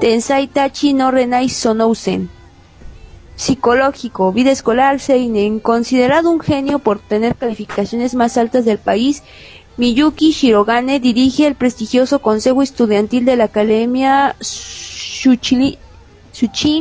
Tensai 0.00 0.46
Tachi 0.46 0.92
no 0.94 1.10
Renai 1.10 1.48
Sonousen. 1.48 2.30
Psicológico, 3.34 4.32
vida 4.32 4.50
escolar, 4.50 5.00
Seinen, 5.00 5.60
considerado 5.60 6.30
un 6.30 6.40
genio 6.40 6.78
por 6.80 6.98
tener 7.00 7.36
calificaciones 7.36 8.14
más 8.14 8.36
altas 8.36 8.64
del 8.64 8.78
país, 8.78 9.22
Miyuki 9.76 10.32
Shirogane 10.32 10.98
dirige 10.98 11.46
el 11.46 11.54
prestigioso 11.54 12.20
consejo 12.20 12.62
estudiantil 12.62 13.24
de 13.24 13.36
la 13.36 13.44
Academia 13.44 14.34
Shuchin 14.40 15.76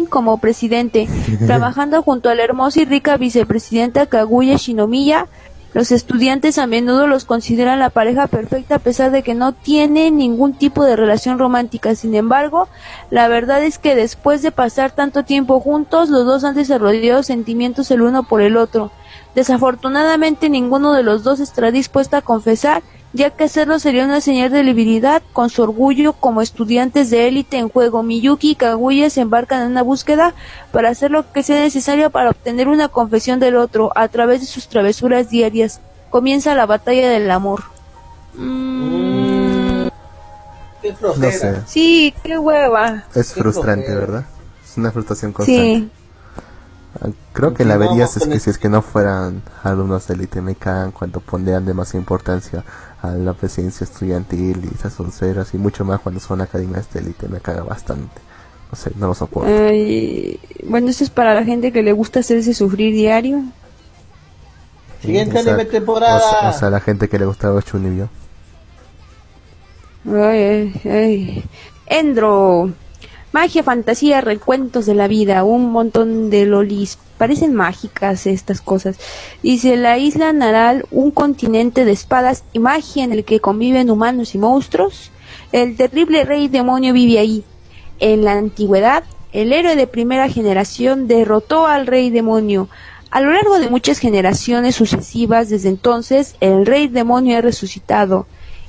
como 0.10 0.40
presidente, 0.40 1.07
trabajando 1.45 2.02
junto 2.02 2.30
a 2.30 2.36
la 2.36 2.44
hermosa 2.44 2.82
y 2.82 2.86
rica 2.86 3.18
vicepresidenta 3.18 4.07
Kaguya 4.07 4.57
Shinomiya, 4.57 5.28
los 5.73 5.91
estudiantes 5.91 6.57
a 6.57 6.65
menudo 6.65 7.07
los 7.07 7.26
consideran 7.26 7.80
la 7.80 7.89
pareja 7.89 8.27
perfecta 8.27 8.76
a 8.76 8.80
pesar 8.80 9.11
de 9.11 9.22
que 9.22 9.35
no 9.35 9.52
tienen 9.53 10.18
ningún 10.18 10.53
tipo 10.53 10.84
de 10.84 10.95
relación 10.95 11.38
romántica. 11.38 11.94
Sin 11.95 12.15
embargo, 12.15 12.68
la 13.11 13.27
verdad 13.27 13.64
es 13.64 13.77
que 13.77 13.95
después 13.95 14.41
de 14.41 14.52
pasar 14.52 14.91
tanto 14.91 15.23
tiempo 15.23 15.60
juntos, 15.60 16.10
los 16.10 16.26
dos 16.26 16.44
han 16.44 16.56
desarrollado 16.56 17.22
sentimientos 17.22 17.91
el 17.91 18.02
uno 18.02 18.23
por 18.23 18.41
el 18.41 18.57
otro. 18.57 18.91
Desafortunadamente, 19.35 20.49
ninguno 20.49 20.94
de 20.94 21.03
los 21.03 21.23
dos 21.23 21.39
estará 21.39 21.69
dispuesto 21.69 22.18
a 22.18 22.22
confesar 22.22 22.81
ya 23.14 23.30
que 23.32 23.46
hacerlo 23.46 23.80
sería 23.80 24.06
una 24.06 24.22
señal 24.22 24.52
de 24.52 24.64
debilidad 24.64 25.22
con 25.34 25.50
su 25.50 25.64
orgullo 25.64 26.14
como 26.14 26.42
estudiantes 26.42 27.10
de 27.10 27.28
élite 27.28 27.58
en 27.58 27.70
juego. 27.70 28.04
Miyuki 28.04 28.52
y 28.52 28.56
Kaguya 28.56 29.10
se 29.10 29.22
embarcan 29.22 29.62
en 29.64 29.72
una 29.72 29.82
búsqueda 29.82 30.34
para 30.72 30.90
hacer 30.90 31.12
lo 31.12 31.32
que 31.32 31.44
sea 31.44 31.60
necesario 31.60 32.10
para 32.10 32.32
obtener 32.32 32.68
una 32.68 32.90
confesión 32.90 33.40
del 33.40 33.56
otro 33.56 33.92
a 33.96 34.08
través 34.10 34.42
de 34.42 34.48
sus 34.48 34.68
travesuras 34.68 35.30
diarias. 35.30 35.82
Comienza 36.10 36.56
la 36.56 36.66
batalla 36.66 37.10
del 37.10 37.30
amor. 37.32 37.64
Mm. 38.36 39.88
Qué 40.82 40.96
no 41.02 41.14
sé. 41.14 41.62
Sí, 41.66 42.14
qué 42.24 42.38
hueva. 42.38 43.06
Es 43.16 43.34
frustrante, 43.34 43.94
¿verdad? 43.96 44.26
Es 44.64 44.78
una 44.78 44.92
frustración 44.92 45.34
constante. 45.34 45.62
Sí. 45.62 45.92
Creo 47.34 47.54
que 47.54 47.66
la 47.66 47.78
verías 47.78 48.18
es 48.18 48.28
que 48.28 48.40
si 48.40 48.50
es 48.50 48.58
que 48.58 48.70
no 48.70 48.82
fueran 48.82 49.44
alumnos 49.64 50.08
de 50.08 50.16
élite 50.16 50.42
me 50.42 50.56
cagan 50.56 50.92
cuando 50.92 51.20
pondrían 51.20 51.66
demasiada 51.66 52.00
importancia 52.00 52.64
a 53.02 53.11
la 53.11 53.34
presidencia 53.34 53.84
estudiantil 53.84 54.69
y 54.69 54.74
esas 54.74 54.99
onceras 54.99 55.53
y 55.53 55.57
mucho 55.57 55.86
más 55.86 55.99
cuando 55.99 56.19
son 56.19 56.41
academias 56.41 56.91
de 56.91 57.02
élite 57.02 57.28
me 57.28 57.40
caga 57.40 57.64
bastante. 57.64 58.22
No 58.72 58.78
sé, 58.78 58.91
no 58.98 59.07
lo 59.07 59.14
soporto. 59.14 59.49
bueno, 60.65 60.90
eso 60.90 61.03
es 61.03 61.10
para 61.10 61.34
la 61.34 61.44
gente 61.44 61.72
que 61.72 61.84
le 61.84 61.94
gusta 61.94 62.19
hacerse 62.19 62.53
sufrir 62.53 62.94
diario. 62.94 63.44
Siguiente 65.02 65.40
anime 65.40 65.65
temporada. 65.65 66.49
O, 66.49 66.53
sea, 66.57 66.69
la 66.69 66.80
gente 66.80 67.07
que 67.07 67.19
le 67.19 67.26
gusta 67.26 67.49
ver 67.52 67.64
Chunibyo. 67.64 68.10
Ay, 70.06 70.82
ay, 70.86 71.44
Endro. 71.86 72.72
Magia, 73.39 73.61
fantasía, 73.61 74.19
recuentos 74.19 74.88
de 74.88 74.95
la 74.95 75.07
vida, 75.07 75.43
un 75.43 75.72
montón 75.72 76.31
de 76.31 76.47
lolis. 76.47 76.97
Parecen 77.19 77.53
mágicas 77.53 78.26
estas 78.26 78.61
cosas. 78.61 78.97
Dice 79.43 79.77
la 79.77 79.99
isla 79.99 80.34
Naral, 80.34 80.88
un 80.89 81.11
continente 81.11 81.85
de 81.85 81.91
espadas 81.91 82.43
y 82.51 82.57
magia 82.57 83.03
en 83.03 83.11
el 83.11 83.26
que 83.26 83.39
conviven 83.39 83.91
humanos 83.91 84.34
y 84.34 84.39
monstruos. 84.39 85.11
El 85.51 85.77
terrible 85.77 86.26
rey 86.26 86.47
demonio 86.47 86.93
vive 86.93 87.19
ahí. 87.19 87.43
En 87.99 88.23
la 88.23 88.31
antigüedad, 88.31 89.03
el 89.34 89.53
héroe 89.53 89.76
de 89.76 89.85
primera 89.85 90.30
generación 90.30 91.07
derrotó 91.07 91.68
al 91.68 91.85
rey 91.85 92.09
demonio. 92.09 92.69
A 93.11 93.22
lo 93.22 93.31
largo 93.31 93.59
de 93.59 93.69
muchas 93.69 93.99
generaciones 93.99 94.73
sucesivas 94.73 95.47
desde 95.47 95.69
entonces, 95.69 96.38
el 96.39 96.65
rey 96.65 96.88
demonio 96.88 97.38
ha 97.38 97.41
resucitado 97.41 98.26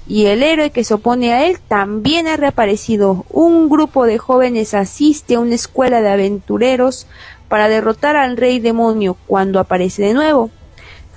y 0.08 0.26
el 0.26 0.42
héroe 0.42 0.70
que 0.70 0.84
se 0.84 0.94
opone 0.94 1.34
a 1.34 1.46
él 1.46 1.58
también 1.60 2.26
ha 2.26 2.36
reaparecido. 2.36 3.26
Un 3.28 3.68
grupo 3.68 4.06
de 4.06 4.16
jóvenes 4.16 4.72
asiste 4.72 5.34
a 5.34 5.40
una 5.40 5.54
escuela 5.54 6.00
de 6.00 6.08
aventureros 6.08 7.06
para 7.48 7.68
derrotar 7.68 8.16
al 8.16 8.38
rey 8.38 8.58
demonio 8.58 9.18
cuando 9.26 9.60
aparece 9.60 10.02
de 10.02 10.14
nuevo. 10.14 10.50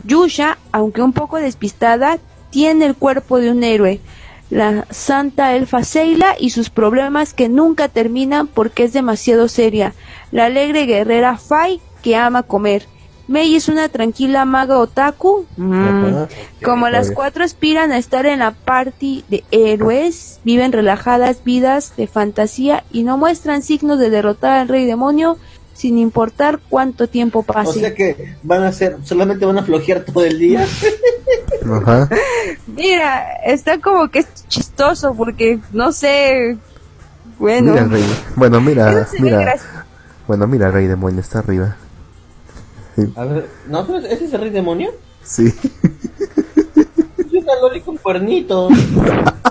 Yusha, 0.03 0.57
aunque 0.73 1.01
un 1.01 1.13
poco 1.13 1.37
despistada, 1.37 2.19
tiene 2.49 2.85
el 2.85 2.95
cuerpo 2.95 3.39
de 3.39 3.51
un 3.51 3.63
héroe. 3.63 4.01
La 4.49 4.85
santa 4.89 5.55
elfa 5.55 5.85
Seila 5.85 6.35
y 6.37 6.49
sus 6.49 6.69
problemas 6.69 7.33
que 7.33 7.47
nunca 7.47 7.87
terminan 7.87 8.47
porque 8.47 8.83
es 8.83 8.91
demasiado 8.91 9.47
seria. 9.47 9.93
La 10.33 10.45
alegre 10.45 10.85
guerrera 10.85 11.37
Fai 11.37 11.79
que 12.03 12.17
ama 12.17 12.43
comer. 12.43 12.87
Mei 13.27 13.55
es 13.55 13.69
una 13.69 13.89
tranquila 13.89 14.45
maga 14.45 14.77
otaku. 14.77 15.45
Mm. 15.57 16.25
Como 16.63 16.89
las 16.89 17.11
cuatro 17.11 17.43
aspiran 17.43 17.91
a 17.91 17.97
estar 17.97 18.25
en 18.25 18.39
la 18.39 18.51
party 18.51 19.23
de 19.29 19.43
héroes, 19.51 20.39
viven 20.43 20.71
relajadas 20.71 21.43
vidas 21.43 21.93
de 21.95 22.07
fantasía 22.07 22.83
y 22.91 23.03
no 23.03 23.17
muestran 23.17 23.61
signos 23.61 23.99
de 23.99 24.09
derrotar 24.09 24.59
al 24.59 24.67
rey 24.67 24.85
demonio, 24.85 25.37
sin 25.73 25.97
importar 25.97 26.59
cuánto 26.69 27.07
tiempo 27.07 27.43
pase. 27.43 27.69
O 27.69 27.73
sea 27.73 27.95
que 27.95 28.35
van 28.43 28.63
a 28.63 28.71
ser, 28.71 28.97
solamente 29.03 29.45
van 29.45 29.57
a 29.57 29.63
flojear 29.63 30.01
todo 30.03 30.23
el 30.25 30.37
día. 30.37 30.67
Ajá. 31.71 32.09
Mira, 32.67 33.33
está 33.45 33.79
como 33.79 34.09
que 34.09 34.19
es 34.19 34.27
chistoso 34.47 35.13
porque 35.13 35.59
no 35.71 35.91
sé. 35.91 36.57
Bueno. 37.39 37.73
Mira, 37.73 37.85
rey. 37.85 38.03
Bueno, 38.35 38.61
mira, 38.61 39.07
mira. 39.19 39.55
Bueno, 40.27 40.47
mira, 40.47 40.69
rey 40.69 40.85
demonio 40.85 41.21
está 41.21 41.39
arriba. 41.39 41.75
A 43.15 43.25
ver, 43.25 43.49
¿no? 43.67 43.97
¿Ese 43.97 44.25
es 44.25 44.33
el 44.33 44.41
rey 44.41 44.49
demonio? 44.49 44.91
Sí. 45.23 45.45
Es 47.17 47.33
una 47.33 47.55
loli 47.61 47.81
con 47.81 47.97
cuernitos. 47.97 48.71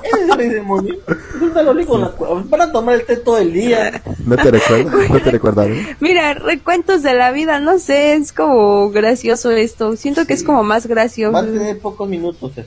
Ese 0.03 0.25
es 0.25 0.31
el 0.31 0.37
rey 0.37 0.49
demonio. 0.49 0.95
Es 1.07 1.43
una 1.43 1.63
loli 1.63 1.85
con 1.87 2.01
la 2.01 2.13
Para 2.51 2.71
tomar 2.71 2.97
el 2.97 3.05
té 3.07 3.17
todo 3.17 3.39
el 3.39 3.53
día. 3.53 4.03
¿No 4.25 4.37
te 4.37 4.51
recuerdas? 4.51 5.11
¿No 5.11 5.21
te 5.21 5.31
recuerdas? 5.31 5.69
Mira, 6.01 6.35
recuentos 6.35 7.03
de 7.03 7.15
la 7.15 7.33
vida, 7.33 7.61
no 7.61 7.79
sé, 7.79 8.15
es 8.15 8.33
como 8.33 8.91
gracioso 8.91 9.51
esto. 9.51 9.97
Siento 9.97 10.27
que 10.27 10.35
es 10.35 10.45
como 10.45 10.63
más 10.63 10.87
gracioso. 10.87 11.33
Va 11.33 11.41
a 11.41 11.45
tener 11.45 11.79
pocos 11.79 12.09
minutos. 12.09 12.53
Eh. 12.59 12.67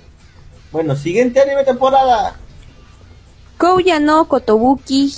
Bueno, 0.72 0.95
siguiente 0.95 1.40
anime 1.40 1.64
temporada. 1.64 2.38
Kouya 3.58 4.00
no 4.00 4.28
Kotobuki 4.28 5.14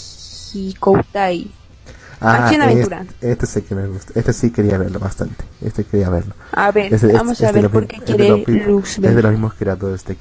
Hikoutai. 0.53 1.47
Ah, 2.21 2.47
Aventura. 2.47 3.05
Este, 3.21 3.45
sí 3.45 3.61
que 3.61 3.75
me 3.75 3.87
gusta. 3.87 4.13
Este 4.17 4.33
sí 4.33 4.51
quería 4.51 4.77
verlo 4.77 4.99
bastante. 4.99 5.43
Este 5.61 5.83
quería 5.83 6.09
verlo. 6.09 6.33
A 6.51 6.71
ver, 6.71 6.97
vamos 7.13 7.41
a 7.41 7.51
ver 7.51 7.69
por 7.69 7.87
qué 7.87 7.97
quiere 7.99 8.43
Lux 8.47 8.97
Es 8.97 9.15
de 9.15 9.21
los 9.21 9.31
mismos 9.31 9.53
creadores 9.53 10.05
de 10.05 10.15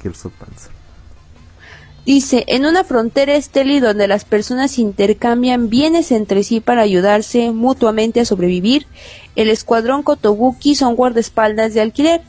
Dice, 2.05 2.43
en 2.47 2.67
una 2.67 2.83
frontera 2.83 3.33
esteli 3.33 3.79
donde 3.79 4.07
las 4.07 4.25
personas 4.25 4.77
intercambian 4.77 5.69
bienes 5.69 6.11
entre 6.11 6.43
sí 6.43 6.59
para 6.59 6.83
ayudarse 6.83 7.49
mutuamente 7.49 8.19
a 8.19 8.25
sobrevivir, 8.25 8.85
el 9.35 9.49
escuadrón 9.49 10.03
Kotobuki 10.03 10.75
son 10.75 10.95
guardaespaldas 10.95 11.73
de 11.73 11.81
alquiler, 11.81 12.21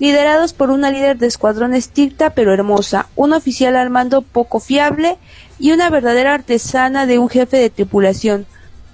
liderados 0.00 0.52
por 0.52 0.70
una 0.70 0.90
líder 0.90 1.18
de 1.18 1.28
escuadrón 1.28 1.74
estricta 1.74 2.30
pero 2.30 2.52
hermosa, 2.52 3.06
un 3.14 3.32
oficial 3.32 3.76
al 3.76 3.90
mando 3.90 4.22
poco 4.22 4.58
fiable 4.58 5.16
y 5.60 5.70
una 5.70 5.90
verdadera 5.90 6.34
artesana 6.34 7.06
de 7.06 7.20
un 7.20 7.28
jefe 7.28 7.58
de 7.58 7.70
tripulación, 7.70 8.46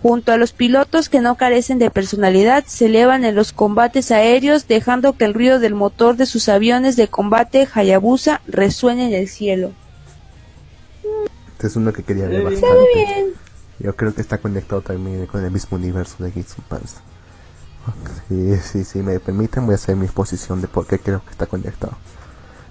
Junto 0.06 0.30
a 0.30 0.36
los 0.36 0.52
pilotos 0.52 1.08
que 1.08 1.20
no 1.20 1.34
carecen 1.34 1.80
de 1.80 1.90
personalidad, 1.90 2.62
se 2.64 2.86
elevan 2.86 3.24
en 3.24 3.34
los 3.34 3.52
combates 3.52 4.12
aéreos, 4.12 4.68
dejando 4.68 5.16
que 5.16 5.24
el 5.24 5.34
ruido 5.34 5.58
del 5.58 5.74
motor 5.74 6.16
de 6.16 6.26
sus 6.26 6.48
aviones 6.48 6.94
de 6.94 7.08
combate 7.08 7.66
Hayabusa 7.74 8.40
resuene 8.46 9.08
en 9.08 9.14
el 9.14 9.26
cielo. 9.26 9.72
Este 11.48 11.66
es 11.66 11.74
uno 11.74 11.92
que 11.92 12.04
quería 12.04 12.28
ver 12.28 12.44
bastante. 12.44 12.68
bien. 12.94 13.26
Yo 13.80 13.96
creo 13.96 14.14
que 14.14 14.20
está 14.20 14.38
conectado 14.38 14.80
también 14.80 15.26
con 15.26 15.44
el 15.44 15.50
mismo 15.50 15.76
universo 15.76 16.22
de 16.22 16.30
Gitsun 16.30 16.64
Panzer. 16.68 17.00
Sí, 18.28 18.56
sí, 18.58 18.84
sí, 18.84 19.02
me 19.02 19.18
permiten, 19.18 19.66
voy 19.66 19.72
a 19.72 19.74
hacer 19.74 19.96
mi 19.96 20.04
exposición 20.04 20.60
de 20.60 20.68
por 20.68 20.86
qué 20.86 21.00
creo 21.00 21.20
que 21.24 21.32
está 21.32 21.46
conectado. 21.46 21.96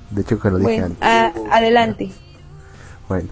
De 0.10 0.22
hecho, 0.22 0.40
que 0.40 0.50
lo 0.52 0.58
dije 0.58 0.84
antes. 0.84 1.04
adelante. 1.52 2.12
Bueno, 3.10 3.28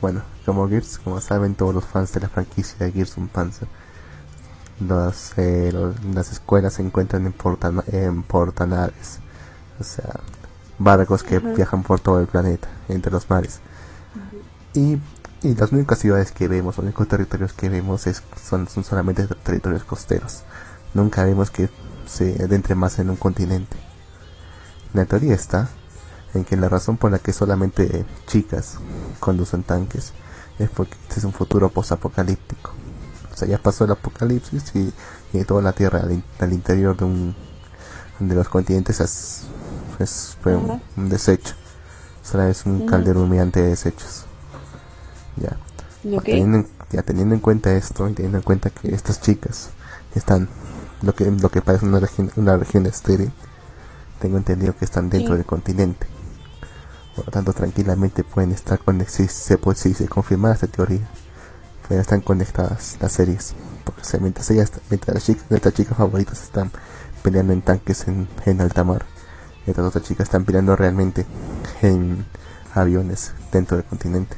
bueno, 0.00 0.33
como 0.44 0.68
Gears, 0.68 0.98
como 0.98 1.20
saben 1.20 1.54
todos 1.54 1.74
los 1.74 1.84
fans 1.84 2.12
de 2.12 2.20
la 2.20 2.28
franquicia 2.28 2.76
de 2.78 2.92
Gears 2.92 3.16
of 3.18 3.28
Panzer, 3.30 3.68
eh, 5.36 5.72
las 6.12 6.32
escuelas 6.32 6.74
se 6.74 6.82
encuentran 6.82 7.26
en, 7.26 7.32
portan 7.32 7.82
en 7.86 8.22
portanaves, 8.22 9.20
o 9.78 9.84
sea, 9.84 10.20
barcos 10.78 11.22
que 11.22 11.38
viajan 11.38 11.82
por 11.82 12.00
todo 12.00 12.20
el 12.20 12.26
planeta, 12.26 12.68
entre 12.88 13.12
los 13.12 13.30
mares. 13.30 13.60
y, 14.74 14.98
y, 15.42 15.54
las 15.54 15.72
únicas 15.72 15.98
ciudades 15.98 16.32
que 16.32 16.48
vemos, 16.48 16.76
los 16.76 16.84
únicos 16.84 17.06
territorios 17.08 17.52
que 17.52 17.68
vemos 17.68 18.06
es, 18.06 18.22
son, 18.42 18.68
son 18.68 18.84
solamente 18.84 19.26
territorios 19.26 19.84
costeros. 19.84 20.42
Nunca 20.92 21.24
vemos 21.24 21.50
que 21.50 21.68
se 22.06 22.42
adentre 22.42 22.74
más 22.74 22.98
en 22.98 23.10
un 23.10 23.16
continente. 23.16 23.76
La 24.92 25.04
teoría 25.06 25.34
está 25.34 25.68
en 26.34 26.44
que 26.44 26.56
la 26.56 26.68
razón 26.68 26.96
por 26.96 27.10
la 27.10 27.18
que 27.18 27.32
solamente 27.32 28.04
chicas 28.26 28.78
conducen 29.20 29.62
tanques 29.62 30.12
es 30.58 30.70
porque 30.70 30.94
este 31.02 31.20
es 31.20 31.24
un 31.24 31.32
futuro 31.32 31.68
post-apocalíptico. 31.68 32.70
O 33.32 33.36
sea, 33.36 33.48
ya 33.48 33.58
pasó 33.58 33.84
el 33.84 33.90
apocalipsis 33.90 34.72
y, 34.74 34.92
toda 35.44 35.62
la 35.62 35.72
Tierra 35.72 36.00
al, 36.38 36.52
interior 36.52 36.96
de 36.96 37.04
un 37.04 37.34
de 38.20 38.34
los 38.36 38.48
continentes 38.48 39.00
es, 39.00 39.46
un, 40.44 41.08
desecho. 41.08 41.54
O 42.32 42.40
es 42.42 42.66
un 42.66 42.86
caldero 42.86 43.22
humeante 43.22 43.60
de 43.60 43.70
desechos. 43.70 44.24
Ya. 45.36 45.56
Teniendo, 46.22 46.68
ya 46.90 47.02
teniendo 47.02 47.34
en 47.34 47.40
cuenta 47.40 47.72
esto 47.72 48.08
y 48.08 48.12
teniendo 48.12 48.38
en 48.38 48.44
cuenta 48.44 48.70
que 48.70 48.94
estas 48.94 49.20
chicas 49.20 49.70
están 50.14 50.48
lo 51.02 51.14
que 51.14 51.30
lo 51.30 51.50
que 51.50 51.60
parece 51.60 51.86
una 51.86 51.98
región, 51.98 52.30
una 52.36 52.56
región 52.56 52.86
estéril, 52.86 53.32
tengo 54.20 54.36
entendido 54.36 54.76
que 54.76 54.84
están 54.84 55.10
dentro 55.10 55.34
del 55.34 55.44
continente. 55.44 56.06
Por 57.14 57.26
lo 57.26 57.30
tanto, 57.30 57.52
tranquilamente 57.52 58.24
pueden 58.24 58.52
estar 58.52 58.78
conectadas, 58.78 59.32
si 59.32 59.56
si 59.74 59.94
se 59.94 60.08
confirma 60.08 60.52
esta 60.52 60.66
teoría, 60.66 61.08
pueden 61.86 62.00
estar 62.00 62.22
conectadas 62.22 62.96
las 63.00 63.12
series. 63.12 63.54
Porque 63.84 64.02
mientras, 64.20 64.50
ellas, 64.50 64.72
mientras 64.90 65.14
las 65.14 65.24
chicas, 65.24 65.44
nuestras 65.50 65.74
chicas 65.74 65.96
favoritas 65.96 66.42
están 66.42 66.70
peleando 67.22 67.52
en 67.52 67.62
tanques 67.62 68.08
en, 68.08 68.28
en 68.46 68.60
alta 68.60 68.82
mar, 68.84 69.04
estas 69.66 69.84
otras 69.84 70.04
chicas 70.04 70.26
están 70.26 70.44
peleando 70.44 70.76
realmente 70.76 71.26
en 71.82 72.26
aviones 72.74 73.32
dentro 73.52 73.76
del 73.76 73.86
continente. 73.86 74.36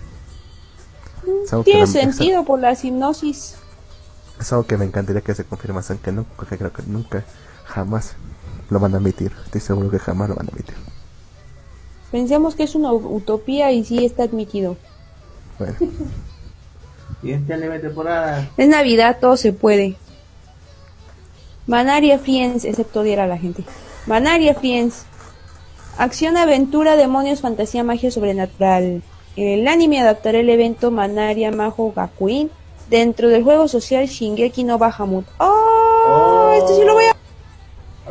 Tiene 1.65 1.87
sentido 1.87 2.45
por 2.45 2.61
la 2.61 2.73
hipnosis. 2.73 3.57
Es 4.39 4.53
algo 4.53 4.67
que 4.67 4.77
me 4.77 4.85
encantaría 4.85 5.23
que 5.23 5.35
se 5.35 5.45
confirmase, 5.45 5.95
aunque 5.95 6.13
no, 6.13 6.25
porque 6.37 6.59
creo 6.59 6.73
que 6.73 6.83
nunca, 6.83 7.25
jamás 7.65 8.15
lo 8.69 8.79
van 8.79 8.95
a 8.95 8.99
admitir. 8.99 9.33
Estoy 9.45 9.61
seguro 9.61 9.91
que 9.91 9.99
jamás 9.99 10.29
lo 10.29 10.35
van 10.35 10.47
a 10.47 10.51
admitir. 10.51 10.75
Pensemos 12.11 12.55
que 12.55 12.63
es 12.63 12.75
una 12.75 12.93
utopía 12.93 13.73
y 13.73 13.85
sí 13.85 14.05
está 14.05 14.25
admitido. 14.25 14.77
Bueno. 15.59 15.75
Siguiente 17.21 17.55
anime 17.55 17.79
temporada. 17.79 18.49
Es 18.57 18.69
Navidad, 18.69 19.19
todo 19.21 19.37
se 19.37 19.53
puede. 19.53 19.97
Manaria 21.67 22.19
Friends, 22.19 22.65
excepto 22.65 23.01
odiar 23.01 23.21
a 23.21 23.27
la 23.27 23.39
gente. 23.39 23.65
Manaria 24.07 24.55
Friends. 24.55 25.05
Acción, 25.99 26.37
aventura, 26.37 26.95
demonios, 26.95 27.41
fantasía, 27.41 27.83
magia 27.83 28.11
sobrenatural. 28.11 29.03
El 29.35 29.67
anime 29.67 30.01
adaptará 30.01 30.39
el 30.39 30.49
evento 30.49 30.91
Manaria 30.91 31.51
Majo 31.51 31.93
Gakuin 31.95 32.51
dentro 32.89 33.29
del 33.29 33.43
juego 33.43 33.67
social 33.67 34.07
Shingeki 34.07 34.65
no 34.65 34.79
Bahamut. 34.79 35.27
¡Oh! 35.39 35.47
oh. 36.09 36.59
Este 36.59 36.77
sí 36.77 36.87
lo 36.87 36.95
voy 36.95 37.07
a 37.07 37.16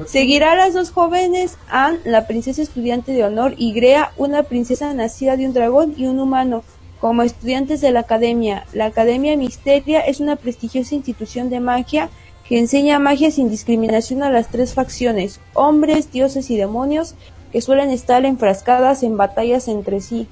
Seguirá 0.05 0.51
a 0.51 0.55
las 0.55 0.73
dos 0.73 0.91
jóvenes, 0.91 1.57
Anne, 1.69 1.99
la 2.03 2.27
princesa 2.27 2.61
estudiante 2.61 3.13
de 3.13 3.23
honor, 3.23 3.55
y 3.57 3.71
Grea, 3.73 4.11
una 4.17 4.43
princesa 4.43 4.93
nacida 4.93 5.37
de 5.37 5.45
un 5.47 5.53
dragón 5.53 5.93
y 5.97 6.05
un 6.05 6.19
humano, 6.19 6.63
como 6.99 7.21
estudiantes 7.21 7.81
de 7.81 7.91
la 7.91 8.01
Academia. 8.01 8.65
La 8.73 8.85
Academia 8.85 9.37
Misteria 9.37 10.01
es 10.01 10.19
una 10.19 10.35
prestigiosa 10.35 10.95
institución 10.95 11.49
de 11.49 11.59
magia 11.61 12.09
que 12.47 12.59
enseña 12.59 12.99
magia 12.99 13.31
sin 13.31 13.49
discriminación 13.49 14.21
a 14.21 14.29
las 14.29 14.49
tres 14.49 14.73
facciones, 14.73 15.39
hombres, 15.53 16.11
dioses 16.11 16.49
y 16.51 16.57
demonios, 16.57 17.15
que 17.51 17.61
suelen 17.61 17.89
estar 17.89 18.25
enfrascadas 18.25 19.01
en 19.01 19.17
batallas 19.17 19.67
entre 19.67 20.01
sí. 20.01 20.27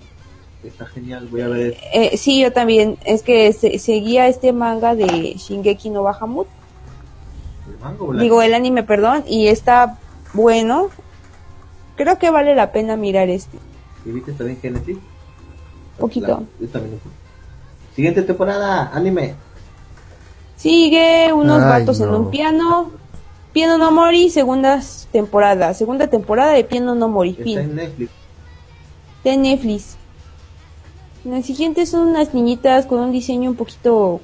Está 0.64 0.86
genial, 0.86 1.28
voy 1.32 1.42
a 1.42 1.48
ver. 1.48 1.78
Eh, 1.94 2.18
sí, 2.18 2.42
yo 2.42 2.52
también. 2.52 2.98
Es 3.06 3.22
que 3.24 3.52
seguía 3.54 4.28
este 4.28 4.54
manga 4.54 4.96
de 4.96 5.08
Shingeki 5.08 5.90
no 5.90 6.04
Bahamut 6.04 6.48
Digo, 8.20 8.42
el 8.42 8.54
anime, 8.54 8.84
perdón, 8.84 9.24
y 9.28 9.48
está 9.48 9.98
bueno. 10.34 10.90
Creo 11.96 12.18
que 12.18 12.32
vale 12.32 12.56
la 12.56 12.72
pena 12.72 12.96
mirar 12.96 13.30
este. 13.30 13.58
¿Y 14.06 14.12
viste 14.12 14.34
también 14.34 14.60
Genesis? 14.60 14.98
Poquito. 15.98 16.44
Siguiente 17.96 18.24
temporada, 18.24 18.90
anime. 18.94 19.36
Sigue 20.56 21.32
unos 21.34 21.62
vatos 21.62 22.00
en 22.00 22.10
un 22.10 22.32
piano. 22.32 22.92
Piano 23.52 23.78
no 23.78 23.92
Mori, 23.92 24.30
segunda 24.30 24.82
temporada. 25.12 25.74
Segunda 25.74 26.08
temporada 26.08 26.54
de 26.54 26.64
Piano 26.64 26.96
no 26.96 27.08
Mori. 27.08 27.36
Está 27.38 27.62
en 27.62 27.76
Netflix. 27.76 28.12
De 29.24 29.38
Netflix. 29.38 29.98
En 31.24 31.34
el 31.34 31.44
siguiente 31.44 31.86
son 31.86 32.08
unas 32.08 32.34
niñitas 32.34 32.86
con 32.86 33.00
un 33.00 33.12
diseño 33.12 33.52
un 33.52 33.56
poquito 33.56 34.22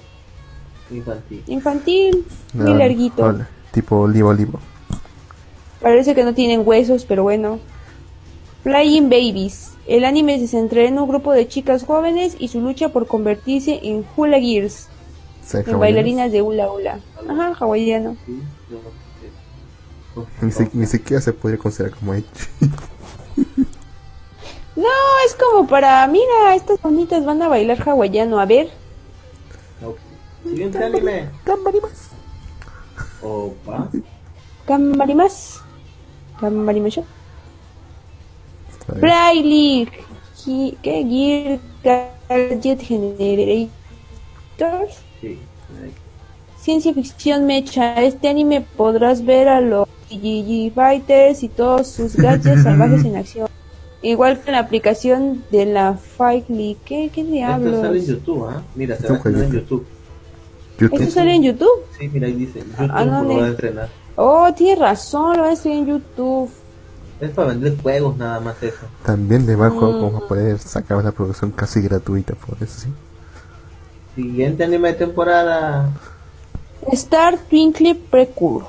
Infantil. 0.91 1.44
Infantil, 1.48 2.26
muy 2.53 2.74
larguito. 2.74 3.45
tipo 3.72 3.99
olivo 3.99 4.30
olivo. 4.30 4.60
Parece 5.82 6.16
que 6.16 6.24
no 6.24 6.34
tienen 6.34 6.64
huesos, 6.66 7.06
pero 7.06 7.24
bueno. 7.24 7.60
Flying 8.64 9.10
Babies. 9.10 9.74
El 9.88 10.06
anime 10.06 10.40
se 10.40 10.48
centra 10.48 10.84
en 10.84 10.99
un 10.99 11.07
grupo 11.07 11.32
de 11.34 11.48
chicas 11.48 11.84
jóvenes 11.84 12.36
y 12.38 12.49
su 12.49 12.61
lucha 12.61 12.90
por 12.90 13.07
convertirse 13.07 13.80
en 13.84 14.06
hula 14.16 14.40
gears. 14.40 14.90
En 15.53 15.80
bailarinas 15.80 16.32
de 16.32 16.41
hula 16.41 16.72
hula. 16.72 16.99
Ajá, 17.28 17.53
hawaiano. 17.60 18.18
Ni, 20.74 20.86
siquiera 20.86 21.22
se 21.22 21.34
podría 21.34 21.57
considerar 21.57 21.98
como 21.98 22.14
hecho. 22.14 22.45
no, 24.76 24.90
es 25.26 25.36
como 25.36 25.68
para, 25.68 26.06
mira, 26.07 26.56
estas 26.56 26.82
bonitas 26.82 27.26
van 27.26 27.41
a 27.41 27.48
bailar 27.48 27.82
hawaiano, 27.88 28.40
a 28.40 28.45
ver. 28.45 28.70
Siguiente 30.44 30.84
anime. 30.84 31.30
Opa. 33.22 33.90
Camarimas. 34.66 35.61
Camarimacho. 36.40 37.03
Briley. 38.95 39.88
¿Qué? 40.45 40.78
Gear 40.84 41.60
Gadget 41.84 42.82
Generators. 42.82 43.70
Sí. 45.22 45.40
Ciencia 46.57 46.94
ficción 46.94 47.45
mecha. 47.45 48.02
Este 48.02 48.30
anime 48.30 48.66
podrás 48.78 49.24
ver 49.26 49.48
a 49.48 49.61
los 49.61 49.88
GG 50.10 50.74
Fighters 50.74 51.44
y 51.44 51.49
todos 51.49 51.88
sus 51.88 52.16
gadgets 52.16 52.64
salvajes 52.64 53.06
en 53.06 53.16
acción. 53.18 53.48
Igual 54.02 54.40
que 54.41 54.52
la 54.52 54.60
aplicación 54.60 55.44
de 55.52 55.66
la 55.66 55.95
Fight 55.95 56.49
League. 56.49 56.78
¿Qué, 56.86 57.10
qué 57.14 57.24
diablos? 57.24 57.74
Esto 57.74 57.86
sale 57.86 57.99
en 57.99 58.06
YouTube, 58.06 58.45
¿ah? 58.49 58.64
Mira, 58.76 58.95
se 58.98 59.11
va 59.11 59.20
en 59.26 59.52
YouTube. 59.52 59.86
YouTube. 60.80 61.01
¿Esto 61.01 61.14
sale 61.15 61.35
en 61.35 61.43
YouTube? 61.43 61.85
Sí, 61.97 62.07
mira, 62.10 62.27
ahí 62.27 62.34
dice. 62.34 62.60
YouTube 62.60 62.91
Ah, 62.91 63.06
no, 63.06 63.38
va 63.38 63.45
a 63.45 63.47
entrenar. 63.47 63.89
Oh, 64.15 64.53
tienes 64.56 64.80
razón, 64.80 65.38
lo 65.38 65.45
estoy 65.49 65.73
en 65.73 65.85
YouTube. 65.88 66.49
Es 67.22 67.31
para 67.31 67.49
vender 67.49 67.77
juegos 67.81 68.15
nada 68.18 68.39
más 68.39 68.61
eso. 68.64 68.77
También 69.06 69.45
debajo 69.45 69.76
Mm. 69.91 70.01
vamos 70.01 70.23
a 70.23 70.27
poder 70.27 70.57
sacar 70.60 70.97
una 70.97 71.11
producción 71.11 71.51
casi 71.51 71.81
gratuita 71.81 72.34
por 72.35 72.56
eso, 72.61 72.80
sí. 72.81 72.89
Siguiente 74.15 74.64
anime 74.64 74.89
de 74.89 74.93
temporada. 74.95 75.89
Star 76.93 77.38
Twinkle 77.38 77.95
Precure. 77.95 78.65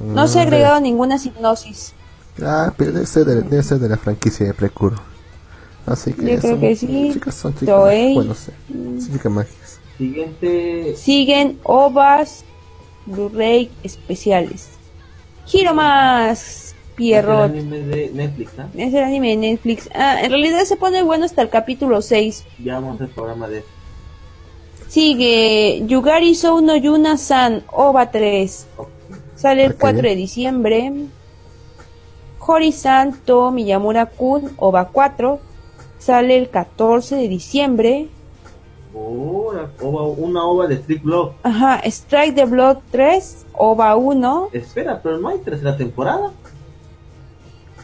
No 0.00 0.26
se 0.28 0.38
ha 0.40 0.42
Mm, 0.42 0.46
agregado 0.46 0.80
ninguna 0.80 1.16
hipnosis. 1.16 1.92
Ah, 2.42 2.72
pero 2.76 2.92
debe 2.92 3.06
ser 3.06 3.24
de, 3.24 3.42
debe 3.42 3.62
ser 3.62 3.78
de 3.78 3.88
la 3.88 3.96
franquicia 3.96 4.46
de 4.46 4.54
Precuro. 4.54 4.96
Así 5.86 6.12
que 6.12 6.22
Yo 6.34 6.38
creo 6.38 6.52
son 6.52 6.60
que 6.60 6.76
sí. 6.76 7.10
Chicas 7.12 7.34
son 7.34 7.52
chicas. 7.54 7.66
Toei. 7.74 8.14
Bueno, 8.14 8.34
sí. 8.34 8.52
Son 8.68 9.12
chicas 9.12 9.32
mágicas. 9.32 9.61
Siguiente. 10.02 10.96
Siguen 10.96 11.58
OVAs, 11.62 12.44
Blu-ray 13.06 13.70
especiales. 13.84 14.70
Giro 15.46 15.74
más, 15.74 16.74
Pierrot. 16.96 17.50
El 17.50 17.58
anime 17.58 17.78
de 17.80 18.10
Netflix, 18.12 18.58
¿ah? 18.58 18.68
Es 18.76 18.92
el 18.94 19.04
anime 19.04 19.28
de 19.30 19.36
Netflix. 19.36 19.88
Ah, 19.94 20.20
en 20.22 20.30
realidad 20.30 20.64
se 20.64 20.76
pone 20.76 21.02
bueno 21.02 21.24
hasta 21.24 21.42
el 21.42 21.50
capítulo 21.50 22.02
6. 22.02 22.44
Ya 22.64 22.74
vamos 22.74 23.00
al 23.00 23.08
programa 23.08 23.48
de 23.48 23.64
Sigue 24.88 25.84
Yugari 25.86 26.34
Sou 26.34 26.60
no 26.60 26.76
Yuna-san, 26.76 27.62
OVA 27.70 28.10
3. 28.10 28.66
Sale 29.36 29.64
el 29.64 29.72
Ok. 29.72 29.78
4 29.80 30.02
de 30.02 30.16
diciembre. 30.16 30.92
Hori-san 32.40 33.20
to 33.24 33.52
Miyamura-kun, 33.52 34.50
OVA 34.56 34.88
4. 34.88 35.40
Sale 35.98 36.36
el 36.36 36.50
14 36.50 37.14
de 37.16 37.28
diciembre. 37.28 38.08
Oh, 38.94 39.52
ova- 39.80 40.02
una 40.16 40.44
ova 40.44 40.66
de 40.66 40.74
Strip 40.76 41.02
Block. 41.02 41.32
Ajá, 41.42 41.80
Strike 41.84 42.34
the 42.34 42.44
Blood 42.44 42.78
3, 42.90 43.46
OVA 43.54 43.96
1. 43.96 44.48
Espera, 44.52 45.00
pero 45.02 45.18
no 45.18 45.28
hay 45.28 45.38
tercera 45.38 45.76
temporada. 45.76 46.30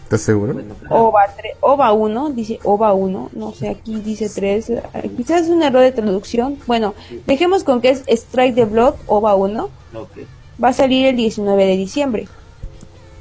¿Estás 0.05 0.23
seguro? 0.23 0.55
Bueno. 0.55 0.75
OVA, 0.89 1.21
3, 1.37 1.57
OVA 1.61 1.93
1, 1.93 2.31
dice 2.31 2.59
OVA 2.65 2.95
1, 2.95 3.29
no 3.35 3.53
sé, 3.53 3.69
aquí 3.69 3.97
dice 4.01 4.31
3, 4.31 4.73
quizás 5.19 5.43
es 5.43 5.49
un 5.51 5.63
error 5.63 5.83
de 5.83 5.93
traducción. 5.93 6.57
Bueno, 6.67 6.95
dejemos 7.27 7.63
con 7.63 7.83
que 7.83 7.91
es 7.91 8.05
Strike 8.09 8.55
the 8.55 8.65
Blood, 8.65 8.95
OVA 9.07 9.35
1, 9.35 9.65
Ok. 9.95 10.11
va 10.63 10.69
a 10.69 10.73
salir 10.73 11.07
el 11.07 11.17
19 11.17 11.67
de 11.67 11.77
diciembre. 11.77 12.27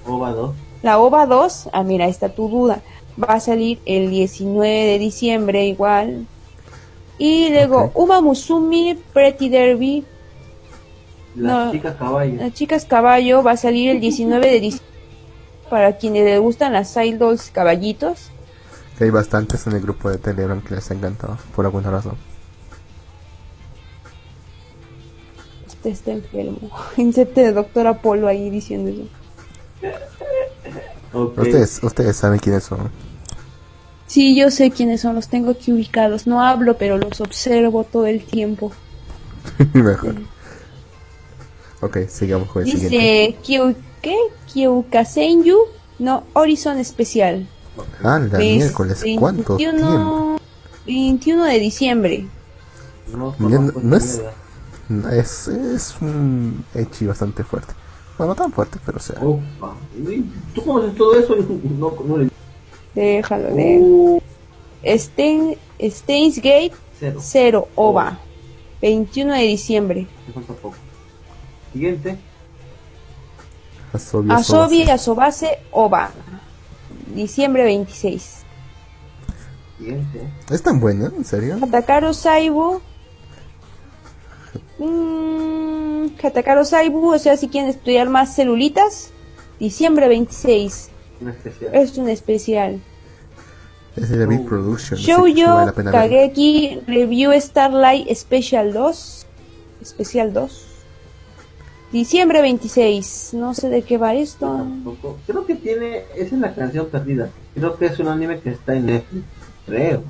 Ova 0.06 0.32
2. 0.32 0.56
La 0.82 0.98
OVA 1.00 1.26
2, 1.26 1.70
ah 1.74 1.84
mira, 1.84 2.06
ahí 2.06 2.12
está 2.12 2.30
tu 2.30 2.48
duda, 2.48 2.80
va 3.22 3.34
a 3.34 3.40
salir 3.42 3.80
el 3.86 4.10
19 4.10 4.70
de 4.86 5.00
diciembre 5.00 5.66
igual. 5.66 6.26
Y 7.20 7.50
luego 7.50 7.86
Ok. 7.86 7.92
Uma 7.96 8.22
Musumi 8.22 8.98
Pretty 9.14 9.50
Derby, 9.50 10.06
Las 11.36 11.66
No. 11.68 11.72
chicas 11.72 11.96
caballos. 11.98 12.38
las 12.42 12.54
chicas 12.54 12.86
caballo, 12.86 13.44
va 13.44 13.52
a 13.52 13.58
salir 13.58 13.90
el 13.92 14.00
19 14.00 14.46
de 14.50 14.60
diciembre. 14.60 14.88
Para 15.70 15.98
quienes 15.98 16.24
les 16.24 16.40
gustan 16.40 16.74
las 16.74 16.90
Side 16.90 17.18
Dolls 17.18 17.50
caballitos. 17.52 18.30
Que 18.98 19.04
hay 19.06 19.10
bastantes 19.10 19.68
en 19.68 19.74
el 19.74 19.82
grupo 19.82 20.10
de 20.10 20.18
Telegram 20.18 20.62
que 20.62 20.76
les 20.76 20.90
ha 20.90 20.94
encantado, 20.94 21.38
por 21.56 21.66
alguna 21.66 21.92
razón. 21.92 22.16
Este 25.68 25.90
está 25.90 26.12
enfermo. 26.12 26.70
Inserte 26.98 27.42
de 27.42 27.52
Doctor 27.54 27.88
Apolo 27.88 28.28
ahí 28.28 28.50
diciendo 28.50 28.90
eso. 28.90 29.08
Ustedes, 31.14 31.80
ustedes 31.84 32.16
saben 32.18 32.40
quiénes 32.40 32.64
son. 32.64 32.90
Sí, 34.08 34.36
yo 34.36 34.50
sé 34.52 34.72
quiénes 34.72 35.02
son, 35.02 35.16
los 35.16 35.28
tengo 35.28 35.52
aquí 35.52 35.72
ubicados. 35.72 36.28
No 36.28 36.42
hablo, 36.42 36.78
pero 36.78 36.98
los 36.98 37.20
observo 37.22 37.84
todo 37.84 38.06
el 38.08 38.24
tiempo. 38.24 38.72
Mejor. 39.74 40.16
Ok, 41.82 41.98
sigamos 42.10 42.50
con 42.50 42.64
el 42.64 42.72
siguiente. 42.72 43.36
Dice 43.48 43.76
¿qué? 44.02 44.16
Kyukasenyu, 44.54 45.58
no, 46.00 46.24
Horizon 46.34 46.78
Especial. 46.80 47.48
Ah, 48.04 48.20
la 48.20 48.38
Ves- 48.40 48.58
miércoles, 48.58 49.04
¿cuánto 49.20 49.58
tiempo? 49.58 49.78
21, 49.86 50.40
21 50.88 51.44
de 51.46 51.60
diciembre. 51.60 52.28
No, 53.12 53.36
no- 53.38 53.50
no 53.60 53.96
esta 53.98 54.32
es-. 55.12 55.12
Es, 55.12 55.48
es 55.50 55.96
un 56.02 56.64
Echi 56.74 57.06
bastante 57.06 57.44
fuerte. 57.44 57.74
Bueno, 58.18 58.32
no 58.34 58.36
tan 58.42 58.52
fuerte, 58.54 58.80
pero 58.86 58.98
o 58.98 59.02
sea. 59.02 59.20
Opa. 59.22 59.76
¿Y 59.98 60.24
¿Tú 60.56 60.64
conoces 60.64 60.96
todo 60.96 61.20
eso? 61.20 61.36
No, 61.78 61.94
no 62.08 62.18
le... 62.18 62.30
Déjalo 62.98 63.54
leer. 63.56 63.80
Uh, 63.80 64.22
Stein, 64.98 65.56
Gate 66.42 66.74
cero. 67.00 67.20
0, 67.22 67.68
OVA. 67.76 68.20
21 68.82 69.34
de 69.34 69.44
diciembre. 69.44 70.08
Me 70.26 70.34
falta 70.34 70.54
poco. 70.54 70.76
Siguiente. 71.74 72.18
Asobi, 73.94 74.32
Asobi 74.32 74.82
Asobase. 74.82 74.92
Asobase 74.92 75.60
OVA. 75.72 76.12
Diciembre 77.14 77.64
26. 77.66 78.38
Siguiente. 79.78 80.34
¿Es 80.50 80.64
tan 80.64 80.80
buena? 80.80 81.12
¿En 81.16 81.24
serio? 81.24 81.60
Hatakaru 81.62 82.16
Saibu. 82.16 82.82
Mm, 84.80 86.08
Hatakaru 86.24 86.66
Saibu, 86.66 87.14
o 87.14 87.20
sea, 87.20 87.38
si 87.38 87.48
quieren 87.48 87.70
estudiar 87.70 88.10
más 88.10 88.36
celulitas. 88.36 89.12
Diciembre 89.60 90.08
26. 90.08 90.90
Especial. 91.26 91.76
Es 91.76 91.98
un 91.98 92.10
especial. 92.10 92.80
Es 93.96 94.10
de 94.10 94.26
Big. 94.28 94.46
Production. 94.46 95.00
así 95.00 95.06
que 95.06 95.36
sí 95.36 95.44
vale 95.44 95.72
Shoujo. 95.72 95.92
Kageki 95.92 96.82
Review 96.88 97.32
Starlight 97.40 98.14
Special 98.14 98.74
2. 98.74 99.26
Especial 99.82 100.34
2. 100.34 100.66
Diciembre 101.92 102.42
26. 102.42 103.32
No 103.34 103.54
sé 103.54 103.70
de 103.70 103.82
qué 103.82 103.98
va 103.98 104.14
esto. 104.14 104.46
Tampoco. 104.46 105.18
Creo 105.26 105.46
que 105.46 105.56
tiene. 105.56 106.04
Esa 106.16 106.36
es 106.36 106.42
la 106.42 106.54
canción 106.54 106.88
perdida. 106.88 107.30
Creo 107.56 107.76
que 107.78 107.88
es 107.88 108.00
un 108.00 108.08
anime 108.08 108.40
que 108.40 108.52
está 108.52 108.76
en 108.76 108.86
Netflix. 108.86 109.26
Creo. 109.66 110.04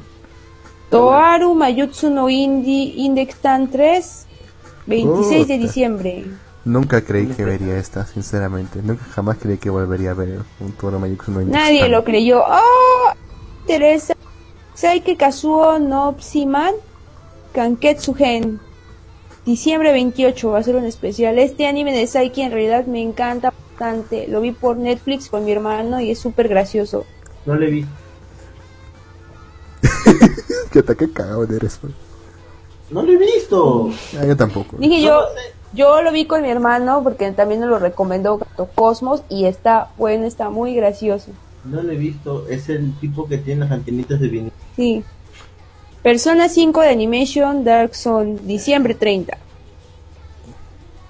Toaru 0.89 1.53
Mayutsu 1.53 2.09
no 2.09 2.29
Indi 2.29 2.93
Index 2.97 3.35
Tan 3.37 3.69
3. 3.69 4.25
26 4.87 5.47
de 5.47 5.57
diciembre. 5.57 6.25
Nunca 6.67 7.01
creí 7.01 7.27
que 7.27 7.45
vería 7.45 7.77
esta, 7.77 8.05
sinceramente. 8.05 8.81
Nunca 8.83 9.05
jamás 9.05 9.37
creí 9.37 9.57
que 9.57 9.69
volvería 9.69 10.11
a 10.11 10.13
ver 10.13 10.41
un 10.59 10.73
Toro 10.73 10.99
Mayuxu 10.99 11.31
no 11.31 11.41
Nadie 11.41 11.87
lo 11.87 12.03
creyó. 12.03 12.43
¡Oh! 12.45 13.13
Teresa. 13.65 14.13
Saike 14.73 15.15
Kazuo 15.15 15.79
no 15.79 16.17
Psiman. 16.19 16.73
Kanketsu 17.53 18.13
Gen. 18.13 18.59
Diciembre 19.45 19.93
28 19.93 20.51
va 20.51 20.59
a 20.59 20.63
ser 20.63 20.75
un 20.75 20.83
especial. 20.83 21.39
Este 21.39 21.67
anime 21.67 21.93
de 21.93 22.05
Saiki 22.05 22.41
en 22.41 22.51
realidad 22.51 22.85
me 22.85 23.01
encanta 23.01 23.53
bastante. 23.69 24.27
Lo 24.27 24.41
vi 24.41 24.51
por 24.51 24.75
Netflix 24.75 25.29
con 25.29 25.45
mi 25.45 25.53
hermano 25.53 26.01
y 26.01 26.11
es 26.11 26.19
súper 26.19 26.49
gracioso. 26.49 27.05
No 27.45 27.55
le 27.55 27.67
vi. 27.67 27.85
Que 30.69 30.79
ataque 30.79 31.09
cagado 31.13 31.45
eres. 31.45 31.79
No 32.91 33.03
lo 33.03 33.13
he 33.13 33.17
visto. 33.17 33.89
Ah, 34.19 34.25
yo 34.25 34.35
tampoco. 34.35 34.75
Dije 34.77 34.99
No 34.99 35.07
yo, 35.07 35.21
sé. 35.33 35.56
Yo 35.73 36.01
lo 36.01 36.11
vi 36.11 36.25
con 36.25 36.41
mi 36.41 36.49
hermano 36.49 37.01
porque 37.03 37.31
también 37.31 37.61
nos 37.61 37.69
lo 37.69 37.79
recomendó 37.79 38.37
Gato 38.37 38.69
Cosmos 38.73 39.23
y 39.29 39.45
está 39.45 39.89
bueno, 39.97 40.25
está 40.25 40.49
muy 40.49 40.75
gracioso. 40.75 41.31
No 41.65 41.83
lo 41.83 41.91
he 41.91 41.97
visto. 41.97 42.47
Es 42.47 42.69
el 42.69 42.97
tipo 42.99 43.27
que 43.27 43.37
tiene 43.37 43.61
las 43.61 43.71
antenitas 43.71 44.19
de 44.19 44.27
vinilo. 44.27 44.51
Sí. 44.75 45.03
Persona 46.01 46.47
5 46.47 46.81
de 46.81 46.89
Animation 46.89 47.63
Dark 47.63 47.95
Zone, 47.95 48.37
diciembre 48.43 48.93
30. 48.93 49.37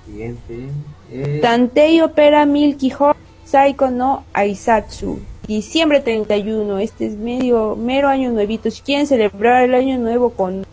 Siguiente. 0.06 0.70
Eh, 1.12 1.40
Tantei 1.42 2.02
Opera 2.02 2.46
Milky 2.46 2.90
Heart 2.90 3.18
Psycho 3.48 3.92
no 3.92 4.26
Aisatsu. 4.34 5.20
Diciembre 5.48 6.02
31. 6.02 6.80
Este 6.80 7.06
es 7.06 7.16
medio 7.16 7.78
mero 7.78 8.10
año 8.10 8.32
nuevito. 8.32 8.70
Si 8.70 8.82
quieren 8.82 9.08
celebrar 9.08 9.64
el 9.64 9.74
año 9.74 9.98
nuevo 9.98 10.32
con 10.32 10.66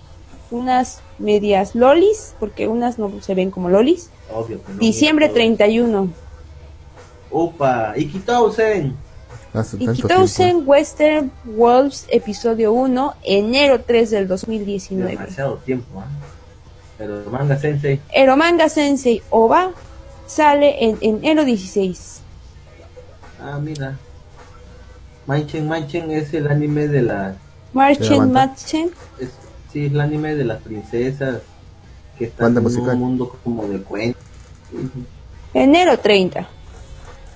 unas 0.50 1.00
medias 1.18 1.74
lolis, 1.74 2.34
porque 2.40 2.68
unas 2.68 2.98
no 2.98 3.12
se 3.20 3.34
ven 3.34 3.50
como 3.50 3.68
lolis. 3.68 4.10
obvio 4.32 4.62
que 4.62 4.72
no. 4.72 4.78
Diciembre 4.78 5.26
Todo. 5.26 5.34
31. 5.34 6.08
Opa. 7.30 7.94
Ikitousen. 7.96 8.96
Hace 9.52 9.76
Y 9.78 9.86
tanto 9.86 10.02
Kitousen 10.02 10.48
tiempo. 10.48 10.70
Western 10.70 11.32
Wolves, 11.44 12.06
episodio 12.08 12.72
1, 12.72 13.14
enero 13.22 13.80
3 13.80 14.10
del 14.10 14.28
2019. 14.28 15.10
Demasiado 15.12 15.56
tiempo. 15.58 16.00
¿ah? 16.00 16.08
Eromanga 16.98 17.58
Sensei. 17.58 18.00
Eromanga 18.12 18.68
Sensei 18.68 19.22
OVA 19.30 19.70
sale 20.26 20.84
en 20.84 20.98
enero 21.00 21.44
16. 21.44 22.20
Ah, 23.40 23.58
mira. 23.58 23.96
Manchen 25.26 25.68
Manchen 25.68 26.10
es 26.10 26.34
el 26.34 26.48
anime 26.48 26.88
de 26.88 27.02
la... 27.02 27.36
Marchen 27.72 28.32
Matchen. 28.32 28.90
Es, 29.18 29.30
sí, 29.74 29.86
es 29.86 29.92
el 29.92 30.00
anime 30.00 30.34
de 30.36 30.44
las 30.44 30.62
princesas 30.62 31.42
que 32.16 32.26
están 32.26 32.56
en 32.56 32.64
un 32.64 32.98
mundo 32.98 33.36
como 33.42 33.66
de 33.66 33.82
cuentos. 33.82 34.22
Enero 35.52 35.98
30. 35.98 36.46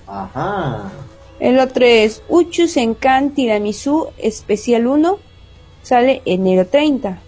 Ajá. 0.07 0.91
El 1.39 1.59
otro 1.59 1.85
es 1.85 2.23
Uchu 2.27 2.67
Senkan 2.67 3.31
Tiramisu 3.31 4.07
Especial 4.17 4.87
1. 4.87 5.19
Sale 5.83 6.21
enero 6.25 6.65
30. 6.65 7.19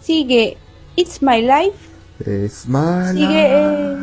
Sigue 0.00 0.56
It's 0.96 1.22
My 1.22 1.42
Life. 1.42 1.76
Es 2.24 2.66
mala. 2.66 3.12
Sigue 3.12 3.46
eh, 3.46 3.96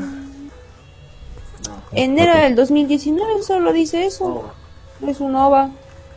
enero 1.93 2.37
del 2.37 2.55
2019, 2.55 3.43
solo 3.43 3.73
dice 3.73 4.05
eso. 4.05 4.51
Es 5.05 5.19
un 5.19 5.35
OVA. 5.35 5.71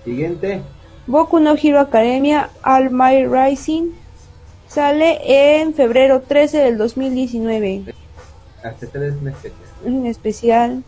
Siguiente. 0.05 0.63
Boku 1.07 1.39
no 1.39 1.55
Hero 1.61 1.81
Academia 1.81 2.51
All 2.62 2.91
My 2.91 3.27
Rising. 3.27 3.93
Sale 4.69 5.61
en 5.61 5.74
febrero 5.74 6.23
13 6.23 6.59
del 6.59 6.78
2019. 6.78 7.95
Hasta 8.62 8.87
tres 8.89 9.20
meses. 9.23 9.53
Un 9.85 10.07
especial. 10.07 10.83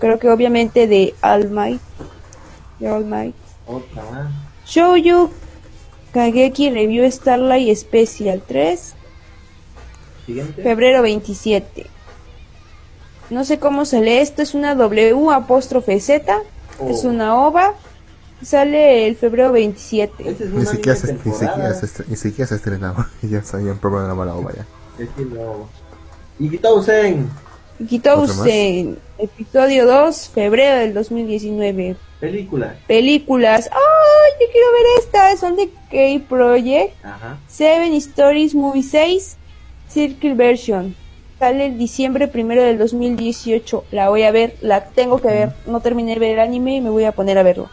Creo 0.00 0.18
que 0.18 0.28
obviamente 0.28 0.86
de 0.86 1.14
All 1.22 1.50
Might. 1.50 1.80
De 2.80 2.90
All 2.90 3.04
Might. 3.04 3.34
Otra 3.66 4.02
más. 4.10 4.32
Kageki 6.12 6.70
Review 6.70 7.10
Starlight 7.10 7.76
Special 7.76 8.42
3. 8.46 8.94
Siguiente. 10.26 10.62
Febrero 10.62 11.02
27. 11.02 11.86
No 13.30 13.44
sé 13.44 13.58
cómo 13.58 13.84
se 13.86 14.00
lee 14.00 14.18
esto, 14.18 14.42
es 14.42 14.54
una 14.54 14.74
W 14.74 15.30
apóstrofe 15.30 15.98
Z. 16.00 16.42
Es 16.86 17.04
una 17.04 17.46
OVA. 17.46 17.74
Sale 18.42 19.06
el 19.06 19.16
febrero 19.16 19.52
27. 19.52 20.30
Este 20.30 20.44
es 20.44 20.50
Ni 20.50 20.66
siquiera, 20.66 20.96
se, 20.96 21.12
ni, 21.12 21.18
siquiera 21.18 21.74
se 21.74 22.04
ni 22.08 22.16
siquiera 22.16 22.48
se 22.48 22.54
estrenaba. 22.56 23.08
Y 23.22 23.28
ya 23.30 23.42
sabían 23.42 23.78
programar 23.78 24.26
la 24.26 24.34
obra 24.34 24.54
ya. 24.54 24.66
Este 24.98 25.22
es 25.22 25.28
la 25.28 25.42
OVA. 25.42 25.66
Y 26.38 26.48
Kitousen. 26.50 27.30
Kitousen, 27.88 28.98
episodio 29.18 29.86
2, 29.86 30.28
febrero 30.28 30.78
del 30.78 30.94
2019. 30.94 31.96
Película. 32.20 32.76
Películas. 32.86 33.68
¡Ay! 33.72 34.32
Yo 34.40 34.46
quiero 34.52 34.66
ver 34.72 34.86
estas. 35.00 35.40
Son 35.40 35.56
de 35.56 35.70
K-Project. 35.90 37.04
Ajá. 37.04 37.38
Seven 37.48 37.94
Stories 37.94 38.54
Movie 38.54 38.82
6, 38.82 39.36
Circle 39.88 40.34
Version. 40.34 40.94
Sale 41.38 41.66
el 41.66 41.78
diciembre 41.78 42.28
primero 42.28 42.62
del 42.62 42.78
2018. 42.78 43.84
La 43.90 44.08
voy 44.08 44.22
a 44.22 44.30
ver, 44.30 44.56
la 44.60 44.84
tengo 44.84 45.18
que 45.18 45.28
ver. 45.28 45.52
No 45.66 45.80
terminé 45.80 46.14
de 46.14 46.20
ver 46.20 46.34
el 46.34 46.40
anime 46.40 46.76
y 46.76 46.80
me 46.80 46.90
voy 46.90 47.04
a 47.04 47.12
poner 47.12 47.38
a 47.38 47.42
verlo. 47.42 47.68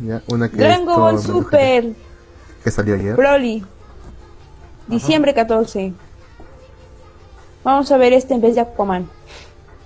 Ya, 0.00 0.22
una 0.28 0.50
que 0.50 0.56
Dragon 0.56 0.86
Ball 0.86 1.20
Super, 1.20 1.92
Que, 2.64 2.70
salió 2.70 2.94
ayer. 2.94 3.14
Broly. 3.14 3.64
Diciembre 4.88 5.34
14. 5.34 5.92
Vamos 7.62 7.90
a 7.92 7.96
ver 7.96 8.12
este 8.12 8.34
en 8.34 8.40
vez 8.40 8.54
de 8.54 8.62
Aquaman. 8.62 9.08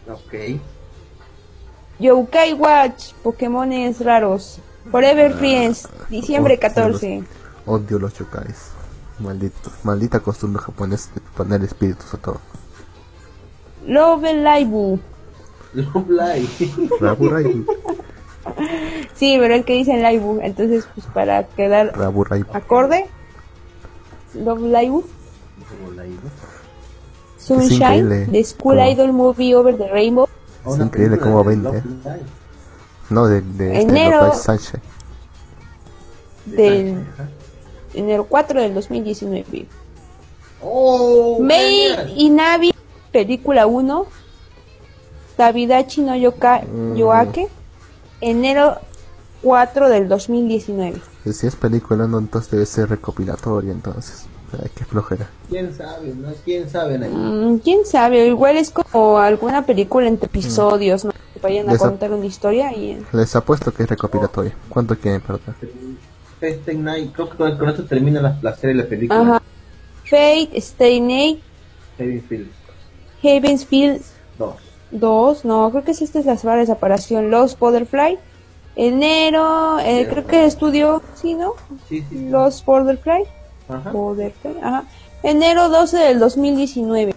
Ok. 0.09 0.61
Yokai 1.99 2.53
Watch, 2.55 3.13
Pokémones 3.23 4.05
raros. 4.05 4.61
Forever 4.91 5.35
Friends, 5.35 5.89
diciembre 6.09 6.55
Oh, 6.57 6.61
14. 6.61 7.25
Odio 7.67 7.99
los 7.99 8.15
yokais. 8.15 8.71
Maldito, 9.19 9.71
maldita 9.83 10.21
costumbre 10.21 10.63
japonesa 10.63 11.11
de 11.15 11.21
poner 11.37 11.63
espíritus 11.63 12.15
a 12.15 12.19
todo. 12.19 12.41
Love 13.87 14.23
Live. 14.23 14.99
Love 15.75 17.21
Live. 17.21 17.67
Sí, 19.15 19.37
pero 19.39 19.55
el 19.55 19.65
que 19.65 19.75
dice 19.75 19.97
Live. 19.97 20.45
Entonces, 20.47 20.87
pues 20.95 21.07
para 21.13 21.45
quedar 21.47 21.97
Rabu 21.97 22.25
Raibu. 22.25 22.51
acorde. 22.53 23.07
Love 24.35 24.61
Live. 24.63 25.03
Como 25.69 25.91
la 25.95 26.07
iba. 26.07 26.21
Sunshine, 27.39 28.27
The 28.31 28.45
School 28.45 28.77
cómo- 28.77 28.91
Idol 28.91 29.13
Movie 29.13 29.55
Over 29.55 29.77
the 29.77 29.89
Rainbow. 29.89 30.29
Una 30.65 30.85
increíble 30.85 31.19
cómo 31.19 31.43
de 31.45 31.49
vende. 31.49 31.83
No, 33.11 33.27
de, 33.27 33.41
de 33.41 33.79
este 33.79 33.91
Enero. 33.91 34.35
Sánchez. 34.35 34.81
Del 36.47 37.05
enero 37.95 38.25
4 38.25 38.61
del 38.63 38.75
2019. 38.75 39.67
Oh, 40.63 41.39
genial. 41.39 42.13
in 42.17 42.37
Navi, 42.37 42.75
película 43.13 43.67
1. 43.67 44.07
Davidachi 45.37 46.01
no 46.03 46.17
Yoka, 46.17 46.63
Mm. 46.67 46.97
Yoake. 46.97 47.49
Enero 48.21 48.79
4 49.43 49.89
del 49.89 50.09
2019. 50.09 51.01
Y 51.25 51.33
Si 51.33 51.47
es 51.47 51.57
película, 51.57 52.07
no, 52.07 52.19
entonces 52.19 52.51
debe 52.51 52.67
ser 52.67 52.89
recopilatoria, 52.89 53.73
entonces. 53.73 54.27
Ay, 54.53 54.71
qué 54.75 54.85
flojera. 54.85 55.29
¿Quién 55.51 55.75
sabe? 55.75 56.15
¿No? 56.15 56.33
¿Quién 56.45 56.71
sabe? 56.71 56.95
Ahí? 56.95 57.11
Mm, 57.11 57.59
¿Quién 57.59 57.85
sabe? 57.85 58.27
Igual 58.27 58.57
es 58.57 58.71
como 58.71 59.19
alguna 59.19 59.67
película 59.67 60.09
entre 60.09 60.27
episodios, 60.27 61.05
¿no? 61.05 61.13
Que 61.35 61.41
vayan 61.41 61.69
a 61.69 61.77
contar 61.77 62.13
una 62.13 62.25
historia 62.25 62.73
y... 62.73 63.05
Les 63.13 63.37
apuesto 63.37 63.73
que 63.73 63.83
es 63.83 63.89
recopilatoria. 63.91 64.55
¿Cuánto 64.71 64.97
quieren 64.97 65.21
perder? 65.21 65.55
Este 66.41 66.73
Night, 66.75 67.13
creo 67.13 67.29
que 67.29 67.37
con, 67.37 67.69
esto 67.69 67.85
termina 67.85 68.23
la, 68.23 68.39
la 68.41 68.57
serie 68.57 68.77
de 68.77 68.83
la 68.85 68.89
película. 68.89 69.21
Ajá. 69.21 69.43
Fate, 70.05 70.51
Stay 70.55 71.01
Night, 71.01 71.43
Kevin 71.99 72.23
Fields 72.23 72.59
Havensfield 73.23 73.99
2. 73.99 74.18
2, 74.91 75.45
no, 75.45 75.71
creo 75.71 75.85
que 75.85 75.91
es 75.93 76.03
esta 76.03 76.19
es 76.19 76.27
la 76.27 76.37
saga 76.37 76.57
de 76.57 76.67
separación, 76.67 77.31
Lost 77.31 77.59
Butterfly. 77.59 78.19
Enero, 78.77 79.79
eh, 79.81 80.07
creo 80.09 80.27
que 80.27 80.45
estudio, 80.45 81.03
sí, 81.15 81.35
¿no? 81.35 81.55
Sí, 81.89 82.01
sí. 82.01 82.07
sí. 82.11 82.29
Lost 82.29 82.65
Butterfly. 82.65 83.25
Ajá. 83.69 83.91
Butterfly, 83.91 84.57
ajá. 84.63 84.85
Enero 85.23 85.69
12 85.69 85.97
del 85.99 86.19
2019. 86.21 87.15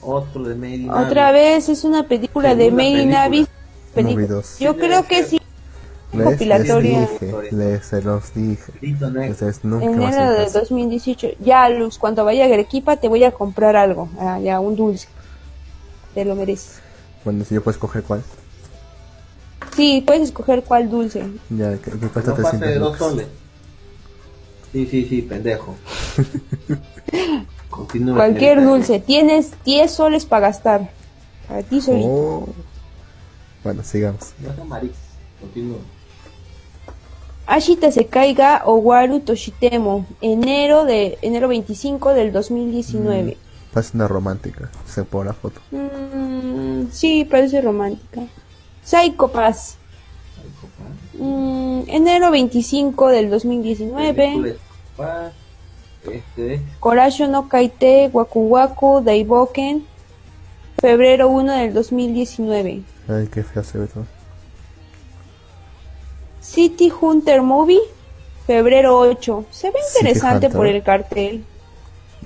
Otro 0.00 0.42
de 0.44 0.54
Made 0.54 0.74
in 0.74 0.90
Otra 0.90 1.26
Navi. 1.26 1.38
vez 1.38 1.68
es 1.68 1.84
una 1.84 2.06
película 2.06 2.54
de 2.54 2.64
Segunda 2.64 2.82
Made 2.84 3.36
in 3.36 3.46
Película. 3.94 4.26
2. 4.26 4.58
Yo 4.58 4.72
Sí, 4.72 4.78
creo 4.78 5.06
que 5.06 5.22
sí. 5.24 5.40
Les, 6.14 6.24
Compilatoria. 6.24 7.00
les 7.00 7.20
dije, 7.20 7.52
les 7.52 7.84
se 7.86 8.02
los 8.02 8.34
dije. 8.34 8.72
Ustedes 9.30 9.64
nunca 9.64 9.86
me 9.86 9.92
Enero 10.06 10.44
caso. 10.44 10.60
2018. 10.60 11.28
Ya, 11.40 11.68
Luz, 11.68 11.98
cuando 11.98 12.24
vaya 12.24 12.44
a 12.44 12.48
Arequipa 12.48 12.96
te 12.96 13.08
voy 13.08 13.24
a 13.24 13.32
comprar 13.32 13.76
algo. 13.76 14.08
Ah, 14.18 14.38
ya, 14.38 14.60
un 14.60 14.76
dulce. 14.76 15.08
Te 16.14 16.24
lo 16.24 16.34
mereces. 16.36 16.80
Bueno, 17.24 17.44
si 17.44 17.54
yo 17.54 17.62
puedo 17.62 17.74
escoger 17.74 18.02
cuál. 18.02 18.22
Sí, 19.74 20.02
puedes 20.06 20.22
escoger 20.22 20.62
cuál 20.62 20.88
dulce. 20.88 21.24
Ya, 21.50 21.76
que, 21.78 21.90
que 21.90 22.08
cuesta 22.08 22.30
No 22.30 22.36
pase 22.36 22.58
de 22.58 22.62
300 22.62 22.80
dos 22.80 22.98
soles. 22.98 23.26
Sí, 24.72 24.86
sí, 24.86 25.06
sí, 25.08 25.22
pendejo. 25.22 25.74
Continúa, 27.70 28.16
Cualquier 28.16 28.62
dulce. 28.62 29.00
Tienes 29.00 29.52
10 29.64 29.90
soles 29.90 30.26
para 30.26 30.48
gastar. 30.48 30.90
Para 31.48 31.62
ti 31.62 31.80
solito. 31.80 32.08
Oh. 32.08 32.48
Bueno, 33.64 33.82
sigamos. 33.82 34.32
No 34.56 34.64
marica. 34.64 34.94
Continúa. 35.40 35.78
Ashita 37.46 37.92
se 37.92 38.06
caiga 38.06 38.62
Owaru 38.64 39.20
Toshitemo. 39.20 40.06
Enero 40.22 40.84
de 40.84 41.18
enero 41.20 41.48
25 41.48 42.14
del 42.14 42.32
2019. 42.32 43.36
Parece 43.72 43.96
una 43.96 44.08
romántica. 44.08 44.70
Se 44.86 45.04
pone 45.04 45.26
la 45.26 45.34
foto. 45.34 45.60
Mm, 45.70 46.86
sí, 46.90 47.24
parece 47.24 47.60
romántica. 47.60 48.22
Psycho 48.82 49.28
Pass. 49.28 49.76
Mm, 51.18 51.82
enero 51.88 52.30
25 52.30 53.08
del 53.08 53.28
2019. 53.28 54.14
Película 54.14 54.48
de 54.48 54.58
paz. 54.96 55.32
Este 56.10 56.54
es 56.54 56.60
Korasho 56.80 57.28
no 57.28 57.48
Kaite 57.48 58.10
Waku 58.12 58.40
Waku 58.46 59.02
Daiboken. 59.02 59.84
Febrero 60.80 61.28
1 61.28 61.52
del 61.52 61.74
2019. 61.74 62.82
Ay, 63.08 63.28
qué 63.28 63.42
feo 63.42 63.62
se 63.62 63.78
ve 63.78 63.86
todo. 63.86 64.06
City 66.44 66.92
Hunter 67.00 67.42
Movie. 67.42 67.80
Febrero 68.46 68.98
8. 68.98 69.46
Se 69.50 69.70
ve 69.70 69.78
interesante 69.96 70.50
por 70.50 70.66
el 70.66 70.82
cartel. 70.82 71.44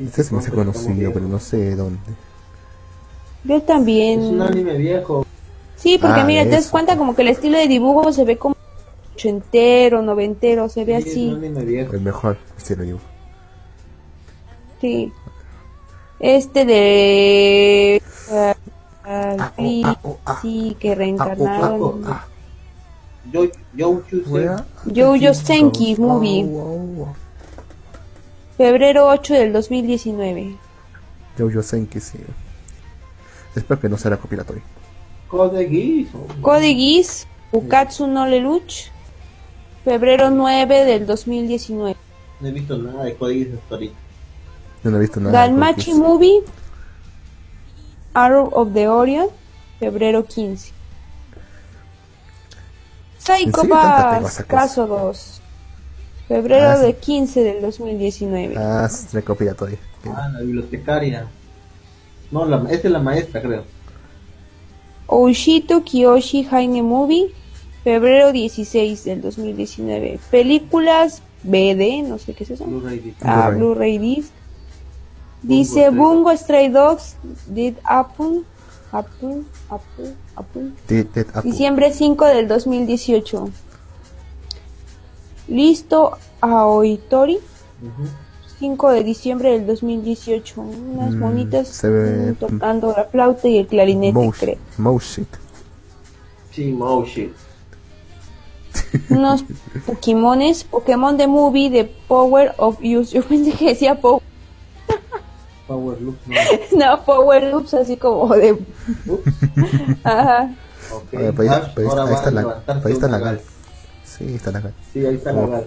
Este 0.02 0.24
se 0.24 0.34
me 0.34 0.40
hace 0.40 0.50
conocido, 0.50 1.12
pero 1.12 1.26
no 1.28 1.38
sé 1.38 1.76
dónde. 1.76 1.98
Yo 3.44 3.54
Es 3.56 3.60
un 3.62 3.66
también. 3.66 4.42
anime 4.42 4.76
viejo. 4.76 5.24
Sí, 5.76 5.96
porque 5.98 6.20
Ah, 6.20 6.24
mira, 6.24 6.42
te 6.42 6.50
das 6.50 6.68
cuenta 6.68 6.96
como 6.96 7.14
que 7.14 7.22
el 7.22 7.28
estilo 7.28 7.56
de 7.56 7.68
dibujo 7.68 8.12
se 8.12 8.24
ve 8.24 8.36
como 8.36 8.56
ochentero, 9.14 10.02
noventero, 10.02 10.68
se 10.68 10.84
ve 10.84 11.00
Sí, 11.02 11.08
Es 11.08 11.12
así. 11.12 11.28
un 11.28 11.36
anime 11.36 11.64
viejo. 11.64 11.92
El 11.94 12.00
mejor 12.00 12.36
estilo 12.56 12.82
dibujo. 12.82 13.04
Sí. 14.80 15.12
Este 16.18 16.64
de... 16.64 18.02
Ah, 18.32 18.54
oh, 19.56 19.62
sí, 19.62 19.82
ah, 19.84 19.98
oh, 20.02 20.18
ah. 20.26 20.38
sí, 20.42 20.76
que 20.80 20.88
Ah, 20.88 20.90
oh, 20.90 20.94
ah, 20.94 20.98
reencarnaron. 20.98 22.04
oh, 22.04 22.20
ah. 23.80 24.64
Jojo 24.86 25.34
Senki 25.34 25.96
Movie. 25.96 26.46
Febrero 28.56 29.06
8 29.06 29.34
del 29.34 29.52
2019. 29.52 30.56
Jojo 31.38 31.62
Senki, 31.62 32.00
sí. 32.00 32.18
Espero 33.54 33.80
que 33.80 33.88
no 33.88 33.96
sea 33.96 34.16
copilatorio. 34.16 34.62
Code 35.28 35.68
Geass. 35.68 36.08
Code 36.40 36.74
Geass, 36.74 37.26
Ukatsu 37.52 38.06
no 38.06 38.26
Lelouch. 38.26 38.90
Febrero 39.84 40.30
9 40.30 40.84
del 40.84 41.06
2019. 41.06 41.96
No 42.40 42.48
he 42.48 42.52
visto 42.52 42.76
nada 42.76 43.04
de 43.04 43.14
Code 43.14 43.34
Geass 43.34 43.54
hasta 43.54 43.74
ahorita. 43.74 43.94
Yo 44.84 44.90
no 44.90 44.96
he 44.96 45.00
visto 45.00 45.20
nada. 45.20 45.32
Dalmachi 45.38 45.94
Movie. 45.94 46.42
Arrow 48.14 48.50
of 48.52 48.72
the 48.72 48.88
Orion. 48.88 49.28
Febrero 49.78 50.24
15. 50.24 50.77
Psycho 53.36 53.68
Pass, 53.68 54.44
caso 54.46 54.86
2. 54.86 55.40
Febrero 56.28 56.70
Ah, 56.70 56.76
sí. 56.76 56.82
de 56.86 56.96
15 56.96 57.40
del 57.42 57.60
2019. 57.62 58.54
Ah, 58.56 58.88
recopilatorio. 59.12 59.78
Ah, 60.06 60.28
la 60.32 60.40
bibliotecaria. 60.40 61.26
No, 62.30 62.44
la, 62.44 62.62
esa 62.70 62.88
es 62.88 62.90
la 62.92 62.98
maestra, 62.98 63.40
creo. 63.40 63.64
Oushito 65.06 65.82
Kiyoshi 65.84 66.46
Haine 66.50 66.82
Movie. 66.82 67.32
Febrero 67.84 68.32
16 68.32 69.04
del 69.04 69.22
2019. 69.22 70.18
Películas 70.30 71.22
BD, 71.42 72.02
no 72.06 72.18
sé 72.18 72.34
qué 72.34 72.44
es 72.44 72.50
eso. 72.50 72.64
Blu-ray 72.66 72.98
disc. 72.98 73.16
Ah, 73.22 73.50
Blu-ray. 73.50 73.98
Disc. 73.98 74.32
Dice 75.42 75.88
Bungo 75.90 76.14
Bungo 76.14 76.36
Stray 76.36 76.68
Dogs 76.68 77.16
Did 77.46 77.74
Apple. 77.84 78.42
Apple, 78.92 79.42
Apple, 79.68 80.14
Apple. 80.36 80.72
Diciembre 81.44 81.92
5 81.92 82.24
del 82.26 82.48
2018. 82.48 83.50
Listo 85.48 86.16
Aoitori. 86.40 87.36
Ujú. 87.36 88.08
5 88.58 88.90
de 88.90 89.04
diciembre 89.04 89.52
del 89.52 89.66
2018. 89.66 90.60
Unas 90.60 91.12
Mm, 91.14 91.18
monitas 91.18 91.68
se 91.68 91.88
ve- 91.88 92.34
tocando 92.38 92.92
la 92.96 93.04
flauta 93.04 93.46
y 93.48 93.58
el 93.58 93.66
clarinete, 93.66 94.12
Mouse, 94.14 94.38
creo. 94.38 94.56
mouse 94.78 95.04
shit. 95.16 95.28
Sí, 96.52 96.72
Mo 96.72 97.04
shit. 97.04 97.32
Unos 99.10 99.44
Pokémones. 99.86 100.64
Pokémon 100.64 101.16
de 101.16 101.26
Movie 101.28 101.70
de 101.70 101.84
Power 101.84 102.54
of 102.58 102.78
Use. 102.82 103.14
Yo 103.14 103.22
pensé 103.22 103.52
que 103.52 103.66
decía 103.68 104.00
Power. 104.00 104.22
Power 105.68 106.00
Loop, 106.00 106.16
no. 106.26 106.34
No, 106.78 107.04
Power 107.04 107.44
Loops, 107.52 107.74
así 107.74 107.96
como 107.96 108.34
de. 108.34 108.52
Ups. 109.06 109.32
Ajá. 110.04 110.50
Ok. 110.92 111.12
Oye, 111.12 111.28
ahí- 111.38 111.48
Ash 111.48 111.72
pero 111.74 111.92
ahí 111.92 112.08
ahí 112.08 112.14
está 112.14 112.28
a 112.28 112.32
la- 112.32 112.62
pero 112.66 112.86
ahí 112.86 112.92
está 112.92 113.08
la 113.08 113.18
gal. 113.18 113.40
Sí, 114.04 114.34
está 114.34 114.50
la 114.50 114.60
gal. 114.60 114.74
Sí, 114.92 115.04
ahí 115.06 115.14
está 115.16 115.32
la 115.32 115.40
¿Cómo- 115.42 115.52
gal. 115.52 115.66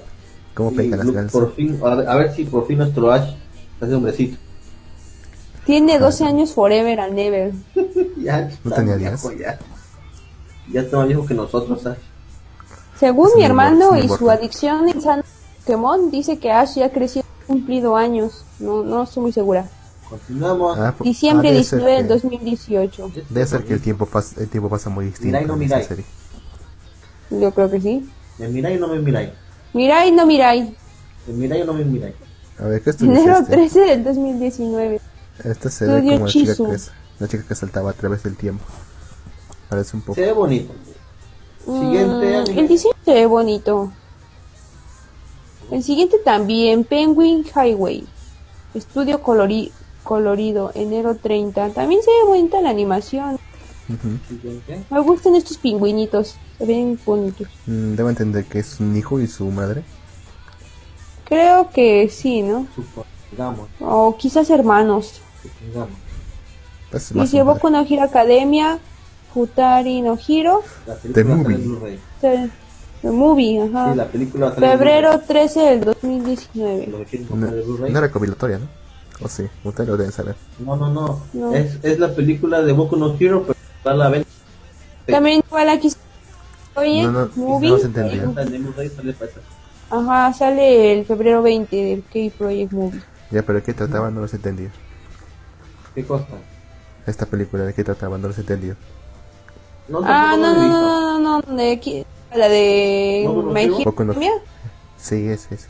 ¿Cómo 0.55 0.69
Sí, 0.71 0.75
pegan 0.77 0.97
las 0.99 1.05
Luke? 1.07 1.21
Por 1.31 1.53
fin, 1.55 1.79
a 1.85 1.95
ver, 1.95 2.09
a 2.09 2.15
ver 2.15 2.35
si 2.35 2.43
por 2.45 2.67
fin 2.67 2.79
nuestro 2.79 3.11
Ash 3.11 3.35
hace 3.79 3.93
hombrecito. 3.93 4.37
Tiene 5.65 5.99
12 5.99 6.25
años 6.25 6.53
forever 6.53 6.99
and 6.99 7.17
ever. 7.19 7.53
ya 8.17 8.41
¿No 8.63 8.71
está 8.71 8.75
tenía 8.77 8.95
viejo, 8.95 9.29
10? 9.29 9.39
Ya. 9.41 9.59
ya 10.73 10.81
está 10.81 10.97
más 10.97 11.07
viejo 11.07 11.25
que 11.25 11.33
nosotros, 11.35 11.85
Ash. 11.85 11.97
Según 12.99 13.27
Sí, 13.29 13.33
mi 13.35 13.41
no 13.41 13.47
hermano 13.47 13.95
y 13.97 14.07
su 14.09 14.29
adicción 14.29 14.89
insana 14.89 15.21
a 15.21 15.59
Pokémon, 15.61 16.09
dice 16.11 16.37
que 16.39 16.51
Ash 16.51 16.75
ya 16.75 16.91
creció 16.91 17.21
cumplido 17.47 17.95
años. 17.95 18.43
No, 18.59 18.83
no 18.83 19.03
estoy 19.03 19.21
muy 19.23 19.31
segura. 19.31 19.69
Continuamos. 20.11 20.77
Ah, 20.77 20.93
Diciembre 20.99 21.47
ah, 21.49 21.51
debe 21.53 21.63
ser 21.63 21.79
19 21.79 21.97
del 21.97 22.07
que- 22.07 22.13
2018. 22.13 23.11
Debe 23.29 23.47
ser 23.47 23.63
que 23.63 23.73
el 23.73 23.81
tiempo, 23.81 24.05
pasa, 24.05 24.41
el 24.41 24.49
tiempo 24.49 24.69
pasa 24.69 24.89
muy 24.89 25.05
distinto 25.05 25.27
Mirai 25.27 25.45
no 25.45 25.55
Mirai. 25.55 25.83
serie. 25.85 26.05
Yo 27.29 27.51
creo 27.53 27.71
que 27.71 27.79
sí. 27.81 28.09
¿Me 28.37 28.49
miráis 28.49 28.77
o 28.77 28.87
no 28.87 28.93
me 28.93 28.99
miráis? 28.99 29.29
Mirai, 29.73 30.11
no 30.11 30.25
Mirai. 30.25 30.75
¿Me 31.27 31.33
miráis 31.33 31.63
o 31.63 31.65
no 31.65 31.73
me 31.73 31.85
miráis? 31.85 32.15
A 32.59 32.65
ver, 32.65 32.81
¿qué 32.81 32.89
estudio 32.89 33.13
Enero 33.13 33.37
este? 33.39 33.53
13 33.53 33.79
del 33.79 34.03
2019. 34.03 35.01
Este 35.45 35.69
se 35.69 35.85
ve 35.87 35.93
Estudio 35.95 36.11
como 36.13 36.25
la 36.25 36.31
chica, 36.31 36.55
que 36.57 36.71
es, 36.75 36.91
la 37.19 37.27
chica 37.29 37.43
que 37.47 37.55
saltaba 37.55 37.89
a 37.91 37.93
través 37.93 38.21
del 38.23 38.35
tiempo. 38.35 38.65
Parece 39.69 39.95
un 39.95 40.01
poco. 40.03 40.15
Se 40.15 40.21
ve 40.21 40.33
bonito. 40.33 40.73
Siguiente 41.63 42.51
Mm, 42.53 42.59
el 42.59 42.67
diseño 42.67 42.93
se 43.05 43.13
ve 43.13 43.25
bonito. 43.27 43.91
El 45.71 45.81
siguiente 45.83 46.17
también, 46.25 46.83
Penguin 46.83 47.45
Highway. 47.55 48.05
Estudio 48.73 49.21
colori- 49.23 49.71
colorido, 50.03 50.71
enero 50.75 51.15
30. 51.15 51.69
También 51.69 52.01
se 52.01 52.09
ve 52.11 52.25
bonita 52.27 52.61
la 52.61 52.69
animación. 52.69 53.37
Ujú. 53.89 54.17
Siguiente. 54.27 54.83
Me 54.89 54.99
gustan 55.01 55.35
estos 55.35 55.57
pingüinitos. 55.57 56.35
Se 56.57 56.65
ven 56.65 56.99
bonitos. 57.05 57.47
Mm, 57.65 57.95
Debo 57.95 58.09
entender 58.09 58.45
que 58.45 58.59
es 58.59 58.79
un 58.79 58.95
hijo 58.95 59.19
y 59.19 59.27
su 59.27 59.45
madre. 59.51 59.83
Creo 61.25 61.69
que 61.71 62.09
sí, 62.09 62.41
¿no? 62.41 62.67
Supongamos. 62.75 63.69
O 63.79 64.15
quizás 64.17 64.49
hermanos. 64.49 65.21
Supongamos. 65.41 65.97
Pues 66.91 67.15
madre. 67.15 67.43
Boku 67.43 67.69
no 67.69 67.85
Hero 67.89 68.03
Academia, 68.03 68.79
Futari 69.33 70.01
no 70.01 70.17
Hiro, 70.27 70.61
salir 70.85 71.25
movie. 71.25 71.99
The, 72.19 72.49
the 73.01 73.09
Movie, 73.11 73.61
ajá. 73.61 73.91
Sí, 73.91 73.97
la 73.97 74.07
película 74.07 74.51
Febrero 74.51 75.19
13 75.21 75.59
del 75.61 75.83
2019. 75.85 76.85
Blu-ray. 76.85 76.91
Lo 76.91 76.97
que 76.99 77.05
quieren 77.05 77.27
No, 77.39 77.47
no 77.79 77.87
era 77.87 78.01
recopilatoria, 78.01 78.59
¿no? 78.59 78.67
O 79.23 79.27
sí, 79.27 79.43
ustedes 79.63 79.89
lo 79.89 79.97
deben 79.97 80.11
saber. 80.11 80.35
No, 80.59 80.75
no, 80.75 80.89
no. 80.89 81.21
No. 81.33 81.53
Es, 81.53 81.77
es 81.83 81.99
la 81.99 82.13
película 82.13 82.61
de 82.61 82.73
Boku 82.73 82.95
no 82.97 83.15
Hero, 83.19 83.43
pero 83.45 83.57
va 83.85 83.91
a 83.91 83.95
la 83.95 84.09
venta. 84.09 84.29
También 85.07 85.43
igual 85.47 85.69
aquí 85.69 85.91
Oye, 86.75 87.03
No, 87.03 87.11
no, 87.11 87.29
Movie. 87.35 87.69
no 87.69 87.77
se 87.77 87.85
entendía. 87.87 88.23
Está 88.23 88.41
en 88.43 88.63
Blu-ray, 88.63 88.89
sale 88.89 89.13
para 89.13 89.31
esa. 89.31 89.39
Ajá, 89.89 90.33
sale 90.33 90.93
el 90.99 91.05
febrero 91.05 91.41
20 91.43 91.75
del 91.75 92.03
K-Project 92.03 92.71
Movie. 92.71 93.01
Ya, 93.29 93.41
pero 93.43 93.59
¿de 93.59 93.63
qué 93.63 93.73
trataba? 93.73 94.09
No 94.09 94.21
los 94.21 94.33
entendía. 94.33 94.71
¿Qué 95.93 96.05
cosa? 96.05 96.27
Esta 97.05 97.25
película, 97.25 97.63
¿de 97.65 97.73
qué 97.73 97.83
trataba? 97.83 98.17
No 98.17 98.29
los 98.29 98.37
entendía. 98.37 98.75
No, 99.89 99.99
Ah, 100.05 100.35
no, 100.37 100.55
no, 100.55 100.67
no, 100.67 101.19
no, 101.19 101.41
no, 101.41 101.55
de 101.57 101.71
aquí, 101.73 102.05
la 102.33 102.47
de 102.47 103.23
¿Boku 103.27 103.43
no 104.05 104.13
My 104.13 104.25
Hero? 104.25 104.41
Sí, 104.97 105.27
es 105.27 105.51
ese. 105.51 105.67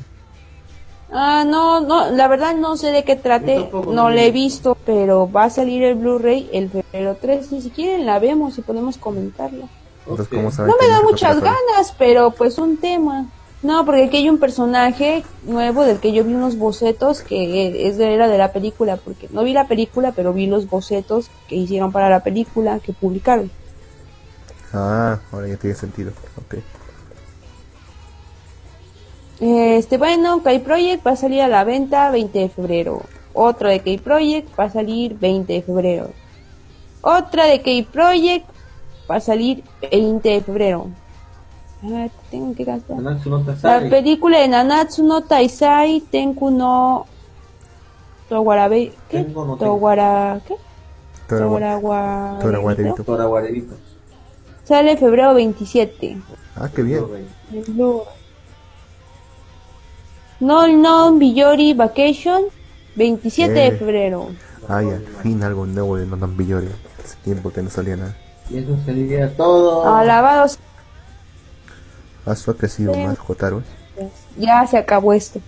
Ah, 1.11 1.43
no, 1.45 1.81
no, 1.81 2.09
la 2.11 2.27
verdad 2.29 2.55
no 2.55 2.77
sé 2.77 2.91
de 2.91 3.03
qué 3.03 3.17
trate, 3.17 3.55
tampoco 3.55 3.91
no 3.91 4.09
la 4.09 4.23
he 4.23 4.31
visto, 4.31 4.77
pero 4.85 5.29
va 5.29 5.45
a 5.45 5.49
salir 5.49 5.83
el 5.83 5.95
Blu-ray 5.95 6.49
el 6.53 6.69
febrero 6.69 7.17
3, 7.19 7.51
y 7.51 7.61
si 7.61 7.69
quieren 7.69 8.05
la 8.05 8.17
vemos 8.19 8.57
y 8.57 8.61
podemos 8.61 8.97
comentarla. 8.97 9.65
Entonces, 10.01 10.27
Ok. 10.27 10.33
¿cómo 10.33 10.51
saben 10.51 10.71
No 10.71 10.77
me 10.81 10.87
da 10.87 11.01
muchas 11.01 11.41
ganas, 11.41 11.93
pero 11.97 12.31
pues 12.31 12.57
un 12.57 12.77
tema. 12.77 13.25
No, 13.61 13.85
porque 13.85 14.05
aquí 14.05 14.17
hay 14.17 14.29
un 14.29 14.39
personaje 14.39 15.23
nuevo 15.43 15.83
del 15.83 15.99
que 15.99 16.13
yo 16.13 16.23
vi 16.23 16.33
unos 16.33 16.57
bocetos 16.57 17.21
que 17.21 17.87
es 17.87 17.97
de, 17.97 18.13
era 18.13 18.27
de 18.27 18.37
la 18.37 18.51
película, 18.53 18.97
porque 18.97 19.27
no 19.31 19.43
vi 19.43 19.53
la 19.53 19.67
película, 19.67 20.13
pero 20.13 20.33
vi 20.33 20.47
los 20.47 20.67
bocetos 20.69 21.29
que 21.47 21.55
hicieron 21.55 21.91
para 21.91 22.09
la 22.09 22.21
película 22.23 22.79
que 22.79 22.93
publicaron. 22.93 23.51
Ah, 24.73 25.19
ahora 25.31 25.47
ya 25.49 25.57
tiene 25.57 25.75
sentido. 25.75 26.11
Ok. 26.37 26.55
Este, 29.41 29.97
bueno, 29.97 30.43
K-Project 30.43 31.05
va 31.05 31.11
a 31.11 31.15
salir 31.15 31.41
a 31.41 31.47
la 31.47 31.63
venta 31.63 32.11
20 32.11 32.37
de 32.39 32.49
febrero. 32.49 33.01
Otro 33.33 33.69
de 33.69 33.79
K-Project 33.79 34.55
va 34.57 34.65
a 34.65 34.69
salir 34.69 35.17
20 35.19 35.51
de 35.53 35.61
febrero. 35.63 36.09
Otra 37.01 37.45
de 37.45 37.61
K-Project 37.61 38.45
va 39.09 39.15
a 39.15 39.19
salir 39.19 39.63
20 39.91 40.29
de 40.29 40.41
febrero. 40.41 40.87
Ah, 41.83 42.07
tengo 42.29 42.53
que 42.53 42.63
gastar. 42.63 42.97
Nanatsu 42.97 43.29
no 43.31 43.43
La 43.63 43.79
película 43.89 44.37
de 44.39 44.47
Nanatsu 44.47 45.03
no 45.03 45.21
Taisai 45.23 46.01
Tenku 46.11 46.51
no 46.51 47.07
Towarabe 48.29 48.93
¿qué? 49.09 49.23
Tengo 49.23 49.45
no 49.45 49.57
tengo. 49.57 49.73
Towara 49.73 50.39
¿qué? 50.47 50.55
Torawa- 51.27 51.57
Torawa- 51.59 52.39
Torawarerito. 52.39 53.03
Tora 53.03 53.25
Guarerito. 53.25 53.73
Sale 54.63 54.95
febrero 54.95 55.33
27. 55.33 56.17
Ah, 56.55 56.69
qué 56.73 56.83
bien. 56.83 57.03
No 60.41 60.67
No 60.67 61.13
Biyori 61.17 61.73
Vacation 61.73 62.43
27 62.95 63.53
de 63.53 63.67
Eh. 63.67 63.71
febrero. 63.77 64.29
Ay, 64.67 64.87
al 64.89 65.05
fin 65.23 65.41
algo 65.43 65.65
nuevo 65.65 65.95
de 65.97 66.05
Nonon 66.05 66.35
Billori. 66.37 66.67
Hace 67.03 67.15
tiempo 67.23 67.51
que 67.51 67.61
no 67.61 67.69
salía 67.69 67.95
nada. 67.95 68.15
Y 68.49 68.57
eso 68.57 68.77
sería 68.85 69.35
todo. 69.35 69.95
Alabados. 69.95 70.59
Asu 72.25 72.51
ha 72.51 72.57
crecido 72.57 72.93
Sí. 72.93 72.99
más, 72.99 73.17
Jotaro. 73.17 73.63
Ya 74.37 74.65
se 74.67 74.77
acabó 74.77 75.13
esto. 75.13 75.39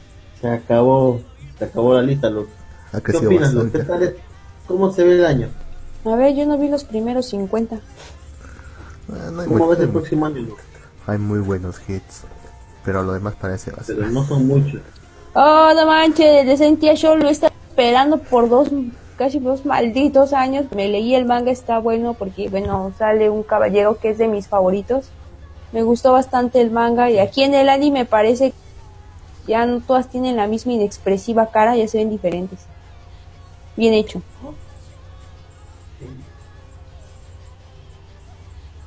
Se 0.42 0.48
acabó. 0.50 1.20
Se 1.60 1.66
acabó 1.66 1.94
la 1.94 2.02
lista, 2.02 2.30
Luke. 2.30 2.50
Ha 2.92 2.98
¿Qué 2.98 3.04
crecido 3.04 3.28
opinas, 3.30 3.54
bastante. 3.54 3.84
tal 3.84 4.04
es? 4.04 4.14
¿Cómo 4.68 4.92
se 4.92 5.04
ve 5.04 5.14
el 5.16 5.26
año? 5.26 5.50
A 6.06 6.16
ver, 6.16 6.36
yo 6.36 6.46
no 6.46 6.58
vi 6.58 6.68
los 6.70 6.84
primeros 6.84 7.28
50. 7.28 7.78
Ah, 9.12 9.30
no 9.32 9.42
hay, 9.42 9.48
¿Cómo 9.48 9.68
ves 9.68 9.80
el 9.80 9.90
próximo 9.90 10.26
año, 10.26 10.42
Luke? 10.42 10.62
hay 11.08 11.18
muy 11.18 11.40
buenos 11.40 11.78
hits. 11.88 12.24
Pero 12.84 13.04
lo 13.04 13.14
demás 13.14 13.36
parece 13.40 13.72
Pero 13.72 13.78
basura. 14.02 14.08
no 14.10 14.26
son 14.26 14.48
muchos. 14.48 14.82
Oh, 15.34 15.72
no 15.76 15.86
manches, 15.88 16.46
de 16.46 16.58
Sentia 16.58 16.96
Show 16.96 17.16
lo 17.18 17.28
está 17.30 17.48
esperando 17.70 18.20
por 18.20 18.50
dos, 18.50 18.70
casi 19.18 19.40
dos 19.40 19.66
malditos 19.66 20.34
años. 20.34 20.66
Me 20.76 20.88
leí 20.90 21.16
el 21.16 21.26
manga, 21.26 21.52
está 21.52 21.80
bueno 21.80 22.14
porque, 22.14 22.50
bueno, 22.50 22.94
sale 22.98 23.30
un 23.30 23.44
caballero 23.44 23.98
que 23.98 24.10
es 24.12 24.18
de 24.18 24.28
mis 24.28 24.48
favoritos. 24.48 25.10
Me 25.72 25.82
gustó 25.82 26.12
bastante 26.12 26.62
el 26.62 26.70
manga 26.70 27.10
y 27.10 27.18
aquí 27.18 27.42
en 27.44 27.56
el 27.56 27.70
anime 27.70 28.06
parece 28.06 28.52
que 28.52 28.58
ya 29.48 29.66
no 29.66 29.82
todas 29.82 30.08
tienen 30.10 30.36
la 30.36 30.46
misma 30.48 30.74
inexpresiva 30.74 31.48
cara, 31.48 31.76
ya 31.76 31.88
se 31.88 31.98
ven 31.98 32.10
diferentes. 32.12 32.60
Bien 33.76 33.94
hecho. 33.94 34.22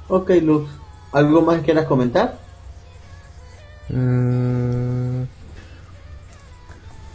Ok, 0.09 0.31
Luz. 0.43 0.69
¿Algo 1.13 1.43
más 1.43 1.63
quieras 1.63 1.87
comentar? 1.87 2.39
Mm, 3.89 5.25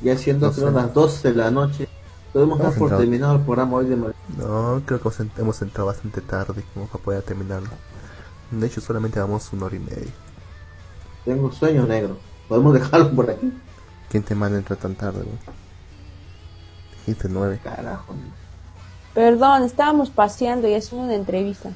Ya 0.03 0.17
siendo 0.17 0.47
No 0.47 0.53
creo 0.53 0.67
sé. 0.69 0.73
las 0.75 0.93
12 0.93 1.29
de 1.31 1.35
la 1.35 1.51
noche. 1.51 1.87
Podemos 2.33 2.57
dar 2.59 2.67
Vamos 2.67 2.77
por 2.79 2.85
entrado. 2.87 3.01
terminado 3.03 3.35
el 3.35 3.41
programa 3.41 3.77
hoy 3.77 3.85
de 3.87 3.95
Madrid. 3.97 4.15
no, 4.37 4.81
creo 4.85 4.99
que 5.01 5.07
hemos 5.09 5.19
ent- 5.19 5.37
hemos 5.39 5.61
entrado 5.61 5.87
bastante 5.87 6.21
tarde 6.21 6.63
como 6.73 6.87
para 6.87 7.03
poder 7.03 7.21
terminarlo. 7.23 7.69
De 8.51 8.67
hecho, 8.67 8.79
solamente 8.81 9.19
damos 9.19 9.51
una 9.53 9.65
hora 9.65 9.75
y 9.75 9.79
media. 9.79 10.11
Tengo 11.25 11.51
sueño 11.51 11.85
negro. 11.85 12.17
Podemos 12.47 12.73
dejarlo 12.79 13.11
por 13.11 13.29
aquí. 13.29 13.51
¿Quién 14.09 14.23
te 14.23 14.33
manda 14.33 14.57
entrar 14.57 14.79
tan 14.79 14.95
tarde? 14.95 15.19
güey? 15.23 15.37
Dijiste 16.99 17.27
nueve. 17.29 17.59
Carajo. 17.63 18.15
Perdón, 19.13 19.63
estábamos 19.63 20.09
paseando 20.09 20.67
y 20.69 20.73
haciendo 20.73 21.05
una 21.05 21.15
entrevista. 21.15 21.71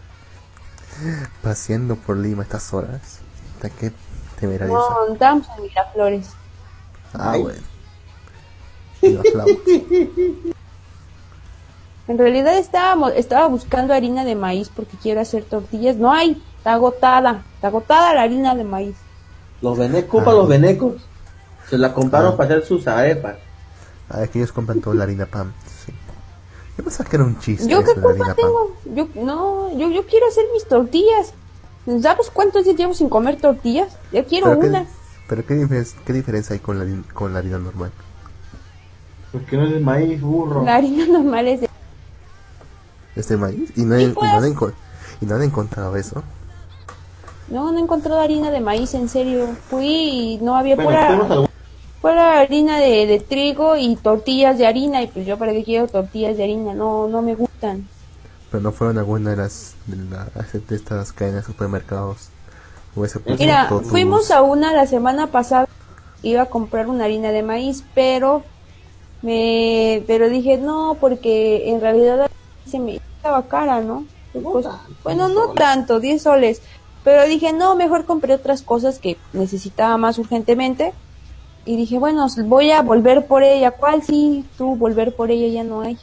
Paseando 1.41 1.95
por 1.97 2.15
Lima 2.17 2.41
a 2.41 2.45
estas 2.45 2.73
horas. 2.73 3.19
¿Hasta 3.55 3.69
qué 3.69 3.91
temerario? 4.39 4.73
No, 4.75 5.13
estábamos 5.13 5.47
en 5.57 5.63
Miraflores. 5.63 6.29
Ah, 7.13 7.31
Ay. 7.33 7.41
bueno. 7.41 7.61
En 12.07 12.19
realidad 12.19 12.55
estábamos, 12.59 13.13
estaba 13.15 13.47
buscando 13.47 13.91
harina 13.93 14.23
de 14.23 14.35
maíz 14.35 14.69
porque 14.73 14.95
quiero 15.01 15.21
hacer 15.21 15.43
tortillas. 15.43 15.95
No 15.95 16.11
hay, 16.11 16.39
está 16.57 16.73
agotada, 16.73 17.43
está 17.55 17.67
agotada 17.69 18.13
la 18.13 18.21
harina 18.21 18.53
de 18.53 18.63
maíz. 18.63 18.95
Los 19.61 19.75
venecos, 19.77 20.21
Ah. 20.21 20.25
para 20.25 20.37
los 20.37 20.47
venecos. 20.47 21.01
Se 21.67 21.79
la 21.79 21.93
compraron 21.93 22.33
Ah. 22.33 22.37
para 22.37 22.49
hacer 22.57 22.65
sus 22.67 22.87
arepas. 22.87 23.37
Ah, 24.09 24.21
es 24.23 24.29
que 24.29 24.37
ellos 24.37 24.51
compran 24.51 24.81
toda 24.81 24.95
la 24.97 25.03
harina 25.05 25.25
pan. 25.25 25.51
Sí. 25.83 25.91
Yo 26.77 26.83
pensaba 26.83 27.09
que 27.09 27.15
era 27.15 27.25
un 27.25 27.39
chiste 27.39 27.67
¿Yo 27.67 27.83
qué 27.83 27.93
culpa 27.95 28.25
pan. 28.27 28.35
tengo? 28.35 28.75
Yo, 28.93 29.07
no, 29.15 29.75
yo, 29.75 29.89
yo 29.89 30.05
quiero 30.05 30.27
hacer 30.27 30.45
mis 30.53 30.67
tortillas. 30.67 31.33
¿Sabes 32.01 32.29
cuántos 32.31 32.63
días 32.65 32.75
llevo 32.77 32.93
sin 32.93 33.09
comer 33.09 33.37
tortillas? 33.39 33.95
Ya 34.11 34.23
quiero 34.23 34.47
Pero, 34.47 34.59
una. 34.69 34.83
¿qué, 34.83 34.89
pero 35.27 35.45
¿qué, 35.45 35.53
diferencia, 35.55 35.99
qué 36.05 36.13
diferencia 36.13 36.53
hay 36.53 36.59
con 36.59 36.79
la, 36.79 37.03
con 37.13 37.31
la 37.33 37.39
harina 37.39 37.59
normal? 37.59 37.91
Porque 39.31 39.55
no 39.57 39.65
es 39.65 39.71
de 39.73 39.79
maíz, 39.79 40.21
burro. 40.21 40.63
La 40.63 40.75
harina 40.75 41.05
normal 41.05 41.47
es 41.47 41.61
de... 41.61 41.69
¿Es 43.15 43.27
de 43.27 43.37
maíz? 43.37 43.71
Y 43.77 43.81
no, 43.83 43.99
y 43.99 44.07
pues. 44.07 44.31
no 44.31 44.37
han 44.37 44.43
enco- 44.53 44.73
y 45.21 45.25
no 45.25 45.35
han 45.35 45.43
encontrado 45.43 45.95
eso. 45.95 46.23
No, 47.49 47.71
no 47.71 47.77
he 47.77 47.81
encontrado 47.81 48.19
harina 48.19 48.49
de 48.49 48.59
maíz, 48.59 48.93
en 48.95 49.07
serio. 49.07 49.47
Fui 49.69 49.87
y 49.87 50.37
no 50.41 50.55
había 50.57 50.75
Bueno, 50.75 51.27
pura, 51.27 51.47
pura 52.01 52.39
harina 52.39 52.79
de, 52.79 53.05
de 53.05 53.19
trigo 53.19 53.75
y 53.77 53.95
tortillas 53.97 54.57
de 54.57 54.65
harina. 54.65 55.03
Y 55.03 55.07
pues 55.07 55.25
yo 55.27 55.37
para 55.37 55.51
qué 55.53 55.63
quiero 55.63 55.87
tortillas 55.87 56.35
de 56.37 56.43
harina, 56.43 56.73
no, 56.73 57.07
no 57.07 57.21
me 57.21 57.35
gustan. 57.35 57.87
Pero 58.55 58.63
no 58.63 58.71
fueron 58.71 58.97
alguna 58.97 59.31
de 59.31 59.35
las 59.35 59.75
de, 59.85 59.97
la- 59.97 60.29
de 60.53 60.75
estas 60.77 61.11
cadenas 61.11 61.45
de 61.45 61.51
supermercados. 61.51 62.29
O 62.95 63.03
ese 63.03 63.19
puesto 63.19 63.43
Mira, 63.43 63.67
Totus. 63.67 63.89
fuimos 63.91 64.31
a 64.31 64.43
una 64.43 64.71
la 64.71 64.87
semana 64.87 65.27
pasada, 65.27 65.67
iba 66.23 66.43
a 66.43 66.45
comprar 66.45 66.87
una 66.87 67.03
harina 67.03 67.31
de 67.31 67.43
maíz, 67.43 67.83
pero 67.93 68.43
me 69.21 70.05
pero 70.07 70.29
dije 70.29 70.57
no, 70.57 70.95
porque 71.01 71.69
en 71.69 71.81
realidad 71.81 72.31
se 72.65 72.79
me 72.79 73.01
estaba 73.17 73.43
cara, 73.49 73.81
¿no? 73.81 74.05
Pues, 74.31 74.65
bueno, 75.03 75.27
no 75.27 75.49
tanto, 75.49 75.99
10 75.99 76.21
soles, 76.21 76.61
pero 77.03 77.25
dije 77.25 77.51
no, 77.51 77.75
mejor 77.75 78.05
compré 78.05 78.35
otras 78.35 78.61
cosas 78.61 78.99
que 78.99 79.17
necesitaba 79.33 79.97
más 79.97 80.17
urgentemente. 80.17 80.93
Y 81.67 81.77
dije, 81.77 81.97
bueno, 81.97 82.27
voy 82.45 82.69
a 82.71 82.83
volver 82.83 83.25
por 83.25 83.41
ella. 83.41 83.71
¿Cuál 83.71 84.03
sí? 84.03 84.45
Tú, 84.55 84.75
volver 84.75 85.15
por 85.15 85.31
ella 85.31 85.47
ya 85.47 85.63
no 85.63 85.81
hay. 85.81 85.97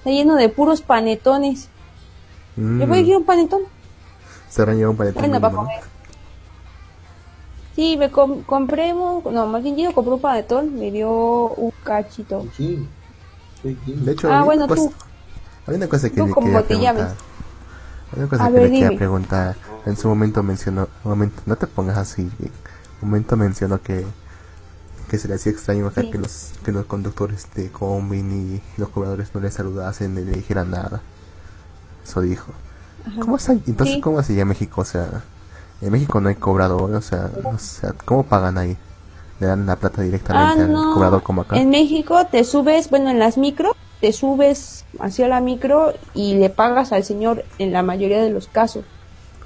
Está 0.00 0.10
lleno 0.10 0.36
de 0.36 0.48
puros 0.48 0.80
panetones. 0.82 1.68
Mm, 2.56 2.78
¿Le 2.80 2.86
voy 2.86 2.96
a 2.96 3.00
decir 3.00 3.16
un 3.16 3.24
panetón? 3.24 3.60
se 4.48 4.62
habrán 4.62 4.76
llevado 4.78 4.90
un 4.92 4.96
paletón 4.96 5.20
Bueno, 5.22 5.40
para 5.40 5.54
comer. 5.54 5.80
Sí, 7.76 7.96
me 7.96 8.10
com- 8.10 8.42
compré, 8.42 8.92
un- 8.92 9.22
no, 9.32 9.46
más 9.46 9.62
bien 9.62 9.76
yo 9.76 9.92
compré 9.94 10.14
un 10.14 10.20
panetón, 10.20 10.74
me 10.78 10.90
dio 10.90 11.08
un 11.10 11.72
cachito. 11.84 12.46
Sí. 12.56 12.86
Sí, 13.62 13.78
sí. 13.84 13.92
De 13.92 14.12
hecho, 14.12 14.30
Ah, 14.32 14.40
hay 14.40 14.44
bueno, 14.44 14.64
una 14.64 14.74
cosa, 14.74 14.88
tú. 14.88 14.92
hay 15.66 15.76
una 15.76 15.86
cosa 15.88 16.10
que 16.10 16.16
Tú 16.16 16.26
le 16.26 16.34
quería 16.34 16.62
preguntar. 16.64 17.14
Hay 18.12 18.18
una 18.18 18.28
cosa 18.28 18.44
A 18.44 18.48
que 18.48 18.52
ver, 18.54 18.62
le 18.64 18.70
quería 18.80 18.98
preguntar. 18.98 19.56
En 19.86 19.96
su 19.96 20.08
momento 20.08 20.42
mencionó, 20.42 20.88
momento, 21.04 21.42
no 21.46 21.56
te 21.56 21.66
pongas 21.68 21.96
así. 21.98 22.22
En 22.22 22.50
un 23.02 23.08
momento 23.10 23.36
mencionó 23.36 23.80
que 23.80 24.04
que 25.10 25.18
se 25.18 25.26
le 25.28 25.34
hacía 25.34 25.50
extraño 25.52 25.88
acá 25.88 26.02
Sí. 26.02 26.10
que 26.10 26.18
los 26.18 26.52
que 26.64 26.70
los 26.72 26.86
conductores 26.86 27.48
de 27.54 27.68
combi 27.70 28.22
ni 28.22 28.60
los 28.76 28.88
cobradores 28.90 29.34
no 29.34 29.40
le 29.40 29.50
saludasen 29.50 30.14
ni 30.14 30.22
le 30.24 30.32
dijeran 30.32 30.70
nada. 30.70 31.00
Eso 32.06 32.20
dijo. 32.20 32.52
¿Cómo 33.20 33.36
es 33.36 33.48
ahí? 33.48 33.62
Entonces, 33.66 33.96
Sí. 33.96 34.00
¿cómo 34.00 34.20
México? 34.44 34.82
O 34.82 34.84
sea, 34.84 35.22
en 35.80 35.90
México 35.90 36.20
no 36.20 36.28
hay 36.28 36.36
cobrador, 36.36 36.94
o 36.94 37.02
sea, 37.02 37.28
o 37.44 37.58
sea, 37.58 37.92
¿cómo 38.04 38.22
pagan 38.22 38.56
ahí? 38.58 38.76
¿Le 39.40 39.46
dan 39.46 39.66
la 39.66 39.76
plata 39.76 40.02
Ah, 40.02 40.04
directamente 40.04 40.62
al 40.64 40.72
no. 40.72 40.94
cobrador 40.94 41.22
como 41.22 41.42
acá? 41.42 41.56
En 41.56 41.70
México 41.70 42.26
te 42.30 42.44
subes, 42.44 42.88
bueno, 42.90 43.10
en 43.10 43.18
las 43.18 43.36
micro, 43.38 43.74
te 44.00 44.12
subes 44.12 44.84
hacia 45.00 45.26
la 45.28 45.40
micro 45.40 45.92
y 46.14 46.34
le 46.34 46.50
pagas 46.50 46.92
al 46.92 47.02
señor 47.04 47.44
en 47.58 47.72
la 47.72 47.82
mayoría 47.82 48.22
de 48.22 48.30
los 48.30 48.46
casos. 48.48 48.84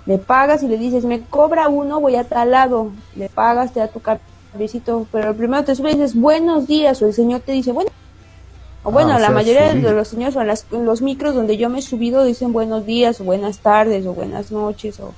Le 0.07 0.19
pagas 0.19 0.63
y 0.63 0.69
le 0.69 0.77
dices, 0.77 1.05
me 1.05 1.23
cobra 1.23 1.69
uno, 1.69 2.01
voy 2.01 2.17
a 2.17 2.25
tal 2.29 2.51
lado. 2.51 2.91
Le 3.17 3.29
pagas, 3.31 3.73
te 3.73 3.81
da 3.81 3.89
tu 3.89 4.01
pero 5.11 5.35
primero 5.35 5.65
te 5.65 5.75
subes 5.75 5.95
y 5.95 5.99
dices, 5.99 6.15
buenos 6.15 6.67
días, 6.67 7.01
o 7.03 7.07
el 7.07 7.15
señor 7.15 7.41
te 7.41 7.53
dice, 7.53 7.73
bueno. 7.73 7.91
O 8.85 8.91
bueno, 8.93 9.13
Ah, 9.13 9.17
o 9.17 9.19
la 9.19 9.27
sea, 9.29 9.35
mayoría 9.35 9.71
subir. 9.71 9.85
de 9.87 9.93
los 9.93 10.09
señores 10.09 10.37
o 10.37 10.41
en, 10.43 10.47
las- 10.47 10.67
en 10.71 10.85
los 10.85 11.01
micros 11.01 11.35
donde 11.35 11.57
yo 11.57 11.71
me 11.71 11.79
he 11.79 11.83
subido 11.83 12.23
dicen 12.25 12.53
buenos 12.53 12.85
días, 12.85 13.21
o 13.21 13.25
buenas 13.25 13.59
tardes, 13.61 14.05
o 14.07 14.13
buenas 14.13 14.53
noches, 14.53 15.01
o 15.01 15.13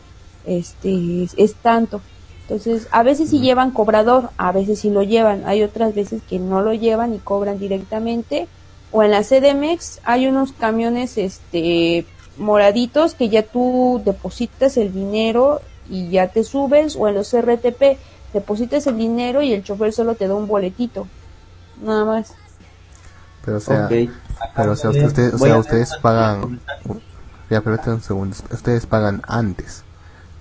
este, 0.46 1.24
es, 1.24 1.34
es 1.36 1.54
tanto. 1.56 2.00
Entonces, 2.42 2.86
a 2.92 3.02
veces 3.02 3.30
sí 3.30 3.40
llevan 3.40 3.72
cobrador, 3.72 4.30
a 4.36 4.52
veces 4.52 4.78
sí 4.78 4.90
lo 4.90 5.02
llevan, 5.02 5.42
hay 5.46 5.64
otras 5.64 5.94
veces 5.96 6.22
que 6.28 6.38
no 6.38 6.62
lo 6.62 6.74
llevan 6.74 7.12
y 7.14 7.18
cobran 7.18 7.58
directamente. 7.58 8.46
O 8.92 9.02
en 9.02 9.10
la 9.10 9.22
CDMX 9.24 9.98
hay 10.04 10.28
unos 10.28 10.52
camiones 10.52 11.18
este 11.18 12.06
moraditos 12.38 13.14
que 13.14 13.28
ya 13.30 13.42
tú 13.42 14.00
depositas 14.04 14.76
el 14.76 14.92
dinero 14.94 15.60
y 15.90 16.08
ya 16.10 16.28
te 16.28 16.44
subes, 16.44 16.94
o 16.96 17.08
en 17.08 17.14
los 17.16 17.34
RTP 17.34 17.98
depositas 18.32 18.86
el 18.86 18.96
dinero 18.98 19.42
y 19.42 19.52
el 19.52 19.62
chofer 19.64 19.92
solo 19.92 20.14
te 20.14 20.28
da 20.28 20.34
un 20.34 20.46
boletito. 20.46 21.06
Nada 21.82 22.04
más. 22.04 22.32
Pero 23.44 23.58
o 23.58 23.60
sea, 23.60 23.88
pero 24.56 24.72
o 24.72 24.76
sea, 24.76 24.90
ustedes, 24.90 25.34
o 25.34 25.38
sea, 25.38 25.58
ustedes 25.58 25.94
pagan 26.02 26.60
Ya, 27.48 27.60
pero 27.60 27.78
un 27.86 28.02
segundo. 28.02 28.36
Ustedes 28.50 28.86
pagan 28.86 29.22
antes 29.28 29.84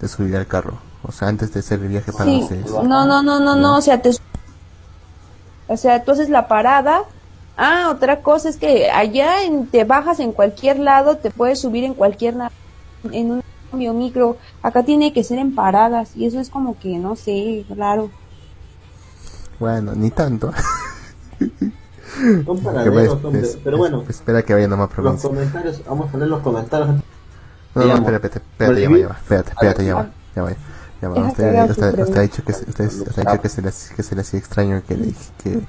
de 0.02 0.08
subir 0.08 0.36
al 0.36 0.48
carro. 0.48 0.80
O 1.04 1.12
sea, 1.12 1.28
antes 1.28 1.54
de 1.54 1.60
hacer 1.60 1.80
el 1.82 1.90
viaje 1.90 2.12
para 2.12 2.26
Sí, 2.26 2.40
ustedes. 2.42 2.72
no, 2.72 2.84
no, 3.06 3.22
no, 3.22 3.40
no, 3.40 3.56
no, 3.56 3.78
o 3.78 3.82
sea, 3.82 4.02
te... 4.02 4.10
O 5.68 5.78
sea, 5.78 6.04
tú 6.04 6.12
haces 6.12 6.30
la 6.30 6.48
parada. 6.48 7.04
Ah, 7.58 7.90
otra 7.92 8.22
cosa 8.22 8.50
es 8.50 8.58
que 8.58 8.90
allá 8.90 9.44
en- 9.44 9.68
te 9.68 9.84
bajas 9.84 10.20
en 10.20 10.32
cualquier 10.32 10.80
lado, 10.80 11.18
te 11.18 11.30
puedes 11.32 11.60
subir 11.62 11.84
en 11.84 11.94
cualquier 11.94 12.36
en 13.12 13.32
un 13.32 13.44
cambio 13.72 13.94
micro. 13.94 14.38
Acá 14.62 14.84
tiene 14.84 15.14
que 15.14 15.24
ser 15.24 15.40
en 15.40 15.54
paradas 15.56 16.16
y 16.16 16.26
eso 16.26 16.40
es 16.40 16.50
como 16.50 16.78
que 16.80 16.98
no 16.98 17.16
sé, 17.16 17.66
raro. 17.76 18.10
Bueno, 19.60 19.94
ni 19.96 20.12
tanto. 20.12 20.52
Son 22.46 22.60
paraderos, 22.64 23.24
va- 23.24 23.28
hombre. 23.28 23.42
es- 23.42 23.58
Pero 23.64 23.76
es- 23.76 23.80
bueno, 23.80 24.04
Espera 24.08 24.42
que 24.44 24.54
vaya 24.54 24.68
nomás 24.68 24.90
los 24.98 25.22
comentarios, 25.22 25.82
vamos 25.88 26.14
a 26.14 26.18
leer 26.18 26.30
los 26.30 26.42
comentarios. 26.42 26.90
No, 27.76 27.84
no, 27.84 27.94
espera, 27.96 28.16
espérate, 28.18 28.40
espérate, 28.40 28.82
ya 28.82 28.90
va, 28.90 28.98
ya 28.98 29.08
va. 29.08 29.16
Espérate, 29.16 29.50
espérate, 29.52 29.86
ya 29.86 29.96
va. 29.96 30.10
Ya 30.36 30.44
va. 30.44 30.52
Ya 31.02 31.10
va. 31.10 31.28
Usted, 31.28 31.70
usted, 31.70 32.00
usted 32.00 32.18
ha 32.18 32.22
dicho 32.22 32.44
que, 32.46 32.54
se- 32.54 32.70
usted, 32.70 32.86
usted 32.86 33.28
ha 33.28 33.32
dicho 33.32 33.42
que 33.42 33.50
se 33.50 33.62
le, 33.62 33.72
que 33.96 34.04
se 34.04 34.16
le 34.16 34.22
hacía 34.22 34.40
extraño 34.40 34.82
que, 34.88 34.96
le, 34.96 35.14
que 35.44 35.60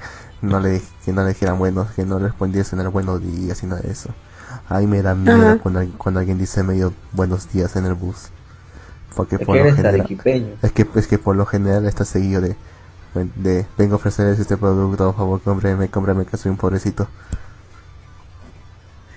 no 0.41 0.61
le 0.61 0.83
que 1.05 1.13
no 1.13 1.23
le 1.23 1.29
dijeran 1.31 1.59
buenos, 1.59 1.91
que 1.91 2.05
no 2.05 2.19
le 2.21 2.27
respondiesen 2.27 2.79
el 2.81 2.89
buenos 2.91 3.21
días 3.21 3.61
y 3.63 3.67
nada 3.67 3.81
de 3.81 3.91
eso. 3.91 4.11
A 4.69 4.79
mí 4.81 4.87
me 4.87 5.01
da 5.03 5.15
miedo 5.15 5.59
cuando, 5.61 5.81
alguien- 5.81 5.97
cuando 5.99 6.21
alguien 6.21 6.39
dice 6.39 6.63
medio 6.63 6.93
buenos 7.13 7.53
días 7.53 7.77
en 7.77 7.87
el 7.87 7.95
bus. 7.95 8.29
Porque 9.15 9.37
Es 9.37 9.47
por 9.47 9.57
que 9.57 9.65
lo 9.65 9.71
general, 9.77 10.07
es 10.63 10.73
que, 10.73 10.87
es 10.95 11.07
que 11.07 11.19
por 11.19 11.37
lo 11.37 11.47
general 11.47 11.87
está 11.87 12.05
seguido 12.05 12.41
de, 12.43 12.57
de 13.37 13.65
vengo 13.79 13.95
a 13.95 13.97
ofrecerles 13.97 14.39
este 14.39 14.57
producto, 14.57 15.07
por 15.07 15.17
favor, 15.17 15.41
cómprame, 15.43 15.89
cómprame 15.89 16.27
que 16.27 16.37
soy 16.37 16.51
un 16.51 16.57
pobrecito. 16.59 17.07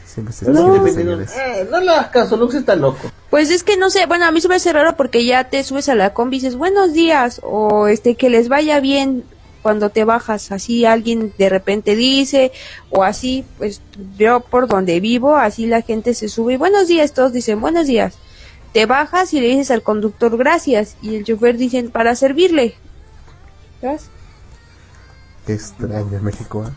Siempre 0.06 0.34
se 0.34 0.50
No. 0.50 0.74
eh, 0.86 1.68
no 1.70 1.80
le 1.82 1.92
hagas 1.92 2.08
caso, 2.08 2.36
Lux 2.38 2.56
está 2.56 2.76
loco. 2.76 3.12
Pues 3.30 3.52
es 3.52 3.64
que 3.64 3.78
no 3.78 3.90
sé, 3.90 4.06
bueno, 4.06 4.26
a 4.26 4.32
mí 4.32 4.42
se 4.42 4.48
me 4.48 4.56
hace 4.56 4.72
raro 4.74 4.96
porque 4.96 5.26
ya 5.26 5.44
te 5.50 5.64
subes 5.64 5.88
a 5.90 5.96
la 5.96 6.14
combi 6.14 6.38
y 6.38 6.40
dices 6.40 6.56
buenos 6.56 6.94
días 6.94 7.42
o 7.44 7.88
este 7.88 8.16
que 8.16 8.30
les 8.30 8.50
vaya 8.50 8.80
bien 8.80 9.24
cuando 9.62 9.90
te 9.90 10.04
bajas, 10.04 10.52
así 10.52 10.86
alguien 10.86 11.34
de 11.38 11.50
repente 11.50 11.96
dice 11.96 12.52
o 12.90 13.04
así, 13.04 13.46
pues 13.58 13.82
yo 14.18 14.40
por 14.40 14.68
donde 14.68 15.00
vivo, 15.00 15.36
así 15.36 15.68
la 15.68 15.82
gente 15.82 16.14
se 16.14 16.30
sube 16.30 16.54
y 16.54 16.58
buenos 16.58 16.88
días, 16.88 17.14
todos 17.14 17.34
dicen 17.34 17.62
buenos 17.62 17.88
días. 17.88 18.16
te 18.74 18.86
bajas 18.86 19.34
y 19.34 19.42
le 19.42 19.48
dices 19.48 19.72
al 19.72 19.82
conductor 19.82 20.38
gracias 20.38 20.96
y 21.02 21.16
el 21.16 21.24
chofer 21.24 21.58
dice 21.58 21.84
para 21.90 22.16
servirle. 22.16 22.76
¿Ves? 23.82 24.10
Qué 25.46 25.54
extraño 25.54 26.20
México. 26.22 26.66
¿eh? 26.68 26.72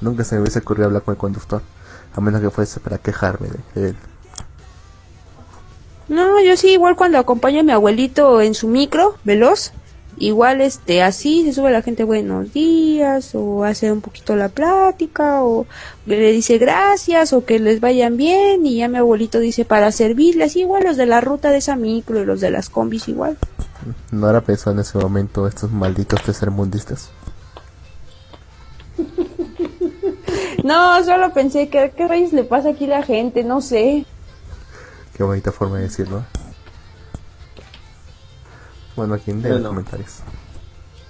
Nunca 0.00 0.24
se 0.24 0.36
me 0.36 0.42
hubiese 0.42 0.60
ocurrido 0.60 0.86
hablar 0.86 1.02
con 1.02 1.14
el 1.14 1.18
conductor, 1.18 1.62
a 2.14 2.20
menos 2.20 2.40
que 2.40 2.50
fuese 2.50 2.80
para 2.80 2.98
quejarme 2.98 3.48
de 3.74 3.88
él. 3.90 3.96
No, 6.08 6.42
yo 6.42 6.56
sí, 6.56 6.72
igual 6.72 6.96
cuando 6.96 7.18
acompaño 7.18 7.60
a 7.60 7.62
mi 7.62 7.70
abuelito 7.70 8.40
en 8.40 8.54
su 8.54 8.66
micro, 8.66 9.16
veloz, 9.22 9.72
igual 10.20 10.60
este 10.60 11.02
así 11.02 11.44
se 11.44 11.54
sube 11.54 11.72
la 11.72 11.80
gente 11.80 12.04
buenos 12.04 12.52
días 12.52 13.34
o 13.34 13.64
hace 13.64 13.90
un 13.90 14.02
poquito 14.02 14.36
la 14.36 14.50
plática 14.50 15.42
o 15.42 15.66
le 16.04 16.30
dice 16.30 16.58
gracias 16.58 17.32
o 17.32 17.46
que 17.46 17.58
les 17.58 17.80
vayan 17.80 18.18
bien 18.18 18.66
y 18.66 18.76
ya 18.76 18.88
mi 18.88 18.98
abuelito 18.98 19.40
dice 19.40 19.64
para 19.64 19.90
servirles 19.90 20.56
igual 20.56 20.84
los 20.84 20.98
de 20.98 21.06
la 21.06 21.22
ruta 21.22 21.50
de 21.50 21.56
esa 21.56 21.74
micro 21.74 22.20
y 22.20 22.26
los 22.26 22.40
de 22.40 22.50
las 22.50 22.68
combis 22.68 23.08
igual. 23.08 23.38
No 24.12 24.28
era 24.28 24.42
pensado 24.42 24.72
en 24.72 24.80
ese 24.80 24.98
momento 24.98 25.48
estos 25.48 25.72
malditos 25.72 26.22
tercermundistas 26.22 27.10
no 30.62 31.02
solo 31.02 31.32
pensé 31.32 31.70
que 31.70 31.92
qué 31.96 32.06
rayos 32.06 32.34
le 32.34 32.44
pasa 32.44 32.70
aquí 32.70 32.84
a 32.84 32.98
la 32.98 33.02
gente 33.02 33.42
no 33.42 33.62
sé 33.62 34.04
qué 35.16 35.22
bonita 35.22 35.50
forma 35.50 35.78
de 35.78 35.84
decirlo 35.84 36.24
bueno, 39.00 39.14
aquí 39.14 39.30
en 39.30 39.42
los 39.42 39.62
comentarios? 39.62 40.18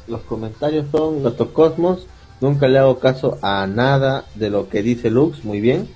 Los 0.07 0.21
comentarios 0.21 0.87
son 0.93 1.25
Gato 1.25 1.53
Cosmos. 1.53 2.07
Nunca 2.41 2.69
le 2.69 2.79
hago 2.79 3.01
caso 3.01 3.37
a 3.43 3.67
nada 3.67 4.27
de 4.37 4.49
lo 4.49 4.69
que 4.69 4.81
dice 4.81 5.11
Lux. 5.11 5.45
Muy 5.45 5.61
bien. 5.61 5.89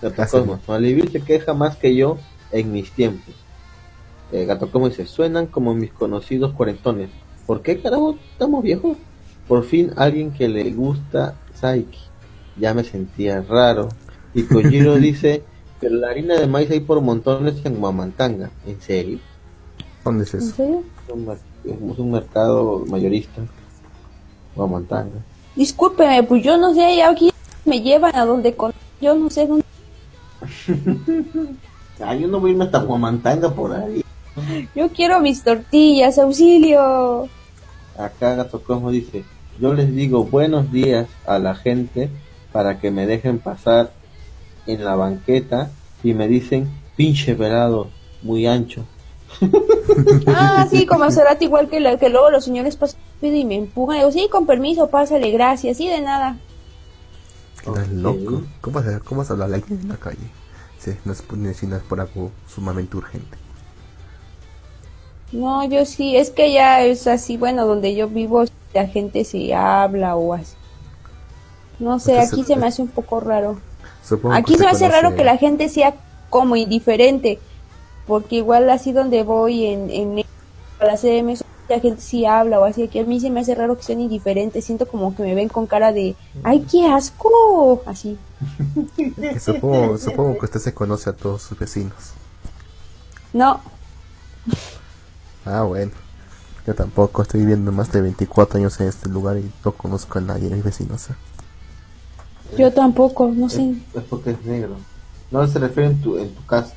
Gato 0.00 0.22
Cosmos. 0.30 0.60
Malivir 0.68 1.10
se 1.10 1.22
queja 1.22 1.52
más 1.52 1.76
que 1.76 1.96
yo 1.96 2.18
en 2.52 2.70
mis 2.70 2.92
tiempos. 2.92 3.34
Eh, 4.30 4.44
Gato 4.44 4.70
Cosmos 4.70 4.90
dice: 4.90 5.06
Suenan 5.06 5.48
como 5.48 5.74
mis 5.74 5.90
conocidos 5.90 6.52
cuarentones. 6.52 7.10
¿Por 7.48 7.62
qué 7.62 7.80
carajo 7.80 8.16
estamos 8.30 8.62
viejos? 8.62 8.96
Por 9.48 9.64
fin 9.64 9.90
alguien 9.96 10.30
que 10.30 10.48
le 10.48 10.70
gusta 10.70 11.34
Saiki. 11.52 11.98
Ya 12.60 12.74
me 12.74 12.84
sentía 12.84 13.42
raro. 13.42 13.88
Y 14.34 14.44
Kojiro 14.44 14.94
dice: 15.00 15.42
que 15.80 15.90
la 15.90 16.10
harina 16.10 16.38
de 16.38 16.46
maíz 16.46 16.70
hay 16.70 16.78
por 16.78 17.00
montones 17.00 17.56
en 17.64 17.80
Mamantanga. 17.80 18.50
¿En 18.68 18.80
serio? 18.80 19.18
¿Dónde 20.04 20.24
es 20.24 20.34
eso? 20.34 20.82
es 21.64 21.98
un 21.98 22.10
mercado 22.10 22.84
mayorista 22.86 23.40
o 24.54 24.64
a 24.64 25.04
Discúlpeme, 25.56 26.22
pues 26.24 26.44
yo 26.44 26.58
no 26.58 26.74
sé, 26.74 27.02
aquí 27.02 27.32
me 27.64 27.80
llevan 27.80 28.14
a 28.14 28.24
donde 28.24 28.54
con... 28.54 28.72
Yo 29.00 29.14
no 29.14 29.30
sé 29.30 29.46
dónde... 29.46 29.64
ah, 32.00 32.14
yo 32.14 32.28
no 32.28 32.38
voy 32.38 32.50
a 32.50 32.52
irme 32.52 32.64
hasta 32.64 32.80
Guamantanga 32.80 33.50
por 33.50 33.72
ahí. 33.72 34.04
Yo 34.74 34.90
quiero 34.90 35.20
mis 35.20 35.42
tortillas, 35.42 36.18
auxilio. 36.18 37.28
Acá 37.96 38.34
Gato 38.34 38.62
Cosmo 38.62 38.90
dice, 38.90 39.24
yo 39.60 39.72
les 39.72 39.94
digo 39.94 40.24
buenos 40.24 40.70
días 40.70 41.08
a 41.26 41.38
la 41.38 41.54
gente 41.54 42.10
para 42.52 42.78
que 42.78 42.90
me 42.90 43.06
dejen 43.06 43.38
pasar 43.38 43.92
en 44.66 44.84
la 44.84 44.96
banqueta 44.96 45.70
y 46.02 46.12
me 46.12 46.28
dicen 46.28 46.68
pinche 46.96 47.34
velado 47.34 47.88
muy 48.22 48.46
ancho 48.46 48.84
ah, 50.26 50.66
sí, 50.70 50.86
como 50.86 51.10
será 51.10 51.36
igual 51.40 51.68
que, 51.68 51.98
que 51.98 52.08
luego 52.08 52.30
los 52.30 52.44
señores 52.44 52.76
pasan 52.76 53.00
y 53.20 53.44
me 53.44 53.56
empujan. 53.56 53.98
Digo, 53.98 54.12
sí, 54.12 54.28
con 54.30 54.46
permiso, 54.46 54.88
pásale, 54.88 55.30
gracias, 55.30 55.76
sí, 55.76 55.88
de 55.88 56.00
nada. 56.00 56.36
Estás 57.56 57.88
loco. 57.90 58.42
¿Cómo 58.60 58.80
vas, 58.80 58.88
a, 58.88 59.00
¿Cómo 59.00 59.20
vas 59.20 59.30
a 59.30 59.32
hablar 59.34 59.62
en 59.68 59.88
la 59.88 59.96
calle? 59.96 60.30
Si 60.78 60.90
no, 61.04 61.12
es, 61.12 61.62
no 61.62 61.76
es 61.76 61.82
por 61.82 62.00
algo 62.00 62.30
sumamente 62.46 62.96
urgente. 62.96 63.38
No, 65.32 65.64
yo 65.64 65.84
sí, 65.86 66.16
es 66.16 66.30
que 66.30 66.52
ya 66.52 66.82
es 66.82 67.06
así, 67.06 67.36
bueno, 67.36 67.66
donde 67.66 67.94
yo 67.94 68.08
vivo 68.08 68.44
la 68.72 68.86
gente 68.86 69.24
se 69.24 69.54
habla 69.54 70.16
o 70.16 70.34
así. 70.34 70.54
No 71.78 71.98
sé, 71.98 72.20
aquí 72.20 72.44
se 72.44 72.56
me 72.56 72.66
hace 72.66 72.82
un 72.82 72.88
poco 72.88 73.20
raro. 73.20 73.58
Aquí 74.32 74.56
se 74.56 74.64
me 74.64 74.70
hace 74.70 74.88
raro 74.88 75.16
que 75.16 75.24
la 75.24 75.38
gente 75.38 75.68
sea 75.68 75.94
como 76.30 76.56
indiferente 76.56 77.40
porque 78.06 78.36
igual 78.36 78.68
así 78.70 78.92
donde 78.92 79.22
voy 79.22 79.66
en, 79.66 79.90
en 79.90 80.24
la 80.80 80.96
CDM 80.96 81.34
la 81.68 81.80
gente 81.80 82.00
sí 82.00 82.26
habla 82.26 82.60
o 82.60 82.64
así 82.64 82.88
que 82.88 83.00
a 83.00 83.04
mí 83.04 83.20
se 83.20 83.30
me 83.30 83.40
hace 83.40 83.54
raro 83.54 83.76
que 83.76 83.82
sean 83.82 84.00
indiferentes 84.00 84.64
siento 84.64 84.86
como 84.86 85.14
que 85.14 85.22
me 85.22 85.34
ven 85.34 85.48
con 85.48 85.66
cara 85.66 85.92
de 85.92 86.14
ay 86.42 86.66
qué 86.70 86.86
asco 86.86 87.82
así. 87.86 88.18
Supongo, 89.40 89.96
supongo 89.96 90.38
que 90.38 90.44
usted 90.44 90.60
se 90.60 90.74
conoce 90.74 91.08
a 91.08 91.14
todos 91.14 91.42
sus 91.42 91.58
vecinos. 91.58 92.12
No. 93.32 93.60
Ah 95.46 95.62
bueno. 95.62 95.92
Yo 96.66 96.74
tampoco 96.74 97.22
estoy 97.22 97.40
viviendo 97.40 97.72
más 97.72 97.92
de 97.92 98.00
24 98.00 98.58
años 98.58 98.80
en 98.80 98.88
este 98.88 99.08
lugar 99.08 99.38
y 99.38 99.50
no 99.64 99.72
conozco 99.72 100.18
a 100.18 100.22
nadie 100.22 100.48
de 100.48 100.56
mis 100.56 100.64
vecinos 100.64 101.10
¿eh? 101.10 101.14
yo 102.58 102.72
tampoco 102.72 103.30
no 103.34 103.48
sé. 103.48 103.74
Es 103.94 104.02
porque 104.04 104.30
es 104.30 104.44
negro. 104.44 104.76
No 105.30 105.46
se 105.46 105.58
refiere 105.58 105.90
en 105.90 106.00
tu, 106.00 106.18
en 106.18 106.34
tu 106.34 106.44
casa 106.46 106.74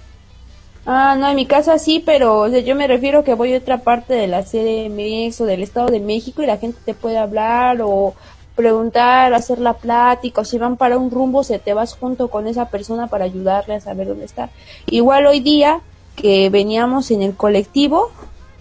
Ah, 0.89 1.17
no, 1.19 1.27
en 1.27 1.35
mi 1.35 1.45
casa 1.45 1.77
sí, 1.79 2.01
pero 2.03 2.47
yo 2.47 2.73
me 2.73 2.87
refiero 2.87 3.25
que 3.25 3.33
voy 3.33 3.53
a 3.53 3.57
otra 3.57 3.79
parte 3.79 4.13
de 4.13 4.27
la 4.27 4.43
CDMX 4.43 5.41
o 5.41 5.45
del 5.45 5.61
Estado 5.61 5.87
de 5.87 5.99
México 5.99 6.41
y 6.41 6.45
la 6.45 6.55
gente 6.55 6.79
te 6.85 6.93
puede 6.93 7.17
hablar 7.17 7.81
o 7.81 8.15
preguntar, 8.55 9.33
hacer 9.33 9.59
la 9.59 9.73
plática, 9.73 10.39
o 10.39 10.45
si 10.45 10.57
van 10.57 10.77
para 10.77 10.97
un 10.97 11.11
rumbo, 11.11 11.43
se 11.43 11.59
te 11.59 11.73
vas 11.73 11.93
junto 11.93 12.29
con 12.29 12.47
esa 12.47 12.69
persona 12.69 13.07
para 13.07 13.25
ayudarle 13.25 13.75
a 13.75 13.81
saber 13.81 14.07
dónde 14.07 14.23
está. 14.23 14.49
Igual 14.85 15.27
hoy 15.27 15.41
día 15.41 15.81
que 16.15 16.49
veníamos 16.49 17.11
en 17.11 17.21
el 17.21 17.35
colectivo, 17.35 18.09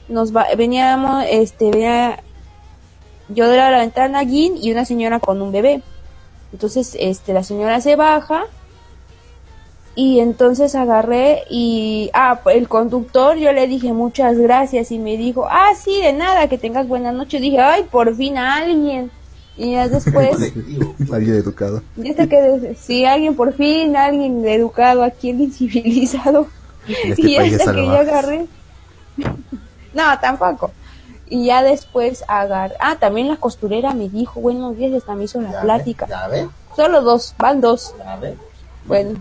nos 0.08 0.34
va, 0.34 0.48
veníamos, 0.56 1.24
este, 1.30 1.70
venía 1.70 2.24
yo 3.28 3.48
de 3.48 3.56
la 3.56 3.70
ventana, 3.70 4.24
Guin 4.24 4.56
y 4.60 4.72
una 4.72 4.84
señora 4.84 5.20
con 5.20 5.40
un 5.40 5.52
bebé. 5.52 5.80
Entonces, 6.52 6.96
este, 6.98 7.32
la 7.32 7.44
señora 7.44 7.80
se 7.80 7.94
baja 7.94 8.46
y 9.98 10.20
entonces 10.20 10.74
agarré 10.74 11.44
y, 11.48 12.10
ah, 12.12 12.38
el 12.52 12.68
conductor, 12.68 13.38
yo 13.38 13.50
le 13.52 13.66
dije 13.66 13.94
muchas 13.94 14.36
gracias 14.36 14.92
y 14.92 14.98
me 14.98 15.16
dijo, 15.16 15.46
ah, 15.50 15.70
sí, 15.74 16.02
de 16.02 16.12
nada, 16.12 16.48
que 16.48 16.58
tengas 16.58 16.86
buena 16.86 17.12
noche. 17.12 17.40
Dije, 17.40 17.58
ay, 17.60 17.84
por 17.84 18.14
fin 18.14 18.36
alguien. 18.36 19.10
Y 19.56 19.72
ya 19.72 19.88
después... 19.88 20.36
alguien 21.10 21.36
educado. 21.36 21.82
Y 21.96 22.10
hasta 22.10 22.26
que, 22.26 22.76
sí, 22.78 23.06
alguien 23.06 23.36
por 23.36 23.54
fin, 23.54 23.96
alguien 23.96 24.46
educado 24.46 25.02
aquí, 25.02 25.30
el 25.30 25.40
incivilizado. 25.40 26.46
Este 26.86 27.22
y 27.30 27.36
hasta 27.38 27.72
que 27.72 27.86
yo 27.86 27.96
agarré... 27.96 28.46
no, 29.94 30.20
tampoco. 30.20 30.72
Y 31.26 31.46
ya 31.46 31.62
después 31.62 32.22
agarré... 32.28 32.74
Ah, 32.80 32.96
también 33.00 33.28
la 33.28 33.38
costurera 33.38 33.94
me 33.94 34.10
dijo, 34.10 34.42
buenos 34.42 34.76
días, 34.76 34.92
hasta 34.92 35.14
me 35.14 35.24
hizo 35.24 35.40
la 35.40 35.62
plática. 35.62 36.06
Solo 36.76 37.00
dos, 37.00 37.34
van 37.38 37.62
dos. 37.62 37.94
Bueno 38.86 39.18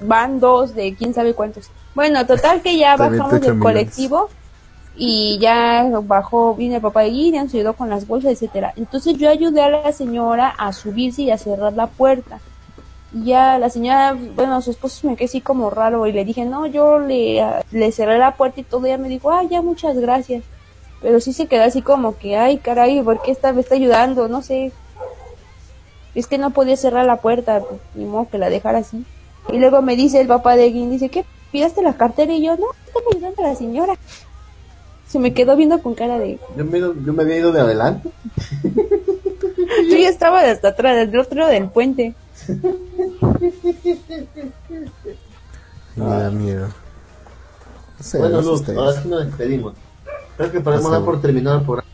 van 0.00 0.40
dos 0.40 0.74
de 0.74 0.94
quién 0.94 1.14
sabe 1.14 1.34
cuántos. 1.34 1.70
Bueno, 1.94 2.26
total 2.26 2.62
que 2.62 2.76
ya 2.76 2.96
bajamos 2.96 3.40
del 3.40 3.58
colectivo 3.58 4.28
y 4.96 5.38
ya 5.38 5.88
bajó, 6.02 6.54
vino 6.54 6.76
el 6.76 6.82
papá 6.82 7.02
de 7.02 7.10
Guinness, 7.10 7.44
nos 7.44 7.54
ayudó 7.54 7.72
con 7.74 7.90
las 7.90 8.06
bolsas, 8.06 8.32
etcétera. 8.32 8.72
Entonces 8.76 9.16
yo 9.16 9.30
ayudé 9.30 9.62
a 9.62 9.68
la 9.68 9.92
señora 9.92 10.48
a 10.48 10.72
subirse 10.72 11.22
y 11.22 11.30
a 11.30 11.38
cerrar 11.38 11.72
la 11.72 11.86
puerta. 11.86 12.38
Y 13.12 13.24
ya 13.26 13.58
la 13.58 13.70
señora, 13.70 14.16
bueno, 14.36 14.60
su 14.62 14.70
esposo 14.70 15.08
me 15.08 15.16
quedó 15.16 15.26
así 15.26 15.40
como 15.40 15.70
raro 15.70 16.06
y 16.06 16.12
le 16.12 16.24
dije, 16.24 16.44
no, 16.44 16.66
yo 16.66 16.98
le, 16.98 17.44
le 17.72 17.92
cerré 17.92 18.18
la 18.18 18.36
puerta 18.36 18.60
y 18.60 18.64
todo, 18.64 18.86
ella 18.86 18.98
me 18.98 19.08
dijo, 19.08 19.32
ay, 19.32 19.48
ya, 19.48 19.62
muchas 19.62 19.96
gracias. 19.98 20.44
Pero 21.02 21.18
sí 21.18 21.32
se 21.32 21.46
quedó 21.46 21.64
así 21.64 21.82
como 21.82 22.18
que, 22.18 22.36
ay, 22.36 22.58
caray, 22.58 23.02
¿por 23.02 23.22
qué 23.22 23.32
esta 23.32 23.52
me 23.52 23.62
está 23.62 23.74
ayudando? 23.74 24.28
No 24.28 24.42
sé. 24.42 24.72
Es 26.14 26.26
que 26.26 26.38
no 26.38 26.50
podía 26.50 26.76
cerrar 26.76 27.06
la 27.06 27.16
puerta, 27.16 27.62
ni 27.94 28.04
modo 28.04 28.28
que 28.30 28.38
la 28.38 28.50
dejara 28.50 28.78
así. 28.78 29.04
Y 29.48 29.58
luego 29.58 29.82
me 29.82 29.96
dice 29.96 30.20
el 30.20 30.28
papá 30.28 30.56
de 30.56 30.70
Guin, 30.70 30.90
dice, 30.90 31.08
¿qué? 31.08 31.24
¿Pidaste 31.50 31.82
la 31.82 31.94
cartera? 31.94 32.32
Y 32.32 32.44
yo, 32.44 32.56
no, 32.56 32.66
estoy 32.86 33.02
ayudando 33.12 33.44
a 33.44 33.48
la 33.48 33.54
señora. 33.54 33.94
Se 35.08 35.18
me 35.18 35.34
quedó 35.34 35.56
viendo 35.56 35.82
con 35.82 35.94
cara 35.94 36.18
de... 36.18 36.38
Yo 36.56 36.64
me, 36.64 36.78
yo 36.78 37.12
me 37.12 37.22
había 37.22 37.38
ido 37.38 37.50
de 37.52 37.60
adelante. 37.60 38.10
yo 39.90 39.96
ya 39.96 40.08
estaba 40.08 40.42
hasta 40.42 40.68
atrás, 40.68 41.10
del 41.10 41.18
otro 41.18 41.40
lado 41.40 41.50
del 41.50 41.68
puente. 41.68 42.14
Me 45.96 46.04
da 46.04 46.30
miedo. 46.30 46.68
bueno, 48.18 48.40
Luz, 48.40 48.68
ahora 48.68 49.02
sí 49.02 49.08
nos 49.08 49.26
despedimos. 49.26 49.74
Creo 50.36 50.52
que 50.52 50.60
podemos 50.60 50.90
dar 50.90 51.04
por 51.04 51.20
terminado 51.20 51.62
por 51.64 51.84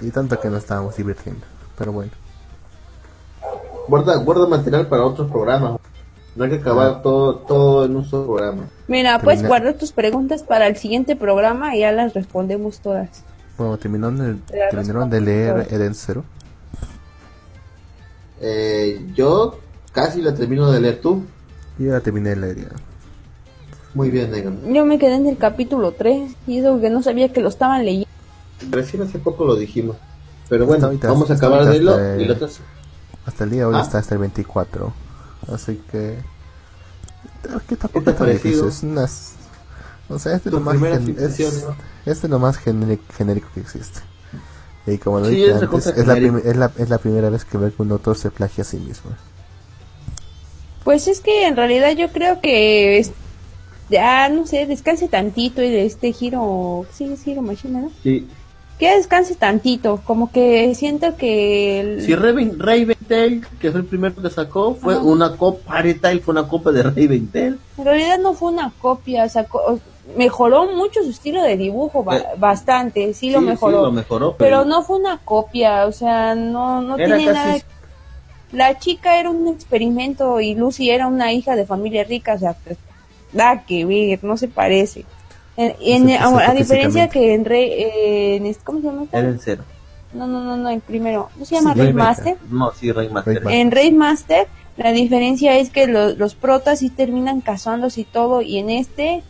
Y 0.00 0.10
tanto 0.10 0.40
que 0.40 0.48
nos 0.48 0.62
estábamos 0.62 0.96
divirtiendo. 0.96 1.44
Pero 1.76 1.92
bueno. 1.92 2.10
Guarda, 3.86 4.16
guarda 4.16 4.46
material 4.46 4.88
para 4.88 5.04
otros 5.04 5.30
programas. 5.30 5.78
No 6.36 6.44
hay 6.44 6.50
que 6.50 6.56
acabar 6.56 7.02
todo, 7.02 7.36
todo 7.36 7.84
en 7.84 7.94
un 7.96 8.04
solo 8.04 8.26
programa. 8.26 8.68
Mira, 8.88 9.20
pues 9.20 9.46
guarda 9.46 9.72
tus 9.74 9.92
preguntas 9.92 10.42
para 10.42 10.66
el 10.66 10.76
siguiente 10.76 11.14
programa 11.14 11.76
y 11.76 11.80
ya 11.80 11.92
las 11.92 12.12
respondemos 12.12 12.80
todas. 12.80 13.22
Bueno, 13.56 13.76
¿terminaron 13.78 14.40
de, 15.10 15.20
leer 15.20 15.68
Eden 15.70 15.94
Zero? 15.94 16.24
Eh, 18.40 19.06
yo 19.14 19.58
casi 19.92 20.20
la 20.22 20.34
termino 20.34 20.70
de 20.72 20.80
leer 20.80 21.00
tú. 21.00 21.22
Yo 21.78 21.86
ya 21.86 21.92
la 21.92 22.00
terminé 22.00 22.30
de 22.30 22.36
leer 22.36 22.56
ya. 22.56 22.68
Muy 23.94 24.10
bien, 24.10 24.32
Negan. 24.32 24.74
Yo 24.74 24.84
me 24.84 24.98
quedé 24.98 25.14
en 25.14 25.28
el 25.28 25.38
capítulo 25.38 25.92
3 25.92 26.32
y 26.48 26.58
eso 26.58 26.80
que 26.80 26.90
no 26.90 27.00
sabía 27.00 27.32
que 27.32 27.40
lo 27.40 27.48
estaban 27.48 27.84
leyendo. 27.84 28.08
Recién 28.70 29.02
hace 29.02 29.20
poco 29.20 29.44
lo 29.44 29.54
dijimos. 29.54 29.96
Pero 30.48 30.66
bueno, 30.66 30.90
vamos 31.02 31.30
a 31.30 31.34
acabar 31.34 31.64
de 31.66 31.80
lo 31.80 32.20
y 32.20 32.24
lo 32.24 32.34
Hasta 33.24 33.44
el 33.44 33.50
día 33.50 33.60
de 33.60 33.66
hoy 33.66 33.76
¿Ah? 33.76 33.82
está 33.82 33.98
hasta 33.98 34.14
el 34.14 34.20
24. 34.20 34.92
Así 35.52 35.80
que. 35.90 36.18
¿Qué 37.68 37.76
tampoco 37.76 38.10
está 38.10 38.26
difícil? 38.26 38.66
Es 38.66 38.82
unas. 38.82 39.32
O 40.08 40.18
sea, 40.18 40.36
este 40.36 40.50
es 40.50 40.52
lo 40.52 40.60
más, 40.60 40.76
es, 40.82 41.40
este 41.40 42.26
es 42.26 42.30
lo 42.30 42.38
más 42.38 42.58
genérico 42.58 43.48
que 43.54 43.60
existe. 43.60 44.00
Y 44.86 44.98
como 44.98 45.20
lo 45.20 45.28
dije 45.28 45.54
antes, 45.54 45.86
es 45.86 46.06
la, 46.06 46.18
es, 46.18 46.56
la, 46.56 46.70
es 46.76 46.90
la 46.90 46.98
primera 46.98 47.30
vez 47.30 47.44
que 47.46 47.56
veo 47.56 47.74
que 47.74 47.82
un 47.82 47.90
autor 47.92 48.18
se 48.18 48.30
plagia 48.30 48.62
a 48.62 48.64
sí 48.66 48.76
mismo. 48.76 49.12
Pues 50.84 51.08
es 51.08 51.20
que 51.20 51.46
en 51.46 51.56
realidad 51.56 51.92
yo 51.92 52.12
creo 52.12 52.42
que 52.42 52.98
es, 52.98 53.12
ya 53.88 54.28
no 54.28 54.46
sé, 54.46 54.66
descanse 54.66 55.08
tantito 55.08 55.62
y 55.62 55.70
de 55.70 55.86
este 55.86 56.12
giro, 56.12 56.84
sí, 56.92 57.10
es 57.10 57.22
giro 57.22 57.40
machina, 57.40 57.80
¿no? 57.80 57.90
Sí. 58.02 58.28
Que 58.78 58.96
descanse 58.96 59.36
tantito, 59.36 60.00
como 60.04 60.32
que 60.32 60.74
siento 60.74 61.16
que... 61.16 61.80
El... 61.80 62.02
Si 62.02 62.14
Raventel, 62.16 63.46
que 63.60 63.70
fue 63.70 63.80
el 63.80 63.86
primero 63.86 64.20
que 64.20 64.30
sacó, 64.30 64.74
fue 64.74 64.96
una 64.96 65.36
copia, 65.36 65.94
fue 66.22 66.32
una 66.32 66.48
copia 66.48 66.72
de 66.72 66.82
Raventel. 66.82 67.60
En 67.78 67.84
realidad 67.84 68.18
no 68.18 68.34
fue 68.34 68.50
una 68.50 68.72
copia, 68.80 69.28
sacó, 69.28 69.78
mejoró 70.16 70.66
mucho 70.72 71.02
su 71.02 71.10
estilo 71.10 71.42
de 71.42 71.56
dibujo, 71.56 72.04
eh, 72.12 72.24
bastante, 72.36 73.14
sí 73.14 73.30
lo 73.30 73.40
mejoró. 73.40 73.90
mejoró 73.92 74.34
pero... 74.36 74.64
no 74.64 74.82
fue 74.82 74.98
una 74.98 75.18
copia, 75.18 75.86
o 75.86 75.92
sea, 75.92 76.34
no, 76.34 76.80
no 76.82 76.96
tiene 76.96 77.26
nada... 77.26 77.56
La 78.52 78.78
chica 78.78 79.18
era 79.18 79.30
un 79.30 79.48
experimento 79.48 80.40
y 80.40 80.54
Lucy 80.54 80.90
era 80.90 81.08
una 81.08 81.32
hija 81.32 81.56
de 81.56 81.66
familia 81.66 82.04
rica, 82.04 82.34
o 82.34 82.38
sea, 82.38 82.52
pues, 82.52 82.78
da 83.32 83.64
que 83.66 83.84
ver, 83.84 84.22
no 84.22 84.36
se 84.36 84.46
parece. 84.46 85.04
En, 85.56 86.10
a, 86.10 86.52
diferencia 86.52 87.08
que 87.08 87.34
en 87.34 87.44
Rey, 87.44 87.70
eh, 87.72 88.56
¿cómo 88.64 88.80
se 88.80 88.86
llama? 88.86 89.06
Era 89.12 89.28
el 89.28 89.40
cero. 89.40 89.62
No, 90.12 90.26
no, 90.26 90.42
no, 90.42 90.56
no, 90.56 90.70
el 90.70 90.80
primero. 90.80 91.28
¿No 91.36 91.44
se 91.44 91.56
llama 91.56 91.74
Rey 91.74 91.92
Master? 91.92 92.36
No, 92.50 92.72
sí, 92.72 92.90
Rey 92.92 93.08
Master. 93.08 93.42
En 93.48 93.70
Rey 93.70 93.92
Master, 93.92 94.46
la 94.76 94.92
diferencia 94.92 95.56
es 95.58 95.70
que 95.70 95.86
los 95.86 96.34
protas 96.34 96.80
sí 96.80 96.90
terminan 96.90 97.40
casándose 97.40 98.02
y 98.02 98.04
todo, 98.04 98.42
y 98.42 98.58
en 98.58 98.70
este 98.70 99.22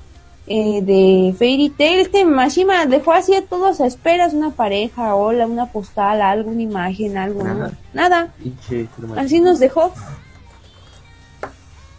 eh, 0.47 0.83
de 0.83 1.35
Fairy 1.39 1.71
Tail, 1.71 2.01
este 2.01 2.27
Mashima 2.27 2.85
dejó 2.85 3.13
así 3.13 3.35
a 3.35 3.47
todos 3.47 3.81
a 3.81 3.87
esperas 3.87 4.35
una 4.35 4.51
pareja, 4.51 5.15
hola, 5.15 5.47
una 5.47 5.67
postal, 5.67 6.21
algo, 6.21 6.51
una 6.51 6.61
imagen, 6.61 7.17
algo, 7.17 7.43
nada. 7.43 7.73
nada. 7.95 8.35
Así 9.17 9.41
nos 9.41 9.59
dejó. 9.59 9.93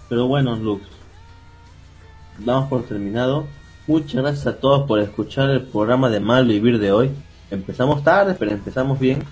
Pero 0.09 0.27
bueno, 0.27 0.55
Lux, 0.55 0.83
damos 2.37 2.69
por 2.69 2.83
terminado. 2.83 3.47
Muchas 3.87 4.23
gracias 4.23 4.47
a 4.47 4.57
todos 4.57 4.87
por 4.87 4.99
escuchar 4.99 5.51
el 5.51 5.61
programa 5.61 6.09
de 6.09 6.19
Mal 6.19 6.47
Vivir 6.47 6.79
de 6.79 6.91
hoy. 6.91 7.11
Empezamos 7.51 8.03
tarde, 8.03 8.35
pero 8.37 8.51
empezamos 8.51 8.99
bien. 8.99 9.23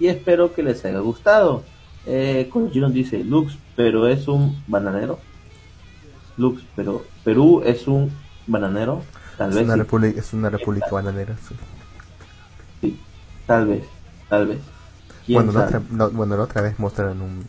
Y 0.00 0.08
espero 0.08 0.52
que 0.52 0.64
les 0.64 0.84
haya 0.84 0.98
gustado. 0.98 1.62
Eh, 2.06 2.50
dice, 2.92 3.22
Lux, 3.22 3.56
pero 3.76 4.08
es 4.08 4.26
un 4.26 4.60
bananero. 4.66 5.20
Lux, 6.36 6.60
pero 6.74 7.04
Perú 7.22 7.62
es 7.64 7.86
un 7.86 8.10
bananero, 8.48 9.02
tal 9.38 9.50
es 9.50 9.56
vez. 9.56 9.64
Una 9.64 9.76
república, 9.76 10.18
es 10.18 10.32
una 10.32 10.50
república 10.50 10.88
bananera, 10.90 11.36
sí. 12.80 12.98
tal 13.46 13.66
vez, 13.66 13.84
tal 14.28 14.46
vez. 14.46 14.58
Bueno 15.28 15.52
la, 15.52 15.66
otra, 15.66 15.82
bueno, 16.08 16.36
la 16.36 16.42
otra 16.42 16.62
vez 16.62 16.78
mostraron 16.80 17.20
un. 17.20 17.46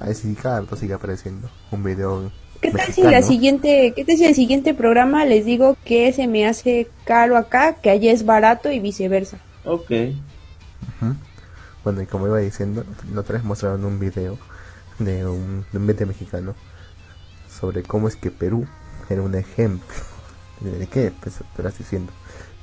Ahí 0.00 0.14
sí, 0.14 0.34
cada 0.34 0.64
sigue 0.76 0.94
apareciendo. 0.94 1.48
Un 1.70 1.84
video. 1.84 2.32
¿Qué 2.64 2.70
tal 2.70 2.92
si 2.92 3.02
la 3.02 3.22
siguiente, 3.22 3.92
qué 3.94 4.04
tal 4.04 4.16
si 4.16 4.24
el 4.24 4.34
siguiente 4.34 4.72
programa 4.72 5.24
les 5.24 5.44
digo 5.44 5.76
que 5.84 6.12
se 6.12 6.26
me 6.26 6.46
hace 6.46 6.88
caro 7.04 7.36
acá, 7.36 7.74
que 7.74 7.90
allá 7.90 8.10
es 8.10 8.24
barato 8.24 8.70
y 8.70 8.80
viceversa? 8.80 9.38
Ok. 9.64 9.90
Bueno, 11.84 12.00
y 12.00 12.06
como 12.06 12.26
iba 12.26 12.38
diciendo, 12.38 12.84
la 13.12 13.20
otra 13.20 13.34
vez 13.34 13.44
mostraron 13.44 13.84
un 13.84 13.98
video 13.98 14.38
de 14.98 15.26
un, 15.26 15.66
de 15.72 15.78
un 15.78 15.86
mexicano 15.86 16.54
sobre 17.50 17.82
cómo 17.82 18.08
es 18.08 18.16
que 18.16 18.30
Perú 18.30 18.66
era 19.10 19.20
un 19.20 19.34
ejemplo 19.34 19.94
¿De 20.60 20.86
qué? 20.86 21.12
Pues 21.20 21.40
estás 21.40 21.78
diciendo, 21.78 22.12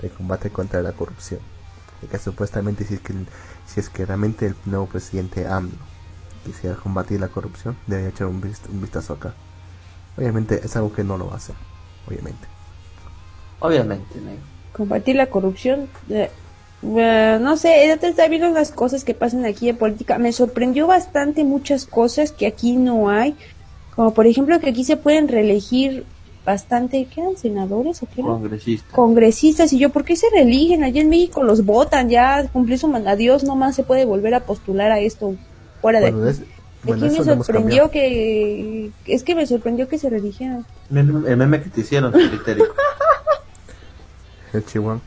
de 0.01 0.09
combate 0.09 0.49
contra 0.49 0.81
la 0.81 0.93
corrupción. 0.93 1.39
De 2.01 2.07
que 2.07 2.17
supuestamente 2.17 2.85
si 2.85 2.95
es 2.95 2.99
que, 2.99 3.13
si 3.67 3.79
es 3.79 3.89
que 3.89 4.05
realmente 4.05 4.47
el 4.47 4.55
nuevo 4.65 4.87
presidente 4.87 5.47
AMLO 5.47 5.77
quisiera 6.43 6.75
combatir 6.75 7.19
la 7.19 7.27
corrupción, 7.27 7.77
debería 7.85 8.09
echar 8.09 8.27
un, 8.27 8.41
vistazo 8.41 9.13
acá. 9.13 9.35
Obviamente 10.21 10.61
es 10.63 10.75
algo 10.75 10.93
que 10.93 11.03
no 11.03 11.17
lo 11.17 11.25
va 11.25 11.33
a 11.33 11.37
hacer, 11.37 11.55
obviamente. 12.07 12.47
Obviamente, 13.59 14.05
Combatir 14.71 15.15
la 15.15 15.25
corrupción, 15.25 15.87
eh, 16.11 16.29
eh, 16.83 17.39
no 17.41 17.57
sé, 17.57 17.87
ya 17.87 17.97
te 17.97 18.07
está 18.07 18.27
viendo 18.27 18.47
las 18.49 18.71
cosas 18.71 19.03
que 19.03 19.15
pasan 19.15 19.45
aquí 19.45 19.67
en 19.67 19.77
política. 19.77 20.19
Me 20.19 20.31
sorprendió 20.31 20.85
bastante 20.85 21.43
muchas 21.43 21.87
cosas 21.87 22.31
que 22.31 22.45
aquí 22.45 22.73
no 22.77 23.09
hay. 23.09 23.35
Como 23.95 24.13
por 24.13 24.27
ejemplo 24.27 24.59
que 24.59 24.69
aquí 24.69 24.83
se 24.83 24.95
pueden 24.95 25.27
reelegir 25.27 26.05
bastante, 26.45 27.07
¿qué 27.11 27.21
eran 27.21 27.35
senadores 27.35 28.03
o 28.03 28.05
qué 28.05 28.21
eran? 28.21 28.33
Congresistas. 28.33 28.93
Congresistas, 28.93 29.73
y 29.73 29.79
yo, 29.79 29.89
¿por 29.89 30.05
qué 30.05 30.15
se 30.15 30.27
reeligen? 30.29 30.83
Allá 30.83 31.01
en 31.01 31.09
México 31.09 31.41
los 31.41 31.65
votan, 31.65 32.09
ya 32.09 32.47
cumplió 32.47 32.77
su 32.77 32.87
mandato, 32.87 33.17
Dios 33.17 33.43
no 33.43 33.55
más 33.55 33.75
se 33.75 33.81
puede 33.81 34.05
volver 34.05 34.35
a 34.35 34.41
postular 34.41 34.91
a 34.91 34.99
esto 34.99 35.35
fuera 35.81 35.99
de 35.99 36.11
aquí. 36.83 37.01
me 37.01 37.23
sorprendió 37.23 37.91
que, 37.91 38.91
es 39.05 39.23
que 39.23 39.35
me 39.35 39.45
sorprendió 39.45 39.87
que 39.87 39.97
se 39.97 40.09
reeligieran. 40.09 40.65
El, 40.93 41.37
meme 41.37 41.61
que 41.61 41.69
te 41.69 41.81
hicieron, 41.81 42.13
El 44.53 44.65
chihuahua. 44.65 45.01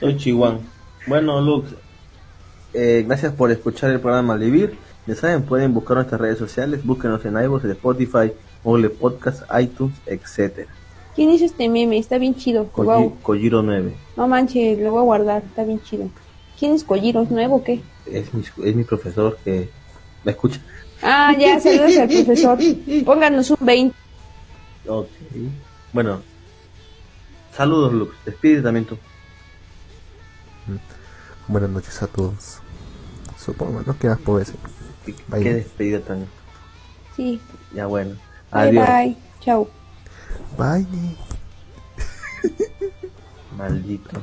Soy 0.00 0.16
chihuahua. 0.16 0.60
Bueno, 1.06 1.40
Lux, 1.40 1.74
eh, 2.72 3.04
gracias 3.06 3.32
por 3.32 3.50
escuchar 3.50 3.90
el 3.90 4.00
programa 4.00 4.36
Vivir. 4.36 4.76
Ya 5.06 5.14
saben, 5.14 5.42
pueden 5.42 5.74
buscar 5.74 5.96
nuestras 5.96 6.20
redes 6.20 6.38
sociales, 6.38 6.84
búsquenos 6.84 7.24
en 7.24 7.42
iVoox, 7.42 7.64
en 7.64 7.70
Spotify, 7.72 8.32
Ole 8.64 8.90
Podcast, 8.90 9.42
iTunes, 9.58 9.96
etcétera. 10.06 10.68
¿Quién 11.14 11.30
hizo 11.30 11.44
este 11.44 11.68
meme? 11.68 11.98
Está 11.98 12.18
bien 12.18 12.34
chido. 12.34 12.68
Koji, 12.68 13.10
Kojiro 13.22 13.62
9. 13.62 13.94
No 14.16 14.28
manches, 14.28 14.78
lo 14.78 14.92
voy 14.92 15.00
a 15.00 15.04
guardar, 15.04 15.42
está 15.42 15.64
bien 15.64 15.80
chido. 15.82 16.08
¿Quién 16.58 16.74
es 16.74 16.84
Kojiro? 16.84 17.22
¿Es 17.22 17.30
nuevo 17.30 17.56
o 17.56 17.64
qué? 17.64 17.80
Es 18.10 18.32
mi, 18.34 18.42
es 18.64 18.74
mi 18.74 18.84
profesor 18.84 19.38
que 19.44 19.70
me 20.24 20.32
escucha. 20.32 20.60
Ah, 21.02 21.34
ya, 21.38 21.58
saludos 21.60 21.96
al 21.96 22.08
profesor. 22.08 22.58
Pónganos 23.04 23.50
un 23.50 23.56
20. 23.60 23.96
Ok. 24.86 25.08
Bueno, 25.92 26.22
saludos, 27.52 27.92
Lux. 27.92 28.14
Despide 28.24 28.62
también 28.62 28.84
tú. 28.84 28.96
Mm. 30.66 31.52
Buenas 31.52 31.70
noches 31.70 32.02
a 32.02 32.06
todos. 32.06 32.58
Supongo, 33.38 33.82
¿no? 33.86 33.98
¿Qué 33.98 34.08
más 34.08 34.18
puedo 34.18 34.38
decir? 34.38 34.56
¿Qué 35.04 35.54
despedida 35.54 36.00
también? 36.00 36.28
Sí. 37.16 37.40
Ya 37.74 37.86
bueno. 37.86 38.16
Adiós. 38.50 38.86
Bye, 38.86 39.16
Chao. 39.40 39.68
Bye. 40.58 40.86
Maldito. 43.56 44.20